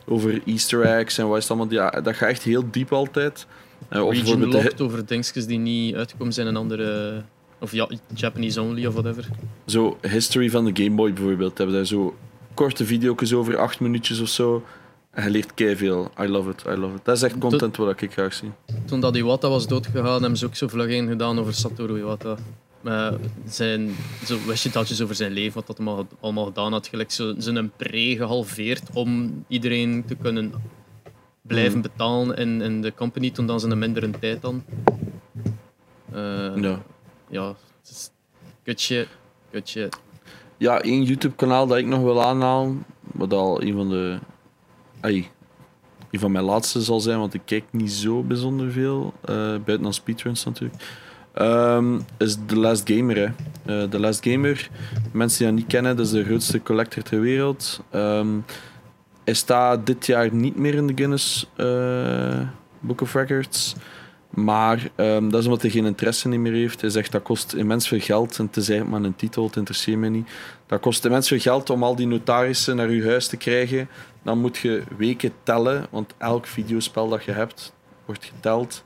over 0.06 0.42
Easter 0.46 0.82
eggs 0.82 1.18
en 1.18 1.28
wat 1.28 1.38
is 1.38 1.48
het 1.48 1.58
allemaal. 1.58 1.74
Ja, 1.74 2.02
dat 2.02 2.16
gaat 2.16 2.30
echt 2.30 2.44
heel 2.44 2.64
diep 2.72 2.94
altijd. 2.94 3.46
Eh, 3.90 4.06
of 4.06 4.14
Region 4.14 4.50
de, 4.50 4.74
over 4.78 5.06
dingetjes 5.06 5.46
die 5.46 5.60
niet 5.60 5.96
uitgekomen 5.96 6.34
zijn 6.34 6.48
in 6.48 6.56
andere... 6.56 7.22
Of 7.60 7.72
ja, 7.72 7.90
Japanese 8.14 8.62
only 8.62 8.86
of 8.86 8.94
whatever. 8.94 9.28
zo 9.66 9.98
history 10.02 10.50
van 10.50 10.66
de 10.66 10.84
Game 10.84 10.96
Boy 10.96 11.14
bijvoorbeeld. 11.14 11.58
Hebben 11.58 11.76
daar 11.76 11.86
zo 11.86 12.16
korte 12.54 12.86
video's 12.86 13.34
over, 13.34 13.58
acht 13.58 13.80
minuutjes 13.80 14.20
of 14.20 14.28
zo. 14.28 14.64
En 15.12 15.24
je 15.24 15.30
leert 15.30 15.78
veel. 15.78 16.12
I 16.20 16.28
love 16.28 16.50
it, 16.50 16.64
I 16.68 16.76
love 16.76 16.96
it. 16.96 17.06
Dat 17.06 17.16
is 17.16 17.24
echt 17.24 17.38
content 17.38 17.78
wat 17.78 18.02
ik 18.02 18.12
graag 18.12 18.34
zie. 18.34 18.52
Toen 18.86 19.00
dat 19.00 19.16
Iwata 19.16 19.50
was 19.50 19.68
doodgegaan, 19.68 20.20
hebben 20.20 20.38
ze 20.38 20.46
ook 20.46 20.56
zo 20.56 20.68
vlog 20.68 20.88
in 20.88 21.08
gedaan 21.08 21.40
over 21.40 21.54
Satoru 21.54 22.00
Iwata. 22.00 22.38
Met 22.84 23.20
zijn 23.46 23.90
zo 24.26 24.38
wist 24.48 25.02
over 25.02 25.16
zijn 25.16 25.32
leven, 25.32 25.54
wat 25.54 25.68
dat 25.68 25.80
allemaal- 25.80 26.08
allemaal 26.20 26.46
gedaan 26.46 26.72
had. 26.72 26.88
Gelijk 26.88 27.12
zo, 27.12 27.34
zijn 27.38 27.72
pre 27.78 28.16
gehalveerd 28.16 28.82
om 28.94 29.44
iedereen 29.48 30.04
te 30.06 30.16
kunnen 30.16 30.54
blijven 31.42 31.72
Hmm. 31.74 31.82
betalen 31.82 32.38
in, 32.38 32.62
in 32.62 32.82
de 32.82 32.94
company 32.94 33.32
toen 33.32 33.48
dan 33.48 33.60
ze 33.60 33.68
een 33.68 33.80
mindere 33.80 34.10
tijd 34.10 34.42
dan. 34.42 34.64
Eh, 36.12 36.56
Ja. 37.30 37.56
Good 38.64 38.80
shit. 39.70 39.98
Ja, 40.58 40.82
één 40.82 41.04
YouTube-kanaal 41.04 41.68
dat 41.68 41.78
ik 41.78 41.86
nog 41.86 42.02
wil 42.02 42.24
aanhalen. 42.24 42.86
Wat 43.02 43.34
al 43.34 43.62
een 43.62 43.74
van 43.76 43.90
de. 43.90 44.18
Ai, 45.00 45.28
een 46.12 46.20
van 46.20 46.32
mijn 46.32 46.46
laatste 46.46 46.82
zal 46.82 47.00
zijn, 47.00 47.20
want 47.20 47.34
ik 47.34 47.42
kijk 47.46 47.64
niet 47.72 47.92
zo 47.92 48.24
bijzonder 48.24 48.72
veel. 48.72 49.14
eh, 49.22 49.36
buiten 49.36 49.82
dan 49.82 49.94
speedruns 49.94 50.44
natuurlijk. 50.46 51.03
Ehm, 51.34 52.00
is 52.18 52.38
The 52.46 52.58
Last 52.58 52.90
Gamer. 52.90 53.16
Hè. 53.16 53.28
Eh, 53.66 53.90
The 53.90 54.00
Last 54.00 54.24
Gamer, 54.24 54.70
mensen 55.12 55.38
die 55.38 55.48
dat 55.48 55.56
niet 55.56 55.68
kennen, 55.68 55.98
dat 55.98 56.06
is 56.06 56.12
de 56.12 56.24
grootste 56.24 56.62
collector 56.62 57.04
ter 57.04 57.22
wereld. 57.22 57.82
Ehm, 57.90 58.28
hij 59.24 59.34
staat 59.34 59.86
dit 59.86 60.06
jaar 60.06 60.34
niet 60.34 60.56
meer 60.56 60.74
in 60.74 60.88
de 60.88 60.94
Guinness 60.96 61.50
eh, 61.56 62.48
Book 62.80 63.02
of 63.02 63.14
Records. 63.14 63.76
Maar 64.30 64.90
ehm, 64.96 65.30
dat 65.30 65.40
is 65.40 65.46
omdat 65.46 65.62
hij 65.62 65.72
geen 65.72 65.86
interesse 65.86 66.30
meer 66.30 66.54
heeft. 66.54 66.82
Hij 66.82 66.90
zegt 66.90 67.12
dat 67.12 67.24
kost 67.24 67.54
immens 67.54 67.88
veel 67.88 68.00
geld. 68.00 68.40
En 68.40 68.50
is 68.54 68.70
eigenlijk 68.70 68.90
maar 68.90 69.10
een 69.10 69.16
titel, 69.16 69.46
het 69.46 69.56
interesseert 69.56 69.98
me 69.98 70.10
niet. 70.10 70.30
Dat 70.66 70.80
kost 70.80 71.06
immens 71.06 71.28
veel 71.28 71.40
geld 71.40 71.70
om 71.70 71.84
al 71.84 71.96
die 71.96 72.08
notarissen 72.08 72.76
naar 72.76 72.92
je 72.92 73.06
huis 73.06 73.28
te 73.28 73.38
krijgen. 73.38 73.90
Dan 74.24 74.40
moet 74.40 74.58
je 74.58 74.84
weken 74.98 75.32
tellen, 75.44 75.86
want 75.90 76.14
elk 76.18 76.46
videospel 76.46 77.10
dat 77.10 77.24
je 77.24 77.32
hebt 77.32 77.74
wordt 78.06 78.26
geteld. 78.26 78.84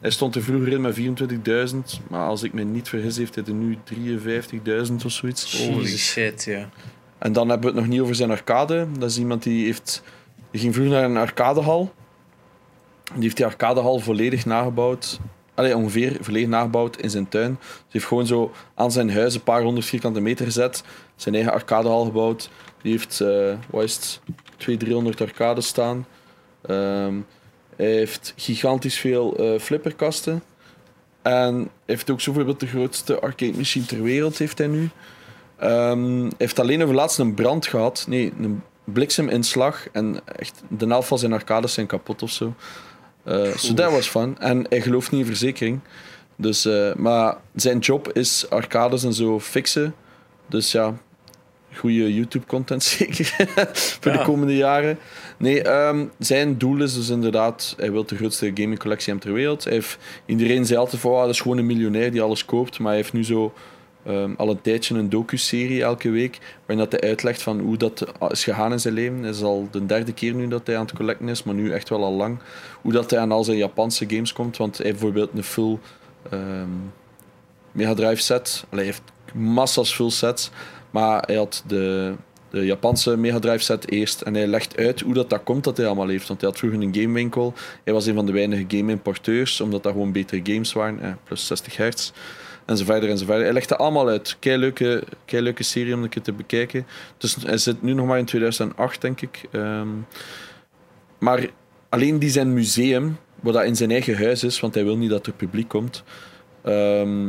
Hij 0.00 0.10
stond 0.10 0.34
er 0.34 0.42
vroeger 0.42 0.72
in 0.72 0.80
met 0.80 0.98
24.000, 1.70 1.76
maar 2.08 2.26
als 2.26 2.42
ik 2.42 2.52
me 2.52 2.62
niet 2.62 2.88
vergis, 2.88 3.16
heeft 3.16 3.34
hij 3.34 3.44
er 3.44 3.52
nu 3.52 3.78
53.000 4.88 4.94
of 5.04 5.12
zoiets. 5.12 5.66
Holy 5.66 5.86
shit, 5.86 6.44
ja. 6.44 6.68
En 7.18 7.32
dan 7.32 7.48
hebben 7.48 7.70
we 7.70 7.76
het 7.76 7.84
nog 7.84 7.94
niet 7.94 8.02
over 8.02 8.14
zijn 8.14 8.30
arcade. 8.30 8.86
Dat 8.98 9.10
is 9.10 9.18
iemand 9.18 9.42
die 9.42 9.64
heeft. 9.64 10.02
Die 10.50 10.60
ging 10.60 10.74
vroeger 10.74 10.94
naar 10.94 11.04
een 11.04 11.16
arcadehal. 11.16 11.92
Die 13.12 13.22
heeft 13.22 13.36
die 13.36 13.46
arcadehal 13.46 13.98
volledig 13.98 14.44
nagebouwd. 14.44 15.20
Allee, 15.54 15.76
ongeveer 15.76 16.16
volledig 16.20 16.48
nagebouwd 16.48 16.96
in 16.96 17.10
zijn 17.10 17.28
tuin. 17.28 17.58
Ze 17.60 17.84
heeft 17.88 18.04
gewoon 18.06 18.26
zo 18.26 18.52
aan 18.74 18.92
zijn 18.92 19.12
huis 19.12 19.34
een 19.34 19.42
paar 19.42 19.62
honderd 19.62 19.86
vierkante 19.86 20.20
meter 20.20 20.44
gezet. 20.44 20.84
Zijn 21.16 21.34
eigen 21.34 21.52
arcadehal 21.52 22.04
gebouwd. 22.04 22.50
Die 22.82 22.92
heeft, 22.92 23.20
eh 23.20 23.54
wat 23.70 23.82
is 23.82 23.94
het, 23.94 24.20
200, 24.56 24.78
300 24.80 25.20
arcades 25.20 25.66
staan. 25.66 26.06
Ehm, 26.62 27.14
hij 27.76 27.92
heeft 27.92 28.32
gigantisch 28.36 28.98
veel 28.98 29.36
eh, 29.36 29.60
flipperkasten. 29.60 30.42
En 31.22 31.68
heeft 31.84 32.10
ook 32.10 32.20
zo 32.20 32.32
bijvoorbeeld 32.32 32.60
de 32.60 32.66
grootste 32.66 33.20
arcade 33.20 33.56
machine 33.56 33.86
ter 33.86 34.02
wereld 34.02 34.38
heeft 34.38 34.58
hij 34.58 34.66
nu. 34.66 34.90
Ehm, 35.56 36.30
heeft 36.38 36.58
alleen 36.58 36.82
over 36.82 36.94
laatst 36.94 37.18
een 37.18 37.34
brand 37.34 37.66
gehad. 37.66 38.04
Nee, 38.08 38.32
een 38.40 38.62
blikseminslag. 38.84 39.88
En 39.92 40.20
echt, 40.24 40.62
de 40.68 40.86
helft 40.86 41.08
van 41.08 41.18
zijn 41.18 41.32
arcades 41.32 41.72
zijn 41.72 41.86
kapot 41.86 42.22
of 42.22 42.30
zo. 42.30 42.54
Eh 43.24 43.56
so 43.56 43.74
that 43.74 43.90
was 43.90 44.08
fun. 44.08 44.38
En 44.38 44.66
hij 44.68 44.80
gelooft 44.80 45.10
niet 45.10 45.20
in 45.20 45.26
verzekering. 45.26 45.80
Dus, 46.36 46.64
eh, 46.64 46.94
maar 46.94 47.36
zijn 47.54 47.78
job 47.78 48.12
is 48.12 48.50
arcades 48.50 49.04
en 49.04 49.14
zo 49.14 49.40
fixen. 49.40 49.94
Dus 50.46 50.72
ja, 50.72 50.94
goede 51.76 52.14
YouTube-content 52.14 52.82
zeker. 52.98 53.34
voor 54.00 54.12
de 54.12 54.22
komende 54.24 54.56
jaren. 54.56 54.98
Nee, 55.36 55.62
ehm, 55.62 56.06
zijn 56.18 56.58
doel 56.58 56.82
is 56.82 56.94
dus 56.94 57.08
inderdaad, 57.08 57.74
hij 57.76 57.92
wil 57.92 58.04
de 58.06 58.16
grootste 58.16 58.50
gaming 58.54 58.78
collectie 58.78 59.12
hebben 59.12 59.28
ter 59.30 59.38
wereld. 59.38 59.64
Hij 59.64 59.72
heeft, 59.72 59.98
iedereen 60.26 60.66
zei 60.66 60.78
altijd 60.78 61.00
van, 61.00 61.12
"Ah, 61.12 61.20
dat 61.20 61.30
is 61.30 61.40
gewoon 61.40 61.58
een 61.58 61.66
miljonair 61.66 62.10
die 62.10 62.22
alles 62.22 62.44
koopt. 62.44 62.78
Maar 62.78 62.88
hij 62.88 62.96
heeft 62.96 63.12
nu 63.12 63.24
zo 63.24 63.52
ehm, 64.04 64.30
al 64.36 64.50
een 64.50 64.60
tijdje 64.60 64.94
een 64.94 65.08
docu-serie 65.08 65.82
elke 65.82 66.10
week, 66.10 66.38
waarin 66.66 66.88
dat 66.88 67.00
hij 67.00 67.08
uitlegt 67.08 67.42
van 67.42 67.60
hoe 67.60 67.76
dat 67.76 68.06
is 68.28 68.44
gegaan 68.44 68.72
in 68.72 68.80
zijn 68.80 68.94
leven. 68.94 69.22
Het 69.22 69.34
is 69.34 69.42
al 69.42 69.68
de 69.70 69.86
derde 69.86 70.12
keer 70.12 70.34
nu 70.34 70.48
dat 70.48 70.66
hij 70.66 70.76
aan 70.76 70.84
het 70.86 70.94
collecten 70.96 71.28
is, 71.28 71.42
maar 71.42 71.54
nu 71.54 71.72
echt 71.72 71.88
wel 71.88 72.04
al 72.04 72.12
lang. 72.12 72.38
Hoe 72.82 72.92
dat 72.92 73.10
hij 73.10 73.20
aan 73.20 73.32
al 73.32 73.44
zijn 73.44 73.56
Japanse 73.56 74.04
games 74.08 74.32
komt, 74.32 74.56
want 74.56 74.76
hij 74.76 74.86
heeft 74.86 74.98
bijvoorbeeld 74.98 75.30
een 75.34 75.44
full 75.44 75.78
ehm, 76.30 76.68
Mega 77.72 77.94
Drive 77.94 78.22
set. 78.22 78.64
Hij 78.70 78.84
heeft 78.84 79.02
massa's 79.34 79.94
full 79.94 80.10
sets, 80.10 80.50
maar 80.90 81.22
hij 81.26 81.36
had 81.36 81.64
de, 81.66 82.14
de 82.50 82.64
Japanse 82.64 83.16
Mega 83.16 83.38
Drive 83.38 83.64
set 83.64 83.90
eerst 83.90 84.20
en 84.20 84.34
hij 84.34 84.46
legt 84.46 84.76
uit 84.76 85.00
hoe 85.00 85.14
dat, 85.14 85.30
dat 85.30 85.42
komt 85.42 85.64
dat 85.64 85.76
hij 85.76 85.86
allemaal 85.86 86.08
heeft. 86.08 86.28
Want 86.28 86.40
hij 86.40 86.50
had 86.50 86.58
vroeger 86.58 86.80
een 86.80 86.94
gamewinkel. 86.94 87.54
Hij 87.84 87.92
was 87.92 88.06
een 88.06 88.14
van 88.14 88.26
de 88.26 88.32
weinige 88.32 88.64
game-importeurs, 88.68 89.60
omdat 89.60 89.82
dat 89.82 89.92
gewoon 89.92 90.12
betere 90.12 90.40
games 90.44 90.72
waren, 90.72 91.00
eh, 91.00 91.12
plus 91.24 91.46
60 91.46 91.76
hertz. 91.76 92.12
En 92.64 92.76
zo 92.76 92.84
verder 92.84 93.10
en 93.10 93.18
zo 93.18 93.24
verder. 93.24 93.44
Hij 93.44 93.52
legt 93.52 93.68
dat 93.68 93.78
allemaal 93.78 94.08
uit. 94.08 94.36
Kei 94.38 94.58
leuke, 95.26 95.62
serie 95.62 95.94
om 95.94 96.02
een 96.02 96.22
te 96.22 96.32
bekijken. 96.32 96.86
Dus 97.18 97.36
hij 97.44 97.58
zit 97.58 97.82
nu 97.82 97.92
nog 97.92 98.06
maar 98.06 98.18
in 98.18 98.24
2008, 98.24 99.00
denk 99.00 99.20
ik. 99.20 99.40
Ehm, 99.50 99.88
maar 101.18 101.48
alleen 101.88 102.18
die 102.18 102.30
zijn 102.30 102.52
museum, 102.52 103.18
wat 103.40 103.54
dat 103.54 103.64
in 103.64 103.76
zijn 103.76 103.90
eigen 103.90 104.16
huis 104.16 104.44
is, 104.44 104.60
want 104.60 104.74
hij 104.74 104.84
wil 104.84 104.96
niet 104.96 105.10
dat 105.10 105.26
er 105.26 105.32
publiek 105.32 105.68
komt. 105.68 106.04
ehm, 106.62 107.28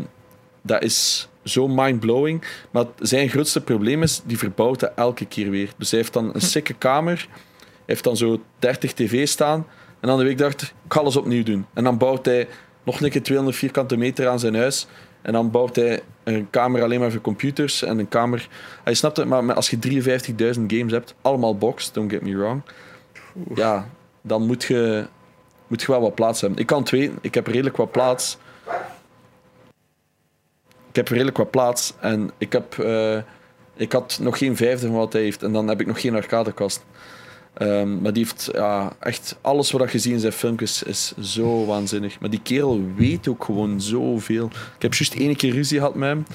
dat 0.61 0.83
is 0.83 1.27
zo 1.47 1.67
mind-blowing. 1.67 2.43
Maar 2.71 2.85
zijn 2.99 3.29
grootste 3.29 3.61
probleem 3.61 4.03
is, 4.03 4.21
die 4.25 4.37
verbouwt 4.37 4.79
dat 4.79 4.91
elke 4.95 5.25
keer 5.25 5.49
weer. 5.49 5.69
Dus 5.77 5.91
hij 5.91 5.99
heeft 5.99 6.13
dan 6.13 6.29
een 6.33 6.41
sikke 6.55 6.73
kamer. 6.73 7.27
Hij 7.59 7.67
heeft 7.85 8.03
dan 8.03 8.17
zo 8.17 8.41
30 8.59 8.93
tv 8.93 9.27
staan. 9.27 9.65
En 9.99 10.07
dan 10.07 10.17
de 10.17 10.23
week 10.23 10.37
dacht 10.37 10.61
ik 10.61 10.73
ga 10.87 10.99
alles 10.99 11.15
opnieuw 11.15 11.43
doen. 11.43 11.65
En 11.73 11.83
dan 11.83 11.97
bouwt 11.97 12.25
hij 12.25 12.47
nog 12.83 13.01
een 13.01 13.09
keer 13.09 13.23
200 13.23 13.57
vierkante 13.57 13.97
meter 13.97 14.27
aan 14.27 14.39
zijn 14.39 14.55
huis. 14.55 14.87
En 15.21 15.33
dan 15.33 15.51
bouwt 15.51 15.75
hij 15.75 16.01
een 16.23 16.49
kamer 16.49 16.83
alleen 16.83 16.99
maar 16.99 17.11
voor 17.11 17.21
computers. 17.21 17.83
En 17.83 17.99
een 17.99 18.09
kamer... 18.09 18.47
Hij 18.83 18.93
snapt 18.93 19.17
het, 19.17 19.27
maar 19.27 19.53
als 19.53 19.69
je 19.69 19.77
53.000 20.57 20.61
games 20.67 20.91
hebt, 20.91 21.15
allemaal 21.21 21.57
box, 21.57 21.91
don't 21.91 22.11
get 22.11 22.21
me 22.21 22.37
wrong. 22.37 22.61
Ja, 23.55 23.89
dan 24.21 24.45
moet 24.45 24.63
je, 24.63 25.07
moet 25.67 25.81
je 25.81 25.87
wel 25.87 26.01
wat 26.01 26.15
plaats 26.15 26.41
hebben. 26.41 26.59
Ik 26.59 26.65
kan 26.65 26.83
twee, 26.83 27.11
ik 27.21 27.33
heb 27.33 27.47
redelijk 27.47 27.77
wat 27.77 27.91
plaats. 27.91 28.37
Ik 30.97 31.03
heb 31.03 31.11
redelijk 31.11 31.37
wat 31.37 31.51
plaats. 31.51 31.93
En 31.99 32.31
ik 32.37 32.51
heb... 32.53 32.79
eh, 32.79 33.17
ik 33.75 33.91
had 33.91 34.19
nog 34.21 34.37
geen 34.37 34.55
vijfde 34.55 34.87
van 34.87 34.95
wat 34.95 35.13
hij 35.13 35.21
heeft. 35.21 35.43
En 35.43 35.53
dan 35.53 35.67
heb 35.67 35.81
ik 35.81 35.87
nog 35.87 36.01
geen 36.01 36.15
arcadekast. 36.15 36.85
Ehm, 37.53 38.01
maar 38.01 38.13
die 38.13 38.23
heeft 38.23 38.49
ja, 38.53 38.95
echt 38.99 39.37
alles 39.41 39.71
wat 39.71 39.91
je 39.91 39.99
ziet 39.99 40.13
in 40.13 40.19
zijn 40.19 40.33
filmpjes 40.33 40.83
is 40.83 41.13
zo 41.19 41.65
waanzinnig. 41.65 42.19
Maar 42.19 42.29
die 42.29 42.41
kerel 42.41 42.81
weet 42.95 43.27
ook 43.27 43.43
gewoon 43.43 43.81
zoveel. 43.81 44.45
Ik 44.75 44.81
heb 44.81 44.93
juist 44.93 45.13
één 45.15 45.35
keer 45.35 45.53
ruzie 45.53 45.77
gehad 45.77 45.95
met 45.95 46.09
hem. 46.09 46.25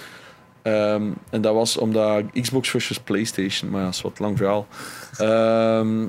Ehm, 0.63 1.11
en 1.31 1.41
dat 1.41 1.55
was 1.55 1.77
omdat 1.77 2.23
Xbox 2.41 2.69
versus 2.71 2.99
PlayStation. 2.99 3.71
Maar 3.71 3.81
ja, 3.81 3.87
dat 3.87 3.95
is 3.95 4.03
wat 4.03 4.19
lang 4.19 4.37
verhaal. 4.39 4.67
Ehm, 5.17 6.07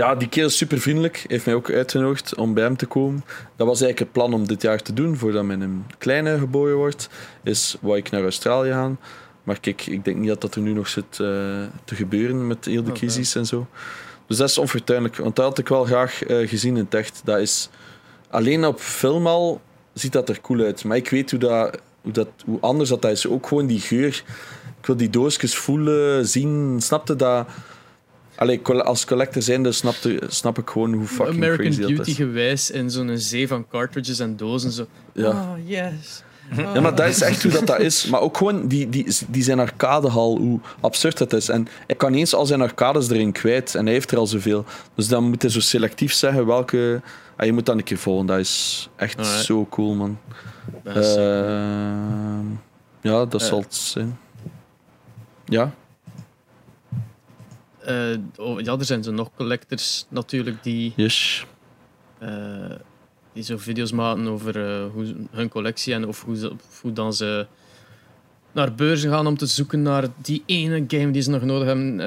ja, 0.00 0.14
die 0.14 0.28
kerel 0.28 0.48
is 0.48 0.56
super 0.56 0.80
vriendelijk. 0.80 1.24
Heeft 1.28 1.46
mij 1.46 1.54
ook 1.54 1.70
uitgenodigd 1.70 2.34
om 2.34 2.54
bij 2.54 2.64
hem 2.64 2.76
te 2.76 2.86
komen. 2.86 3.24
Dat 3.56 3.66
was 3.66 3.80
eigenlijk 3.80 3.98
het 3.98 4.12
plan 4.12 4.34
om 4.34 4.46
dit 4.46 4.62
jaar 4.62 4.82
te 4.82 4.92
doen, 4.92 5.16
voordat 5.16 5.44
mijn 5.44 5.86
kleine 5.98 6.38
geboren 6.38 6.76
wordt. 6.76 7.08
Is 7.42 7.76
wou 7.80 7.96
ik 7.96 8.10
naar 8.10 8.22
Australië 8.22 8.70
gaan. 8.70 8.98
Maar 9.42 9.60
kijk, 9.60 9.86
ik 9.86 10.04
denk 10.04 10.16
niet 10.16 10.28
dat 10.28 10.40
dat 10.40 10.54
er 10.54 10.60
nu 10.60 10.72
nog 10.72 10.88
zit 10.88 11.04
eh, 11.10 11.18
te 11.84 11.94
gebeuren 11.94 12.46
met 12.46 12.64
heel 12.64 12.82
de 12.82 12.90
Oké. 12.90 12.98
crisis 12.98 13.34
en 13.34 13.46
zo. 13.46 13.66
Dus 14.26 14.36
dat 14.36 14.48
is 14.48 14.58
onfortuinlijk. 14.58 15.16
Want 15.16 15.36
dat 15.36 15.44
had 15.44 15.58
ik 15.58 15.68
wel 15.68 15.84
graag 15.84 16.22
eh, 16.22 16.48
gezien 16.48 16.76
in 16.76 16.84
het 16.84 16.94
echt. 16.94 17.20
Dat 17.24 17.38
is... 17.38 17.68
Alleen 18.30 18.64
op 18.64 18.80
film 18.80 19.26
al 19.26 19.60
ziet 19.92 20.12
dat 20.12 20.28
er 20.28 20.40
cool 20.40 20.60
uit. 20.60 20.84
Maar 20.84 20.96
ik 20.96 21.10
weet 21.10 21.30
hoe, 21.30 21.40
dat, 21.40 21.80
hoe, 22.00 22.12
dat, 22.12 22.28
hoe 22.44 22.60
anders 22.60 22.88
dat, 22.88 23.02
dat 23.02 23.10
is. 23.10 23.26
Ook 23.26 23.46
gewoon 23.46 23.66
die 23.66 23.80
geur. 23.80 24.24
Ik 24.80 24.86
wil 24.86 24.96
die 24.96 25.10
doosjes 25.10 25.56
voelen, 25.56 26.26
zien. 26.26 26.80
Snapte 26.80 27.16
dat... 27.16 27.46
Allee, 28.40 28.60
als 28.66 29.04
collector 29.04 29.42
zijnde 29.42 29.72
snapte, 29.72 30.20
snap 30.28 30.58
ik 30.58 30.68
gewoon 30.70 30.92
hoe 30.92 31.06
fucking 31.06 31.36
American 31.36 31.64
crazy 31.64 31.80
dat 31.80 31.90
Beauty 31.90 32.10
is. 32.10 32.16
gewijs 32.16 32.70
in 32.70 32.90
zo'n 32.90 33.18
zee 33.18 33.48
van 33.48 33.66
cartridges 33.68 34.18
en 34.18 34.36
dozen. 34.36 34.70
Zo. 34.72 34.86
Ja. 35.12 35.28
Oh, 35.28 35.52
yes. 35.64 36.22
Ja, 36.56 36.80
maar 36.80 36.94
dat 36.94 37.06
is 37.08 37.20
echt 37.20 37.42
hoe 37.42 37.52
dat, 37.52 37.66
dat 37.66 37.78
is. 37.80 38.06
Maar 38.06 38.20
ook 38.20 38.36
gewoon 38.36 38.68
die, 38.68 38.88
die, 38.88 39.16
die 39.28 39.42
zijn 39.42 39.58
arcadehal, 39.60 40.36
hoe 40.38 40.60
absurd 40.80 41.18
dat 41.18 41.32
is. 41.32 41.48
En 41.48 41.68
hij 41.86 41.96
kan 41.96 42.14
eens 42.14 42.34
al 42.34 42.46
zijn 42.46 42.60
arcades 42.62 43.10
erin 43.10 43.32
kwijt. 43.32 43.74
En 43.74 43.84
hij 43.84 43.92
heeft 43.94 44.10
er 44.10 44.18
al 44.18 44.26
zoveel. 44.26 44.64
Dus 44.94 45.08
dan 45.08 45.24
moet 45.24 45.42
hij 45.42 45.50
zo 45.50 45.60
selectief 45.60 46.12
zeggen 46.12 46.46
welke... 46.46 47.00
Ah, 47.36 47.46
je 47.46 47.52
moet 47.52 47.66
dan 47.66 47.78
een 47.78 47.84
keer 47.84 47.98
volgen. 47.98 48.26
Dat 48.26 48.38
is 48.38 48.88
echt 48.96 49.18
Alright. 49.18 49.44
zo 49.44 49.66
cool, 49.70 49.94
man. 49.94 50.18
Dat 50.82 50.96
is, 50.96 51.14
eh, 51.16 51.38
Ehm, 51.40 52.46
ja, 53.00 53.24
dat 53.24 53.42
zal 53.42 53.60
het 53.60 53.74
zijn. 53.74 54.18
Ja? 55.44 55.72
Eh, 57.84 58.16
oh, 58.36 58.60
ja, 58.60 58.72
er 58.78 58.84
zijn 58.84 59.02
zo 59.02 59.12
nog 59.12 59.30
collectors 59.36 60.06
natuurlijk 60.08 60.62
die, 60.62 60.92
Yes. 60.96 61.46
eh, 62.18 62.70
die 63.32 63.42
zo 63.42 63.56
video's 63.56 63.92
maken 63.92 64.28
over 64.28 64.66
eh, 64.66 64.90
hoe, 64.92 65.14
hun 65.30 65.48
collectie 65.48 65.94
en 65.94 66.06
of 66.06 66.24
hoe, 66.24 66.36
ze, 66.36 66.50
of 66.50 66.80
hoe 66.82 66.92
dan 66.92 67.12
ze 67.12 67.46
naar 68.52 68.74
beurzen 68.74 69.10
gaan 69.10 69.26
om 69.26 69.36
te 69.36 69.46
zoeken 69.46 69.82
naar 69.82 70.06
die 70.16 70.42
ene 70.46 70.84
game 70.88 71.10
die 71.10 71.22
ze 71.22 71.30
nog 71.30 71.42
nodig 71.42 71.66
hebben. 71.66 71.98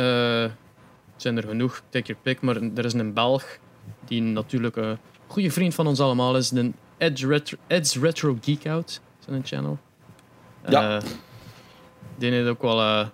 Zijn 1.16 1.38
er 1.38 1.48
genoeg, 1.48 1.82
take 1.90 2.06
your 2.06 2.22
pick, 2.22 2.42
maar 2.42 2.56
er 2.76 2.86
is 2.86 2.94
een 2.94 3.14
Belg 3.14 3.58
die 4.06 4.22
natuurlijk 4.22 4.76
een 4.76 4.98
goede 5.28 5.52
vriend 5.52 5.74
van 5.74 5.88
ons 5.88 6.00
allemaal 6.00 6.38
is, 6.38 6.50
de 6.50 6.72
Edge 6.98 7.28
Retro, 7.28 7.58
Edge 7.68 8.00
Retro 8.00 8.38
Geek 8.42 8.68
Out, 8.68 9.02
zijn 9.20 9.36
een 9.36 9.46
channel. 9.46 9.80
Ja. 10.68 11.02
Die 12.18 12.32
heeft 12.32 12.48
ook 12.48 12.62
wel. 12.62 13.10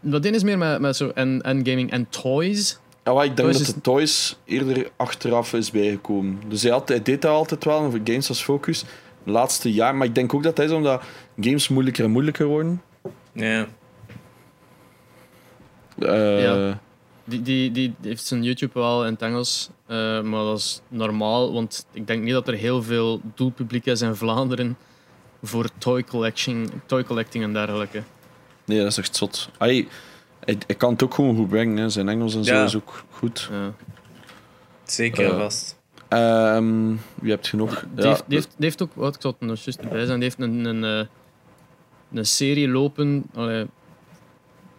Dat 0.00 0.22
ding 0.22 0.34
is 0.34 0.42
meer 0.42 0.58
met, 0.58 0.80
met 0.80 0.96
zo 0.96 1.08
en, 1.14 1.42
en 1.42 1.66
gaming 1.66 1.90
en 1.90 2.08
toys. 2.08 2.78
Ja, 3.04 3.12
maar 3.12 3.24
ik 3.24 3.36
denk 3.36 3.48
Toys 3.48 3.58
dat 3.58 3.66
is- 3.68 3.74
de 3.74 3.80
Toys 3.80 4.38
eerder 4.44 4.90
achteraf 4.96 5.52
is 5.52 5.70
bijgekomen. 5.70 6.40
Dus 6.48 6.62
hij, 6.62 6.70
had, 6.72 6.88
hij 6.88 7.02
deed 7.02 7.22
dat 7.22 7.30
altijd 7.30 7.64
wel, 7.64 7.90
voor 7.90 8.00
games 8.04 8.28
als 8.28 8.42
focus. 8.42 8.84
De 9.24 9.30
laatste 9.30 9.72
jaar. 9.72 9.94
Maar 9.94 10.06
ik 10.06 10.14
denk 10.14 10.34
ook 10.34 10.42
dat 10.42 10.56
dat 10.56 10.64
is 10.66 10.72
omdat 10.72 11.02
games 11.40 11.68
moeilijker 11.68 12.04
en 12.04 12.10
moeilijker 12.10 12.46
worden. 12.46 12.82
Ja. 13.32 13.66
Eh, 15.98 16.42
Ja. 16.42 16.80
Die, 17.24 17.42
die, 17.42 17.70
die 17.72 17.94
heeft 18.00 18.24
zijn 18.24 18.42
YouTube 18.42 18.78
wel 18.80 19.04
in 19.06 19.12
het 19.12 19.22
Engels, 19.22 19.70
eh, 19.86 19.96
maar 20.22 20.44
dat 20.44 20.58
is 20.58 20.80
normaal, 20.88 21.52
want 21.52 21.86
ik 21.92 22.06
denk 22.06 22.22
niet 22.22 22.32
dat 22.32 22.48
er 22.48 22.54
heel 22.54 22.82
veel 22.82 23.20
doelpubliek 23.34 23.86
is 23.86 24.00
in 24.00 24.14
Vlaanderen 24.14 24.76
voor 25.42 25.68
toy 25.78 26.04
collecting, 26.04 26.70
toy 26.86 27.04
collecting 27.04 27.44
en 27.44 27.52
dergelijke. 27.52 28.02
Nee, 28.64 28.78
dat 28.78 28.86
is 28.86 28.98
echt 28.98 29.16
zot. 29.16 29.48
Hij, 29.58 29.88
hij, 30.44 30.58
hij 30.66 30.76
kan 30.76 30.92
het 30.92 31.02
ook 31.02 31.14
gewoon 31.14 31.36
goed 31.36 31.48
brengen. 31.48 31.76
Hè. 31.76 31.88
Zijn 31.88 32.08
Engels 32.08 32.34
en 32.34 32.44
zo 32.44 32.54
Ja. 32.54 32.64
is 32.64 32.76
ook 32.76 33.04
goed. 33.10 33.48
Ja. 33.52 33.72
Zeker 34.84 35.24
Eh, 35.32 35.38
vast. 35.38 35.80
Ehm, 36.08 36.94
wie 37.14 37.30
hebt 37.30 37.46
je 37.46 37.56
nog? 37.56 37.84
Die, 37.94 38.06
heeft, 38.06 38.22
die, 38.26 38.36
heeft, 38.36 38.48
die 38.56 38.64
heeft 38.64 38.82
ook, 38.82 38.90
wat 38.94 39.14
ik 39.14 39.20
zal 39.20 39.30
het 39.38 39.48
nog 39.48 39.58
juist 39.58 39.80
erbij 39.80 40.06
zijn, 40.06 40.20
die 40.20 40.28
heeft 40.28 40.40
een, 40.40 40.64
een, 40.64 40.84
eh, 40.84 41.06
een 42.12 42.26
serie 42.26 42.68
lopen. 42.68 43.24
Allee, 43.34 43.66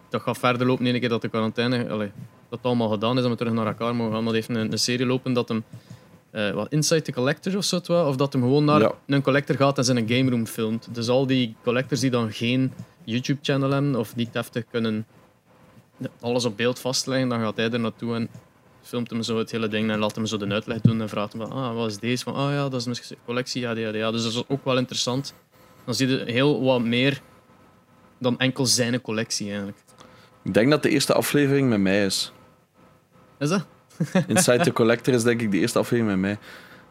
dat 0.08 0.22
gaat 0.22 0.38
verder 0.38 0.66
lopen 0.66 0.86
ene 0.86 0.98
keer 1.00 1.08
dat 1.08 1.22
de 1.22 1.28
quarantaine, 1.28 1.88
allee, 1.90 2.10
dat 2.48 2.58
het 2.58 2.64
allemaal 2.66 2.88
gedaan 2.88 3.16
is, 3.16 3.22
dat 3.22 3.30
we 3.30 3.36
terug 3.36 3.52
naar 3.52 3.66
elkaar 3.66 3.94
mogen 3.94 4.12
gaan. 4.12 4.24
Maar 4.24 4.32
die 4.32 4.42
heeft 4.46 4.58
een, 4.60 4.72
een 4.72 4.78
serie 4.78 5.06
lopen 5.06 5.32
dat 5.32 5.48
hem, 5.48 5.64
eh, 6.34 6.50
wat 6.50 6.66
Inside 6.72 7.02
the 7.02 7.12
Collector 7.12 7.56
of 7.56 7.64
zo, 7.64 7.76
of 7.86 8.16
dat 8.16 8.32
hem 8.32 8.42
gewoon 8.42 8.64
naar 8.64 8.80
Ja. 8.80 8.92
een 9.06 9.22
collector 9.22 9.56
gaat 9.56 9.78
en 9.78 9.84
zijn 9.84 9.96
een 9.96 10.08
game 10.08 10.30
room 10.30 10.46
filmt. 10.46 10.88
Dus 10.92 11.08
al 11.08 11.26
die 11.26 11.54
collectors 11.62 12.00
die 12.00 12.10
dan 12.10 12.32
geen 12.32 12.72
YouTube-channel 13.04 13.70
hebben 13.70 13.96
of 13.96 14.16
niet 14.16 14.34
heftig 14.34 14.64
kunnen 14.70 15.06
alles 16.20 16.44
op 16.44 16.56
beeld 16.56 16.78
vastleggen, 16.78 17.28
dan 17.28 17.40
gaat 17.40 17.56
hij 17.56 17.70
er 17.70 17.80
naartoe 17.80 18.14
en 18.14 18.28
filmt 18.82 19.10
hem 19.10 19.22
zo 19.22 19.38
het 19.38 19.50
hele 19.50 19.68
ding 19.68 19.90
en 19.90 19.98
laat 19.98 20.14
hem 20.14 20.26
zo 20.26 20.36
de 20.36 20.46
uitleg 20.48 20.80
doen 20.80 21.00
en 21.00 21.08
vraagt 21.08 21.32
hem 21.32 21.40
van, 21.42 21.52
ah, 21.52 21.74
wat 21.74 21.90
is 21.90 21.98
deze? 21.98 22.24
Van, 22.24 22.34
ah 22.34 22.50
ja, 22.52 22.68
dat 22.68 22.80
is 22.80 22.86
mijn 22.86 23.20
collectie, 23.24 23.60
ja, 23.60 23.76
ja, 23.76 23.94
ja. 23.94 24.10
Dus 24.10 24.22
dat 24.22 24.32
is 24.32 24.42
ook 24.48 24.64
wel 24.64 24.78
interessant. 24.78 25.34
Dan 25.84 25.94
zie 25.94 26.08
je 26.08 26.22
heel 26.26 26.62
wat 26.62 26.80
meer 26.80 27.20
dan 28.18 28.38
enkel 28.38 28.66
zijn 28.66 29.00
collectie 29.00 29.46
eigenlijk. 29.48 29.78
Ik 30.42 30.54
denk 30.54 30.70
dat 30.70 30.82
de 30.82 30.88
eerste 30.88 31.12
aflevering 31.12 31.68
met 31.68 31.80
mij 31.80 32.04
is. 32.04 32.32
Is 33.38 33.48
dat? 33.48 33.66
Inside 34.26 34.64
the 34.64 34.72
Collector 34.72 35.14
is 35.14 35.22
denk 35.22 35.40
ik 35.40 35.50
de 35.50 35.58
eerste 35.58 35.78
aflevering 35.78 36.20
met 36.20 36.20
mij. 36.20 36.38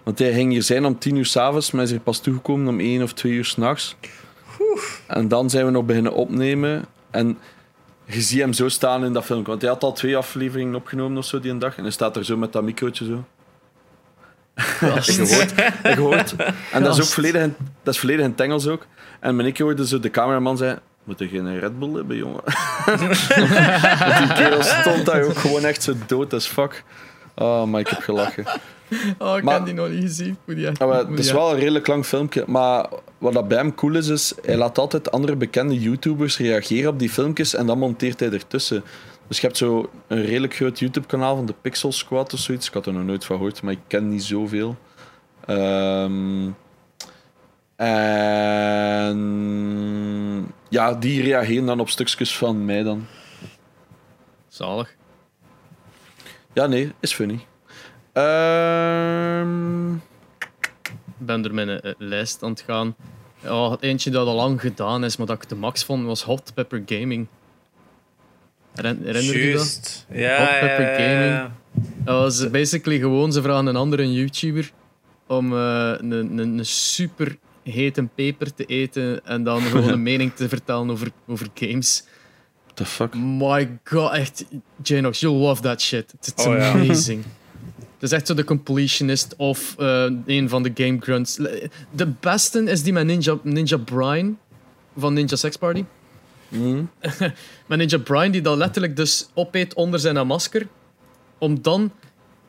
Want 0.04 0.20
hij 0.20 0.34
ging 0.34 0.52
hier 0.52 0.64
zijn 0.64 0.86
om 0.86 1.00
tien 1.00 1.16
uur 1.16 1.26
s'avonds, 1.26 1.72
maar 1.72 1.82
hij 1.82 1.90
is 1.90 1.98
er 1.98 2.04
pas 2.04 2.20
toegekomen 2.20 2.68
om 2.68 2.80
één 2.80 3.04
of 3.04 3.14
twee 3.14 3.32
uur 3.32 3.46
s'nachts. 3.46 3.96
En 5.08 5.28
dan 5.28 5.50
zijn 5.50 5.66
we 5.66 5.72
nog 5.72 5.86
beginnen 5.86 6.14
opnemen. 6.14 6.86
En 7.12 7.38
je 8.06 8.22
ziet 8.22 8.40
hem 8.40 8.54
zo 8.54 8.70
staan 8.70 9.06
in 9.06 9.14
dat 9.14 9.26
filmpje. 9.26 9.50
Want 9.50 9.62
hij 9.62 9.72
had 9.72 9.84
al 9.84 9.94
twee 9.94 10.18
afleveringen 10.18 10.76
opgenomen 10.76 11.18
of 11.18 11.26
zo 11.26 11.40
die 11.40 11.52
een 11.52 11.60
dag. 11.60 11.78
En 11.78 11.84
hij 11.84 11.92
staat 11.92 12.16
er 12.16 12.26
zo 12.26 12.38
met 12.38 12.54
dat 12.54 12.64
microotje 12.64 13.06
zo. 13.06 13.24
Je 15.06 15.36
hoort, 15.36 15.54
en 15.84 15.94
je 15.96 16.00
hoort. 16.00 16.36
En 16.72 16.84
dat 16.84 16.92
is 16.92 16.96
ook 16.96 16.96
Gast. 16.96 17.14
volledig 17.14 17.42
in, 17.42 17.56
dat 17.84 17.94
is 17.94 18.00
volledig 18.00 18.26
in 18.26 18.32
het 18.32 18.40
Engels 18.40 18.68
ook. 18.68 18.86
En 19.20 19.36
mijn 19.36 19.48
ik 19.48 19.58
hoorde 19.58 19.88
zo 19.88 20.00
de 20.00 20.10
cameraman 20.10 20.58
zei... 20.58 20.78
Moet 21.04 21.20
er 21.22 21.28
geen 21.28 21.60
Red 21.60 21.80
Bull 21.80 21.94
hebben, 21.94 22.18
jongen? 22.18 22.42
Die 24.20 24.34
kerel 24.34 24.64
stond 24.64 25.06
daar 25.06 25.24
ook 25.24 25.38
gewoon 25.46 25.64
echt 25.66 25.84
zo 25.84 25.94
dood 26.08 26.34
as 26.34 26.48
fuck. 26.48 26.84
Oh, 27.36 27.64
maar 27.64 27.80
ik 27.80 27.88
heb 27.88 28.00
gelachen. 28.00 28.46
Oh, 29.18 29.38
ik 29.38 29.44
Maar- 29.44 29.54
heb 29.56 29.66
die 29.66 29.74
nog 29.74 29.90
niet 29.90 30.02
gezien. 30.02 30.38
Moet 30.46 30.56
die 30.56 30.68
echt- 30.68 30.78
Ja, 30.78 30.86
maar 30.86 31.00
moet 31.08 31.10
het 31.18 31.26
is 31.26 31.32
wel 31.32 31.52
een 31.54 31.60
redelijk 31.60 31.88
lang 31.88 32.06
filmpje. 32.06 32.44
Maar 32.48 32.86
wat 33.18 33.34
dat 33.34 33.48
bij 33.48 33.58
hem 33.58 33.76
cool 33.76 33.96
is, 33.96 34.08
is 34.08 34.34
hij 34.46 34.58
laat 34.58 34.78
altijd 34.78 35.12
andere 35.12 35.36
bekende 35.36 35.80
YouTubers 35.80 36.38
reageren 36.38 36.90
op 36.90 37.00
die 37.00 37.10
filmpjes 37.10 37.56
en 37.56 37.66
dan 37.66 37.78
monteert 37.78 38.20
hij 38.20 38.32
ertussen. 38.32 38.84
Dus 39.28 39.40
je 39.40 39.46
hebt 39.48 39.58
zo 39.58 39.90
een 40.08 40.26
redelijk 40.26 40.56
groot 40.56 40.80
YouTube-kanaal 40.80 41.36
van 41.36 41.46
de 41.46 41.54
Pixel 41.62 41.92
Squad 41.92 42.34
of 42.34 42.40
zoiets. 42.40 42.68
Ik 42.68 42.74
had 42.74 42.86
er 42.86 42.94
nog 42.94 43.04
nooit 43.04 43.26
van 43.26 43.36
gehoord, 43.36 43.62
maar 43.62 43.74
ik 43.74 43.80
ken 43.88 44.10
niet 44.10 44.24
zoveel. 44.24 44.76
Ehm 45.46 46.46
en 47.84 49.18
ja, 50.70 50.94
die 50.94 51.22
reageren 51.22 51.66
dan 51.66 51.80
op 51.80 51.90
stukjes 51.90 52.38
van 52.38 52.66
mij 52.66 52.84
dan. 52.84 53.06
Zalig. 54.48 54.96
Ja, 56.54 56.66
nee, 56.66 56.92
is 57.00 57.14
funny. 57.14 57.46
Ehm 58.14 59.94
Ik 60.84 60.92
ben 61.18 61.44
er 61.46 61.54
met 61.54 61.68
een 61.68 61.82
eh, 61.82 61.94
lijst 61.98 62.44
aan 62.44 62.50
het 62.50 62.62
gaan. 62.62 62.96
Het 63.42 63.82
eentje 63.82 64.10
dat 64.10 64.28
al 64.28 64.36
lang 64.36 64.62
gedaan 64.62 65.04
is, 65.04 65.18
maar 65.18 65.28
dat 65.28 65.44
ik 65.44 65.50
de 65.50 65.56
max 65.56 65.84
vond, 65.84 66.06
was 66.06 66.24
Hot 66.24 66.52
Pepper 66.54 66.84
Gaming. 66.86 67.28
Herinner 68.74 69.38
je 69.38 69.54
dat? 69.54 70.06
Ja, 70.10 70.38
Hot 70.38 70.50
ja, 70.50 70.60
Pepper 70.60 70.92
ja, 70.92 71.10
ja. 71.10 71.38
Gaming. 71.38 71.52
Dat 72.04 72.18
was 72.20 72.50
basically 72.50 73.00
gewoon, 73.00 73.32
ze 73.32 73.42
vragen 73.42 73.66
een 73.66 73.76
andere 73.76 74.14
YouTuber 74.14 74.72
om 75.28 75.54
eh, 75.54 75.94
een, 75.98 76.12
een, 76.12 76.38
een 76.38 76.66
super 76.66 77.38
hete 77.64 78.08
peper 78.16 78.54
te 78.54 78.66
eten 78.66 79.26
en 79.26 79.44
dan 79.44 79.62
gewoon 79.62 79.90
een 79.90 80.04
mening 80.12 80.34
te 80.34 80.50
vertellen 80.50 80.90
over, 80.90 81.12
over 81.28 81.48
games. 81.54 82.04
what 82.64 82.76
the 82.76 82.86
fuck? 82.86 83.16
My 83.16 83.78
god, 83.84 84.12
echt, 84.12 84.46
Janox, 84.84 85.20
you'll 85.20 85.38
love 85.38 85.62
that 85.62 85.82
shit. 85.82 86.14
It's 86.22 86.46
Oh, 86.46 86.58
ja. 86.58 86.72
amazing. 86.72 87.24
Het 87.94 88.12
is 88.12 88.18
echt 88.18 88.28
zo 88.28 88.34
de 88.34 88.44
completionist 88.44 89.36
of 89.38 89.76
eh, 89.78 90.06
een 90.26 90.50
van 90.50 90.64
de 90.64 90.72
game 90.74 90.98
grunts. 91.00 91.36
De 91.92 92.08
beste 92.20 92.64
is 92.64 92.84
die 92.84 92.94
met 92.94 93.06
Ninja, 93.06 93.38
Ninja 93.44 93.78
Brian 93.78 94.38
van 94.98 95.14
Ninja 95.14 95.36
Sex 95.36 95.58
Party. 95.58 95.84
Mhm. 96.48 96.84
Met 97.68 97.78
Ninja 97.78 97.98
Brian 97.98 98.32
die 98.32 98.42
dat 98.42 98.58
letterlijk 98.58 98.96
dus 98.96 99.30
opeet 99.34 99.74
onder 99.74 100.00
zijn 100.00 100.28
masker. 100.28 100.68
Om 101.38 101.62
dan 101.62 101.92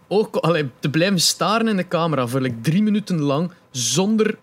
ook 0.08 0.36
allee, 0.36 0.68
te 0.78 0.90
blijven 0.90 1.20
staren 1.20 1.68
in 1.68 1.76
de 1.76 1.88
camera 1.88 2.26
voor 2.26 2.40
like, 2.40 2.60
drie 2.60 2.82
minuten 2.82 3.20
lang 3.20 3.50
zonder 3.70 4.38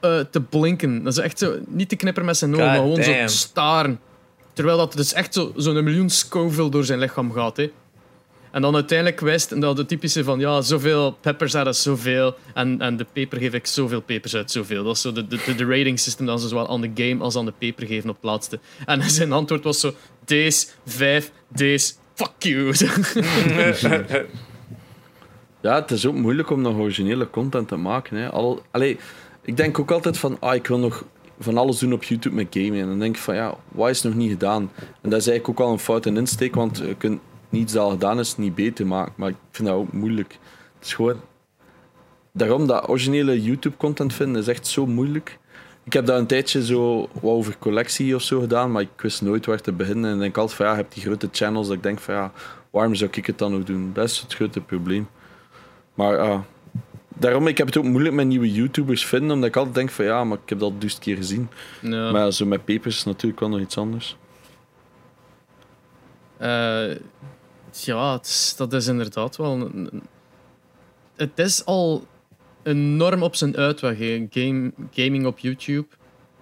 eh, 0.00 0.18
te 0.30 0.40
blinken. 0.40 1.02
Dat 1.04 1.12
is 1.12 1.18
echt 1.18 1.38
zo, 1.38 1.56
niet 1.66 1.88
te 1.88 1.96
knipperen 1.96 2.26
met 2.28 2.36
zijn 2.36 2.54
ogen, 2.54 2.74
God 2.76 2.96
maar 2.96 3.04
gewoon 3.04 3.26
zo 3.28 3.36
staren. 3.36 4.00
Terwijl 4.52 4.76
dat 4.78 4.92
dus 4.92 5.12
echt 5.12 5.34
zo- 5.34 5.52
zo'n 5.56 5.84
miljoen 5.84 6.10
Scoville 6.10 6.70
door 6.70 6.84
zijn 6.84 6.98
lichaam 6.98 7.32
gaat. 7.32 7.56
Hè. 7.56 7.70
En 8.50 8.62
dan 8.62 8.74
uiteindelijk 8.74 9.20
wijst 9.20 9.60
dat 9.60 9.76
de 9.76 9.86
typische 9.86 10.24
van 10.24 10.38
ja, 10.38 10.60
zoveel 10.60 11.12
peppers 11.20 11.56
uit 11.56 11.66
is 11.66 11.82
zoveel. 11.82 12.34
En, 12.54 12.80
en 12.80 12.96
de 12.96 13.06
peper 13.12 13.38
geef 13.38 13.52
ik 13.52 13.66
zoveel 13.66 14.00
pepers 14.00 14.34
uit 14.34 14.50
zoveel. 14.50 14.84
Dat 14.84 14.94
is 14.94 15.00
zo 15.00 15.12
de, 15.12 15.26
de, 15.26 15.38
de, 15.46 15.54
de 15.54 15.64
rating 15.64 15.98
system 15.98 16.26
dan 16.26 16.38
zowel 16.38 16.68
aan 16.68 16.80
de 16.80 16.90
game 16.94 17.22
als 17.22 17.36
aan 17.36 17.44
de 17.44 17.52
peper 17.58 17.86
geven 17.86 18.08
op 18.10 18.14
het 18.16 18.24
laatste. 18.24 18.58
En 18.86 19.02
zijn 19.10 19.32
antwoord 19.32 19.64
was 19.64 19.80
zo: 19.80 19.94
deze 20.24 20.66
5, 20.86 21.30
deze 21.48 21.92
fuck 22.14 22.30
you. 22.38 22.72
Ja, 25.62 25.74
het 25.74 25.90
is 25.90 26.06
ook 26.06 26.14
moeilijk 26.14 26.50
om 26.50 26.60
nog 26.62 26.76
originele 26.76 27.30
content 27.30 27.68
te 27.68 27.76
maken. 27.76 28.16
Hè. 28.16 28.30
Al, 28.30 28.62
allee, 28.70 28.98
ik 29.50 29.56
denk 29.56 29.78
ook 29.78 29.90
altijd 29.90 30.18
van, 30.18 30.36
ah, 30.40 30.54
ik 30.54 30.66
wil 30.66 30.78
nog 30.78 31.04
van 31.38 31.58
alles 31.58 31.78
doen 31.78 31.92
op 31.92 32.04
YouTube 32.04 32.34
met 32.34 32.46
gaming. 32.50 32.80
En 32.80 32.88
dan 32.88 32.98
denk 32.98 33.16
ik 33.16 33.22
van, 33.22 33.34
ja, 33.34 33.54
wat 33.68 33.88
is 33.88 34.02
nog 34.02 34.14
niet 34.14 34.30
gedaan? 34.30 34.70
En 35.00 35.10
dat 35.10 35.20
is 35.20 35.26
eigenlijk 35.26 35.60
ook 35.60 35.66
al 35.66 35.72
een 35.72 35.78
fout 35.78 36.06
in 36.06 36.16
insteek, 36.16 36.54
want 36.54 36.78
je 36.78 36.94
kunt 36.94 37.20
niets 37.48 37.72
dat 37.72 37.82
al 37.82 37.90
gedaan 37.90 38.18
is 38.18 38.36
niet 38.36 38.54
beter 38.54 38.86
maken. 38.86 39.12
Maar 39.16 39.28
ik 39.28 39.36
vind 39.50 39.68
dat 39.68 39.76
ook 39.76 39.92
moeilijk. 39.92 40.38
Het 40.78 40.86
is 40.86 40.94
gewoon... 40.94 41.20
Daarom 42.32 42.66
dat 42.66 42.88
originele 42.88 43.42
YouTube-content 43.42 44.14
vinden 44.14 44.42
is 44.42 44.48
echt 44.48 44.66
zo 44.66 44.86
moeilijk. 44.86 45.38
Ik 45.84 45.92
heb 45.92 46.06
daar 46.06 46.18
een 46.18 46.26
tijdje 46.26 46.64
zo 46.64 47.00
wat 47.12 47.22
over 47.22 47.58
collectie 47.58 48.14
of 48.14 48.22
zo 48.22 48.40
gedaan, 48.40 48.72
maar 48.72 48.82
ik 48.82 49.00
wist 49.00 49.22
nooit 49.22 49.46
waar 49.46 49.60
te 49.60 49.72
beginnen. 49.72 50.10
En 50.10 50.16
ik 50.16 50.20
denk 50.20 50.36
altijd 50.36 50.56
van, 50.56 50.66
ja, 50.66 50.76
je 50.76 50.84
die 50.88 51.02
grote 51.02 51.28
channels, 51.32 51.66
dat 51.66 51.76
ik 51.76 51.82
denk 51.82 51.98
van, 51.98 52.14
ja, 52.14 52.32
waarom 52.70 52.94
zou 52.94 53.10
ik 53.14 53.26
het 53.26 53.38
dan 53.38 53.52
nog 53.52 53.64
doen? 53.64 53.90
Dat 53.92 54.04
is 54.04 54.18
het 54.18 54.34
grote 54.34 54.60
probleem. 54.60 55.08
Maar 55.94 56.24
ja, 56.24 56.44
daarom, 57.20 57.46
ik 57.46 57.58
heb 57.58 57.66
het 57.66 57.76
ook 57.76 57.84
moeilijk 57.84 58.14
met 58.14 58.26
nieuwe 58.26 58.52
YouTubers 58.52 59.06
vinden, 59.06 59.30
omdat 59.30 59.48
ik 59.48 59.56
altijd 59.56 59.74
denk 59.74 59.90
van, 59.90 60.04
ja, 60.04 60.24
maar 60.24 60.38
ik 60.42 60.48
heb 60.48 60.58
dat 60.58 60.80
dus 60.80 60.94
een 60.94 61.00
keer 61.00 61.16
gezien. 61.16 61.48
Ja. 61.82 62.10
Maar 62.10 62.32
zo 62.32 62.46
met 62.46 62.64
papers 62.64 62.96
is 62.96 63.04
natuurlijk 63.04 63.40
wel 63.40 63.48
nog 63.48 63.60
iets 63.60 63.78
anders. 63.78 64.16
Eh, 66.36 66.94
ja, 67.70 68.18
is- 68.22 68.54
dat 68.56 68.72
is 68.72 68.86
inderdaad 68.86 69.36
wel. 69.36 69.52
een- 69.52 69.88
een- 69.92 70.02
Het 71.16 71.38
is 71.38 71.64
al 71.64 72.06
enorm 72.62 73.22
op 73.22 73.34
zijn 73.34 73.56
uitweg, 73.56 73.98
hè, 73.98 74.26
game, 74.30 74.72
gaming 74.90 75.26
op 75.26 75.38
YouTube. 75.38 75.86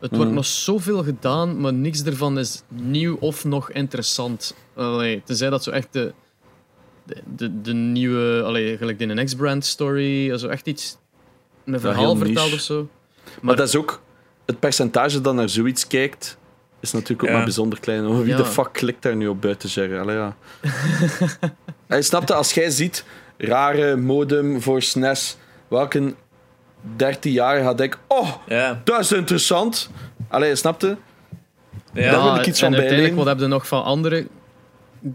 Het 0.01 0.11
wordt 0.11 0.25
Mhm. 0.27 0.35
nog 0.35 0.47
zoveel 0.47 1.03
gedaan, 1.03 1.61
maar 1.61 1.73
niks 1.73 2.03
ervan 2.03 2.39
is 2.39 2.63
nieuw 2.69 3.17
of 3.21 3.45
nog 3.45 3.71
interessant. 3.71 4.55
Allee, 4.75 5.23
tenzij 5.25 5.51
dat 5.51 5.63
zo 5.63 5.71
echt 5.71 5.93
de, 5.93 6.13
de, 7.37 7.61
de, 7.61 7.73
nieuwe, 7.73 8.43
allee, 8.45 8.77
gelijk 8.77 9.01
in 9.01 9.11
een 9.11 9.25
X-brand 9.25 9.65
story, 9.65 10.39
zo 10.39 10.49
echt 10.49 10.67
iets, 10.67 10.97
een 11.65 11.81
verhaal 11.81 12.17
niche. 12.17 12.41
of 12.55 12.61
zo. 12.61 12.89
Maar, 13.41 13.57
dat 13.57 13.69
is 13.69 13.77
ook 13.77 14.03
het 14.47 14.59
percentage 14.59 15.21
dat 15.21 15.35
naar 15.35 15.49
zoiets 15.49 15.87
kijkt, 15.87 16.39
is 16.81 16.93
natuurlijk 16.93 17.23
ook 17.23 17.29
Ja. 17.29 17.35
maar 17.35 17.45
bijzonder 17.45 17.81
klein. 17.81 18.07
Oh, 18.07 18.19
Wie 18.19 18.27
Ja. 18.27 18.37
de 18.37 18.45
fuck 18.45 18.73
klikt 18.73 19.03
daar 19.03 19.17
nu 19.17 19.27
op 19.29 19.41
buiten 19.43 19.69
zeggen? 19.69 20.01
Allee, 20.01 20.17
ja. 20.17 20.37
Hij 21.87 22.03
snapte, 22.03 22.35
als 22.35 22.53
jij 22.53 22.71
ziet, 22.71 23.05
rare 23.37 23.97
modem 23.97 24.63
voor 24.63 24.83
SNES, 24.83 25.37
welke 25.69 26.15
13 26.97 27.33
jaar 27.33 27.63
gaat 27.63 27.81
ik, 27.81 27.99
oh, 28.09 28.35
ja, 28.47 28.81
dat 28.85 29.01
is 29.01 29.13
interessant. 29.13 29.91
Allee, 30.29 30.55
snapte? 30.57 30.97
ja. 31.93 32.11
Daar 32.11 32.23
wil 32.23 32.35
ik 32.37 32.47
iets 32.47 32.63
en 32.63 32.67
van 32.73 32.75
uiteindelijk, 32.81 32.89
bijleren. 32.89 33.17
wat 33.17 33.27
heb 33.27 33.39
je 33.39 33.47
nog 33.47 33.67
van 33.69 33.85
andere... 33.85 34.27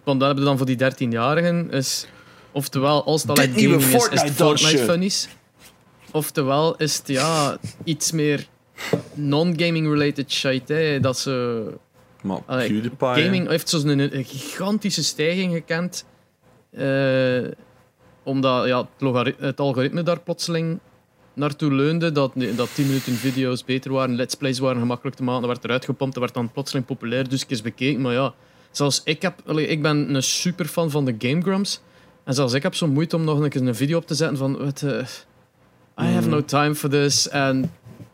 Want 0.03 0.19
dat 0.19 0.29
heb 0.29 0.37
je 0.37 0.43
dan 0.43 0.57
voor 0.57 0.65
die 0.65 0.77
13-jarigen, 0.77 1.71
is... 1.71 2.07
Oftewel, 2.51 3.03
als 3.03 3.27
uit 3.27 3.55
nieuwe 3.55 3.81
gaming 3.81 4.03
is, 4.03 4.07
is 4.07 4.21
het. 4.21 4.31
Fortnite 4.31 4.83
funnies. 4.83 5.27
Oftewel 6.11 6.75
is 6.75 6.97
het 6.97 7.07
ja, 7.07 7.57
iets 7.83 8.11
meer 8.11 8.47
non-gaming 9.13 9.87
related 9.87 10.31
shit. 10.31 10.67
Hè, 10.67 10.99
dat 10.99 11.17
ze... 11.17 11.65
Maar 12.21 12.39
Allee, 12.45 12.67
PewDiePie... 12.67 13.23
Gaming 13.23 13.47
heeft 13.47 13.69
zo'n 13.69 13.87
een, 13.87 14.17
een 14.17 14.25
gigantische 14.25 15.03
stijging 15.03 15.53
gekend. 15.53 16.05
eh, 16.71 17.51
omdat 18.23 18.67
ja, 18.67 18.87
het 19.37 19.59
algoritme 19.59 20.03
daar 20.03 20.19
plotseling 20.19 20.79
naartoe 21.33 21.73
leunde. 21.73 22.11
Dat, 22.11 22.33
dat 22.55 22.75
10 22.75 22.87
minuten 22.87 23.13
video's 23.13 23.65
beter 23.65 23.91
waren, 23.91 24.15
let's 24.15 24.35
plays 24.35 24.59
waren 24.59 24.79
gemakkelijk 24.79 25.15
te 25.15 25.23
maken. 25.23 25.41
Dat 25.41 25.49
werd 25.49 25.63
eruit 25.63 25.85
gepompt, 25.85 26.13
dat 26.13 26.23
werd 26.23 26.35
dan 26.35 26.51
plotseling 26.51 26.85
populair, 26.85 27.29
dus 27.29 27.43
ik 27.43 27.49
eens 27.49 27.61
bekeken. 27.61 28.01
Maar 28.01 28.13
ja, 28.13 28.33
zelfs 28.73 29.01
ik, 29.03 29.21
heb, 29.21 29.49
ik 29.51 29.81
ben 29.81 30.15
een 30.15 30.23
superfan 30.23 30.91
van 30.91 31.05
de 31.05 31.15
Game 31.17 31.41
Grumps. 31.41 31.81
En 32.23 32.33
zelfs 32.33 32.53
ik 32.53 32.63
heb 32.63 32.75
zo'n 32.75 32.89
moeite 32.93 33.15
om 33.15 33.23
nog 33.23 33.39
een 33.39 33.49
keer 33.49 33.67
een 33.67 33.75
video 33.75 33.97
op 33.97 34.07
te 34.07 34.15
zetten 34.15 34.37
van... 34.37 34.57
What, 34.57 34.81
eh, 34.81 34.99
I 36.01 36.13
have 36.13 36.29
no 36.29 36.45
time 36.45 36.75
for 36.75 36.89
this. 36.89 37.29
And 37.29 37.65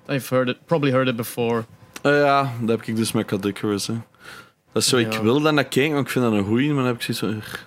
I've 0.08 0.34
heard 0.36 0.48
it, 0.50 0.66
probably 0.66 0.92
heard 0.92 1.08
it 1.08 1.16
before. 1.16 1.66
Eh, 2.02 2.12
ja, 2.22 2.54
dat 2.62 2.70
heb 2.70 2.88
ik 2.88 2.96
dus 2.96 3.12
met 3.12 3.26
Cadicarus. 3.26 3.86
Dat 3.86 4.82
is 4.84 4.88
zo, 4.88 4.98
ik 4.98 5.14
wil 5.14 5.42
daar 5.42 5.54
naar 5.54 5.66
kijken, 5.66 5.94
want 5.94 6.06
ik 6.06 6.12
vind 6.12 6.26
dat 6.26 6.34
een 6.34 6.46
goeie, 6.46 6.68
maar 6.68 6.76
dan 6.76 6.86
heb 6.86 6.96
ik 6.96 7.02
zoiets 7.16 7.20
van... 7.50 7.60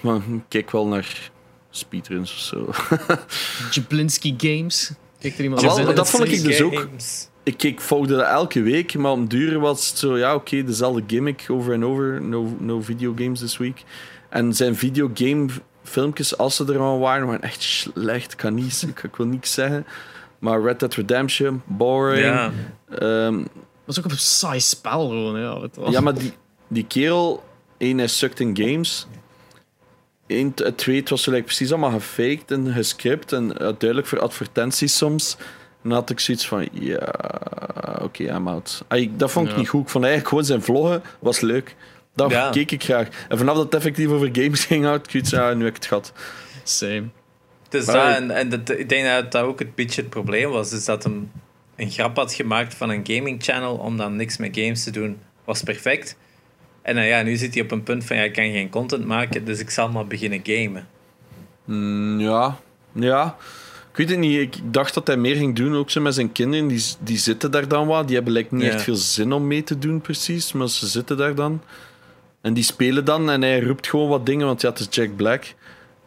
Maar 0.00 0.16
ik 0.16 0.42
kijk 0.48 0.70
wel 0.70 0.86
naar 0.86 1.30
speedruns 1.70 2.32
of 2.32 2.38
zo. 2.38 2.70
Jablinski 3.72 4.34
Games. 4.36 4.92
Kijk 5.18 5.38
er 5.38 5.44
iemand 5.44 5.62
Ah, 5.64 5.76
wel, 5.76 5.94
dat 5.94 6.10
vond 6.10 6.24
ik 6.32 6.42
dus 6.42 6.62
ook- 6.62 6.78
Games. 6.78 7.28
Ik, 7.52 7.62
ik 7.62 7.80
volgde 7.80 8.16
dat 8.16 8.26
elke 8.26 8.62
week, 8.62 8.94
maar 8.94 9.12
om 9.12 9.28
duur 9.28 9.58
was 9.58 9.88
het 9.88 9.98
zo, 9.98 10.18
ja, 10.18 10.34
oké, 10.34 10.64
dezelfde 10.64 11.02
gimmick 11.06 11.46
over 11.48 11.72
en 11.72 11.84
over. 11.84 12.22
No, 12.22 12.56
no 12.58 12.80
video 12.80 13.12
games 13.16 13.40
this 13.40 13.56
week. 13.56 13.84
En 14.28 14.54
zijn 14.54 14.76
videogame 14.76 15.48
filmpjes, 15.82 16.36
als 16.38 16.56
ze 16.56 16.72
er 16.72 16.78
al 16.78 16.98
waren, 16.98 17.26
waren 17.26 17.42
echt 17.42 17.62
slecht. 17.62 18.32
Ik 18.32 18.38
kan, 18.38 18.54
niet, 18.54 18.84
ik, 18.88 19.02
ik 19.02 19.16
wil 19.16 19.26
niks 19.26 19.52
zeggen. 19.52 19.86
Maar 20.38 20.62
Red 20.62 20.80
Dead 20.80 20.94
Redemption, 20.94 21.62
boring. 21.64 22.24
Ja, 22.24 22.50
Ehm, 22.90 23.36
Dat 23.84 23.96
is 23.96 23.98
ook 23.98 24.10
een 24.10 24.18
saai 24.18 24.60
spel 24.60 25.08
gewoon. 25.08 25.40
Ja, 25.40 25.90
ja, 25.90 26.00
maar 26.00 26.14
die, 26.14 26.32
die 26.68 26.84
kerel, 26.86 27.44
één, 27.78 27.98
hij 27.98 28.06
sukt 28.06 28.40
in 28.40 28.56
games. 28.56 29.06
Eén, 30.26 30.54
twee, 30.76 30.96
het 30.96 31.08
was 31.08 31.22
zo 31.22 31.30
like, 31.30 31.44
precies 31.44 31.70
allemaal 31.70 31.90
gefaked 31.90 32.50
en 32.50 32.72
gescript 32.72 33.32
en 33.32 33.44
uh, 33.44 33.56
duidelijk 33.58 34.06
voor 34.06 34.20
advertenties 34.20 34.96
soms. 34.96 35.36
Dan 35.82 35.92
had 35.92 36.10
ik 36.10 36.20
zoiets 36.20 36.46
van, 36.48 36.68
ja, 36.72 37.12
oké, 38.02 38.22
I'm 38.22 38.48
out. 38.48 38.84
Dat 39.10 39.30
vond 39.30 39.46
ik 39.46 39.52
Ja. 39.52 39.58
niet 39.58 39.68
goed. 39.68 39.82
Ik 39.82 39.88
vond 39.88 40.04
eigenlijk 40.04 40.28
gewoon 40.28 40.44
zijn 40.48 40.62
vloggen 40.62 41.02
was 41.18 41.40
leuk. 41.40 41.76
Dat 42.14 42.30
Ja. 42.30 42.50
keek 42.50 42.70
ik 42.70 42.82
graag. 42.84 43.08
En 43.28 43.38
vanaf 43.38 43.54
dat 43.54 43.64
het 43.64 43.74
effectief 43.74 44.08
over 44.08 44.28
games 44.32 44.64
ging, 44.64 44.84
had 44.84 45.04
ik 45.04 45.10
zoiets, 45.10 45.30
ja, 45.30 45.52
nu 45.54 45.58
heb 45.64 45.68
ik 45.68 45.74
het 45.74 45.86
gehad. 45.86 46.12
Same. 46.62 47.04
dus 47.68 47.86
Maar- 47.86 47.94
dat, 47.96 48.16
en, 48.16 48.30
en 48.30 48.48
dat, 48.48 48.70
ik 48.78 48.88
denk 48.88 49.06
dat 49.06 49.32
dat 49.32 49.42
ook 49.44 49.58
het 49.58 49.74
beetje 49.74 50.00
het 50.00 50.10
probleem 50.10 50.50
was. 50.50 50.70
Dus 50.70 50.84
dat 50.84 51.02
hem 51.04 51.30
een 51.76 51.90
grap 51.90 52.16
had 52.16 52.32
gemaakt 52.32 52.74
van 52.74 52.90
een 52.90 53.00
gaming 53.06 53.42
channel 53.42 53.76
om 53.76 53.96
dan 53.96 54.16
niks 54.16 54.36
met 54.36 54.56
games 54.58 54.84
te 54.84 54.90
doen, 54.90 55.18
was 55.44 55.62
perfect. 55.62 56.16
En 56.82 56.94
dan, 56.94 57.04
ja, 57.04 57.22
nu 57.22 57.36
zit 57.36 57.54
hij 57.54 57.62
op 57.62 57.70
een 57.70 57.82
punt 57.82 58.04
van, 58.04 58.16
ja, 58.16 58.22
ik 58.22 58.32
kan 58.32 58.44
geen 58.44 58.70
content 58.70 59.06
maken, 59.06 59.44
dus 59.44 59.58
ik 59.58 59.70
zal 59.70 59.88
maar 59.90 60.06
beginnen 60.06 60.40
gamen. 60.42 60.88
Mm, 61.64 62.20
ja, 62.20 62.56
ja. 62.92 63.36
Ik 63.90 63.96
weet 63.96 64.08
het 64.10 64.18
niet. 64.18 64.38
Ik 64.40 64.72
dacht 64.72 64.94
dat 64.94 65.06
hij 65.06 65.16
meer 65.16 65.36
ging 65.36 65.56
doen, 65.56 65.76
ook 65.76 65.90
zo 65.90 66.00
met 66.00 66.14
zijn 66.14 66.32
kinderen. 66.32 66.66
Die, 66.68 66.84
die 67.00 67.18
zitten 67.18 67.50
daar 67.50 67.68
dan 67.68 67.86
wat. 67.86 68.06
Die 68.06 68.14
hebben 68.16 68.32
lijkt 68.32 68.50
niet 68.50 68.62
Ja. 68.62 68.70
echt 68.70 68.82
veel 68.82 68.94
zin 68.96 69.32
om 69.32 69.46
mee 69.46 69.62
te 69.64 69.78
doen, 69.78 70.00
precies. 70.00 70.52
Maar 70.52 70.68
ze 70.68 70.86
zitten 70.86 71.16
daar 71.16 71.34
dan. 71.34 71.62
En 72.40 72.54
die 72.54 72.64
spelen 72.64 73.04
dan 73.04 73.30
en 73.30 73.42
hij 73.42 73.60
roept 73.62 73.88
gewoon 73.88 74.08
wat 74.08 74.26
dingen, 74.26 74.46
want 74.46 74.60
ja, 74.60 74.68
het 74.68 74.78
is 74.78 74.86
Jack 74.90 75.16
Black. 75.16 75.54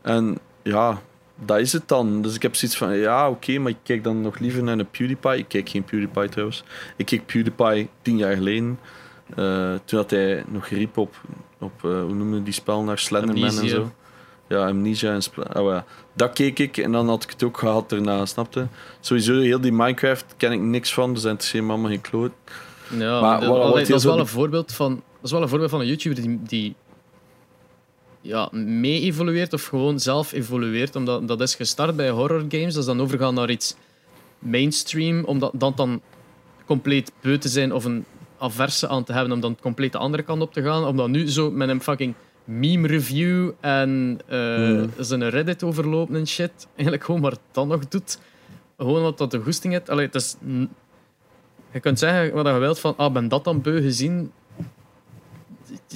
En 0.02 0.38
ja, 0.64 1.02
dat 1.46 1.60
is 1.60 1.74
het 1.74 1.88
dan. 1.88 2.22
Dus 2.22 2.36
ik 2.36 2.42
heb 2.42 2.56
zoiets 2.56 2.78
van, 2.78 2.98
ja, 2.98 3.30
oké, 3.30 3.58
maar 3.58 3.72
ik 3.72 3.78
kijk 3.84 4.04
dan 4.04 4.22
nog 4.22 4.40
liever 4.40 4.64
naar 4.64 4.80
een 4.80 4.90
PewDiePie. 4.90 5.38
Ik 5.38 5.46
kijk 5.48 5.70
geen 5.70 5.84
PewDiePie 5.84 6.30
trouwens. 6.30 6.64
Ik 6.96 7.06
keek 7.06 7.26
PewDiePie 7.26 7.90
tien 8.02 8.18
jaar 8.18 8.36
geleden. 8.36 8.80
eh, 9.36 9.74
toen 9.86 10.00
had 10.00 10.10
hij 10.10 10.44
nog 10.48 10.68
riep 10.68 10.98
op, 10.98 11.16
op 11.60 11.72
eh, 11.86 11.90
hoe 11.92 12.14
noemen 12.14 12.34
we 12.38 12.44
die 12.44 12.54
spel, 12.54 12.84
naar 12.84 13.00
Slenderman 13.00 13.58
en 13.60 13.70
zo. 13.70 13.92
Ja, 14.48 14.68
Amnesia 14.68 15.14
en 15.14 15.22
Spl- 15.22 15.42
oh, 15.42 15.72
ja. 15.72 15.86
Dat 16.14 16.34
keek 16.34 16.60
ik 16.60 16.78
en 16.78 16.92
dan 16.92 17.08
had 17.08 17.24
ik 17.24 17.30
het 17.30 17.44
ook 17.44 17.58
gehad 17.58 17.90
daarna, 17.90 18.26
snapte? 18.26 18.68
Sowieso, 19.00 19.40
heel 19.40 19.62
die 19.62 19.72
Minecraft 19.72 20.26
ken 20.38 20.52
ik 20.52 20.60
niks 20.60 20.94
van, 20.94 21.14
dus 21.14 21.54
me 21.54 21.60
allemaal 21.60 21.90
geen 21.90 22.02
kloot. 22.02 22.32
Ja, 22.98 23.22
Maar 23.22 23.40
de- 23.40 23.46
wat- 23.48 23.58
wat 23.58 23.66
allee, 23.66 23.78
heel 23.78 23.88
dat 23.88 23.98
is 23.98 24.04
wel 24.04 24.20
een 24.20 24.28
voorbeeld 24.28 24.72
van 24.74 24.94
dat 24.94 25.24
is 25.24 25.32
wel 25.32 25.42
een 25.42 25.50
voorbeeld 25.50 25.70
van 25.72 25.80
een 25.80 25.88
YouTuber 25.88 26.22
die, 26.24 26.40
die 26.44 26.76
ja, 28.22 28.50
mee 28.52 29.02
evolueert 29.02 29.54
of 29.54 29.66
gewoon 29.66 30.00
zelf 30.00 30.32
evolueert. 30.32 30.96
Omdat 30.96 31.28
dat 31.28 31.42
is 31.42 31.56
gestart 31.56 31.96
bij 31.96 32.10
horror 32.10 32.46
games, 32.50 32.74
dat 32.74 32.78
is 32.78 32.86
dan 32.86 33.02
overgaan 33.02 33.34
naar 33.34 33.50
iets 33.50 33.76
mainstream, 34.40 35.24
om 35.24 35.40
dat, 35.40 35.52
dat 35.54 35.78
dan 35.78 36.02
compleet 36.66 37.12
beu 37.22 37.38
te 37.38 37.48
zijn 37.50 37.74
of 37.74 37.86
een 37.86 38.06
averse 38.38 38.88
aan 38.88 39.04
te 39.04 39.14
hebben 39.14 39.32
om 39.32 39.40
dan 39.40 39.58
compleet 39.62 39.92
de 39.92 39.98
andere 39.98 40.24
kant 40.24 40.42
op 40.42 40.54
te 40.54 40.62
gaan. 40.62 40.86
Om 40.86 40.98
dan 40.98 41.12
nu 41.12 41.30
zo 41.30 41.52
met 41.52 41.70
een 41.70 41.82
fucking 41.82 42.14
meme 42.44 42.88
review 42.88 43.52
en 43.60 44.20
Hmm. 44.28 44.90
zijn 44.98 45.30
Reddit 45.30 45.64
overlopen 45.64 46.16
en 46.16 46.28
shit, 46.28 46.68
eigenlijk 46.76 47.04
gewoon 47.04 47.22
maar 47.22 47.34
dat 47.52 47.68
nog 47.68 47.88
doet. 47.88 48.20
Gewoon 48.78 49.02
wat 49.02 49.18
dat 49.18 49.32
de 49.32 49.40
goesting 49.40 49.74
heeft. 49.74 49.90
Allee, 49.90 50.06
het 50.06 50.16
is 50.16 50.36
je 51.72 51.80
kunt 51.80 52.00
zeggen 52.00 52.34
wat 52.34 52.46
je 52.48 52.54
wilt 52.54 52.80
van, 52.80 52.94
ah, 52.98 53.14
ben 53.14 53.28
dat 53.28 53.44
dan 53.44 53.62
beu 53.62 53.82
gezien? 53.82 54.32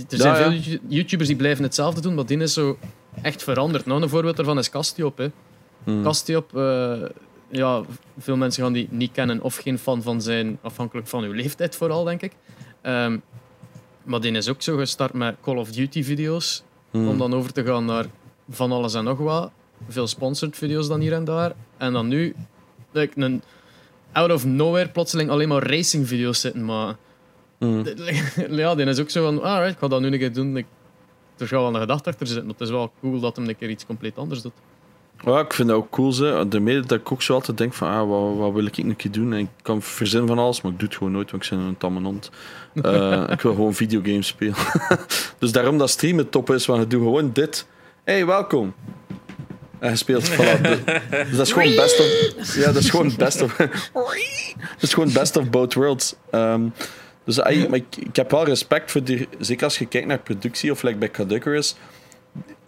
Er 0.09 0.17
zijn 0.17 0.33
Ja, 0.33 0.39
ja. 0.39 0.49
veel 0.49 0.59
You- 0.59 0.79
YouTubers 0.87 1.27
die 1.27 1.37
blijven 1.37 1.63
hetzelfde 1.63 2.01
doen, 2.01 2.13
maar 2.15 2.25
die 2.25 2.37
is 2.37 2.53
zo 2.53 2.77
echt 3.21 3.43
veranderd. 3.43 3.85
Nou, 3.85 4.01
een 4.01 4.09
voorbeeld 4.09 4.35
daarvan 4.35 4.57
is 4.57 4.69
Castiop. 4.69 5.17
Hè. 5.17 5.27
Hmm. 5.83 6.03
Castiop, 6.03 6.55
eh, 6.57 7.01
ja, 7.49 7.81
veel 8.17 8.37
mensen 8.37 8.63
gaan 8.63 8.73
die 8.73 8.87
niet 8.91 9.11
kennen 9.11 9.41
of 9.41 9.55
geen 9.55 9.77
fan 9.79 10.01
van 10.01 10.21
zijn, 10.21 10.57
afhankelijk 10.61 11.07
van 11.07 11.23
uw 11.23 11.31
leeftijd 11.31 11.75
vooral, 11.75 12.03
denk 12.03 12.21
ik. 12.21 12.31
Ehm, 12.81 13.17
maar 14.07 14.21
die 14.21 14.31
is 14.31 14.49
ook 14.49 14.61
zo 14.61 14.77
gestart 14.77 15.13
met 15.13 15.35
Call 15.41 15.57
of 15.57 15.71
Duty 15.71 16.03
video's, 16.03 16.63
Hmm. 16.91 17.07
om 17.07 17.17
dan 17.17 17.33
over 17.33 17.53
te 17.53 17.63
gaan 17.63 17.85
naar 17.85 18.05
van 18.49 18.71
alles 18.71 18.93
en 18.93 19.03
nog 19.03 19.17
wat. 19.17 19.51
Veel 19.87 20.07
sponsored 20.07 20.57
video's 20.57 20.87
dan 20.87 20.99
hier 20.99 21.13
en 21.13 21.25
daar. 21.25 21.53
En 21.77 21.93
dan 21.93 22.07
nu, 22.07 22.35
like, 22.91 23.21
een 23.21 23.41
out 24.11 24.31
of 24.31 24.45
nowhere, 24.45 24.89
plotseling 24.89 25.29
alleen 25.29 25.47
maar 25.47 25.63
racing 25.63 26.07
video's 26.07 26.39
zitten. 26.39 26.65
Maar 26.65 26.95
Hmm. 27.57 27.83
ja, 28.49 28.75
die 28.75 28.85
is 28.85 28.99
ook 28.99 29.09
zo 29.09 29.23
van, 29.23 29.43
alright, 29.43 29.73
ik 29.73 29.79
ga 29.79 29.87
dat 29.87 30.01
nu 30.01 30.11
een 30.11 30.17
keer 30.19 30.33
doen. 30.33 30.57
Ik 30.57 30.65
er 31.37 31.47
zou 31.47 31.63
wel 31.63 31.73
een 31.73 31.79
gedachte 31.79 32.09
achter 32.09 32.27
zitten. 32.27 32.47
Het 32.49 32.61
is 32.61 32.69
wel 32.69 32.91
cool 33.01 33.19
dat 33.19 33.35
hem 33.35 33.47
een 33.47 33.57
keer 33.57 33.69
iets 33.69 33.85
compleet 33.85 34.17
anders 34.17 34.41
doet. 34.41 34.53
Ja, 35.25 35.39
ik 35.39 35.53
vind 35.53 35.67
dat 35.67 35.77
ook 35.77 35.89
cool. 35.89 36.11
Ze. 36.11 36.45
Daarmee 36.49 36.79
dat 36.79 36.99
ik 36.99 37.11
ook 37.11 37.21
zo 37.21 37.33
altijd 37.33 37.57
denk 37.57 37.73
van, 37.73 37.89
ah, 37.89 38.09
wat, 38.09 38.37
wat 38.37 38.53
wil 38.53 38.65
ik 38.65 38.77
een 38.77 38.95
keer 38.95 39.11
doen? 39.11 39.33
En 39.33 39.39
ik 39.39 39.47
kan 39.61 39.81
verzinnen 39.81 40.27
van 40.27 40.39
alles, 40.39 40.61
maar 40.61 40.71
ik 40.71 40.79
doe 40.79 40.87
het 40.87 40.97
gewoon 40.97 41.13
nooit, 41.13 41.31
want 41.31 41.43
ik 41.43 41.49
ben 41.49 41.59
een 41.59 41.77
tamme 41.77 42.01
hond. 42.01 42.29
Eh, 42.81 43.23
ik 43.35 43.41
wil 43.41 43.53
gewoon 43.53 43.73
videogames 43.73 44.27
spelen. 44.27 44.55
dus 45.39 45.51
daarom 45.51 45.77
dat 45.77 45.89
streamen 45.89 46.29
top 46.29 46.49
is, 46.51 46.65
want 46.65 46.81
je 46.81 46.87
doet 46.87 47.01
gewoon 47.01 47.29
dit. 47.33 47.67
hey, 48.03 48.25
welkom. 48.25 48.73
En 49.79 49.89
je 49.89 49.95
speelt 49.95 50.29
voilà, 50.31 50.61
de- 50.61 51.01
Dus 51.29 51.37
dat 51.37 51.47
is 51.47 51.51
gewoon 51.51 51.75
best 51.75 51.99
of... 51.99 52.55
Ja, 52.55 52.65
dat 52.71 52.75
is 52.83 52.89
gewoon 52.89 53.13
best 53.17 53.41
of... 53.41 53.55
dat 54.73 54.81
is 54.81 54.93
gewoon 54.93 55.13
best 55.13 55.35
of 55.37 55.49
both 55.49 55.73
worlds. 55.73 56.15
Ehm, 56.31 56.61
dus 57.23 57.39
ah, 57.39 57.69
maar 57.69 57.77
ik, 57.79 57.95
ik 57.95 58.15
heb 58.15 58.31
wel 58.31 58.45
respect 58.45 58.91
voor 58.91 59.03
die... 59.03 59.27
Zeker 59.39 59.63
als 59.63 59.77
je 59.77 59.85
kijkt 59.85 60.07
naar 60.07 60.19
productie, 60.19 60.71
of 60.71 60.83
like 60.83 60.97
bij 60.97 61.11
Caducarus, 61.11 61.75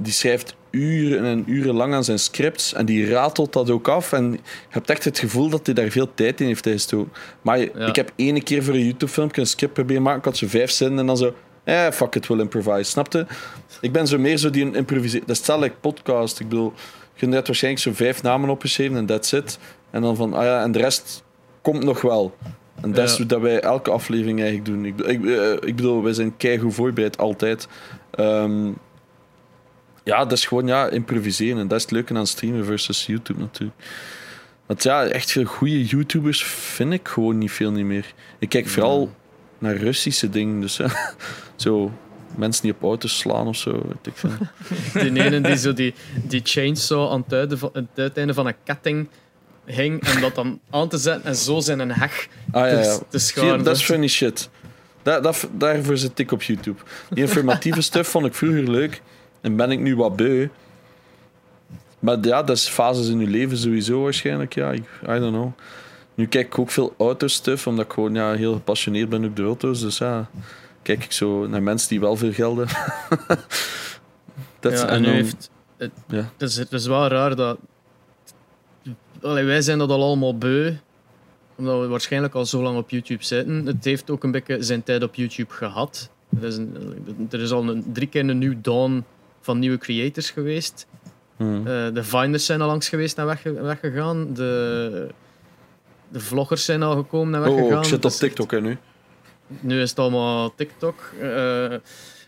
die 0.01 0.13
schrijft 0.13 0.55
uren 0.71 1.23
en 1.25 1.43
uren 1.47 1.75
lang 1.75 1.93
aan 1.93 2.03
zijn 2.03 2.19
scripts 2.19 2.73
en 2.73 2.85
die 2.85 3.09
ratelt 3.09 3.53
dat 3.53 3.69
ook 3.69 3.87
af. 3.87 4.13
En 4.13 4.31
je 4.31 4.39
hebt 4.69 4.89
echt 4.89 5.03
het 5.03 5.19
gevoel 5.19 5.49
dat 5.49 5.65
hij 5.65 5.75
daar 5.75 5.89
veel 5.89 6.13
tijd 6.13 6.41
in 6.41 6.47
heeft 6.47 6.67
gestoken. 6.67 7.11
Maar 7.41 7.59
Ja. 7.59 7.67
ik 7.87 7.95
heb 7.95 8.11
ene 8.15 8.43
keer 8.43 8.63
voor 8.63 8.73
een 8.73 8.83
YouTube-filmpje 8.85 9.41
een 9.41 9.47
script 9.47 9.73
proberen 9.73 10.01
maken. 10.01 10.19
Ik 10.19 10.25
had 10.25 10.37
zo 10.37 10.47
vijf 10.47 10.71
zinnen 10.71 10.99
en 10.99 11.05
dan 11.05 11.17
zo... 11.17 11.33
Eh, 11.63 11.87
fuck 11.91 12.15
it, 12.15 12.27
we'll 12.27 12.39
improvise. 12.39 12.83
Snapte? 12.89 13.27
Ik 13.81 13.91
ben 13.91 14.07
zo 14.07 14.17
meer 14.17 14.37
zo 14.37 14.49
die 14.49 14.71
improviseer. 14.71 15.19
Dat 15.19 15.29
is 15.29 15.37
hetzelfde 15.37 15.65
like 15.65 15.77
podcast. 15.81 16.39
Ik 16.39 16.49
bedoel, 16.49 16.73
je 17.15 17.27
hebt 17.29 17.47
waarschijnlijk 17.47 17.83
zo 17.83 17.91
vijf 17.93 18.21
namen 18.23 18.49
opgeschreven 18.49 18.97
en 18.97 19.05
that's 19.05 19.31
it. 19.31 19.59
En 19.91 20.01
dan 20.01 20.15
van, 20.15 20.33
ah 20.33 20.43
ja, 20.43 20.63
en 20.63 20.71
de 20.71 20.79
rest 20.79 21.23
komt 21.61 21.83
nog 21.83 22.01
wel. 22.01 22.35
En 22.81 22.91
dat 22.91 23.09
is 23.09 23.17
Ja. 23.17 23.23
dat 23.25 23.41
wij 23.41 23.59
elke 23.59 23.91
aflevering 23.91 24.39
eigenlijk 24.41 24.69
doen. 24.69 24.85
Ik, 24.85 24.95
bedoel- 24.95 25.11
ik, 25.11 25.25
eh, 25.25 25.67
ik 25.69 25.75
bedoel, 25.75 26.03
wij 26.03 26.13
zijn 26.13 26.37
keigoed 26.37 26.73
voorbereid, 26.73 27.17
altijd. 27.17 27.67
Ehm, 28.11 28.71
ja, 30.03 30.23
dat 30.23 30.31
is 30.31 30.45
gewoon 30.45 30.67
ja, 30.67 30.87
improviseren. 30.89 31.59
En 31.59 31.67
dat 31.67 31.77
is 31.77 31.83
het 31.83 31.91
leuke 31.91 32.15
aan 32.15 32.27
streamen 32.27 32.65
versus 32.65 33.05
YouTube 33.05 33.39
natuurlijk. 33.39 33.77
Want 34.65 34.83
ja, 34.83 35.05
echt 35.05 35.31
veel 35.31 35.45
goede 35.45 35.85
YouTubers 35.85 36.43
vind 36.43 36.93
ik 36.93 37.07
gewoon 37.07 37.37
niet 37.37 37.51
veel 37.51 37.71
niet 37.71 37.85
meer. 37.85 38.13
Ik 38.39 38.49
kijk 38.49 38.67
vooral 38.67 39.15
naar 39.57 39.75
Russische 39.75 40.29
dingen. 40.29 40.61
Dus 40.61 40.77
ja, 40.77 40.89
zo 41.55 41.91
mensen 42.35 42.63
die 42.63 42.73
op 42.73 42.83
auto's 42.83 43.17
slaan 43.17 43.47
of 43.47 43.55
zo. 43.55 43.71
Weet 43.71 44.07
ik 44.07 44.13
veel. 44.15 44.31
Die 45.11 45.23
ene 45.23 45.41
die 45.41 45.57
zo 45.57 45.73
die, 45.73 45.93
die 46.27 46.41
chainsaw 46.43 47.11
aan 47.11 47.23
het, 47.27 47.33
uiteinde 47.33 47.57
van, 47.57 47.69
het 47.73 47.87
uiteinde 47.95 48.33
van 48.33 48.47
een 48.47 48.55
ketting 48.63 49.09
hing 49.65 50.03
en 50.03 50.21
dat 50.21 50.35
dan 50.35 50.59
aan 50.69 50.89
te 50.89 50.97
zetten 50.97 51.25
en 51.25 51.35
zo 51.35 51.59
zijn 51.59 51.79
een 51.79 51.91
heg 51.91 52.27
Ah 52.51 52.69
ja, 52.69 52.81
te, 52.81 52.99
ja. 53.09 53.19
scharen. 53.19 53.63
dat 53.63 53.75
is 53.75 53.83
funny 53.83 54.07
shit. 54.07 54.49
Dat, 55.03 55.23
dat, 55.23 55.47
daarvoor 55.51 55.97
zit 55.97 56.19
ik 56.19 56.31
op 56.31 56.43
YouTube. 56.43 56.79
Die 57.09 57.23
informatieve 57.23 57.81
stuff 57.81 58.09
vond 58.09 58.25
ik 58.25 58.33
vroeger 58.33 58.69
leuk. 58.69 59.01
En 59.41 59.55
ben 59.55 59.71
ik 59.71 59.79
nu 59.79 59.95
wat 59.95 60.15
beu. 60.15 60.47
Maar 61.99 62.17
ja, 62.21 62.43
dat 62.43 62.57
is 62.57 62.67
fases 62.67 63.07
in 63.07 63.19
je 63.19 63.27
leven 63.27 63.57
sowieso 63.57 64.01
waarschijnlijk. 64.03 64.53
Ja, 64.55 64.71
ik- 64.71 64.89
I 65.03 65.05
don't 65.19 65.31
know. 65.33 65.51
Nu 66.15 66.27
kijk 66.27 66.45
ik 66.47 66.59
ook 66.59 66.69
veel 66.71 66.93
autostuff, 66.97 67.67
omdat 67.67 67.85
ik 67.85 67.91
gewoon 67.93 68.13
ja, 68.13 68.33
heel 68.33 68.53
gepassioneerd 68.53 69.09
ben 69.09 69.25
op 69.25 69.35
de 69.35 69.43
auto's. 69.43 69.81
Dus 69.81 69.97
ja, 69.97 70.29
kijk 70.81 71.03
ik 71.03 71.11
zo 71.11 71.47
naar 71.47 71.63
mensen 71.63 71.89
die 71.89 71.99
wel 71.99 72.15
veel 72.15 72.33
geld 72.33 72.57
hebben. 72.57 72.75
Dat 74.59 74.71
is- 74.71 74.79
ja, 74.81 74.87
en 74.87 74.99
nu 74.99 75.05
dan- 75.05 75.15
heeft... 75.15 75.49
Het, 75.77 75.91
ja. 76.07 76.17
het, 76.37 76.49
is, 76.49 76.55
het 76.57 76.71
is 76.71 76.85
wel 76.87 77.07
raar 77.07 77.35
dat... 77.35 77.57
Allee, 79.21 79.43
wij 79.45 79.61
zijn 79.61 79.77
dat 79.77 79.89
al 79.89 80.03
allemaal 80.03 80.37
beu, 80.37 80.73
omdat 81.55 81.81
we 81.81 81.87
waarschijnlijk 81.87 82.33
al 82.33 82.45
zo 82.45 82.61
lang 82.61 82.77
op 82.77 82.89
YouTube 82.89 83.23
zitten. 83.23 83.65
Het 83.65 83.85
heeft 83.85 84.09
ook 84.09 84.23
een 84.23 84.31
beetje 84.31 84.63
zijn 84.63 84.83
tijd 84.83 85.03
op 85.03 85.15
YouTube 85.15 85.53
gehad. 85.53 86.09
Er 86.39 86.47
is, 86.47 86.57
een, 86.57 86.75
er 87.31 87.39
is 87.41 87.51
al 87.51 87.69
een, 87.69 87.85
drie 87.93 88.07
keer 88.07 88.29
een 88.29 88.37
nieuw 88.37 88.55
dawn 88.61 89.05
van 89.41 89.59
nieuwe 89.59 89.77
creators 89.77 90.29
geweest. 90.31 90.87
Hmm. 91.37 91.67
Eh, 91.67 91.93
de 91.93 92.03
Finders 92.03 92.45
zijn 92.45 92.61
al 92.61 92.67
langs 92.67 92.89
geweest 92.89 93.17
en 93.17 93.25
wegge- 93.25 93.61
weggegaan. 93.61 94.33
De, 94.33 95.07
de 96.09 96.19
vloggers 96.19 96.65
zijn 96.65 96.83
al 96.83 96.95
gekomen 96.95 97.33
en 97.33 97.39
Oh, 97.49 97.55
weggegaan. 97.55 97.77
oh, 97.77 97.83
ik 97.83 97.89
zit 97.89 98.05
op 98.05 98.11
echt- 98.11 98.19
TikTok 98.19 98.51
hè, 98.51 98.61
nu. 98.61 98.77
Nu 99.59 99.81
is 99.81 99.89
het 99.89 99.99
allemaal 99.99 100.55
TikTok. 100.55 101.11
eh, 101.21 101.73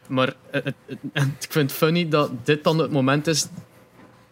maar 0.07 0.33
het, 0.51 0.63
het- 0.63 0.75
het- 0.85 0.99
ik 1.45 1.51
vind 1.51 1.69
het 1.69 1.79
funny 1.79 2.09
dat 2.09 2.31
dit 2.43 2.63
dan 2.63 2.77
het 2.77 2.91
moment 2.91 3.27
is 3.27 3.47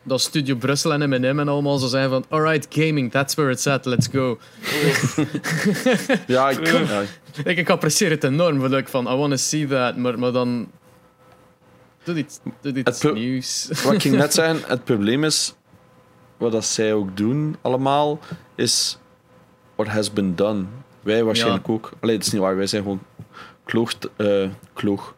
dat 0.04 0.22
Studio 0.22 0.56
Brussel 0.56 0.94
en 0.94 1.10
M&M 1.10 1.40
en 1.40 1.48
allemaal 1.48 1.78
zo 1.78 1.88
zijn 1.88 2.10
van 2.10 2.26
alright, 2.30 2.68
gaming, 2.70 3.12
that's 3.12 3.36
where 3.36 3.52
it's 3.52 3.68
at, 3.68 3.86
let's 3.86 4.08
go. 4.08 4.40
Ja, 6.28 6.50
ik, 6.50 6.68
ja, 6.88 7.02
Ik, 7.44 7.58
ik 7.58 7.70
apprecieer 7.70 8.10
het 8.10 8.24
enorm, 8.24 8.74
ik 8.74 8.88
van, 8.88 9.06
I 9.08 9.16
want 9.16 9.32
to 9.32 9.38
see 9.38 9.68
that, 9.68 9.98
maar, 9.98 10.20
maar 10.20 10.32
dan... 10.32 10.72
Doe 12.10 12.18
iets, 12.18 12.40
doe 12.61 12.73
iets 12.73 12.90
Het 12.90 12.99
pro- 12.99 13.14
nieuws. 13.14 13.69
Wat 13.84 13.94
ik 13.94 14.02
ging 14.02 14.15
net 14.15 14.34
zeggen, 14.40 14.69
het 14.69 14.84
probleem 14.84 15.23
is, 15.23 15.53
wat 16.38 16.52
dat 16.52 16.65
zij 16.65 16.94
ook 16.94 17.18
doen 17.18 17.56
allemaal, 17.61 18.19
is 18.56 18.98
what 19.76 19.88
has 19.88 20.14
been 20.14 20.36
done. 20.36 20.64
Wij 21.02 21.23
waarschijnlijk 21.23 21.69
ook. 21.69 21.91
Allee, 21.99 22.18
dat 22.18 22.26
is 22.26 22.31
niet 22.31 22.41
waar, 22.41 22.56
wij 22.56 22.68
zijn 22.68 22.81
gewoon 22.84 23.02
kloog, 23.64 23.94
eh 24.15 24.49
kloog, 24.73 25.15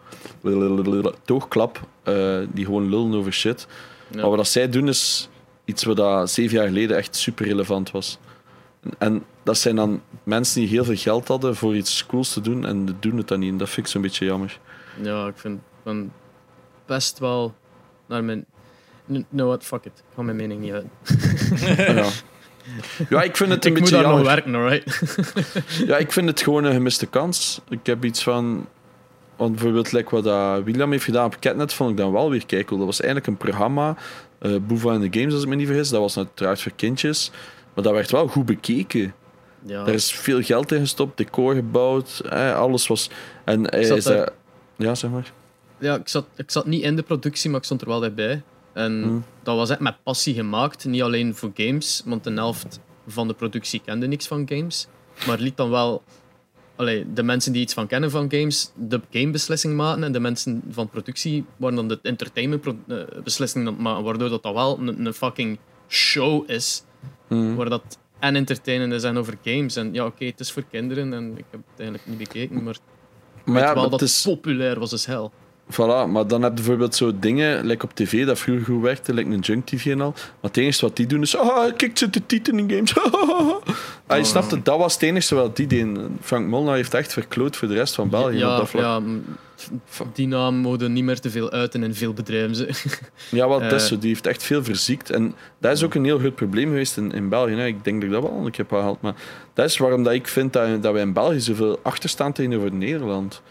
toogklap, 1.25 1.79
eh, 2.03 2.39
die 2.53 2.65
gewoon 2.65 2.89
lullen 2.89 3.13
over 3.13 3.33
shit. 3.33 3.67
Ja. 4.07 4.15
Maar 4.21 4.29
wat 4.29 4.37
dat 4.37 4.47
zij 4.47 4.69
doen 4.69 4.87
is 4.87 5.29
iets 5.65 5.83
wat 5.83 5.95
dat 5.97 6.31
zeven 6.31 6.57
jaar 6.57 6.67
geleden 6.67 6.97
echt 6.97 7.15
super 7.15 7.45
relevant 7.45 7.91
was. 7.91 8.17
En 8.97 9.23
dat 9.43 9.57
zijn 9.57 9.75
dan 9.75 10.01
mensen 10.23 10.59
die 10.59 10.69
heel 10.69 10.83
veel 10.83 10.95
geld 10.95 11.27
hadden 11.27 11.55
voor 11.55 11.75
iets 11.75 12.05
cools 12.05 12.33
te 12.33 12.41
doen 12.41 12.65
en 12.65 12.97
doen 12.99 13.17
het 13.17 13.27
dan 13.27 13.39
niet. 13.39 13.51
En 13.51 13.57
dat 13.57 13.69
vind 13.69 13.85
ik 13.85 13.91
zo'n 13.91 14.01
beetje 14.01 14.25
jammer. 14.25 14.59
Ja, 15.01 15.27
ik 15.27 15.37
vind 15.37 15.59
van 15.83 16.11
best 16.91 17.19
wel 17.19 17.53
naar 18.07 18.23
mijn... 18.23 18.45
No, 19.29 19.47
what, 19.47 19.63
fuck 19.63 19.85
it. 19.85 19.91
Ik 19.97 20.15
ga 20.15 20.21
mijn 20.21 20.37
mening 20.37 20.61
niet 20.61 20.71
uit. 20.71 20.85
ja. 21.77 22.09
ja, 23.09 23.21
ik 23.21 23.37
vind 23.37 23.51
het 23.51 23.65
een 23.65 23.71
Ik 23.71 23.79
moet 23.79 23.89
beetje 23.89 24.03
daar 24.03 24.15
nog 24.15 24.25
werken, 24.25 24.55
alright? 24.55 25.03
Ja, 25.89 25.97
ik 25.97 26.11
vind 26.11 26.27
het 26.27 26.41
gewoon 26.41 26.63
een 26.63 26.73
gemiste 26.73 27.05
kans. 27.05 27.61
Ik 27.69 27.85
heb 27.85 28.05
iets 28.05 28.23
van... 28.23 28.67
Want 29.35 29.51
bijvoorbeeld 29.51 29.91
like 29.91 30.15
wat 30.15 30.23
dat 30.23 30.63
William 30.63 30.91
heeft 30.91 31.03
gedaan 31.03 31.25
op 31.25 31.39
Catnet, 31.39 31.73
vond 31.73 31.89
ik 31.91 31.97
dan 31.97 32.11
wel 32.11 32.29
weer 32.29 32.45
kijken. 32.45 32.77
Dat 32.77 32.85
was 32.85 32.99
eigenlijk 32.99 33.29
een 33.31 33.37
programma, 33.37 33.95
eh 34.39 34.55
Boeva 34.67 34.93
in 34.93 35.09
de 35.09 35.19
Games 35.19 35.33
als 35.33 35.43
ik 35.43 35.49
me 35.49 35.55
niet 35.55 35.67
vergis. 35.67 35.89
Dat 35.89 36.01
was 36.01 36.17
uiteraard 36.17 36.61
voor 36.61 36.71
kindjes. 36.75 37.31
Maar 37.73 37.83
dat 37.83 37.93
werd 37.93 38.11
wel 38.11 38.27
goed 38.27 38.45
bekeken. 38.45 39.13
Ja. 39.65 39.83
Daar 39.83 39.93
is 39.93 40.11
veel 40.11 40.41
geld 40.41 40.71
in 40.71 40.79
gestopt, 40.79 41.17
decor 41.17 41.55
gebouwd, 41.55 42.21
eh, 42.29 42.55
alles 42.55 42.87
was... 42.87 43.09
En 43.43 43.85
zat 43.85 43.97
is 43.97 44.09
Ja, 44.77 44.95
zeg 44.95 45.11
maar. 45.11 45.31
Ja, 45.81 45.95
ik 45.95 46.07
zat, 46.07 46.25
ik 46.35 46.51
zat 46.51 46.65
niet 46.65 46.83
in 46.83 46.95
de 46.95 47.03
productie, 47.03 47.49
maar 47.49 47.59
ik 47.59 47.65
stond 47.65 47.81
er 47.81 47.87
wel 47.87 48.11
bij. 48.11 48.41
En 48.73 49.01
Hmm. 49.03 49.23
dat 49.43 49.55
was 49.55 49.69
echt 49.69 49.79
met 49.79 50.03
passie 50.03 50.33
gemaakt. 50.33 50.85
Niet 50.85 51.01
alleen 51.01 51.35
voor 51.35 51.51
games, 51.53 52.01
want 52.05 52.23
de 52.23 52.31
helft 52.33 52.79
van 53.07 53.27
de 53.27 53.33
productie 53.33 53.81
kende 53.85 54.07
niks 54.07 54.27
van 54.27 54.47
games. 54.49 54.87
Maar 55.27 55.39
liet 55.39 55.57
dan 55.57 55.69
wel 55.69 56.03
allee, 56.75 57.13
de 57.13 57.23
mensen 57.23 57.51
die 57.53 57.61
iets 57.61 57.73
van 57.73 57.87
kennen 57.87 58.11
van 58.11 58.31
games 58.31 58.71
de 58.75 59.01
gamebeslissing 59.11 59.75
maken. 59.75 60.03
En 60.03 60.11
de 60.11 60.19
mensen 60.19 60.61
van 60.69 60.89
productie 60.89 61.45
waren 61.57 61.75
dan 61.75 61.87
de 61.87 61.99
entertainmentbeslissing 62.01 63.65
het 63.65 63.77
maken. 63.77 64.03
Waardoor 64.03 64.29
dat, 64.29 64.43
dat 64.43 64.53
wel 64.53 64.79
een, 64.79 65.05
een 65.05 65.13
fucking 65.13 65.59
show 65.87 66.49
is. 66.49 66.83
Hmm. 67.27 67.55
Waar 67.55 67.69
dat 67.69 67.97
en 68.19 68.35
entertainend 68.35 68.93
is 68.93 69.03
en 69.03 69.17
over 69.17 69.37
games. 69.43 69.75
En 69.75 69.93
ja, 69.93 70.05
oké, 70.05 70.25
het 70.25 70.39
is 70.39 70.51
voor 70.51 70.63
kinderen 70.71 71.13
en 71.13 71.31
ik 71.37 71.45
heb 71.49 71.61
het 71.69 71.79
eigenlijk 71.79 72.09
niet 72.09 72.17
bekeken. 72.17 72.63
Maar 72.63 72.77
Maar 73.45 73.61
ja, 73.61 73.73
wel 73.73 73.73
maar 73.81 73.89
dat 73.89 73.99
het 73.99 74.09
is... 74.09 74.23
het 74.23 74.33
populair 74.33 74.79
was 74.79 74.91
als 74.91 75.05
hel. 75.05 75.31
Voilà, 75.69 76.07
maar 76.09 76.27
dan 76.27 76.41
heb 76.41 76.51
je 76.51 76.55
bijvoorbeeld 76.55 76.95
zo 76.95 77.11
dingen, 77.19 77.65
like 77.65 77.85
op 77.85 77.93
tv, 77.95 78.25
dat 78.25 78.39
vroeger 78.39 78.65
goed 78.65 78.81
werkte, 78.81 79.13
like 79.13 79.29
een 79.29 79.39
junk 79.39 79.65
tv 79.65 79.85
en 79.91 80.01
al. 80.01 80.11
Maar 80.15 80.25
het 80.41 80.57
enige 80.57 80.81
wat 80.85 80.95
die 80.95 81.05
doen 81.05 81.21
is, 81.21 81.37
ah, 81.37 81.75
kijk, 81.75 81.97
zit 81.97 82.13
de 82.13 82.25
titel 82.25 82.57
in 82.57 82.69
games. 82.69 82.95
ah, 84.07 84.17
je 84.17 84.23
snapt 84.23 84.51
het, 84.51 84.65
dat 84.65 84.77
was 84.77 84.93
het 84.93 85.01
enige 85.03 85.35
wat 85.35 85.55
die 85.55 85.67
deden. 85.67 86.17
Frank 86.21 86.47
Molnar 86.47 86.75
heeft 86.75 86.93
echt 86.93 87.13
verkloot 87.13 87.55
voor 87.57 87.67
de 87.67 87.73
rest 87.73 87.95
van 87.95 88.09
België 88.09 88.33
op 88.35 88.39
Ja, 88.39 88.57
dat 88.57 88.69
vlak. 88.69 88.83
ja, 88.83 89.01
die 90.13 90.27
naam 90.27 90.55
mogen 90.55 90.93
niet 90.93 91.03
meer 91.03 91.19
te 91.19 91.29
veel 91.29 91.51
uiten 91.51 91.83
in 91.83 91.95
veel 91.95 92.13
bedrijven. 92.13 92.55
ze. 92.55 92.69
Ja, 93.31 93.47
wat 93.47 93.61
dat 93.61 93.71
is 93.71 93.81
Eh. 93.83 93.87
zo. 93.89 93.97
Die 93.97 94.09
heeft 94.09 94.27
echt 94.27 94.43
veel 94.43 94.63
verziekt. 94.63 95.09
En 95.09 95.35
dat 95.59 95.71
is 95.71 95.83
ook 95.83 95.93
een 95.93 96.03
heel 96.05 96.19
groot 96.19 96.35
probleem 96.35 96.67
geweest 96.67 96.97
in, 96.97 97.11
in 97.11 97.29
België. 97.29 97.53
Hè. 97.53 97.65
Ik 97.65 97.83
denk 97.83 97.95
dat 98.01 98.05
ik 98.09 98.15
dat 98.15 98.23
wel 98.23 98.31
al 98.39 98.45
een 98.45 98.51
keer 98.51 98.65
heb 98.67 98.77
gehaald. 98.77 99.01
Maar 99.01 99.13
dat 99.53 99.65
is 99.65 99.77
waarom 99.77 100.03
dat 100.03 100.13
ik 100.13 100.27
vind 100.27 100.53
dat, 100.53 100.83
dat 100.83 100.93
wij 100.93 101.01
in 101.01 101.13
België 101.13 101.39
zoveel 101.39 101.79
achterstaan 101.83 102.31
tegenover 102.33 102.73
Nederland. 102.73 103.41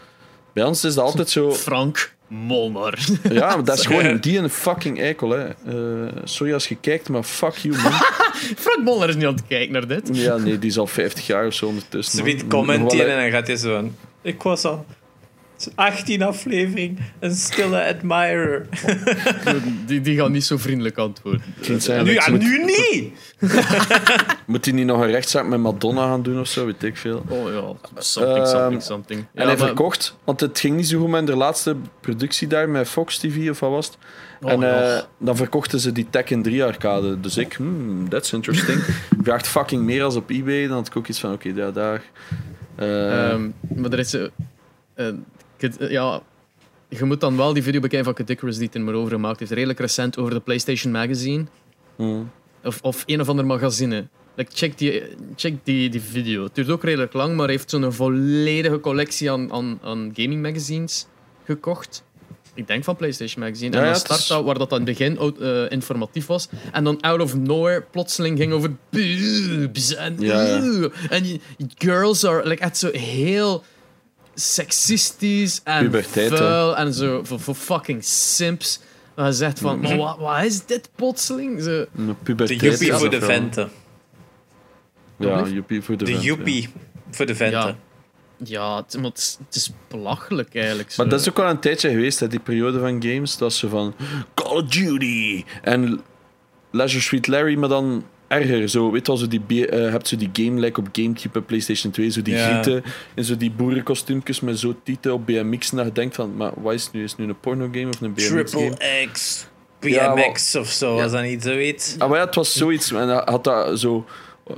Bij 0.53 0.63
ons 0.63 0.83
is 0.83 0.93
dat 0.93 1.05
altijd 1.05 1.29
zo... 1.29 1.53
Frank 1.53 2.13
Molnar. 2.27 2.97
Ja, 3.31 3.55
maar 3.55 3.63
dat 3.63 3.77
is 3.77 3.85
gewoon 3.85 4.17
die 4.17 4.37
een 4.37 4.49
fucking 4.49 4.99
eikel. 4.99 5.29
Hè. 5.29 5.47
Eh, 5.47 6.11
sorry 6.23 6.53
als 6.53 6.67
je 6.67 6.75
kijkt, 6.75 7.09
maar 7.09 7.23
fuck 7.23 7.55
you, 7.55 7.81
man. 7.81 7.91
Frank 8.65 8.83
Molnar 8.83 9.09
is 9.09 9.15
niet 9.15 9.25
aan 9.25 9.33
het 9.33 9.47
kijken 9.47 9.73
naar 9.73 9.87
dit. 9.87 10.09
Ja, 10.11 10.37
nee, 10.37 10.59
die 10.59 10.69
is 10.69 10.77
al 10.77 10.87
50 10.87 11.27
jaar 11.27 11.45
of 11.45 11.53
zo 11.53 11.65
ondertussen. 11.65 12.17
Ze 12.17 12.23
biedt 12.23 12.47
commenteren 12.47 13.15
en 13.15 13.21
dan 13.21 13.31
gaat 13.31 13.47
hij 13.47 13.55
zo 13.55 13.75
van... 13.75 13.95
Ik 14.21 14.41
was 14.41 14.63
al 14.65 14.85
18 15.75 16.21
aflevering, 16.21 16.99
een 17.19 17.35
stille 17.35 17.83
admirer. 17.85 18.67
Die, 19.85 20.01
die 20.01 20.17
gaan 20.17 20.31
niet 20.31 20.43
zo 20.45 20.57
vriendelijk 20.57 20.97
antwoorden. 20.97 21.41
Ik 21.61 21.67
Nu, 21.67 21.75
ik 22.11 22.21
ja, 22.25 22.29
moet, 22.31 22.39
nu 22.41 22.63
niet! 22.65 23.13
moet 24.47 24.65
hij 24.65 24.73
niet 24.73 24.85
nog 24.85 25.01
een 25.01 25.11
rechtszaak 25.11 25.47
met 25.47 25.59
Madonna 25.59 26.01
gaan 26.07 26.21
doen 26.23 26.39
of 26.39 26.47
zo, 26.47 26.65
weet 26.65 26.83
ik 26.83 26.97
veel. 26.97 27.23
Oh 27.27 27.51
ja, 27.53 27.89
something, 28.01 28.37
Ehm, 28.37 28.47
something, 28.47 28.81
something. 28.83 29.19
En 29.19 29.27
Ja, 29.33 29.47
hij 29.47 29.57
maar- 29.57 29.57
verkocht, 29.67 30.15
want 30.23 30.39
het 30.39 30.59
ging 30.59 30.75
niet 30.75 30.87
zo 30.87 30.99
goed 30.99 31.09
met 31.09 31.27
de 31.27 31.35
laatste 31.35 31.75
productie 32.01 32.47
daar 32.47 32.69
met 32.69 32.87
Fox 32.87 33.17
TV 33.17 33.49
of 33.49 33.59
wat 33.59 33.69
was 33.71 33.85
het. 33.87 33.97
Oh, 34.41 34.51
en 34.51 34.63
eh, 34.95 35.01
dan 35.17 35.35
verkochten 35.35 35.79
ze 35.79 35.91
die 35.91 36.07
Tekken 36.09 36.41
3 36.41 36.63
arcade. 36.63 37.19
Dus 37.19 37.37
ik, 37.37 37.53
hmm, 37.53 38.09
that's 38.09 38.33
interesting. 38.33 38.81
Vraagt 39.23 39.47
fucking 39.47 39.83
meer 39.83 40.03
als 40.03 40.15
op 40.15 40.29
eBay. 40.29 40.67
Dan 40.67 40.77
had 40.77 40.87
ik 40.87 40.95
ook 40.95 41.07
iets 41.07 41.19
van, 41.19 41.33
oké, 41.33 41.51
ja, 41.55 41.71
daar. 41.71 42.01
Eh, 42.75 43.29
Ehm, 43.31 43.49
maar 43.75 43.91
er 43.91 43.99
is... 43.99 44.09
Kid- 44.11 44.31
eh, 44.95 45.07
ja, 45.89 46.21
je 46.89 47.03
moet 47.05 47.19
dan 47.21 47.37
wel 47.37 47.53
die 47.53 47.63
video 47.63 47.79
bekijken 47.79 48.05
van 48.05 48.13
Kadikarus 48.25 48.57
die 48.57 48.65
het 48.65 48.75
er 48.75 48.81
maar 48.81 48.93
over 48.93 49.11
gemaakt 49.11 49.39
heeft. 49.39 49.51
Redelijk 49.51 49.79
recent 49.79 50.17
over 50.17 50.33
de 50.33 50.39
PlayStation 50.39 50.91
Magazine. 50.91 51.45
hmm. 51.95 52.31
Of, 52.63 52.79
of 52.81 53.03
een 53.05 53.21
of 53.21 53.29
ander 53.29 53.45
magazine. 53.45 54.07
Like, 54.35 54.51
check 54.53 54.77
die, 54.77 55.03
check 55.35 55.55
die, 55.63 55.89
die 55.89 56.01
video. 56.01 56.43
Het 56.43 56.55
duurt 56.55 56.69
ook 56.69 56.83
redelijk 56.83 57.13
lang, 57.13 57.35
maar 57.35 57.45
hij 57.45 57.55
heeft 57.55 57.69
zo'n 57.69 57.93
volledige 57.93 58.79
collectie 58.79 59.31
aan, 59.31 59.51
aan, 59.53 59.79
aan 59.83 60.11
gaming 60.15 60.41
magazines 60.41 61.05
gekocht. 61.45 62.03
Ik 62.53 62.67
denk 62.67 62.83
van 62.83 62.95
PlayStation 62.95 63.43
Magazine. 63.43 63.71
Ja, 63.71 63.77
en 63.77 63.83
dan 63.83 63.93
is- 63.93 63.99
start 63.99 64.27
dat 64.27 64.43
waar 64.43 64.57
dat 64.57 64.71
aan 64.71 64.77
het 64.77 64.85
begin 64.87 65.17
out- 65.17 65.39
eh, 65.39 65.69
informatief 65.71 66.25
was. 66.25 66.47
En 66.71 66.83
dan 66.83 67.01
out 67.01 67.21
of 67.21 67.35
nowhere 67.35 67.81
plotseling 67.91 68.37
ging 68.37 68.53
over 68.53 68.71
boobs. 68.89 69.95
En, 69.95 70.15
Ja, 70.19 70.41
ja. 70.41 70.61
oeh, 70.63 70.85
en 71.09 71.41
girls 71.77 72.25
are 72.25 72.47
like, 72.47 72.61
echt 72.61 72.77
zo 72.77 72.89
heel 72.91 73.63
seksistisch 74.41 75.61
en 75.63 75.83
Puberteit, 75.83 76.29
hè. 76.29 76.37
vuil. 76.37 76.77
En 76.77 76.93
zo 76.93 77.23
voor, 77.23 77.39
voor 77.39 77.55
fucking 77.55 78.03
simps. 78.03 78.79
Dat 79.15 79.25
je 79.25 79.33
zegt 79.33 79.59
van, 79.59 79.79
maar 79.79 79.97
wat, 79.97 80.17
wat 80.17 80.43
is 80.43 80.65
dit 80.65 80.89
plotseling? 80.95 81.61
Zo, 81.61 81.85
Een 81.95 82.15
De 82.25 82.45
joepie 82.45 82.69
is 82.69 82.89
voor 82.89 83.09
dat 83.09 83.19
de 83.19 83.25
venten. 83.25 83.71
Ja, 85.17 85.47
joepie 85.47 85.81
voor 85.81 85.97
de, 85.97 86.05
De 86.05 86.11
vent, 86.11 86.23
ja. 86.23 86.29
joepie 86.29 86.69
voor 87.11 87.25
de 87.25 87.35
venten. 87.35 87.59
Ja. 87.59 87.75
Ja, 88.43 88.75
het, 88.75 88.95
maar 88.95 89.09
het, 89.09 89.17
is, 89.17 89.37
het 89.45 89.55
is 89.55 89.71
belachelijk 89.87 90.55
eigenlijk. 90.55 90.91
Zo. 90.91 91.01
Maar 91.01 91.11
dat 91.11 91.21
is 91.21 91.29
ook 91.29 91.37
wel 91.37 91.49
een 91.49 91.59
tijdje 91.59 91.89
geweest, 91.89 92.19
hè, 92.19 92.27
die 92.27 92.39
periode 92.39 92.79
van 92.79 93.03
games. 93.03 93.37
Dat 93.37 93.53
ze 93.53 93.69
van 93.69 93.95
Call 94.33 94.51
of 94.51 94.63
Duty 94.63 95.43
en 95.61 96.01
Leisure 96.71 97.03
Suite 97.03 97.31
Larry, 97.31 97.57
maar 97.57 97.69
dan 97.69 98.05
erger. 98.31 98.69
Zo, 98.69 98.91
weet 98.91 99.05
je 99.05 99.11
wel, 99.11 99.17
zo 99.21 99.27
die, 99.27 99.67
eh, 99.67 99.91
hebt 99.91 100.07
zo 100.07 100.17
die 100.17 100.29
game 100.33 100.59
like 100.59 100.79
op 100.79 100.87
Gamecube 100.91 101.39
en 101.39 101.45
PlayStation 101.45 101.91
2, 101.91 102.09
zo 102.09 102.21
die 102.21 102.33
Ja. 102.33 102.63
en 103.15 103.23
zo 103.25 103.37
die 103.37 103.51
boerenkostuumjes 103.51 104.39
met 104.39 104.59
zo 104.59 104.75
tieten 104.83 105.13
op 105.13 105.25
BMX. 105.25 105.71
En 105.71 105.85
je 105.85 105.91
denkt 105.91 106.15
van, 106.15 106.35
maar 106.35 106.51
wat 106.55 106.73
is 106.73 106.83
het 106.83 106.93
nu? 106.93 107.03
Is 107.03 107.11
het 107.11 107.19
nu 107.19 107.27
een 107.27 107.39
porno-game 107.39 107.87
of 107.87 108.01
een 108.01 108.13
BMX-game? 108.13 108.43
Triple 108.43 109.09
X, 109.11 109.45
Ja, 109.79 110.13
BMX 110.13 110.55
of 110.55 110.67
zo, 110.69 110.95
was 110.95 111.11
dat 111.11 111.23
niet 111.23 111.43
zoiets? 111.43 111.95
Ah, 111.97 112.09
maar 112.09 112.17
ja, 112.19 112.25
het 112.25 112.35
was 112.35 112.53
zoiets. 112.53 112.91
En 112.91 113.09
had 113.09 113.43
dat 113.43 113.79
zo... 113.79 114.05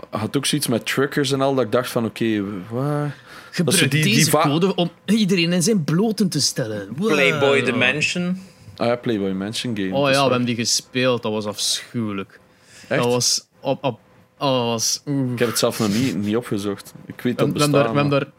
had 0.09 0.37
ook 0.37 0.45
zoiets 0.45 0.67
met 0.67 0.85
truckers 0.85 1.31
en 1.31 1.41
al, 1.41 1.55
dat 1.55 1.65
ik 1.65 1.71
dacht 1.71 1.89
van, 1.89 2.05
oké, 2.05 2.43
wat... 2.69 3.09
Gebruik 3.51 3.79
die- 3.91 4.03
die 4.03 4.15
deze 4.15 4.29
va- 4.29 4.41
code 4.43 4.75
om 4.75 4.91
iedereen 5.05 5.53
in 5.53 5.63
zijn 5.63 5.83
bloten 5.83 6.29
te 6.29 6.41
stellen. 6.41 6.87
Wow. 6.97 7.07
Playboy 7.11 7.63
Dimension. 7.63 8.41
Ah 8.77 8.87
ja, 8.87 8.95
Playboy 8.95 9.31
Mansion 9.31 9.75
game. 9.77 9.93
Oh 9.95 10.09
ja, 10.09 10.23
we 10.23 10.29
hebben 10.29 10.45
die 10.45 10.55
gespeeld. 10.55 11.23
Dat 11.23 11.31
was 11.31 11.45
afschuwelijk. 11.45 12.39
Echt? 12.87 13.01
Dat 13.03 13.11
was... 13.11 13.47
Op, 13.63 13.83
op, 13.83 13.99
oeh. 14.41 15.31
Ik 15.31 15.39
heb 15.39 15.47
het 15.47 15.59
zelf 15.59 15.79
nog 15.79 15.89
niet, 15.89 16.15
niet 16.15 16.35
opgezocht. 16.35 16.93
Ik 17.05 17.21
weet 17.21 17.39
We, 17.39 17.45
dat 17.45 17.53
we 17.53 17.59
hebben 17.59 17.71
daar, 17.71 17.93
we 17.93 17.99
hebben 17.99 18.19
daar 18.19 18.31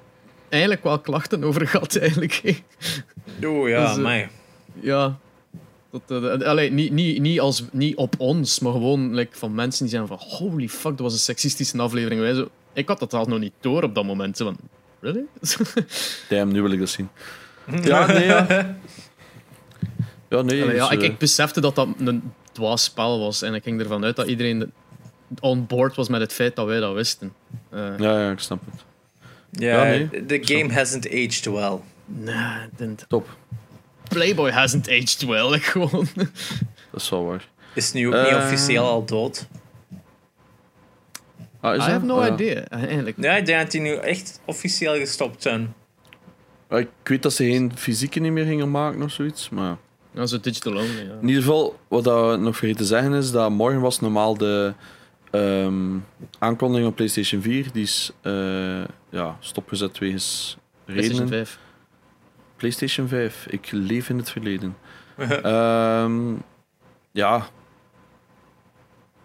eigenlijk 0.48 0.84
wel 0.84 0.98
klachten 0.98 1.44
over 1.44 1.66
gehad, 1.66 1.96
eigenlijk. 1.96 2.62
Oeh 3.44 3.70
ja, 3.70 3.86
Dus, 3.86 3.96
eh, 3.96 4.02
mij. 4.02 4.28
ja. 4.80 5.18
Dat, 5.90 6.22
eh, 6.22 6.48
allee, 6.48 6.72
niet, 6.72 6.92
niet, 6.92 7.20
niet, 7.20 7.40
als, 7.40 7.64
niet 7.72 7.96
op 7.96 8.14
ons, 8.18 8.58
maar 8.60 8.72
gewoon 8.72 9.14
like, 9.14 9.36
van 9.36 9.54
mensen 9.54 9.86
die 9.86 9.94
zijn 9.94 10.06
van 10.06 10.18
holy 10.20 10.68
fuck, 10.68 10.90
dat 10.90 11.00
was 11.00 11.12
een 11.12 11.18
seksistische 11.18 11.78
aflevering. 11.78 12.20
Wij 12.20 12.34
zo, 12.34 12.48
ik 12.72 12.88
had 12.88 12.98
dat 12.98 13.14
al 13.14 13.24
nog 13.24 13.38
niet 13.38 13.52
door 13.60 13.82
op 13.82 13.94
dat 13.94 14.04
moment. 14.04 14.36
Zo 14.36 14.44
van, 14.44 14.56
really? 15.00 15.24
Damn, 16.28 16.52
nu 16.52 16.62
wil 16.62 16.70
ik 16.70 16.78
dat 16.78 16.88
zien. 16.88 17.08
Ja, 17.82 18.06
nee, 18.06 18.24
ja. 18.24 18.46
Ja, 20.28 20.42
nee. 20.42 20.62
Allee, 20.62 20.74
ja, 20.74 20.88
dus, 20.88 20.96
ik, 20.96 21.02
eh, 21.02 21.08
ik 21.08 21.18
besefte 21.18 21.60
dat 21.60 21.74
dat 21.74 21.88
een 21.98 22.32
dwaas 22.52 22.84
spel 22.84 23.18
was. 23.20 23.42
En 23.42 23.54
ik 23.54 23.62
ging 23.62 23.80
ervan 23.80 24.04
uit 24.04 24.16
dat 24.16 24.26
iedereen 24.26 24.72
on 25.40 25.66
board 25.66 25.94
was 25.94 26.08
met 26.08 26.20
het 26.20 26.32
feit 26.32 26.56
dat 26.56 26.66
wij 26.66 26.80
dat 26.80 26.94
wisten. 26.94 27.32
Eh, 27.70 27.98
Ja, 27.98 28.20
ja, 28.20 28.30
ik 28.30 28.38
snap 28.38 28.60
het. 28.70 28.84
Ja, 29.50 29.84
ja, 29.84 30.06
nee. 30.10 30.26
the 30.26 30.54
game 30.54 30.72
hasn't 30.72 31.06
aged 31.06 31.44
well. 31.44 31.78
Nee. 32.06 32.94
Top. 33.08 33.28
Playboy 34.08 34.50
hasn't 34.50 34.88
aged 34.88 35.22
well. 35.26 35.50
like, 35.54 35.64
gewoon. 35.70 36.06
Dat 36.90 37.00
is 37.00 37.08
wel 37.08 37.24
waar. 37.24 37.48
Is 37.74 37.92
nu 37.92 38.06
ook 38.06 38.14
niet 38.14 38.32
Eh. 38.32 38.36
officieel 38.36 38.84
al 38.84 39.04
dood. 39.04 39.46
Ah, 41.60 41.76
is 41.76 41.86
I 41.86 41.90
have 41.90 42.04
no 42.04 42.24
ja. 42.24 42.32
idea, 42.32 42.64
eigenlijk. 42.68 43.16
Ja, 43.20 43.36
ik 43.36 43.46
denk 43.46 43.60
dat 43.62 43.70
die 43.70 43.80
nu 43.80 43.94
echt 43.94 44.40
officieel 44.44 44.94
gestopt 44.94 45.42
zijn. 45.42 45.74
Ah, 46.68 46.78
Ik 46.80 46.88
weet 47.02 47.22
dat 47.22 47.32
ze 47.32 47.44
geen 47.44 47.72
fysieke 47.74 48.20
niet 48.20 48.32
meer 48.32 48.44
gingen 48.44 48.70
maken 48.70 49.02
of 49.02 49.10
zoiets. 49.10 49.48
Maar 49.48 49.76
Ja, 50.10 50.26
zo 50.26 50.40
digital 50.40 50.72
only, 50.72 51.06
ja. 51.06 51.14
in 51.20 51.28
ieder 51.28 51.42
geval, 51.42 51.78
wat 51.88 52.04
dat 52.04 52.30
we 52.30 52.36
nog 52.36 52.56
vergeten 52.56 52.80
te 52.82 52.86
zeggen 52.88 53.12
is 53.12 53.30
dat 53.30 53.50
morgen 53.50 53.80
was 53.80 54.00
normaal 54.00 54.36
de 54.36 54.72
ehm, 55.34 55.96
aankondiging 56.38 56.88
op 56.88 56.94
PlayStation 56.96 57.42
4. 57.42 57.72
Die 57.72 57.82
is 57.82 58.12
eh, 58.20 58.84
ja, 59.10 59.36
stopgezet 59.40 59.98
wegens 59.98 60.56
PlayStation 60.84 61.20
redenen. 61.20 61.46
5. 61.46 61.58
PlayStation 62.56 63.08
5. 63.08 63.46
Ik 63.50 63.68
leef 63.72 64.08
in 64.08 64.16
het 64.18 64.30
verleden. 64.30 64.76
Ehm, 65.18 66.32
ja. 67.10 67.46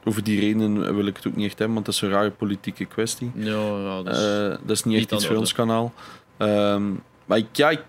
Over 0.04 0.24
die 0.24 0.40
redenen 0.40 0.96
wil 0.96 1.06
ik 1.06 1.16
het 1.16 1.28
ook 1.28 1.36
niet 1.36 1.46
echt 1.46 1.58
hebben, 1.58 1.74
want 1.74 1.86
dat 1.86 1.96
is 1.96 2.02
een 2.02 2.10
rare 2.10 2.32
politieke 2.32 2.86
kwestie. 2.86 3.32
Ja, 3.36 3.52
ja, 3.78 4.04
dus... 4.04 4.24
Eh, 4.26 4.50
dat 4.50 4.70
is 4.70 4.84
niet 4.84 4.86
niet 4.86 5.04
echt 5.04 5.12
iets 5.12 5.26
voor 5.28 5.36
ons 5.36 5.54
kanaal. 5.54 5.94
Ehm, 6.38 6.92
maar 7.26 7.38
ik, 7.38 7.48
ja, 7.56 7.70
ik- 7.70 7.84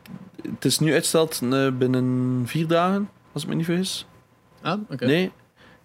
het 0.52 0.64
is 0.64 0.78
nu 0.78 0.92
uitgesteld 0.92 1.40
eh, 1.50 1.70
binnen 1.70 2.42
vier 2.46 2.66
dagen, 2.66 3.10
als 3.32 3.42
ik 3.42 3.48
me 3.48 3.54
niet 3.54 3.64
vergis. 3.64 4.06
ah, 4.62 4.80
oké. 4.90 5.06
Nee, 5.06 5.32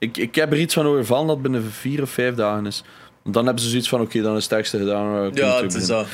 ik, 0.05 0.17
ik 0.17 0.35
heb 0.35 0.51
er 0.51 0.59
iets 0.59 0.73
van 0.73 0.85
overvallen 0.85 1.27
dat 1.27 1.41
binnen 1.41 1.63
vier 1.71 2.01
of 2.01 2.09
vijf 2.09 2.35
dagen 2.35 2.65
is. 2.65 2.83
Want 3.23 3.37
dan 3.37 3.45
hebben 3.45 3.63
ze 3.63 3.69
zoiets 3.69 3.89
van, 3.89 4.01
oké, 4.01 4.21
dan 4.21 4.29
is 4.29 4.35
het 4.35 4.43
sterkste 4.43 4.77
gedaan. 4.77 5.25
eh, 5.25 5.31
Ja, 5.33 5.61
het 5.61 5.73
is 5.75 5.87
dat. 5.87 6.07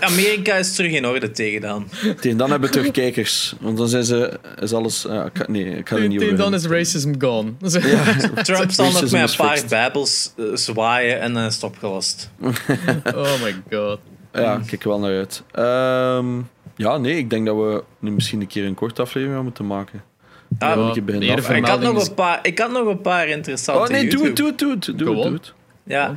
Amerika 0.00 0.54
is 0.54 0.74
terug 0.74 0.92
in 0.92 1.06
orde 1.06 1.30
tegen 1.30 1.60
dan. 1.60 1.88
Tegen 2.20 2.36
dan 2.36 2.50
hebben 2.50 2.68
we 2.70 2.76
terug 2.76 2.90
kijkers. 2.92 3.54
Want 3.60 3.76
dan 3.76 3.88
zijn 3.88 4.04
ze, 4.04 4.38
is 4.60 4.72
alles... 4.72 5.04
ik 5.04 5.10
ga- 5.32 5.44
nee, 5.48 5.64
ik 5.76 5.88
ga 5.88 5.96
er 5.96 6.08
niet 6.08 6.18
Tegen 6.18 6.34
over 6.34 6.44
dan 6.44 6.54
is 6.54 6.66
racism 6.66 7.12
gone. 7.18 7.52
Trump 8.42 8.70
zal 8.70 8.84
nog 8.92 9.00
met 9.00 9.12
een 9.12 9.36
paar 9.36 9.48
fixed. 9.56 9.68
babels 9.68 10.32
eh, 10.36 10.44
zwaaien 10.54 11.20
en 11.20 11.34
dan 11.34 11.42
is 11.44 11.54
het 11.54 11.62
opgelost. 11.64 12.30
oh 13.14 13.42
my 13.42 13.54
god. 13.70 13.98
Ja, 14.32 14.54
ik 14.56 14.66
kijk 14.66 14.82
er 14.82 14.88
wel 14.88 14.98
naar 14.98 15.16
uit. 15.16 15.42
Ehm, 15.52 16.38
ja, 16.76 16.96
nee, 16.96 17.16
ik 17.16 17.30
denk 17.30 17.46
dat 17.46 17.56
we 17.56 17.84
nu 17.98 18.10
misschien 18.10 18.40
een 18.40 18.46
keer 18.46 18.64
een 18.64 18.74
korte 18.74 19.02
aflevering 19.02 19.34
gaan 19.36 19.44
moeten 19.44 19.66
maken. 19.66 20.02
Ah, 20.58 20.94
Ja, 21.20 21.36
ik 21.54 21.66
had, 21.66 21.80
nog 21.80 22.08
een 22.08 22.14
paar, 22.14 22.38
ik 22.42 22.58
had 22.58 22.70
nog 22.70 22.86
een 22.86 23.00
paar 23.00 23.28
interessante 23.28 23.80
Oh 23.82 23.88
nee, 23.88 24.08
doe 24.08 24.26
het, 24.26 24.38
YouTube- 24.38 24.56
doe 24.56 24.70
het, 24.70 24.84
doe 24.84 25.14
het. 25.14 25.22
Doe 25.22 25.32
het. 25.32 25.52
Ja. 25.82 26.16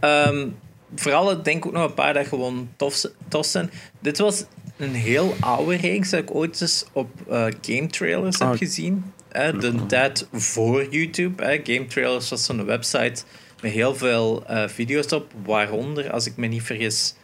Ehm, 0.00 0.46
vooral, 0.94 1.30
ik 1.30 1.44
denk 1.44 1.66
ook 1.66 1.72
nog 1.72 1.84
een 1.84 1.94
paar 1.94 2.14
dat 2.14 2.26
gewoon 2.26 2.68
tof, 2.76 3.04
tof 3.28 3.46
zijn. 3.46 3.70
Dit 4.00 4.18
was 4.18 4.44
een 4.76 4.94
heel 4.94 5.34
oude 5.40 5.76
reeks 5.76 6.10
dat 6.10 6.20
ik 6.20 6.34
ooit 6.34 6.60
eens 6.60 6.84
op 6.92 7.10
eh, 7.28 7.44
game 7.62 7.86
trailers 7.86 8.38
heb 8.38 8.48
Ah. 8.48 8.56
gezien. 8.58 9.12
Hè, 9.28 9.58
de 9.58 9.86
tijd 9.86 10.26
voor 10.32 10.86
YouTube. 10.90 11.44
Hè. 11.44 11.60
Game 11.64 11.86
trailers 11.86 12.28
was 12.30 12.44
zo'n 12.44 12.64
website 12.64 13.22
met 13.62 13.72
heel 13.72 13.94
veel 13.96 14.44
eh, 14.46 14.68
video's 14.68 15.12
op. 15.12 15.32
Waaronder, 15.44 16.10
als 16.10 16.26
ik 16.26 16.36
me 16.36 16.46
niet 16.46 16.62
vergis, 16.62 17.14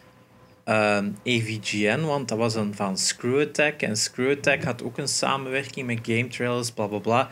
ehm, 0.63 1.09
AVGN, 1.27 2.01
want 2.01 2.27
dat 2.27 2.37
was 2.37 2.55
een 2.55 2.75
van 2.75 2.97
Screw 2.97 3.41
Attack. 3.41 3.81
En 3.81 3.95
Screw 3.95 4.31
Attack 4.31 4.63
had 4.63 4.83
ook 4.83 4.97
een 4.97 5.07
samenwerking 5.07 5.87
met 5.87 5.99
game 6.01 6.27
trailers, 6.27 6.71
bla 6.71 6.87
bla 6.87 6.97
bla. 6.97 7.29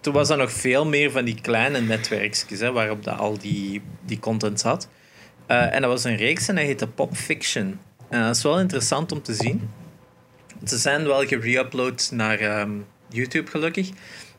Toen 0.00 0.12
was 0.12 0.30
er 0.30 0.36
nog 0.36 0.52
veel 0.52 0.86
meer 0.86 1.10
van 1.10 1.24
die 1.24 1.40
kleine 1.40 1.80
netwerkjes 1.80 2.60
hè, 2.60 2.72
waarop 2.72 3.04
dat 3.04 3.18
al 3.18 3.38
die, 3.38 3.82
die 4.04 4.18
content 4.18 4.60
zat. 4.60 4.88
Eh, 5.46 5.74
en 5.74 5.80
dat 5.80 5.90
was 5.90 6.04
een 6.04 6.16
reeks 6.16 6.48
en 6.48 6.54
dat 6.54 6.64
heette 6.64 6.86
Pop 6.86 7.16
Fiction. 7.16 7.80
En 8.08 8.22
dat 8.22 8.36
is 8.36 8.42
wel 8.42 8.60
interessant 8.60 9.12
om 9.12 9.22
te 9.22 9.34
zien. 9.34 9.70
Ze 10.64 10.78
zijn 10.78 11.06
wel 11.06 11.26
gereupload 11.26 12.10
naar 12.12 12.38
ehm, 12.38 12.70
YouTube 13.08 13.50
gelukkig. 13.50 13.90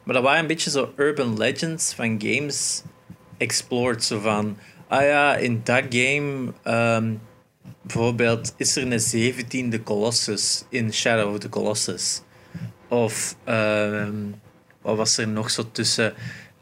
Maar 0.03 0.15
dat 0.15 0.23
waren 0.23 0.39
een 0.39 0.47
beetje 0.47 0.69
zo 0.69 0.93
urban 0.95 1.37
legends 1.37 1.93
van 1.93 2.21
games 2.23 2.83
explored. 3.37 4.03
Zo 4.03 4.19
van, 4.19 4.57
ah 4.87 5.01
ja, 5.01 5.35
in 5.35 5.61
dat 5.63 5.83
game 5.89 6.53
ehm, 6.63 7.13
bijvoorbeeld 7.87 8.53
is 8.57 8.75
er 8.75 8.91
een 8.91 8.99
zeventiende 8.99 9.83
Colossus 9.83 10.65
in 10.69 10.93
Shadow 10.93 11.33
of 11.33 11.39
the 11.39 11.49
Colossus. 11.49 12.21
Of 12.87 13.35
ehm, 13.43 14.15
wat 14.81 14.97
was 14.97 15.17
er 15.17 15.27
nog 15.27 15.49
zo 15.49 15.71
tussen? 15.71 16.13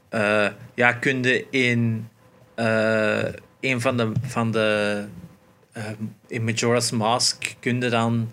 Eh, 0.09 0.47
ja, 0.75 0.93
kunde 0.93 1.49
in 1.49 2.09
eh, 2.55 3.23
een 3.59 3.81
van 3.81 3.97
de, 3.97 4.11
van 4.21 4.51
de 4.51 5.05
ehm, 5.71 5.95
in 6.27 6.43
Majora's 6.43 6.91
Mask 6.91 7.55
kunde 7.59 7.89
dan 7.89 8.31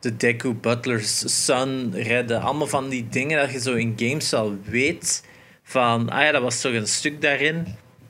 de 0.00 0.16
Deku 0.16 0.54
Butler's 0.54 1.44
son 1.44 1.92
redden. 1.94 2.40
Allemaal 2.40 2.66
van 2.66 2.88
die 2.88 3.08
dingen 3.08 3.38
dat 3.38 3.52
je 3.52 3.60
zo 3.60 3.74
in 3.74 3.94
games 3.96 4.34
al 4.34 4.56
weet 4.64 5.24
van, 5.62 6.10
ah 6.10 6.22
ja, 6.22 6.32
dat 6.32 6.42
was 6.42 6.60
toch 6.60 6.72
een 6.72 6.86
stuk 6.86 7.20
daarin. 7.20 7.66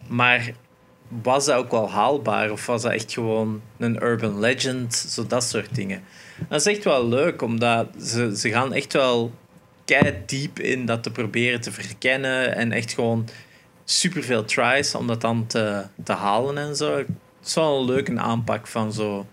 Maar 0.09 0.53
was 1.09 1.45
dat 1.45 1.57
ook 1.57 1.71
wel 1.71 1.91
haalbaar? 1.91 2.51
Of 2.51 2.67
was 2.67 2.83
dat 2.83 2.93
echt 2.93 3.13
gewoon 3.13 3.63
een 3.79 4.03
urban 4.03 4.39
legend? 4.39 4.95
Zo 4.95 5.27
dat 5.27 5.45
soort 5.45 5.75
dingen. 5.75 6.03
Dat 6.49 6.61
is 6.61 6.67
echt 6.67 6.85
wel 6.85 7.09
leuk, 7.09 7.43
omdat 7.43 7.89
ze, 8.03 8.37
ze 8.37 8.51
gaan 8.51 8.73
echt 8.73 8.93
wel 8.93 9.33
kei 9.85 10.23
diep 10.27 10.59
in 10.59 10.87
dat 10.87 11.03
te 11.03 11.11
proberen 11.11 11.61
te 11.61 11.73
verkennen. 11.73 12.55
En 12.57 12.73
echt 12.73 12.93
gewoon 12.93 13.29
superveel 13.85 14.45
tries 14.45 14.95
om 14.95 15.07
dat 15.07 15.21
dan 15.21 15.47
te, 15.47 15.85
te 16.05 16.13
halen 16.13 16.59
en 16.59 16.77
zo. 16.77 16.97
Het 16.97 17.07
is 17.45 17.55
wel 17.55 17.79
een 17.79 17.85
leuke 17.85 18.19
aanpak 18.19 18.67
van 18.67 18.93
zo 18.93 19.27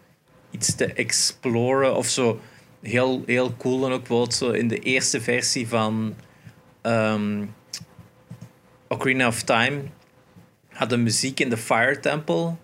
iets 0.52 0.76
te 0.76 0.86
exploren 0.86 1.95
of 1.95 2.08
zo. 2.08 2.40
Heel, 2.82 3.24
heel 3.26 3.56
cool 3.58 3.86
en 3.86 3.91
ook 3.91 4.08
wel 4.08 4.32
zo 4.32 4.50
in 4.50 4.68
de 4.68 4.80
eerste 4.80 5.22
versie 5.22 5.68
van 5.68 6.16
um, 6.82 7.54
Ocarina 8.88 9.28
of 9.28 9.41
Time 9.41 9.82
had 10.74 10.90
de 10.90 10.98
muziek 10.98 11.40
in 11.40 11.50
de 11.50 11.58
Fire 11.58 12.00
Temple 12.00 12.56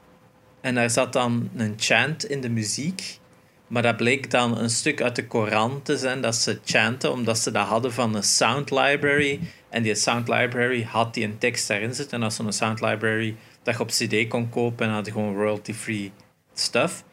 en 0.61 0.75
daar 0.75 0.89
zat 0.89 1.13
dan 1.13 1.49
een 1.55 1.73
chant 1.77 2.25
in 2.25 2.41
de 2.41 2.49
muziek. 2.49 3.19
Maar 3.67 3.81
dat 3.81 3.97
bleek 3.97 4.31
dan 4.31 4.57
een 4.57 4.69
stuk 4.69 5.01
uit 5.01 5.15
de 5.15 5.27
Koran 5.27 5.81
te 5.81 5.97
zijn 5.97 6.21
dat 6.21 6.35
ze 6.35 6.59
chanten, 6.65 7.11
omdat 7.11 7.39
ze 7.39 7.51
dat 7.51 7.67
hadden 7.67 7.93
van 7.93 8.15
een 8.15 8.23
sound 8.23 8.71
library. 8.71 9.39
En 9.69 9.83
die 9.83 9.95
sound 9.95 10.27
library 10.27 10.83
had 10.83 11.13
die 11.13 11.23
een 11.23 11.37
tekst 11.37 11.67
daarin 11.67 11.93
zitten. 11.93 12.17
En 12.17 12.23
als 12.23 12.35
zo'n 12.35 12.53
sound 12.53 12.81
library 12.81 13.35
dat 13.63 13.75
je 13.75 13.81
op 13.81 13.87
CD 13.87 14.27
kon 14.27 14.49
kopen 14.49 14.87
en 14.87 14.93
had 14.93 15.09
gewoon 15.09 15.35
royalty-free 15.35 16.11
stuff. 16.53 17.03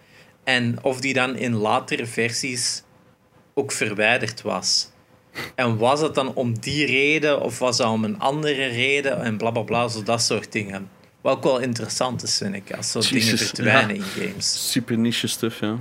En 0.44 0.82
of 0.82 1.00
die 1.00 1.14
dan 1.14 1.36
in 1.36 1.54
latere 1.54 2.06
versies 2.06 2.82
ook 3.54 3.72
verwijderd 3.72 4.42
was. 4.42 4.90
En 5.54 5.76
was 5.76 6.00
het 6.00 6.14
dan 6.14 6.34
om 6.34 6.58
die 6.58 6.86
reden 6.86 7.40
of 7.40 7.58
was 7.58 7.76
dat 7.76 7.90
om 7.90 8.04
een 8.04 8.18
andere 8.18 8.66
reden 8.66 9.22
en 9.22 9.36
bla 9.36 9.50
bla 9.50 9.62
bla, 9.62 9.88
zo 9.88 10.02
dat 10.02 10.22
soort 10.22 10.52
dingen. 10.52 10.90
Wat 11.20 11.36
ook 11.36 11.42
wel 11.42 11.58
interessant 11.58 12.22
is, 12.22 12.36
vind 12.36 12.54
ik, 12.54 12.76
als 12.76 12.90
zo 12.90 13.00
dingen 13.00 13.38
verdwijnen 13.38 13.96
in 13.96 14.02
games. 14.02 14.70
Super 14.72 14.98
niche 14.98 15.26
stuff, 15.26 15.60
ja. 15.60 15.78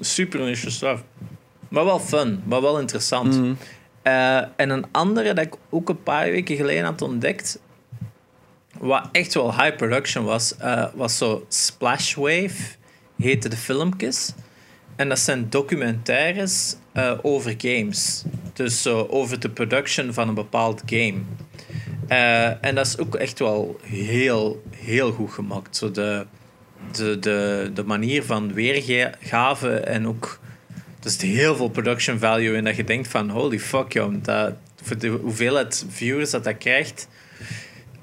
Super 0.00 0.40
niche 0.40 0.70
stuff. 0.70 1.02
Maar 1.68 1.84
wel 1.84 2.00
fun, 2.00 2.42
maar 2.44 2.60
wel 2.60 2.80
interessant. 2.80 3.36
Mhm. 3.36 3.54
Uh, 4.02 4.36
en 4.36 4.70
een 4.70 4.84
andere 4.90 5.32
dat 5.32 5.46
ik 5.46 5.54
ook 5.70 5.88
een 5.88 6.02
paar 6.02 6.30
weken 6.30 6.56
geleden 6.56 6.84
had 6.84 7.02
ontdekt, 7.02 7.58
wat 8.78 9.08
echt 9.12 9.34
wel 9.34 9.54
high 9.54 9.76
production 9.76 10.24
was, 10.24 10.54
uh, 10.60 10.86
was 10.94 11.16
zo 11.18 11.46
Splash 11.48 12.14
Wave, 12.14 12.56
heette 13.16 13.48
de 13.48 13.56
filmpjes. 13.56 14.32
En 14.96 15.08
dat 15.08 15.18
zijn 15.18 15.50
documentaires 15.50 16.76
uh, 16.94 17.12
over 17.22 17.54
games. 17.58 18.24
Dus 18.52 18.86
over 18.86 19.40
de 19.40 19.50
production 19.50 20.12
van 20.12 20.28
een 20.28 20.34
bepaald 20.34 20.82
game. 20.86 21.20
en 22.60 22.74
dat 22.74 22.86
is 22.86 22.98
ook 22.98 23.14
echt 23.14 23.38
wel 23.38 23.80
heel, 23.82 24.62
heel 24.70 25.12
goed 25.12 25.32
gemaakt. 25.32 25.76
Zo 25.76 25.90
de, 25.90 26.26
de, 26.92 27.18
de, 27.18 27.70
de 27.74 27.84
manier 27.84 28.24
van 28.24 28.52
weergave 28.52 29.76
en 29.76 30.06
ook 30.06 30.40
er 31.04 31.26
heel 31.26 31.56
veel 31.56 31.68
production 31.68 32.18
value 32.18 32.56
in 32.56 32.64
dat 32.64 32.76
je 32.76 32.84
denkt 32.84 33.08
van 33.08 33.30
holy 33.30 33.58
fuck 33.58 33.92
joh, 33.92 34.14
dat, 34.22 34.54
voor 34.82 34.98
de 34.98 35.08
hoeveelheid 35.08 35.84
viewers 35.88 36.30
dat 36.30 36.44
dat 36.44 36.58
krijgt. 36.58 37.08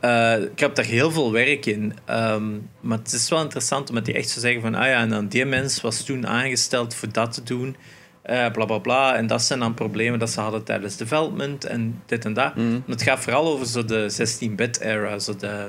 Uh, 0.02 0.41
ik 0.41 0.60
heb 0.60 0.76
daar 0.76 0.86
heel 0.86 1.11
veel 1.11 1.32
werk 1.32 1.66
in. 1.66 1.94
Um, 2.10 2.70
maar 2.80 2.98
het 2.98 3.14
is 3.14 3.30
wel 3.30 3.41
interessant 3.41 3.90
omdat 3.90 4.06
die 4.06 4.14
echt 4.14 4.30
zo 4.30 4.40
zeggen 4.40 4.61
van 4.61 4.76
ah 4.76 4.88
ja, 4.88 5.02
en 5.02 5.10
dan 5.10 5.28
die 5.28 5.45
mens 5.45 5.82
was 5.82 6.03
toen 6.03 6.28
aangesteld 6.28 6.95
voor 6.95 7.11
dat 7.11 7.34
te 7.34 7.44
doen. 7.44 7.76
Uh, 8.30 8.51
bla 8.51 8.65
bla 8.65 8.77
bla. 8.77 9.15
En 9.15 9.27
dat 9.27 9.41
zijn 9.41 9.60
dan 9.60 9.73
problemen 9.73 10.19
dat 10.19 10.30
ze 10.30 10.39
hadden 10.41 10.64
tijdens 10.64 10.97
development 10.97 11.65
en 11.65 12.01
dit 12.06 12.26
en 12.26 12.34
dat. 12.34 12.56
Mm. 12.56 12.84
Het 12.88 13.01
gaat 13.01 13.19
vooral 13.19 13.47
over 13.47 13.65
zo 13.65 13.85
de 13.85 14.11
16-bit 14.11 14.80
era, 14.80 15.19
zo 15.19 15.35
de 15.35 15.68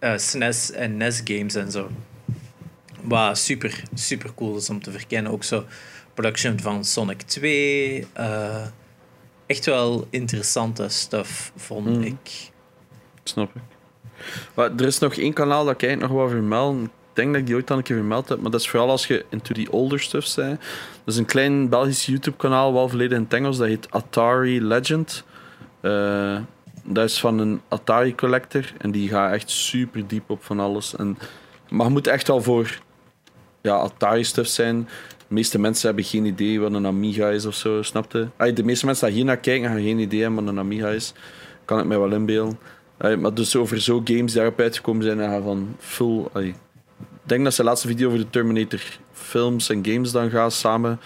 uh, 0.00 0.16
SNES 0.16 0.70
en 0.70 0.96
NES 0.96 1.20
games 1.24 1.54
en 1.54 1.70
zo. 1.70 1.90
Wat 3.00 3.38
super, 3.38 3.82
super 3.94 4.34
cool 4.34 4.56
is 4.56 4.70
om 4.70 4.82
te 4.82 4.90
verkennen. 4.90 5.32
Ook 5.32 5.44
zo 5.44 5.64
production 6.14 6.60
van 6.60 6.84
Sonic 6.84 7.22
2. 7.22 8.06
Uh, 8.18 8.66
echt 9.46 9.64
wel 9.64 10.06
interessante 10.10 10.88
stuff, 10.88 11.52
vond 11.56 11.86
Mm. 11.86 12.02
ik. 12.02 12.50
Snap 13.24 13.54
ik. 13.54 13.62
Maar 14.54 14.70
er 14.76 14.86
is 14.86 14.98
nog 14.98 15.14
één 15.14 15.32
kanaal 15.32 15.64
dat 15.64 15.74
ik 15.74 15.82
eigenlijk 15.82 16.12
nog 16.12 16.22
wel 16.22 16.30
vermeld. 16.30 16.88
Denk 17.12 17.32
dat 17.32 17.40
ik 17.40 17.46
die 17.46 17.54
ooit 17.54 17.70
al 17.70 17.76
een 17.76 17.82
keer 17.82 17.96
vermeld 17.96 18.28
heb, 18.28 18.40
maar 18.40 18.50
dat 18.50 18.60
is 18.60 18.68
vooral 18.68 18.90
als 18.90 19.06
je 19.06 19.24
into 19.28 19.54
die 19.54 19.72
older 19.72 20.00
stuff 20.00 20.34
bent. 20.34 20.60
Dat 21.04 21.14
is 21.14 21.16
een 21.16 21.24
klein 21.24 21.68
Belgisch 21.68 22.06
YouTube-kanaal, 22.06 22.72
wel 22.72 22.88
volledig 22.88 23.18
in 23.18 23.26
het. 23.30 23.42
Dat 23.42 23.66
heet 23.66 23.90
Atari 23.90 24.62
Legend. 24.62 25.24
Eh, 25.80 26.38
dat 26.84 27.04
is 27.04 27.20
van 27.20 27.38
een 27.38 27.60
Atari 27.68 28.14
collector 28.14 28.72
en 28.78 28.90
die 28.90 29.08
gaat 29.08 29.32
echt 29.32 29.50
super 29.50 30.06
diep 30.06 30.30
op 30.30 30.44
van 30.44 30.60
alles. 30.60 30.96
En, 30.96 31.18
maar 31.68 31.86
je 31.86 31.92
moet 31.92 32.06
echt 32.06 32.28
wel 32.28 32.42
voor 32.42 32.78
ja, 33.62 33.74
Atari-stuff 33.74 34.48
zijn. 34.48 34.88
De 35.18 35.34
meeste 35.34 35.58
mensen 35.58 35.86
hebben 35.86 36.04
geen 36.04 36.24
idee 36.24 36.60
wat 36.60 36.72
een 36.72 36.86
Amiga 36.86 37.28
is 37.28 37.46
of 37.46 37.54
zo, 37.54 37.82
snapte? 37.82 38.28
De 38.54 38.64
meeste 38.64 38.86
mensen 38.86 39.06
die 39.06 39.16
hier 39.16 39.24
naar 39.24 39.36
kijken 39.36 39.64
hebben 39.64 39.84
geen 39.84 39.98
idee 39.98 40.30
wat 40.30 40.46
een 40.46 40.58
Amiga 40.58 40.88
is. 40.88 41.12
Kan 41.64 41.78
ik 41.78 41.84
mij 41.84 41.98
wel 41.98 42.12
inbeelden. 42.12 42.58
Maar 42.98 43.34
dus 43.34 43.56
over 43.56 43.80
zo 43.80 44.00
games 44.04 44.32
die 44.32 44.34
daarop 44.34 44.60
uitgekomen 44.60 45.02
zijn, 45.02 45.20
en 45.20 45.30
gaan 45.30 45.42
van 45.42 45.76
full. 45.78 46.24
Denk 47.22 47.44
dat 47.44 47.54
ze 47.54 47.62
de 47.62 47.68
laatste 47.68 47.86
video 47.88 48.06
over 48.06 48.18
de 48.18 48.30
Terminator 48.30 48.80
films 49.12 49.68
en 49.68 49.86
games 49.86 50.12
dan 50.12 50.30
gaan 50.30 50.50
samen. 50.50 51.00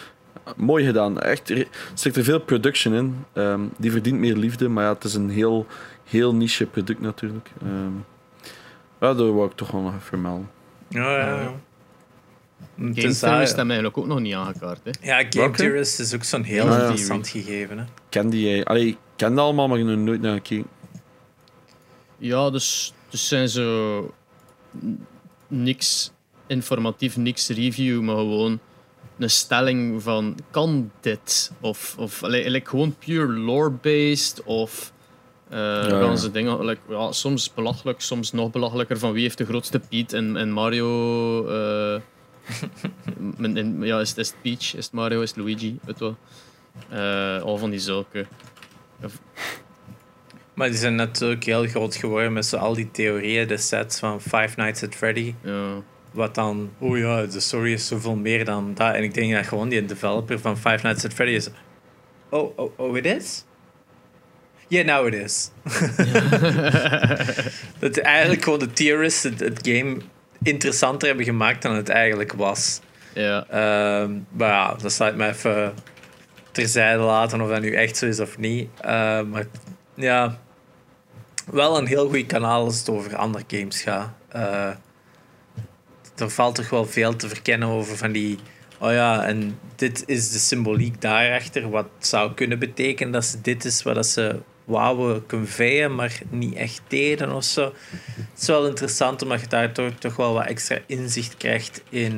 Mooi 0.56 0.84
gedaan. 0.84 1.20
Echt, 1.20 1.50
er 1.50 1.66
zit 1.94 2.16
er 2.16 2.24
veel 2.24 2.40
production 2.40 2.94
in. 2.94 3.24
Ehm, 3.32 3.60
die 3.76 3.90
verdient 3.90 4.18
meer 4.18 4.36
liefde, 4.36 4.68
maar 4.68 4.84
ja, 4.84 4.92
het 4.92 5.04
is 5.04 5.14
een 5.14 5.30
heel, 5.30 5.66
heel 6.04 6.34
niche 6.34 6.66
product 6.66 7.00
natuurlijk. 7.00 7.50
Ehm 7.62 7.92
ja, 9.00 9.14
dat 9.14 9.32
wou 9.32 9.46
ik 9.46 9.56
toch 9.56 9.70
wel 9.70 9.80
nog 9.80 9.90
even 9.90 10.02
vermelden. 10.02 10.50
Ja, 10.88 11.16
ja, 11.18 11.40
ja. 11.40 11.52
Game 12.76 12.92
is, 12.94 13.20
hebben 13.20 13.46
we 13.52 13.56
eigenlijk 13.58 13.98
ook 13.98 14.06
nog 14.06 14.20
niet 14.20 14.34
aangekaart. 14.34 14.80
Hè. 14.84 14.90
ja, 15.00 15.16
Game 15.28 15.50
Welke? 15.56 15.78
Is 15.78 16.14
ook 16.14 16.24
zo'n 16.24 16.42
heel 16.42 16.66
ja. 16.66 16.78
interessant 16.78 17.28
gegeven. 17.28 17.78
Hè. 17.78 17.84
Ken 18.08 18.30
die 18.30 18.48
jij? 18.48 18.64
Allee, 18.64 18.86
ik 18.86 18.96
ken 19.16 19.34
dat 19.34 19.44
allemaal, 19.44 19.68
maar 19.68 19.78
ik 19.78 19.86
heb 19.88 19.96
nooit 19.98 20.20
naar 20.20 20.34
gekeken. 20.34 20.66
Ja, 22.18 22.50
dus, 22.50 22.94
dus 23.08 23.28
zijn 23.28 23.48
zo 23.48 24.00
n- 24.84 25.06
niks 25.48 26.12
informatief, 26.46 27.16
niks 27.16 27.48
review, 27.48 28.00
maar 28.00 28.16
gewoon 28.16 28.58
een 29.18 29.30
stelling 29.30 30.02
van 30.02 30.36
kan 30.50 30.90
dit? 31.00 31.52
Of, 31.60 31.94
of 31.98 32.20
like, 32.22 32.68
gewoon 32.70 32.94
pure 32.98 33.32
lore-based 33.32 34.42
of 34.44 34.92
eh 35.48 35.58
ja. 35.88 36.16
ze 36.16 36.30
dingen, 36.30 36.64
like, 36.64 36.80
ja, 36.88 37.12
soms 37.12 37.54
belachelijk, 37.54 38.00
soms 38.00 38.32
nog 38.32 38.50
belachelijker 38.50 38.98
van 38.98 39.12
wie 39.12 39.22
heeft 39.22 39.38
de 39.38 39.44
grootste 39.46 39.78
Piet 39.88 40.12
en, 40.12 40.36
en 40.36 40.50
Mario. 40.50 41.46
eh, 41.48 41.94
en- 43.44 43.56
en- 43.56 43.82
ja, 43.82 44.00
is, 44.00 44.08
het- 44.08 44.18
is 44.18 44.28
het 44.28 44.42
Peach, 44.42 44.74
is 44.74 44.84
het 44.84 44.92
Mario, 44.92 45.20
is 45.20 45.28
het 45.30 45.38
Luigi, 45.38 45.78
weet 45.84 45.98
wel. 45.98 46.16
Eh, 46.88 47.42
al 47.42 47.58
van 47.58 47.70
die 47.70 47.78
zulke. 47.80 48.26
Maar 50.56 50.68
die 50.68 50.78
zijn 50.78 50.94
natuurlijk 50.94 51.44
heel 51.44 51.66
groot 51.66 51.96
geworden 51.96 52.32
met 52.32 52.46
zo 52.46 52.56
al 52.56 52.74
die 52.74 52.90
theorieën, 52.90 53.48
de 53.48 53.56
sets 53.56 53.98
van 53.98 54.20
Five 54.20 54.50
Nights 54.56 54.82
at 54.82 54.94
Freddy. 54.94 55.34
Ja. 55.40 55.82
Wat 56.12 56.34
dan, 56.34 56.70
oh 56.78 56.98
ja, 56.98 57.26
de 57.26 57.40
story 57.40 57.72
is 57.72 57.86
zoveel 57.86 58.16
meer 58.16 58.44
dan 58.44 58.74
dat. 58.74 58.94
En 58.94 59.02
ik 59.02 59.14
denk 59.14 59.32
dat 59.32 59.46
gewoon 59.46 59.68
die 59.68 59.84
developer 59.84 60.38
van 60.38 60.56
Five 60.56 60.78
Nights 60.82 61.04
at 61.04 61.12
Freddy 61.12 61.34
is. 61.34 61.48
Oh, 62.28 62.58
oh, 62.58 62.78
oh, 62.78 62.96
it 62.96 63.06
is? 63.06 63.44
Yeah, 64.68 64.86
now 64.86 65.06
it 65.06 65.14
is. 65.14 65.50
dat 67.78 67.98
eigenlijk 67.98 68.44
gewoon 68.44 68.58
de 68.58 68.72
theorists 68.72 69.22
het, 69.22 69.40
het 69.40 69.68
game 69.68 69.96
interessanter 70.42 71.08
hebben 71.08 71.26
gemaakt 71.26 71.62
dan 71.62 71.74
het 71.74 71.88
eigenlijk 71.88 72.32
was. 72.32 72.80
Ja. 73.14 73.46
Ehm, 73.48 74.12
maar 74.30 74.48
ja, 74.48 74.74
dat 74.74 75.00
ik 75.00 75.16
me 75.16 75.28
even 75.28 75.74
terzijde 76.52 77.02
laten 77.02 77.40
of 77.40 77.48
dat 77.48 77.60
nu 77.60 77.74
echt 77.74 77.96
zo 77.96 78.06
is 78.06 78.20
of 78.20 78.38
niet. 78.38 78.68
Ehm, 78.80 79.28
maar 79.28 79.46
ja, 79.94 80.38
wel 81.46 81.78
een 81.78 81.86
heel 81.86 82.08
goed 82.08 82.26
kanaal 82.26 82.64
als 82.64 82.78
het 82.78 82.88
over 82.88 83.16
andere 83.16 83.44
games 83.46 83.82
gaat. 83.82 84.12
Eh, 84.28 84.70
er 86.16 86.30
valt 86.30 86.54
toch 86.54 86.70
wel 86.70 86.86
veel 86.86 87.16
te 87.16 87.28
verkennen 87.28 87.68
over 87.68 87.96
van 87.96 88.12
die. 88.12 88.38
Oh 88.78 88.92
ja, 88.92 89.24
en 89.24 89.58
dit 89.76 90.02
is 90.06 90.30
de 90.30 90.38
symboliek 90.38 91.00
daarachter. 91.00 91.70
Wat 91.70 91.88
zou 91.98 92.34
kunnen 92.34 92.58
betekenen 92.58 93.12
dat 93.12 93.24
ze 93.24 93.40
dit 93.40 93.64
is 93.64 93.82
wat 93.82 93.94
dat 93.94 94.06
ze 94.06 94.40
wouden 94.64 95.26
conveyen, 95.26 95.94
maar 95.94 96.20
niet 96.28 96.54
echt 96.54 96.80
deden 96.88 97.32
of 97.32 97.44
zo. 97.44 97.72
Het 98.16 98.40
is 98.40 98.46
wel 98.46 98.66
interessant 98.66 99.22
omdat 99.22 99.40
je 99.40 99.46
daar 99.46 99.72
toch, 99.72 99.92
toch 99.98 100.16
wel 100.16 100.32
wat 100.32 100.46
extra 100.46 100.78
inzicht 100.86 101.36
krijgt 101.36 101.82
in 101.88 102.12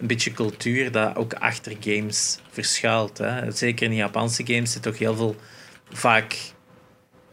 een 0.00 0.06
beetje 0.06 0.32
cultuur 0.32 0.92
dat 0.92 1.16
ook 1.16 1.34
achter 1.34 1.76
games 1.80 2.38
verschuilt. 2.50 3.18
Hè. 3.18 3.50
Zeker 3.50 3.86
in 3.86 3.94
Japanse 3.94 4.46
games 4.46 4.72
zit 4.72 4.82
toch 4.82 4.98
heel 4.98 5.16
veel 5.16 5.36
vaak 5.90 6.54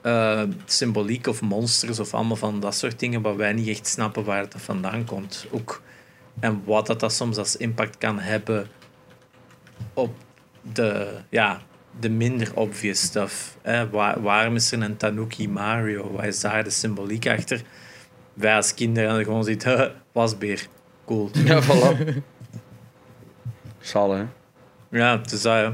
eh, 0.04 0.44
symboliek 0.66 1.28
of 1.28 1.42
monsters 1.42 2.00
of 2.00 2.14
allemaal 2.14 2.36
van 2.36 2.60
dat 2.60 2.76
soort 2.76 3.00
dingen, 3.00 3.22
waar 3.22 3.36
wij 3.38 3.54
niet 3.54 3.68
echt 3.68 3.88
snappen 3.88 4.24
waar 4.24 4.40
het 4.40 4.56
vandaan 4.58 5.06
komt. 5.06 5.46
Ook, 5.52 5.82
en 6.40 6.62
wat 6.66 6.88
dat, 6.88 7.00
dat 7.00 7.14
soms 7.14 7.38
als 7.38 7.58
impact 7.58 7.98
kan 7.98 8.20
hebben 8.20 8.68
op 9.94 10.16
de, 10.62 11.18
ja, 11.30 11.62
de 12.00 12.10
minder 12.10 12.56
obvious 12.56 13.02
stuff. 13.02 13.58
Hè? 13.62 13.90
Waar, 13.90 14.22
waarom 14.22 14.56
is 14.56 14.72
er 14.72 14.82
een 14.82 14.98
Tanuki 14.98 15.50
Mario? 15.50 16.12
Waar 16.12 16.28
is 16.28 16.40
daar 16.40 16.64
de 16.64 16.70
symboliek 16.70 17.28
achter? 17.28 17.62
Wij 18.34 18.56
als 18.56 18.74
kinderen 18.74 19.24
gewoon 19.24 19.44
ziet, 19.44 19.68
wasbeer. 20.12 20.68
Cool. 21.06 21.30
Ja, 21.46 21.62
voilà. 21.62 22.14
Zalig, 23.80 24.18
hè? 24.18 24.26
Ja, 24.98 25.18
dat, 25.18 25.42
ja. 25.42 25.74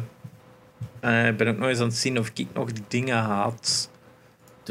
Eh, 0.99 1.27
ik 1.27 1.37
ben 1.37 1.47
ook 1.47 1.57
nog 1.57 1.67
eens 1.67 1.79
aan 1.79 1.85
het 1.85 1.95
zien 1.95 2.19
of 2.19 2.31
ik 2.33 2.47
nog 2.53 2.69
dingen 2.87 3.17
had. 3.17 3.88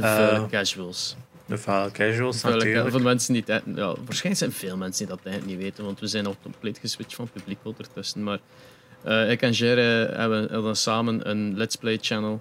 De 0.00 0.06
Eh, 0.06 0.14
vuile 0.16 0.46
casuals. 0.48 1.16
De 1.46 1.58
vuile 1.58 1.90
casuals, 1.90 2.40
ca- 2.40 2.48
natuurlijk. 2.48 2.88
Voor 2.90 2.98
de 2.98 3.04
mensen 3.04 3.32
die 3.32 3.42
het, 3.46 3.62
ja, 3.74 3.86
waarschijnlijk 3.86 4.36
zijn 4.36 4.52
veel 4.52 4.76
mensen 4.76 5.06
die 5.06 5.16
dat 5.16 5.24
eigenlijk 5.26 5.56
niet 5.56 5.64
weten, 5.64 5.84
want 5.84 6.00
we 6.00 6.06
zijn 6.06 6.26
al 6.26 6.36
compleet 6.42 6.78
geswitcht 6.78 7.14
van 7.14 7.28
publiek 7.32 7.58
ondertussen. 7.62 8.22
Maar 8.22 8.38
eh, 9.02 9.30
ik 9.30 9.42
en 9.42 9.50
Jerry 9.52 10.12
hebben, 10.16 10.52
hadden 10.52 10.76
samen 10.76 11.30
een 11.30 11.56
Let's 11.56 11.76
Play 11.76 11.98
channel. 12.00 12.40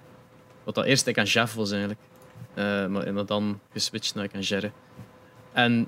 Wat 0.63 0.75
dat 0.75 0.85
eerst 0.85 1.07
ik 1.07 1.17
en 1.17 1.25
Jeff 1.25 1.53
was 1.53 1.69
eigenlijk. 1.71 1.99
Eh, 2.53 2.85
maar 2.87 3.13
dat 3.13 3.27
dan 3.27 3.59
geswitcht 3.73 4.15
naar 4.15 4.23
ik 4.23 4.33
en 4.33 4.41
Jerry. 4.41 4.71
En 5.53 5.87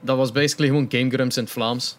dat 0.00 0.16
was 0.16 0.32
basically 0.32 0.68
gewoon 0.70 0.86
Game 0.88 1.10
Grumps 1.10 1.36
in 1.36 1.42
het 1.42 1.52
Vlaams. 1.52 1.96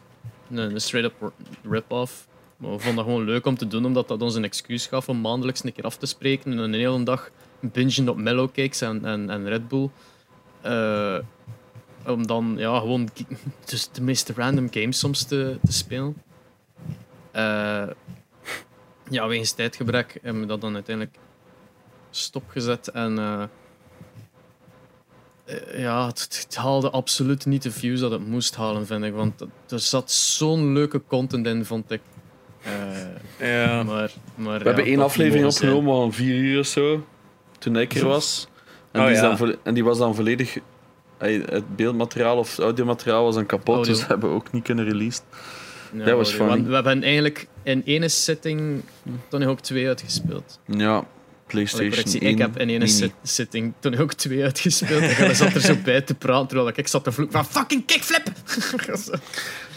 Een, 0.51 0.57
een 0.57 0.81
straight-up 0.81 1.31
rip-off. 1.69 2.27
Maar 2.57 2.72
we 2.72 2.77
vonden 2.77 2.95
dat 2.95 3.05
gewoon 3.05 3.23
leuk 3.26 3.45
om 3.45 3.57
te 3.57 3.67
doen, 3.67 3.85
omdat 3.85 4.07
dat 4.07 4.22
ons 4.22 4.35
een 4.35 4.43
excuus 4.43 4.88
gaf 4.88 5.09
om 5.09 5.22
maandelijks 5.22 5.63
een 5.63 5.73
keer 5.73 5.84
af 5.84 5.97
te 5.97 6.05
spreken 6.05 6.51
en 6.51 6.57
een 6.57 6.73
hele 6.73 7.03
dag 7.03 7.30
bingen 7.71 8.09
op 8.09 8.17
mellowcakes 8.17 8.81
en, 8.81 9.05
en, 9.05 9.29
en 9.29 9.47
Red 9.47 9.67
Bull. 9.67 9.89
Eh, 10.61 11.17
om 12.05 12.27
dan 12.27 12.55
ja, 12.57 12.79
gewoon 12.79 13.09
dus 13.69 13.89
de 13.91 14.01
meest 14.01 14.29
random 14.29 14.67
games 14.71 14.99
soms 14.99 15.23
te, 15.23 15.57
te 15.65 15.73
spelen. 15.73 16.15
Eh, 17.31 17.87
ja, 19.09 19.27
wegens 19.27 19.51
tijdgebrek 19.51 20.19
hebben 20.21 20.41
we 20.41 20.47
dat 20.47 20.61
dan 20.61 20.73
uiteindelijk 20.73 21.17
stopgezet. 22.09 22.87
En 22.87 23.19
eh, 23.19 23.43
ja, 25.77 26.07
het, 26.07 26.45
het 26.47 26.55
haalde 26.55 26.89
absoluut 26.89 27.45
niet 27.45 27.63
de 27.63 27.71
views 27.71 27.99
dat 27.99 28.11
het 28.11 28.27
moest 28.27 28.55
halen, 28.55 28.85
vind 28.85 29.03
ik. 29.03 29.13
Want 29.13 29.41
er 29.69 29.79
zat 29.79 30.11
zo'n 30.11 30.73
leuke 30.73 31.01
content 31.07 31.47
in, 31.47 31.65
vond 31.65 31.91
ik. 31.91 32.01
Ja. 33.39 33.83
maar, 33.83 34.11
maar, 34.35 34.59
We 34.59 34.65
hebben 34.65 34.85
één 34.85 34.99
aflevering 34.99 35.45
opgenomen 35.45 35.95
van 35.95 36.13
vier 36.13 36.35
uur 36.35 36.59
of 36.59 36.65
zo. 36.65 37.05
Toen 37.60 37.76
ik 37.77 37.94
er 37.94 38.06
was. 38.06 38.48
En, 38.91 39.02
Oh, 39.02 39.07
die, 39.07 39.15
ja. 39.15 39.36
dan 39.36 39.56
en 39.64 39.73
die 39.73 39.84
was 39.84 39.98
dan 39.98 40.15
volledig. 40.15 40.57
Het 41.18 41.76
beeldmateriaal 41.76 42.38
of 42.38 42.57
audiomateriaal 42.60 43.23
was 43.23 43.36
dan 43.36 43.45
kapot, 43.45 43.76
Audio. 43.76 43.91
dus 43.91 43.99
dat 44.02 44.10
hebben 44.10 44.30
we 44.30 44.36
ook 44.36 44.52
niet 44.52 44.64
kunnen 44.64 44.86
released. 44.86 45.23
Ja, 45.94 46.06
Dat 46.06 46.18
was 46.18 46.32
funny. 46.34 46.48
want 46.49 46.68
We 46.68 46.73
hebben 46.73 47.03
eigenlijk 47.03 47.48
in 47.64 47.82
ene 47.86 48.07
sitting 48.10 48.82
Tony 49.30 49.45
Hawk 49.45 49.60
2 49.60 49.88
uitgespeeld. 49.88 50.60
Ja, 50.65 50.90
Allee, 50.95 51.03
PlayStation 51.48 51.90
correctie, 51.90 52.19
1 52.22 52.32
ik 52.32 52.38
heb 52.38 52.57
in 52.60 52.69
ene 52.69 52.88
sit- 52.88 53.14
sitting 53.23 53.73
Tony 53.80 53.95
Hawk 53.95 54.14
2 54.14 54.44
uitgespeeld. 54.44 55.02
En 55.02 55.36
zat 55.36 55.53
er 55.53 55.61
zo 55.61 55.76
bij 55.84 56.02
te 56.02 56.14
praten 56.15 56.48
terwijl 56.48 56.72
ik 56.76 56.88
zat 56.88 57.03
te 57.03 57.11
vloeken 57.11 57.44
van 57.44 57.45
fucking 57.45 57.86
kickflip! 57.86 58.23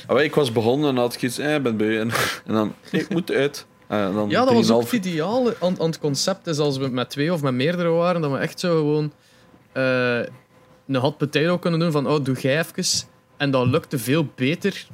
Ah, 0.07 0.15
wel, 0.15 0.25
ik 0.25 0.35
was 0.35 0.53
begonnen 0.53 0.91
en 0.91 0.97
had 0.97 1.15
ik 1.15 1.23
iets, 1.23 1.39
eh, 1.39 1.55
ik 1.55 1.77
ben. 1.77 1.99
En, 2.01 2.11
en 2.47 2.55
dan, 2.55 2.75
ik 2.91 3.09
moet 3.09 3.31
uit. 3.33 3.67
Dan 3.89 4.29
ja, 4.29 4.45
dat 4.45 4.55
was 4.55 4.71
ook 4.71 4.85
3,5 4.85 4.91
het 4.91 5.07
ideaal 5.07 5.47
aan, 5.61 5.81
aan 5.81 5.87
het 5.87 5.99
concept. 5.99 6.47
Is 6.47 6.59
als 6.59 6.77
we 6.77 6.89
met 6.89 7.11
twee 7.11 7.33
of 7.33 7.43
met 7.43 7.55
meerdere 7.55 7.89
waren, 7.89 8.21
dat 8.21 8.31
we 8.31 8.39
echt 8.39 8.61
zo 8.61 8.77
gewoon 8.77 9.13
eh, 9.73 10.19
een 10.87 10.97
hot 10.97 11.17
potato 11.17 11.59
kunnen 11.59 11.81
doen 11.81 11.93
van 11.93 12.07
oh, 12.07 12.25
doe 12.25 12.41
jij 12.41 12.59
even. 12.59 13.09
En 13.37 13.51
dat 13.51 13.67
lukte 13.67 13.99
veel 13.99 14.27
beter 14.35 14.87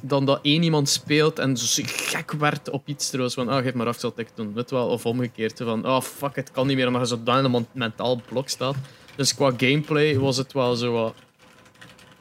dan 0.00 0.24
dat 0.24 0.38
één 0.42 0.62
iemand 0.62 0.88
speelt 0.88 1.38
en 1.38 1.56
zo 1.56 1.82
gek 1.86 2.32
werd 2.32 2.70
op 2.70 2.82
iets 2.88 3.06
trouwens. 3.06 3.34
Van, 3.34 3.48
ah, 3.48 3.62
geef 3.62 3.74
maar 3.74 3.86
af, 3.86 3.98
zal 3.98 4.12
ik 4.16 4.28
doen. 4.34 4.54
Weet 4.54 4.70
wel, 4.70 4.88
of 4.88 5.06
omgekeerd. 5.06 5.60
Van, 5.64 5.86
oh, 5.86 6.00
fuck, 6.00 6.36
het 6.36 6.50
kan 6.50 6.66
niet 6.66 6.76
meer, 6.76 6.86
omdat 6.86 7.08
je 7.08 7.16
zo 7.16 7.22
dan 7.22 7.38
in 7.38 7.44
een 7.44 7.50
mon- 7.50 7.66
mentaal 7.72 8.20
blok 8.28 8.48
staat. 8.48 8.76
Dus 9.16 9.34
qua 9.34 9.52
gameplay 9.56 10.18
was 10.18 10.36
het 10.36 10.52
wel 10.52 10.74
zo 10.74 10.92
wat... 10.92 11.14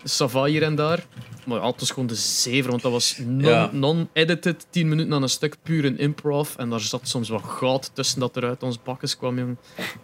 Sava 0.03 0.43
hier 0.43 0.63
en 0.63 0.75
daar. 0.75 1.05
Maar 1.45 1.61
het 1.63 1.79
was 1.79 1.89
gewoon 1.89 2.07
de 2.07 2.15
zever, 2.15 2.69
want 2.69 2.81
dat 2.81 2.91
was 2.91 3.17
non- 3.25 3.79
non-edited, 3.79 4.65
10 4.69 4.87
minuten 4.89 5.13
aan 5.13 5.21
een 5.23 5.29
stuk, 5.29 5.55
puur 5.63 5.85
een 5.85 5.97
improv. 5.97 6.55
En 6.57 6.69
daar 6.69 6.79
zat 6.79 7.07
soms 7.07 7.29
wat 7.29 7.41
goud 7.43 7.91
tussen 7.93 8.19
dat 8.19 8.35
er 8.35 8.43
uit 8.45 8.63
ons 8.63 8.81
bakkes 8.83 9.17
kwam, 9.17 9.37
jong. 9.37 9.57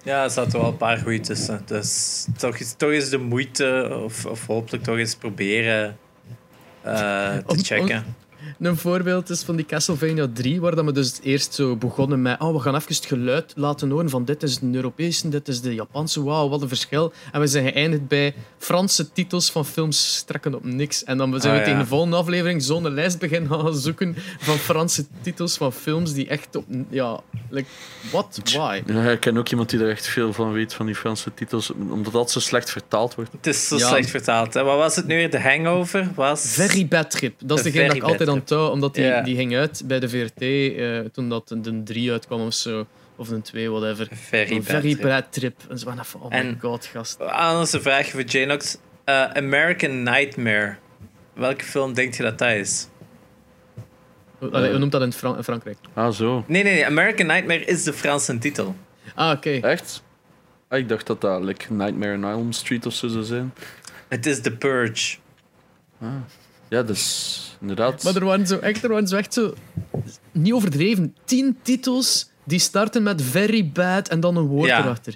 Ja, 0.04 0.24
er 0.24 0.30
zaten 0.30 0.60
wel 0.60 0.70
een 0.70 0.78
paar 0.78 0.98
goeie 0.98 1.20
tussen. 1.20 1.62
Dus 1.66 2.26
toch 2.38 2.58
is, 2.58 2.74
toch 2.78 2.92
is 2.92 3.10
de 3.10 3.18
moeite, 3.18 4.00
of, 4.04 4.26
of 4.26 4.46
hopelijk 4.48 4.84
toch 4.84 4.98
eens 4.98 5.16
proberen 5.16 5.98
eh, 6.82 6.94
te 6.94 7.44
Om- 7.46 7.58
om- 7.58 7.64
checken. 7.64 8.16
Een 8.60 8.78
voorbeeld 8.78 9.30
is 9.30 9.44
van 9.44 9.56
die 9.56 9.66
Castlevania 9.66 10.28
3, 10.34 10.62
waar 10.62 10.76
dat 10.76 10.86
we 10.86 10.92
dus 10.92 11.20
eerst 11.24 11.54
zo 11.54 11.76
begonnen 11.76 12.22
met 12.22 12.40
oh, 12.40 12.54
we 12.54 12.60
gaan 12.60 12.76
even 12.76 12.96
het 12.96 13.06
geluid 13.06 13.54
laten 13.56 13.90
horen 13.90 14.10
van 14.10 14.26
dit 14.26 14.44
is 14.44 14.60
de 14.60 14.70
Europese, 14.72 15.30
dit 15.30 15.48
is 15.48 15.62
de 15.62 15.74
Japanse, 15.74 16.24
wauw, 16.24 16.50
wat 16.50 16.62
een 16.62 16.68
verschil. 16.68 17.14
En 17.32 17.40
we 17.40 17.48
zijn 17.48 17.66
geëindigd 17.66 18.08
bij 18.08 18.34
Franse 18.58 19.12
titels 19.12 19.52
van 19.52 19.66
films 19.66 20.16
strekken 20.16 20.56
op 20.56 20.64
niks. 20.64 21.04
En 21.04 21.18
dan 21.18 21.30
zijn 21.30 21.42
we 21.42 21.50
Ah, 21.50 21.56
ja. 21.58 21.64
tegen 21.64 21.80
de 21.80 21.86
volgende 21.86 22.16
aflevering 22.16 22.64
zo'n 22.64 22.94
lijst 22.94 23.20
beginnen 23.20 23.50
gaan 23.60 23.76
zoeken 23.76 24.16
van 24.40 24.58
Franse 24.58 25.06
titels 25.22 25.58
van 25.58 25.74
films 25.74 26.14
die 26.14 26.28
echt 26.28 26.56
op... 26.56 26.66
Ja, 26.90 27.20
like, 27.50 27.70
what? 28.12 28.40
Why? 28.44 28.82
Ja, 28.86 29.04
ik 29.12 29.20
ken 29.20 29.38
ook 29.38 29.50
iemand 29.50 29.70
die 29.70 29.80
er 29.80 29.90
echt 29.90 30.08
veel 30.08 30.34
van 30.34 30.52
weet, 30.52 30.74
van 30.74 30.86
die 30.86 30.96
Franse 30.96 31.34
titels, 31.34 31.72
omdat 31.90 32.14
dat 32.14 32.32
zo 32.32 32.40
slecht 32.40 32.70
vertaald 32.72 33.16
wordt. 33.16 33.32
Het 33.32 33.48
is 33.48 33.68
zo 33.68 33.78
Ja. 33.78 33.88
slecht 33.88 34.10
vertaald. 34.10 34.54
Hè. 34.54 34.64
Wat 34.64 34.78
was 34.78 34.96
het 34.96 35.08
nu 35.08 35.16
weer? 35.16 35.32
De 35.32 35.42
Hangover 35.42 36.12
was... 36.16 36.42
Very 36.54 36.88
Bad 36.88 37.12
Trip. 37.12 37.34
Dat 37.44 37.58
is 37.58 37.64
degene 37.64 37.88
dat 37.88 37.96
ik 37.96 38.04
altijd 38.04 38.30
aan. 38.30 38.44
Touw, 38.50 38.70
omdat 38.70 38.96
die, 38.96 39.22
die 39.22 39.36
ging 39.36 39.56
uit 39.56 39.82
bij 39.86 40.00
de 40.00 40.10
VRT 40.10 40.42
eh, 40.42 41.00
toen 41.12 41.30
dat 41.30 41.48
de 41.48 41.82
3 41.84 42.12
uitkwam 42.12 42.42
of 42.46 42.54
zo. 42.54 42.86
Of 43.16 43.30
een 43.30 43.42
2, 43.42 43.70
whatever. 43.70 44.08
Very 44.12 44.52
Een 44.52 44.58
bad. 44.58 44.66
very 44.66 44.94
trip. 44.94 45.02
bad 45.02 45.26
trip. 45.30 45.62
En 45.70 45.80
zo 45.80 45.92
van, 46.02 46.22
oh 46.22 46.30
my 46.30 46.36
En- 46.36 46.58
god, 46.62 46.86
gast. 46.86 47.20
Anders 47.22 47.74
een 47.74 47.82
vraagje 47.82 48.12
voor 48.12 48.22
Janox. 48.24 48.78
Eh, 49.04 49.24
American 49.24 50.04
Nightmare. 50.04 50.76
Welke 51.34 51.64
film 51.64 51.94
denk 51.94 52.14
je 52.14 52.24
dat 52.24 52.38
dat 52.38 52.50
is? 52.52 52.88
Allee, 54.52 54.70
hoe 54.70 54.80
noemt 54.80 54.92
dat 54.92 55.02
in, 55.02 55.14
Fran- 55.14 55.38
in 55.38 55.44
Frankrijk? 55.44 55.78
Ah, 55.94 56.12
zo. 56.12 56.44
Nee, 56.48 56.64
nee, 56.64 56.74
nee. 56.74 56.86
American 56.86 57.26
Nightmare 57.28 57.66
is 57.66 57.84
de 57.84 57.94
Franse 57.94 58.38
titel. 58.38 58.76
Ah, 59.16 59.32
oké. 59.32 59.50
Echt? 59.50 60.04
Ah, 60.68 60.80
ik 60.80 60.90
dacht 60.90 61.08
dat 61.08 61.22
dat 61.22 61.44
like, 61.44 61.74
Nightmare 61.74 62.14
on 62.16 62.24
Elm 62.24 62.52
Street 62.52 62.86
of 62.86 62.94
zo 62.94 63.08
zou 63.08 63.24
zijn. 63.24 63.54
Het 64.08 64.26
is 64.26 64.42
The 64.42 64.52
Purge. 64.52 65.18
Ja, 66.70 66.84
dus 66.84 67.58
inderdaad. 67.62 68.04
Maar 68.04 68.16
er 68.16 68.26
waren 68.26 68.48
zo 68.48 68.58
echt, 68.58 68.84
er 68.84 68.90
waren 68.90 69.08
zo 69.08 69.16
echt 69.16 69.34
zo... 69.34 69.54
Niet 70.32 70.54
overdreven. 70.54 71.16
Tien 71.26 71.58
titels 71.64 72.30
die 72.44 72.60
starten 72.60 73.04
met 73.04 73.22
very 73.22 73.70
bad 73.74 74.08
en 74.08 74.20
dan 74.20 74.36
een 74.38 74.46
woord 74.46 74.68
Ja. 74.70 74.80
erachter. 74.84 75.14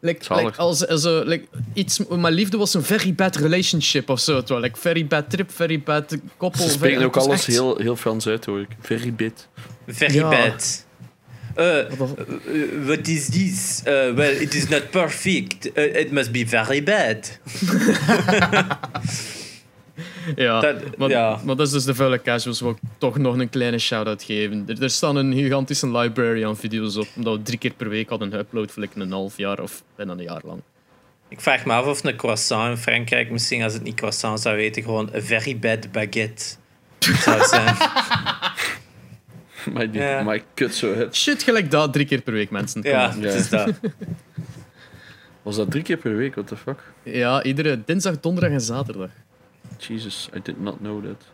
Like, 0.00 0.34
als, 0.56 0.86
als, 0.86 1.04
eh, 1.04 1.20
like, 1.24 1.46
iets, 1.72 2.00
mijn 2.08 2.34
liefde 2.34 2.56
was 2.56 2.74
een 2.74 2.82
very 2.82 3.14
bad 3.14 3.36
relationship 3.36 4.08
of 4.08 4.20
zo. 4.20 4.38
Terwijl, 4.38 4.60
like, 4.60 4.78
very 4.80 5.06
bad 5.06 5.30
trip, 5.30 5.50
very 5.50 5.82
bad 5.82 6.16
koppel. 6.36 6.62
Ze 6.62 6.68
spreken 6.70 6.96
very- 6.96 7.06
ook 7.08 7.16
alles 7.16 7.34
echt- 7.34 7.46
heel, 7.46 7.76
heel 7.76 7.96
Frans 7.96 8.26
uit, 8.26 8.44
hoor 8.44 8.60
ik. 8.60 8.68
Very 8.80 9.12
bit. 9.14 9.48
Very 9.86 10.14
Ja. 10.14 10.28
bad. 10.28 10.84
Uh, 11.58 11.98
Wat- 11.98 12.14
uh, 12.18 12.86
what 12.86 13.08
is 13.08 13.28
this? 13.28 13.80
Uh, 13.86 14.14
well, 14.14 14.32
it 14.32 14.54
is 14.54 14.68
not 14.68 14.90
perfect. 14.90 15.78
Uh, 15.78 15.96
it 16.00 16.10
must 16.10 16.32
be 16.32 16.46
very 16.46 16.82
bad. 16.82 17.38
Ja, 20.36 20.60
Dat- 20.60 20.96
maar, 20.96 21.08
ja. 21.08 21.40
maar 21.44 21.56
dat 21.56 21.66
is 21.66 21.72
dus 21.72 21.84
de 21.84 21.94
vuile 21.94 22.22
casuals. 22.22 22.60
Wil 22.60 22.70
ik 22.70 22.76
toch 22.98 23.18
nog 23.18 23.38
een 23.38 23.48
kleine 23.48 23.78
shout-out 23.78 24.22
geven. 24.22 24.64
Er, 24.66 24.82
er 24.82 24.90
staan 24.90 25.16
een 25.16 25.32
gigantische 25.34 25.90
library 25.90 26.44
aan 26.44 26.56
video's 26.56 26.96
op. 26.96 27.06
Omdat 27.16 27.36
we 27.36 27.42
drie 27.42 27.58
keer 27.58 27.72
per 27.76 27.88
week 27.88 28.08
hadden 28.08 28.30
geüpload 28.30 28.72
voor 28.72 28.82
like 28.82 29.00
een 29.00 29.12
half 29.12 29.36
jaar 29.36 29.60
of 29.60 29.82
bijna 29.96 30.12
een 30.12 30.22
jaar 30.22 30.40
lang. 30.44 30.60
Ik 31.28 31.40
vraag 31.40 31.64
me 31.64 31.72
af 31.72 31.86
of 31.86 32.04
een 32.04 32.16
croissant 32.16 32.70
in 32.70 32.76
Frankrijk, 32.82 33.30
misschien 33.30 33.62
als 33.62 33.72
het 33.72 33.82
niet 33.82 33.94
croissant 33.94 34.40
zou 34.40 34.56
weten, 34.56 34.82
gewoon 34.82 35.08
een 35.12 35.22
very 35.22 35.58
bad 35.58 35.92
baguette 35.92 36.44
zou 36.98 37.44
zijn. 37.44 37.76
Maar, 39.72 39.90
die, 39.90 40.00
Ja. 40.00 40.22
maar 40.22 40.34
ik 40.34 40.44
kut 40.54 40.74
zo 40.74 40.94
uit. 40.94 41.16
Shit, 41.16 41.42
gelijk 41.42 41.70
dat 41.70 41.92
drie 41.92 42.06
keer 42.06 42.20
per 42.20 42.32
week, 42.32 42.50
mensen. 42.50 42.82
Ja, 42.82 43.14
het 43.18 43.34
is 43.34 43.48
dat. 43.48 43.70
Was 45.42 45.56
dat 45.56 45.70
drie 45.70 45.82
keer 45.82 45.96
per 45.96 46.16
week? 46.16 46.34
What 46.34 46.46
the 46.46 46.56
fuck? 46.56 46.78
ja, 47.02 47.42
iedere 47.42 47.80
dinsdag, 47.84 48.20
donderdag 48.20 48.52
en 48.52 48.60
zaterdag. 48.60 49.08
Jesus, 49.88 50.28
I 50.36 50.40
did 50.42 50.60
not 50.60 50.78
know 50.78 51.04
that. 51.04 51.24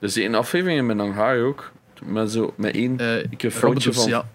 Dus 0.00 0.12
die 0.12 0.22
ene 0.22 0.36
aflevering 0.36 0.86
met 0.86 1.14
haar 1.14 1.38
ook. 1.42 1.72
Met, 2.04 2.32
zo, 2.32 2.54
met 2.56 2.74
één 2.74 2.98
Eh 2.98 3.28
microfoontje 3.30 3.92
van, 3.92 4.08
ja. 4.08 4.28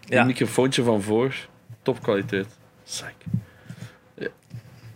Ja. 0.00 0.20
een 0.20 0.26
microfoontje 0.26 0.82
van 0.82 1.02
voor. 1.02 1.34
Topkwaliteit. 1.82 2.46
Psych. 2.84 3.06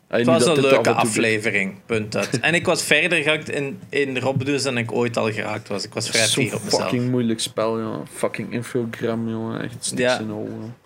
Ah, 0.09 0.19
Het 0.19 0.27
was 0.27 0.47
een 0.47 0.61
leuke 0.61 0.91
aflevering, 0.93 1.75
punt 1.87 2.13
dat. 2.13 2.29
En 2.41 2.55
ik 2.55 2.67
was 2.67 2.83
verder 2.83 3.23
geraakt 3.23 3.49
in, 3.51 3.81
in 3.89 4.19
Robbedoes 4.19 4.63
dan 4.63 4.79
ik 4.79 4.93
ooit 4.93 5.17
al 5.17 5.33
geraakt 5.33 5.69
was. 5.69 5.85
Ik 5.85 5.95
was 5.95 6.11
vrij 6.11 6.27
fier 6.27 6.55
op 6.55 6.65
mezelf. 6.65 6.83
fucking 6.83 7.11
moeilijk 7.11 7.41
spel, 7.41 7.81
jongen. 7.81 8.07
Fucking 8.07 8.53
infogram, 8.53 9.29
jongen. 9.29 9.63
Echt 9.63 9.75
niks 9.75 9.91
Ja. 10.01 10.19
in 10.19 10.27
jongen. 10.27 10.77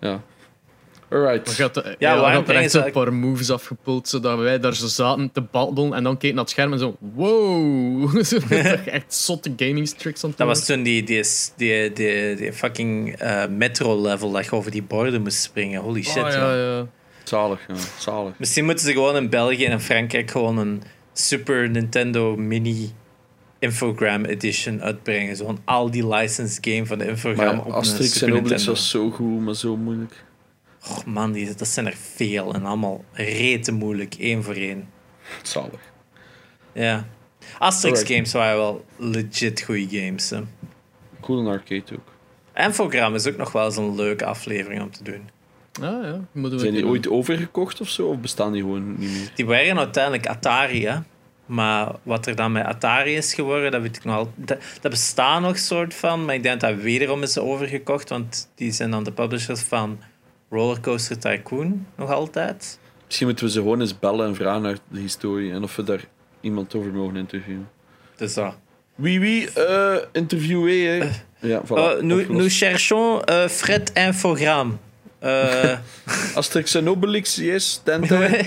Ja. 0.00 0.20
Alright. 1.10 1.56
We 1.56 1.62
hadden, 1.62 1.84
Ja, 1.84 2.14
ja, 2.14 2.20
we 2.20 2.26
hadden 2.26 2.56
echt 2.56 2.74
een 2.74 2.92
paar 2.92 3.12
moves 3.12 3.50
afgepult, 3.50 4.08
zodat 4.08 4.38
wij 4.38 4.58
daar 4.58 4.74
zo 4.74 4.86
zaten 4.86 5.32
te 5.32 5.40
babbelen 5.40 5.94
en 5.94 6.02
dan 6.02 6.16
keken 6.16 6.34
naar 6.34 6.44
het 6.44 6.52
scherm 6.52 6.72
en 6.72 6.78
zo, 6.78 6.96
wow. 6.98 8.24
Zo, 8.24 8.38
echt 8.84 9.14
zotte 9.14 9.52
gaming 9.56 9.88
tricks 9.88 10.24
aan 10.24 10.28
het 10.28 10.38
Dat 10.38 10.46
was 10.46 10.66
toen 10.66 10.82
die, 10.82 11.02
die, 11.02 11.24
die, 11.56 11.92
die, 11.92 12.34
die 12.34 12.52
fucking 12.52 13.16
eh, 13.16 13.46
metro-level 13.46 14.30
dat 14.30 14.44
je 14.44 14.52
over 14.52 14.70
die 14.70 14.82
borden 14.82 15.22
moest 15.22 15.42
springen. 15.42 15.80
Holy 15.80 16.02
shit. 16.02 16.22
Ah, 16.22 16.32
ja. 16.32 16.54
ja, 16.54 16.76
ja. 16.76 16.86
Zalig, 17.24 17.60
ja. 17.68 17.74
Zalig. 17.98 18.32
Misschien 18.38 18.64
moeten 18.64 18.84
ze 18.84 18.92
gewoon 18.92 19.16
in 19.16 19.28
België 19.28 19.64
en 19.64 19.72
in 19.72 19.80
Frankrijk 19.80 20.30
gewoon 20.30 20.58
een 20.58 20.82
Super 21.12 21.70
Nintendo 21.70 22.36
Mini 22.36 22.90
Infogram 23.58 24.24
Edition 24.24 24.82
uitbrengen. 24.82 25.36
Zo'n 25.36 25.58
al 25.64 25.90
die 25.90 26.08
licensed 26.14 26.58
game 26.60 26.86
van 26.86 26.98
de 26.98 27.06
Infogram 27.06 27.56
Maar 27.56 27.64
op 27.64 27.72
Asterix 27.72 28.20
een 28.20 28.28
en 28.28 28.34
Obelix 28.34 28.66
was 28.66 28.90
zo 28.90 29.10
goed, 29.10 29.40
maar 29.40 29.54
zo 29.54 29.76
moeilijk. 29.76 30.24
Och 30.88 31.04
man, 31.06 31.32
die, 31.32 31.54
dat 31.54 31.68
zijn 31.68 31.86
er 31.86 31.96
veel 32.14 32.54
en 32.54 32.64
allemaal 32.64 33.04
rete 33.12 33.72
moeilijk, 33.72 34.14
één 34.18 34.42
voor 34.42 34.54
één. 34.54 34.88
Zalig. 35.42 35.80
Ja. 36.72 37.06
Asterix 37.58 37.98
Alright. 37.98 38.14
games 38.14 38.32
waren 38.32 38.56
wel 38.56 38.84
legit 38.96 39.62
goede 39.62 39.98
games. 40.00 40.30
Hè. 40.30 40.40
Cool 41.20 41.40
in 41.40 41.46
arcade 41.46 41.84
ook. 41.92 42.12
Infogram 42.54 43.14
is 43.14 43.26
ook 43.26 43.36
nog 43.36 43.52
wel 43.52 43.64
eens 43.64 43.76
een 43.76 43.94
leuke 43.94 44.24
aflevering 44.24 44.82
om 44.82 44.90
te 44.90 45.02
doen. 45.02 45.28
Ah, 45.72 46.04
ja. 46.04 46.20
Moeten 46.32 46.52
we 46.52 46.58
Zijn 46.58 46.72
die 46.72 46.82
doen. 46.82 46.90
ooit 46.90 47.08
overgekocht 47.08 47.80
of 47.80 47.88
zo? 47.88 48.06
Of 48.06 48.18
bestaan 48.18 48.52
die 48.52 48.62
gewoon 48.62 48.94
niet 48.98 49.10
meer? 49.10 49.30
Die 49.34 49.46
waren 49.46 49.78
uiteindelijk 49.78 50.26
Atari, 50.26 50.86
hè. 50.86 50.98
Maar 51.46 51.94
wat 52.02 52.26
er 52.26 52.36
dan 52.36 52.52
met 52.52 52.64
Atari 52.64 53.16
is 53.16 53.34
geworden, 53.34 53.70
dat 53.70 53.82
weet 53.82 53.96
ik 53.96 54.04
nog 54.04 54.16
al. 54.16 54.32
Dat, 54.34 54.58
dat 54.80 54.90
bestaat 54.90 55.40
nog 55.40 55.58
soort 55.58 55.94
van, 55.94 56.24
maar 56.24 56.34
ik 56.34 56.42
denk 56.42 56.60
dat 56.60 56.74
wederom 56.74 57.22
is 57.22 57.38
overgekocht, 57.38 58.08
want 58.08 58.50
die 58.54 58.72
zijn 58.72 58.90
dan 58.90 59.04
de 59.04 59.12
publishers 59.12 59.60
van 59.60 60.00
Rollercoaster 60.50 61.18
Tycoon 61.18 61.86
nog 61.96 62.10
altijd. 62.10 62.78
Misschien 63.06 63.26
moeten 63.26 63.44
we 63.44 63.50
ze 63.50 63.58
gewoon 63.58 63.80
eens 63.80 63.98
bellen 63.98 64.26
en 64.26 64.34
vragen 64.34 64.62
naar 64.62 64.78
de 64.88 65.00
historie 65.00 65.52
en 65.52 65.62
of 65.62 65.76
we 65.76 65.82
daar 65.82 66.04
iemand 66.40 66.74
over 66.74 66.92
mogen 66.92 67.16
interviewen. 67.16 67.68
Dus 68.16 68.34
dat. 68.34 68.54
Wie 68.94 69.20
wie, 69.20 69.50
eh 69.50 69.96
interviewé, 70.12 70.72
hè? 70.72 71.10
Ja, 71.48 71.62
voilà. 71.64 72.02
Uh, 72.02 72.26
nous, 72.28 72.58
cherchons 72.58 73.22
euh, 73.24 73.48
Fred 73.48 73.90
Infogram. 73.94 74.78
Asterix 76.34 76.74
en 76.74 76.88
Obelix, 76.88 77.36
yes, 77.36 77.80
Tintin. 77.84 78.20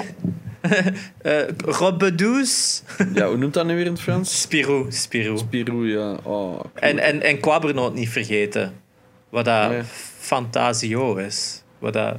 euh, 1.21 1.47
Robbe 1.65 2.15
Douce. 2.15 2.81
ja, 3.13 3.27
hoe 3.27 3.37
noemt 3.37 3.53
dat 3.53 3.65
nu 3.65 3.75
weer 3.75 3.85
in 3.85 3.91
het 3.91 4.01
Frans? 4.01 4.41
Spirou, 4.41 4.91
Spirou. 4.91 5.37
Spirou, 5.37 5.89
ja. 5.89 6.11
Oh, 6.11 6.59
cool. 6.59 6.69
En, 6.73 6.99
en, 6.99 7.21
en 7.21 7.39
Quabernoot 7.39 7.93
niet 7.93 8.09
vergeten. 8.09 8.73
Wat 9.29 9.45
dat. 9.45 9.71
Fantasio 10.19 11.15
is. 11.15 11.62
Wat 11.83 11.93
dat... 11.93 12.15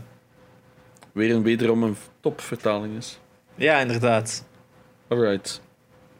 Weer 1.13 1.35
een 1.35 1.43
wederom 1.43 1.83
een 1.83 1.97
topvertaling 2.21 2.97
is. 2.97 3.19
Ja, 3.55 3.79
inderdaad. 3.81 4.45
Alright. 5.09 5.61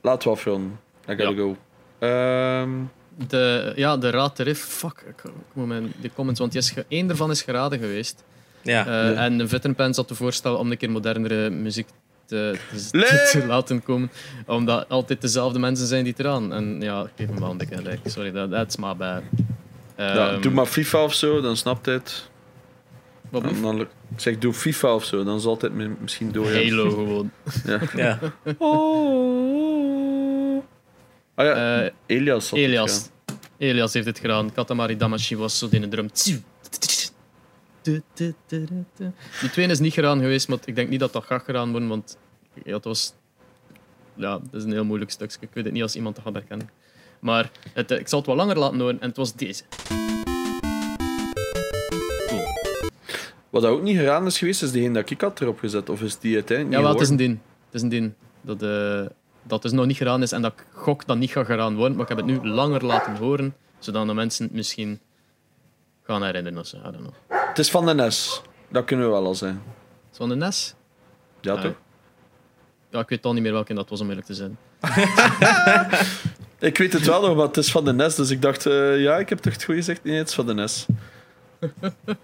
Laten 0.01 0.29
we 0.29 0.35
afronden. 0.35 0.79
I 1.09 1.17
gotta 1.17 1.29
Ja. 1.31 1.37
go. 1.37 1.57
Ehm, 1.99 2.71
De, 3.29 3.73
ja, 3.77 3.97
de 3.97 4.11
raad 4.11 4.37
de 4.37 4.43
riff. 4.43 4.61
Fuck, 4.65 5.05
ik, 5.09 5.23
moet 5.53 5.67
mijn 5.67 5.93
de 6.01 6.11
comments, 6.15 6.41
want 6.41 6.53
die 6.53 6.61
is 6.61 6.71
ge- 6.71 6.85
één 6.89 7.07
daarvan 7.07 7.31
is 7.31 7.43
geraden 7.43 7.79
geweest. 7.79 8.25
Ja. 8.63 8.87
Eh, 8.87 8.93
Ja. 9.15 9.25
En 9.25 9.39
de 9.39 9.49
Vettenpen 9.49 9.95
zat 9.95 10.09
te 10.09 10.15
voorstellen 10.15 10.59
om 10.59 10.71
een 10.71 10.77
keer 10.77 10.91
modernere 10.91 11.51
muziek 11.51 11.89
te, 12.25 12.59
te, 12.71 12.89
Leuk! 12.99 13.29
te 13.33 13.47
laten 13.47 13.83
komen. 13.83 14.11
Omdat 14.47 14.89
altijd 14.89 15.21
dezelfde 15.21 15.59
mensen 15.59 15.87
zijn 15.87 16.03
die 16.05 16.13
het 16.17 16.21
eraan. 16.27 16.53
En 16.53 16.81
ja, 16.81 17.03
ik 17.03 17.11
geef 17.17 17.29
hem 17.29 17.39
wel 17.41 17.51
een 17.51 17.57
dikke 17.59 17.77
gelijk. 17.77 18.01
Sorry, 18.05 18.31
that, 18.33 18.51
that's 18.51 18.77
my 18.77 18.97
bad. 18.97 19.23
ja, 19.97 20.29
Ehm, 20.33 20.41
doe 20.41 20.53
maar 20.53 20.67
FIFA 20.67 21.03
of 21.05 21.15
zo, 21.15 21.41
dan 21.41 21.57
snapt 21.57 21.87
hij 21.87 21.95
het. 21.95 22.29
Wat 23.43 23.63
Dan, 23.63 23.87
zeg, 24.17 24.39
doe 24.39 24.53
FIFA 24.53 24.95
of 24.95 25.05
zo, 25.05 25.25
dan 25.25 25.41
zal 25.41 25.53
het 25.53 25.63
het 25.63 25.73
mi- 25.73 25.97
misschien 26.01 26.33
door. 26.33 26.53
Halo 26.53 26.91
gewoon. 27.01 27.31
Ja. 27.67 27.81
ja. 27.97 28.19
Oh. 28.59 30.63
Ah 31.35 31.47
ja, 31.47 31.83
Eh, 31.85 31.91
Elias. 32.07 32.51
had 32.51 32.59
het 32.59 32.69
Elias. 32.69 33.09
Elias 33.59 33.93
heeft 33.93 34.07
het 34.07 34.19
gedaan. 34.19 34.53
Katamari 34.53 34.97
Damacy 34.97 35.37
was 35.37 35.59
zo 35.59 35.67
in 35.71 35.81
de 35.81 35.89
drum. 35.89 36.09
Die 39.41 39.51
tweede 39.53 39.73
is 39.73 39.79
niet 39.79 39.93
gedaan 39.93 40.21
geweest, 40.21 40.49
maar 40.49 40.59
ik 40.65 40.75
denk 40.75 40.89
niet 40.89 41.01
dat 41.01 41.13
dat 41.13 41.25
gaat 41.25 41.45
gedaan 41.45 41.71
worden, 41.71 41.89
want 41.89 42.19
ja, 42.65 42.75
het 42.75 42.85
was... 42.85 43.15
Ja, 44.17 44.33
dat 44.39 44.55
is 44.55 44.65
een 44.65 44.73
heel 44.73 44.85
moeilijk 44.85 45.11
stukje. 45.11 45.37
Ik 45.41 45.49
weet 45.53 45.65
het 45.65 45.73
niet 45.73 45.83
als 45.83 45.95
iemand 45.97 46.15
dat 46.17 46.25
gaat 46.25 46.35
herkennen. 46.35 46.69
Maar 47.21 47.51
het, 47.73 47.91
eh, 47.91 47.99
ik 47.99 48.09
zal 48.09 48.19
het 48.19 48.29
wat 48.29 48.37
langer 48.37 48.59
laten 48.59 48.81
horen 48.81 49.01
en 49.01 49.09
het 49.09 49.17
was 49.17 49.35
deze. 49.35 49.63
Wat 53.55 53.63
dat 53.63 53.73
ook 53.73 53.83
niet 53.83 53.97
gedaan 53.97 54.27
is 54.27 54.39
geweest, 54.39 54.63
is 54.63 54.73
degene 54.73 54.95
dat 54.95 55.11
ik 55.11 55.21
had 55.21 55.41
erop 55.41 55.59
gezet. 55.59 55.89
Of 55.89 56.03
is 56.03 56.19
die 56.19 56.35
uiteindelijk 56.35 56.77
Ja, 56.77 56.83
wel, 56.83 56.93
het 56.93 57.01
is 57.01 57.09
een 57.09 57.17
ding. 57.17 57.39
Het 57.67 57.75
is 57.75 57.83
een 57.83 57.89
ding. 57.89 58.13
Dat, 58.41 58.63
eh, 58.63 59.07
dat 59.43 59.63
dus 59.63 59.73
nog 59.73 59.87
niet 59.87 59.97
gedaan 59.97 60.23
is 60.23 60.33
en 60.33 60.43
dat 60.43 60.53
ik 60.53 60.65
gok 60.73 61.07
dat 61.07 61.17
niet 61.17 61.31
gaat 61.31 61.47
gedaan 61.47 61.77
worden, 61.77 61.93
maar 61.97 62.03
ik 62.03 62.09
heb 62.09 62.27
het 62.27 62.27
nu 62.27 62.49
langer 62.49 62.85
laten 62.85 63.17
horen, 63.17 63.55
zodat 63.79 64.07
de 64.07 64.15
mensen 64.15 64.45
het 64.45 64.55
misschien 64.55 65.01
gaan 66.03 66.23
herinneren 66.25 66.59
of 66.59 66.67
zo. 66.67 66.77
I 66.77 66.81
don't 66.83 66.97
know. 66.97 67.13
Het 67.29 67.59
is 67.59 67.71
van 67.71 67.87
de 67.87 67.95
NES. 67.95 68.43
Dat 68.71 68.85
kunnen 68.85 69.07
we 69.07 69.13
wel 69.13 69.25
al 69.25 69.35
zijn. 69.35 69.55
Is 69.65 70.07
het 70.09 70.17
van 70.17 70.29
de 70.29 70.35
NES? 70.37 70.75
Ja, 71.41 71.53
Ah, 71.55 71.61
toch? 71.63 71.75
Ja, 72.91 73.01
ik 73.01 73.09
weet 73.09 73.25
al 73.25 73.33
niet 73.33 73.43
meer 73.43 73.53
welke 73.53 73.75
dat 73.75 73.89
was, 73.89 74.01
om 74.01 74.09
eerlijk 74.09 74.27
te 74.27 74.35
zijn. 74.35 74.59
Ik 76.59 76.79
weet 76.79 76.93
het 76.93 77.07
wel 77.07 77.21
nog, 77.21 77.37
maar 77.37 77.47
het 77.47 77.57
is 77.57 77.71
van 77.71 77.85
de 77.85 77.93
NES. 77.93 78.15
Dus 78.15 78.31
ik 78.31 78.43
dacht, 78.43 78.67
eh, 78.67 79.01
ja, 79.01 79.17
ik 79.19 79.29
heb 79.29 79.39
toch 79.39 79.53
het 79.53 79.65
goed 79.65 79.75
gezegd? 79.75 80.05
Nee, 80.05 80.17
het 80.17 80.29
is 80.29 80.35
van 80.35 80.47
de 80.47 80.55
NES. 80.55 80.87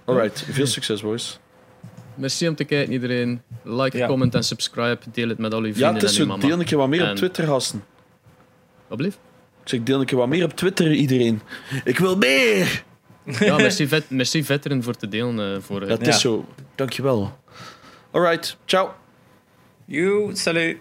Alright, 0.04 0.46
veel 0.50 0.66
succes, 0.66 1.02
boys. 1.02 1.38
Merci 2.14 2.48
om 2.48 2.54
te 2.54 2.64
kijken, 2.64 2.92
iedereen. 2.92 3.42
Like, 3.62 3.96
Ja. 3.96 4.06
comment 4.06 4.34
en 4.34 4.44
subscribe. 4.44 4.98
Deel 5.12 5.28
het 5.28 5.38
met 5.38 5.54
al 5.54 5.60
uw 5.60 5.66
Ja, 5.66 5.72
vrienden 5.72 5.94
het 5.94 6.02
is 6.02 6.14
zo. 6.16 6.38
Deel 6.38 6.58
een 6.58 6.64
keer 6.64 6.78
wat 6.78 6.88
meer 6.88 7.10
op 7.10 7.16
Twitter, 7.16 7.46
gasten. 7.46 7.84
Wat? 8.88 9.00
Ik 9.00 9.12
zeg, 9.64 9.82
deel 9.82 10.00
een 10.00 10.06
keer 10.06 10.18
wat 10.18 10.28
meer 10.28 10.44
op 10.44 10.52
Twitter, 10.56 10.92
iedereen. 10.92 11.40
Ik 11.84 11.98
wil 11.98 12.16
meer! 12.16 12.84
Ja, 13.38 13.56
merci, 13.56 13.88
vet, 13.88 14.10
merci 14.10 14.44
veteran 14.44 14.82
voor 14.82 14.94
te 14.96 15.08
delen. 15.08 15.54
eh, 15.54 15.62
voor, 15.62 15.80
Ja, 15.84 15.86
het 15.90 16.00
Ja. 16.06 16.08
is 16.12 16.20
zo. 16.20 16.44
Dankjewel. 16.74 17.38
Alright, 18.10 18.56
ciao. 18.64 18.94
You, 19.84 20.36
salut. 20.36 20.76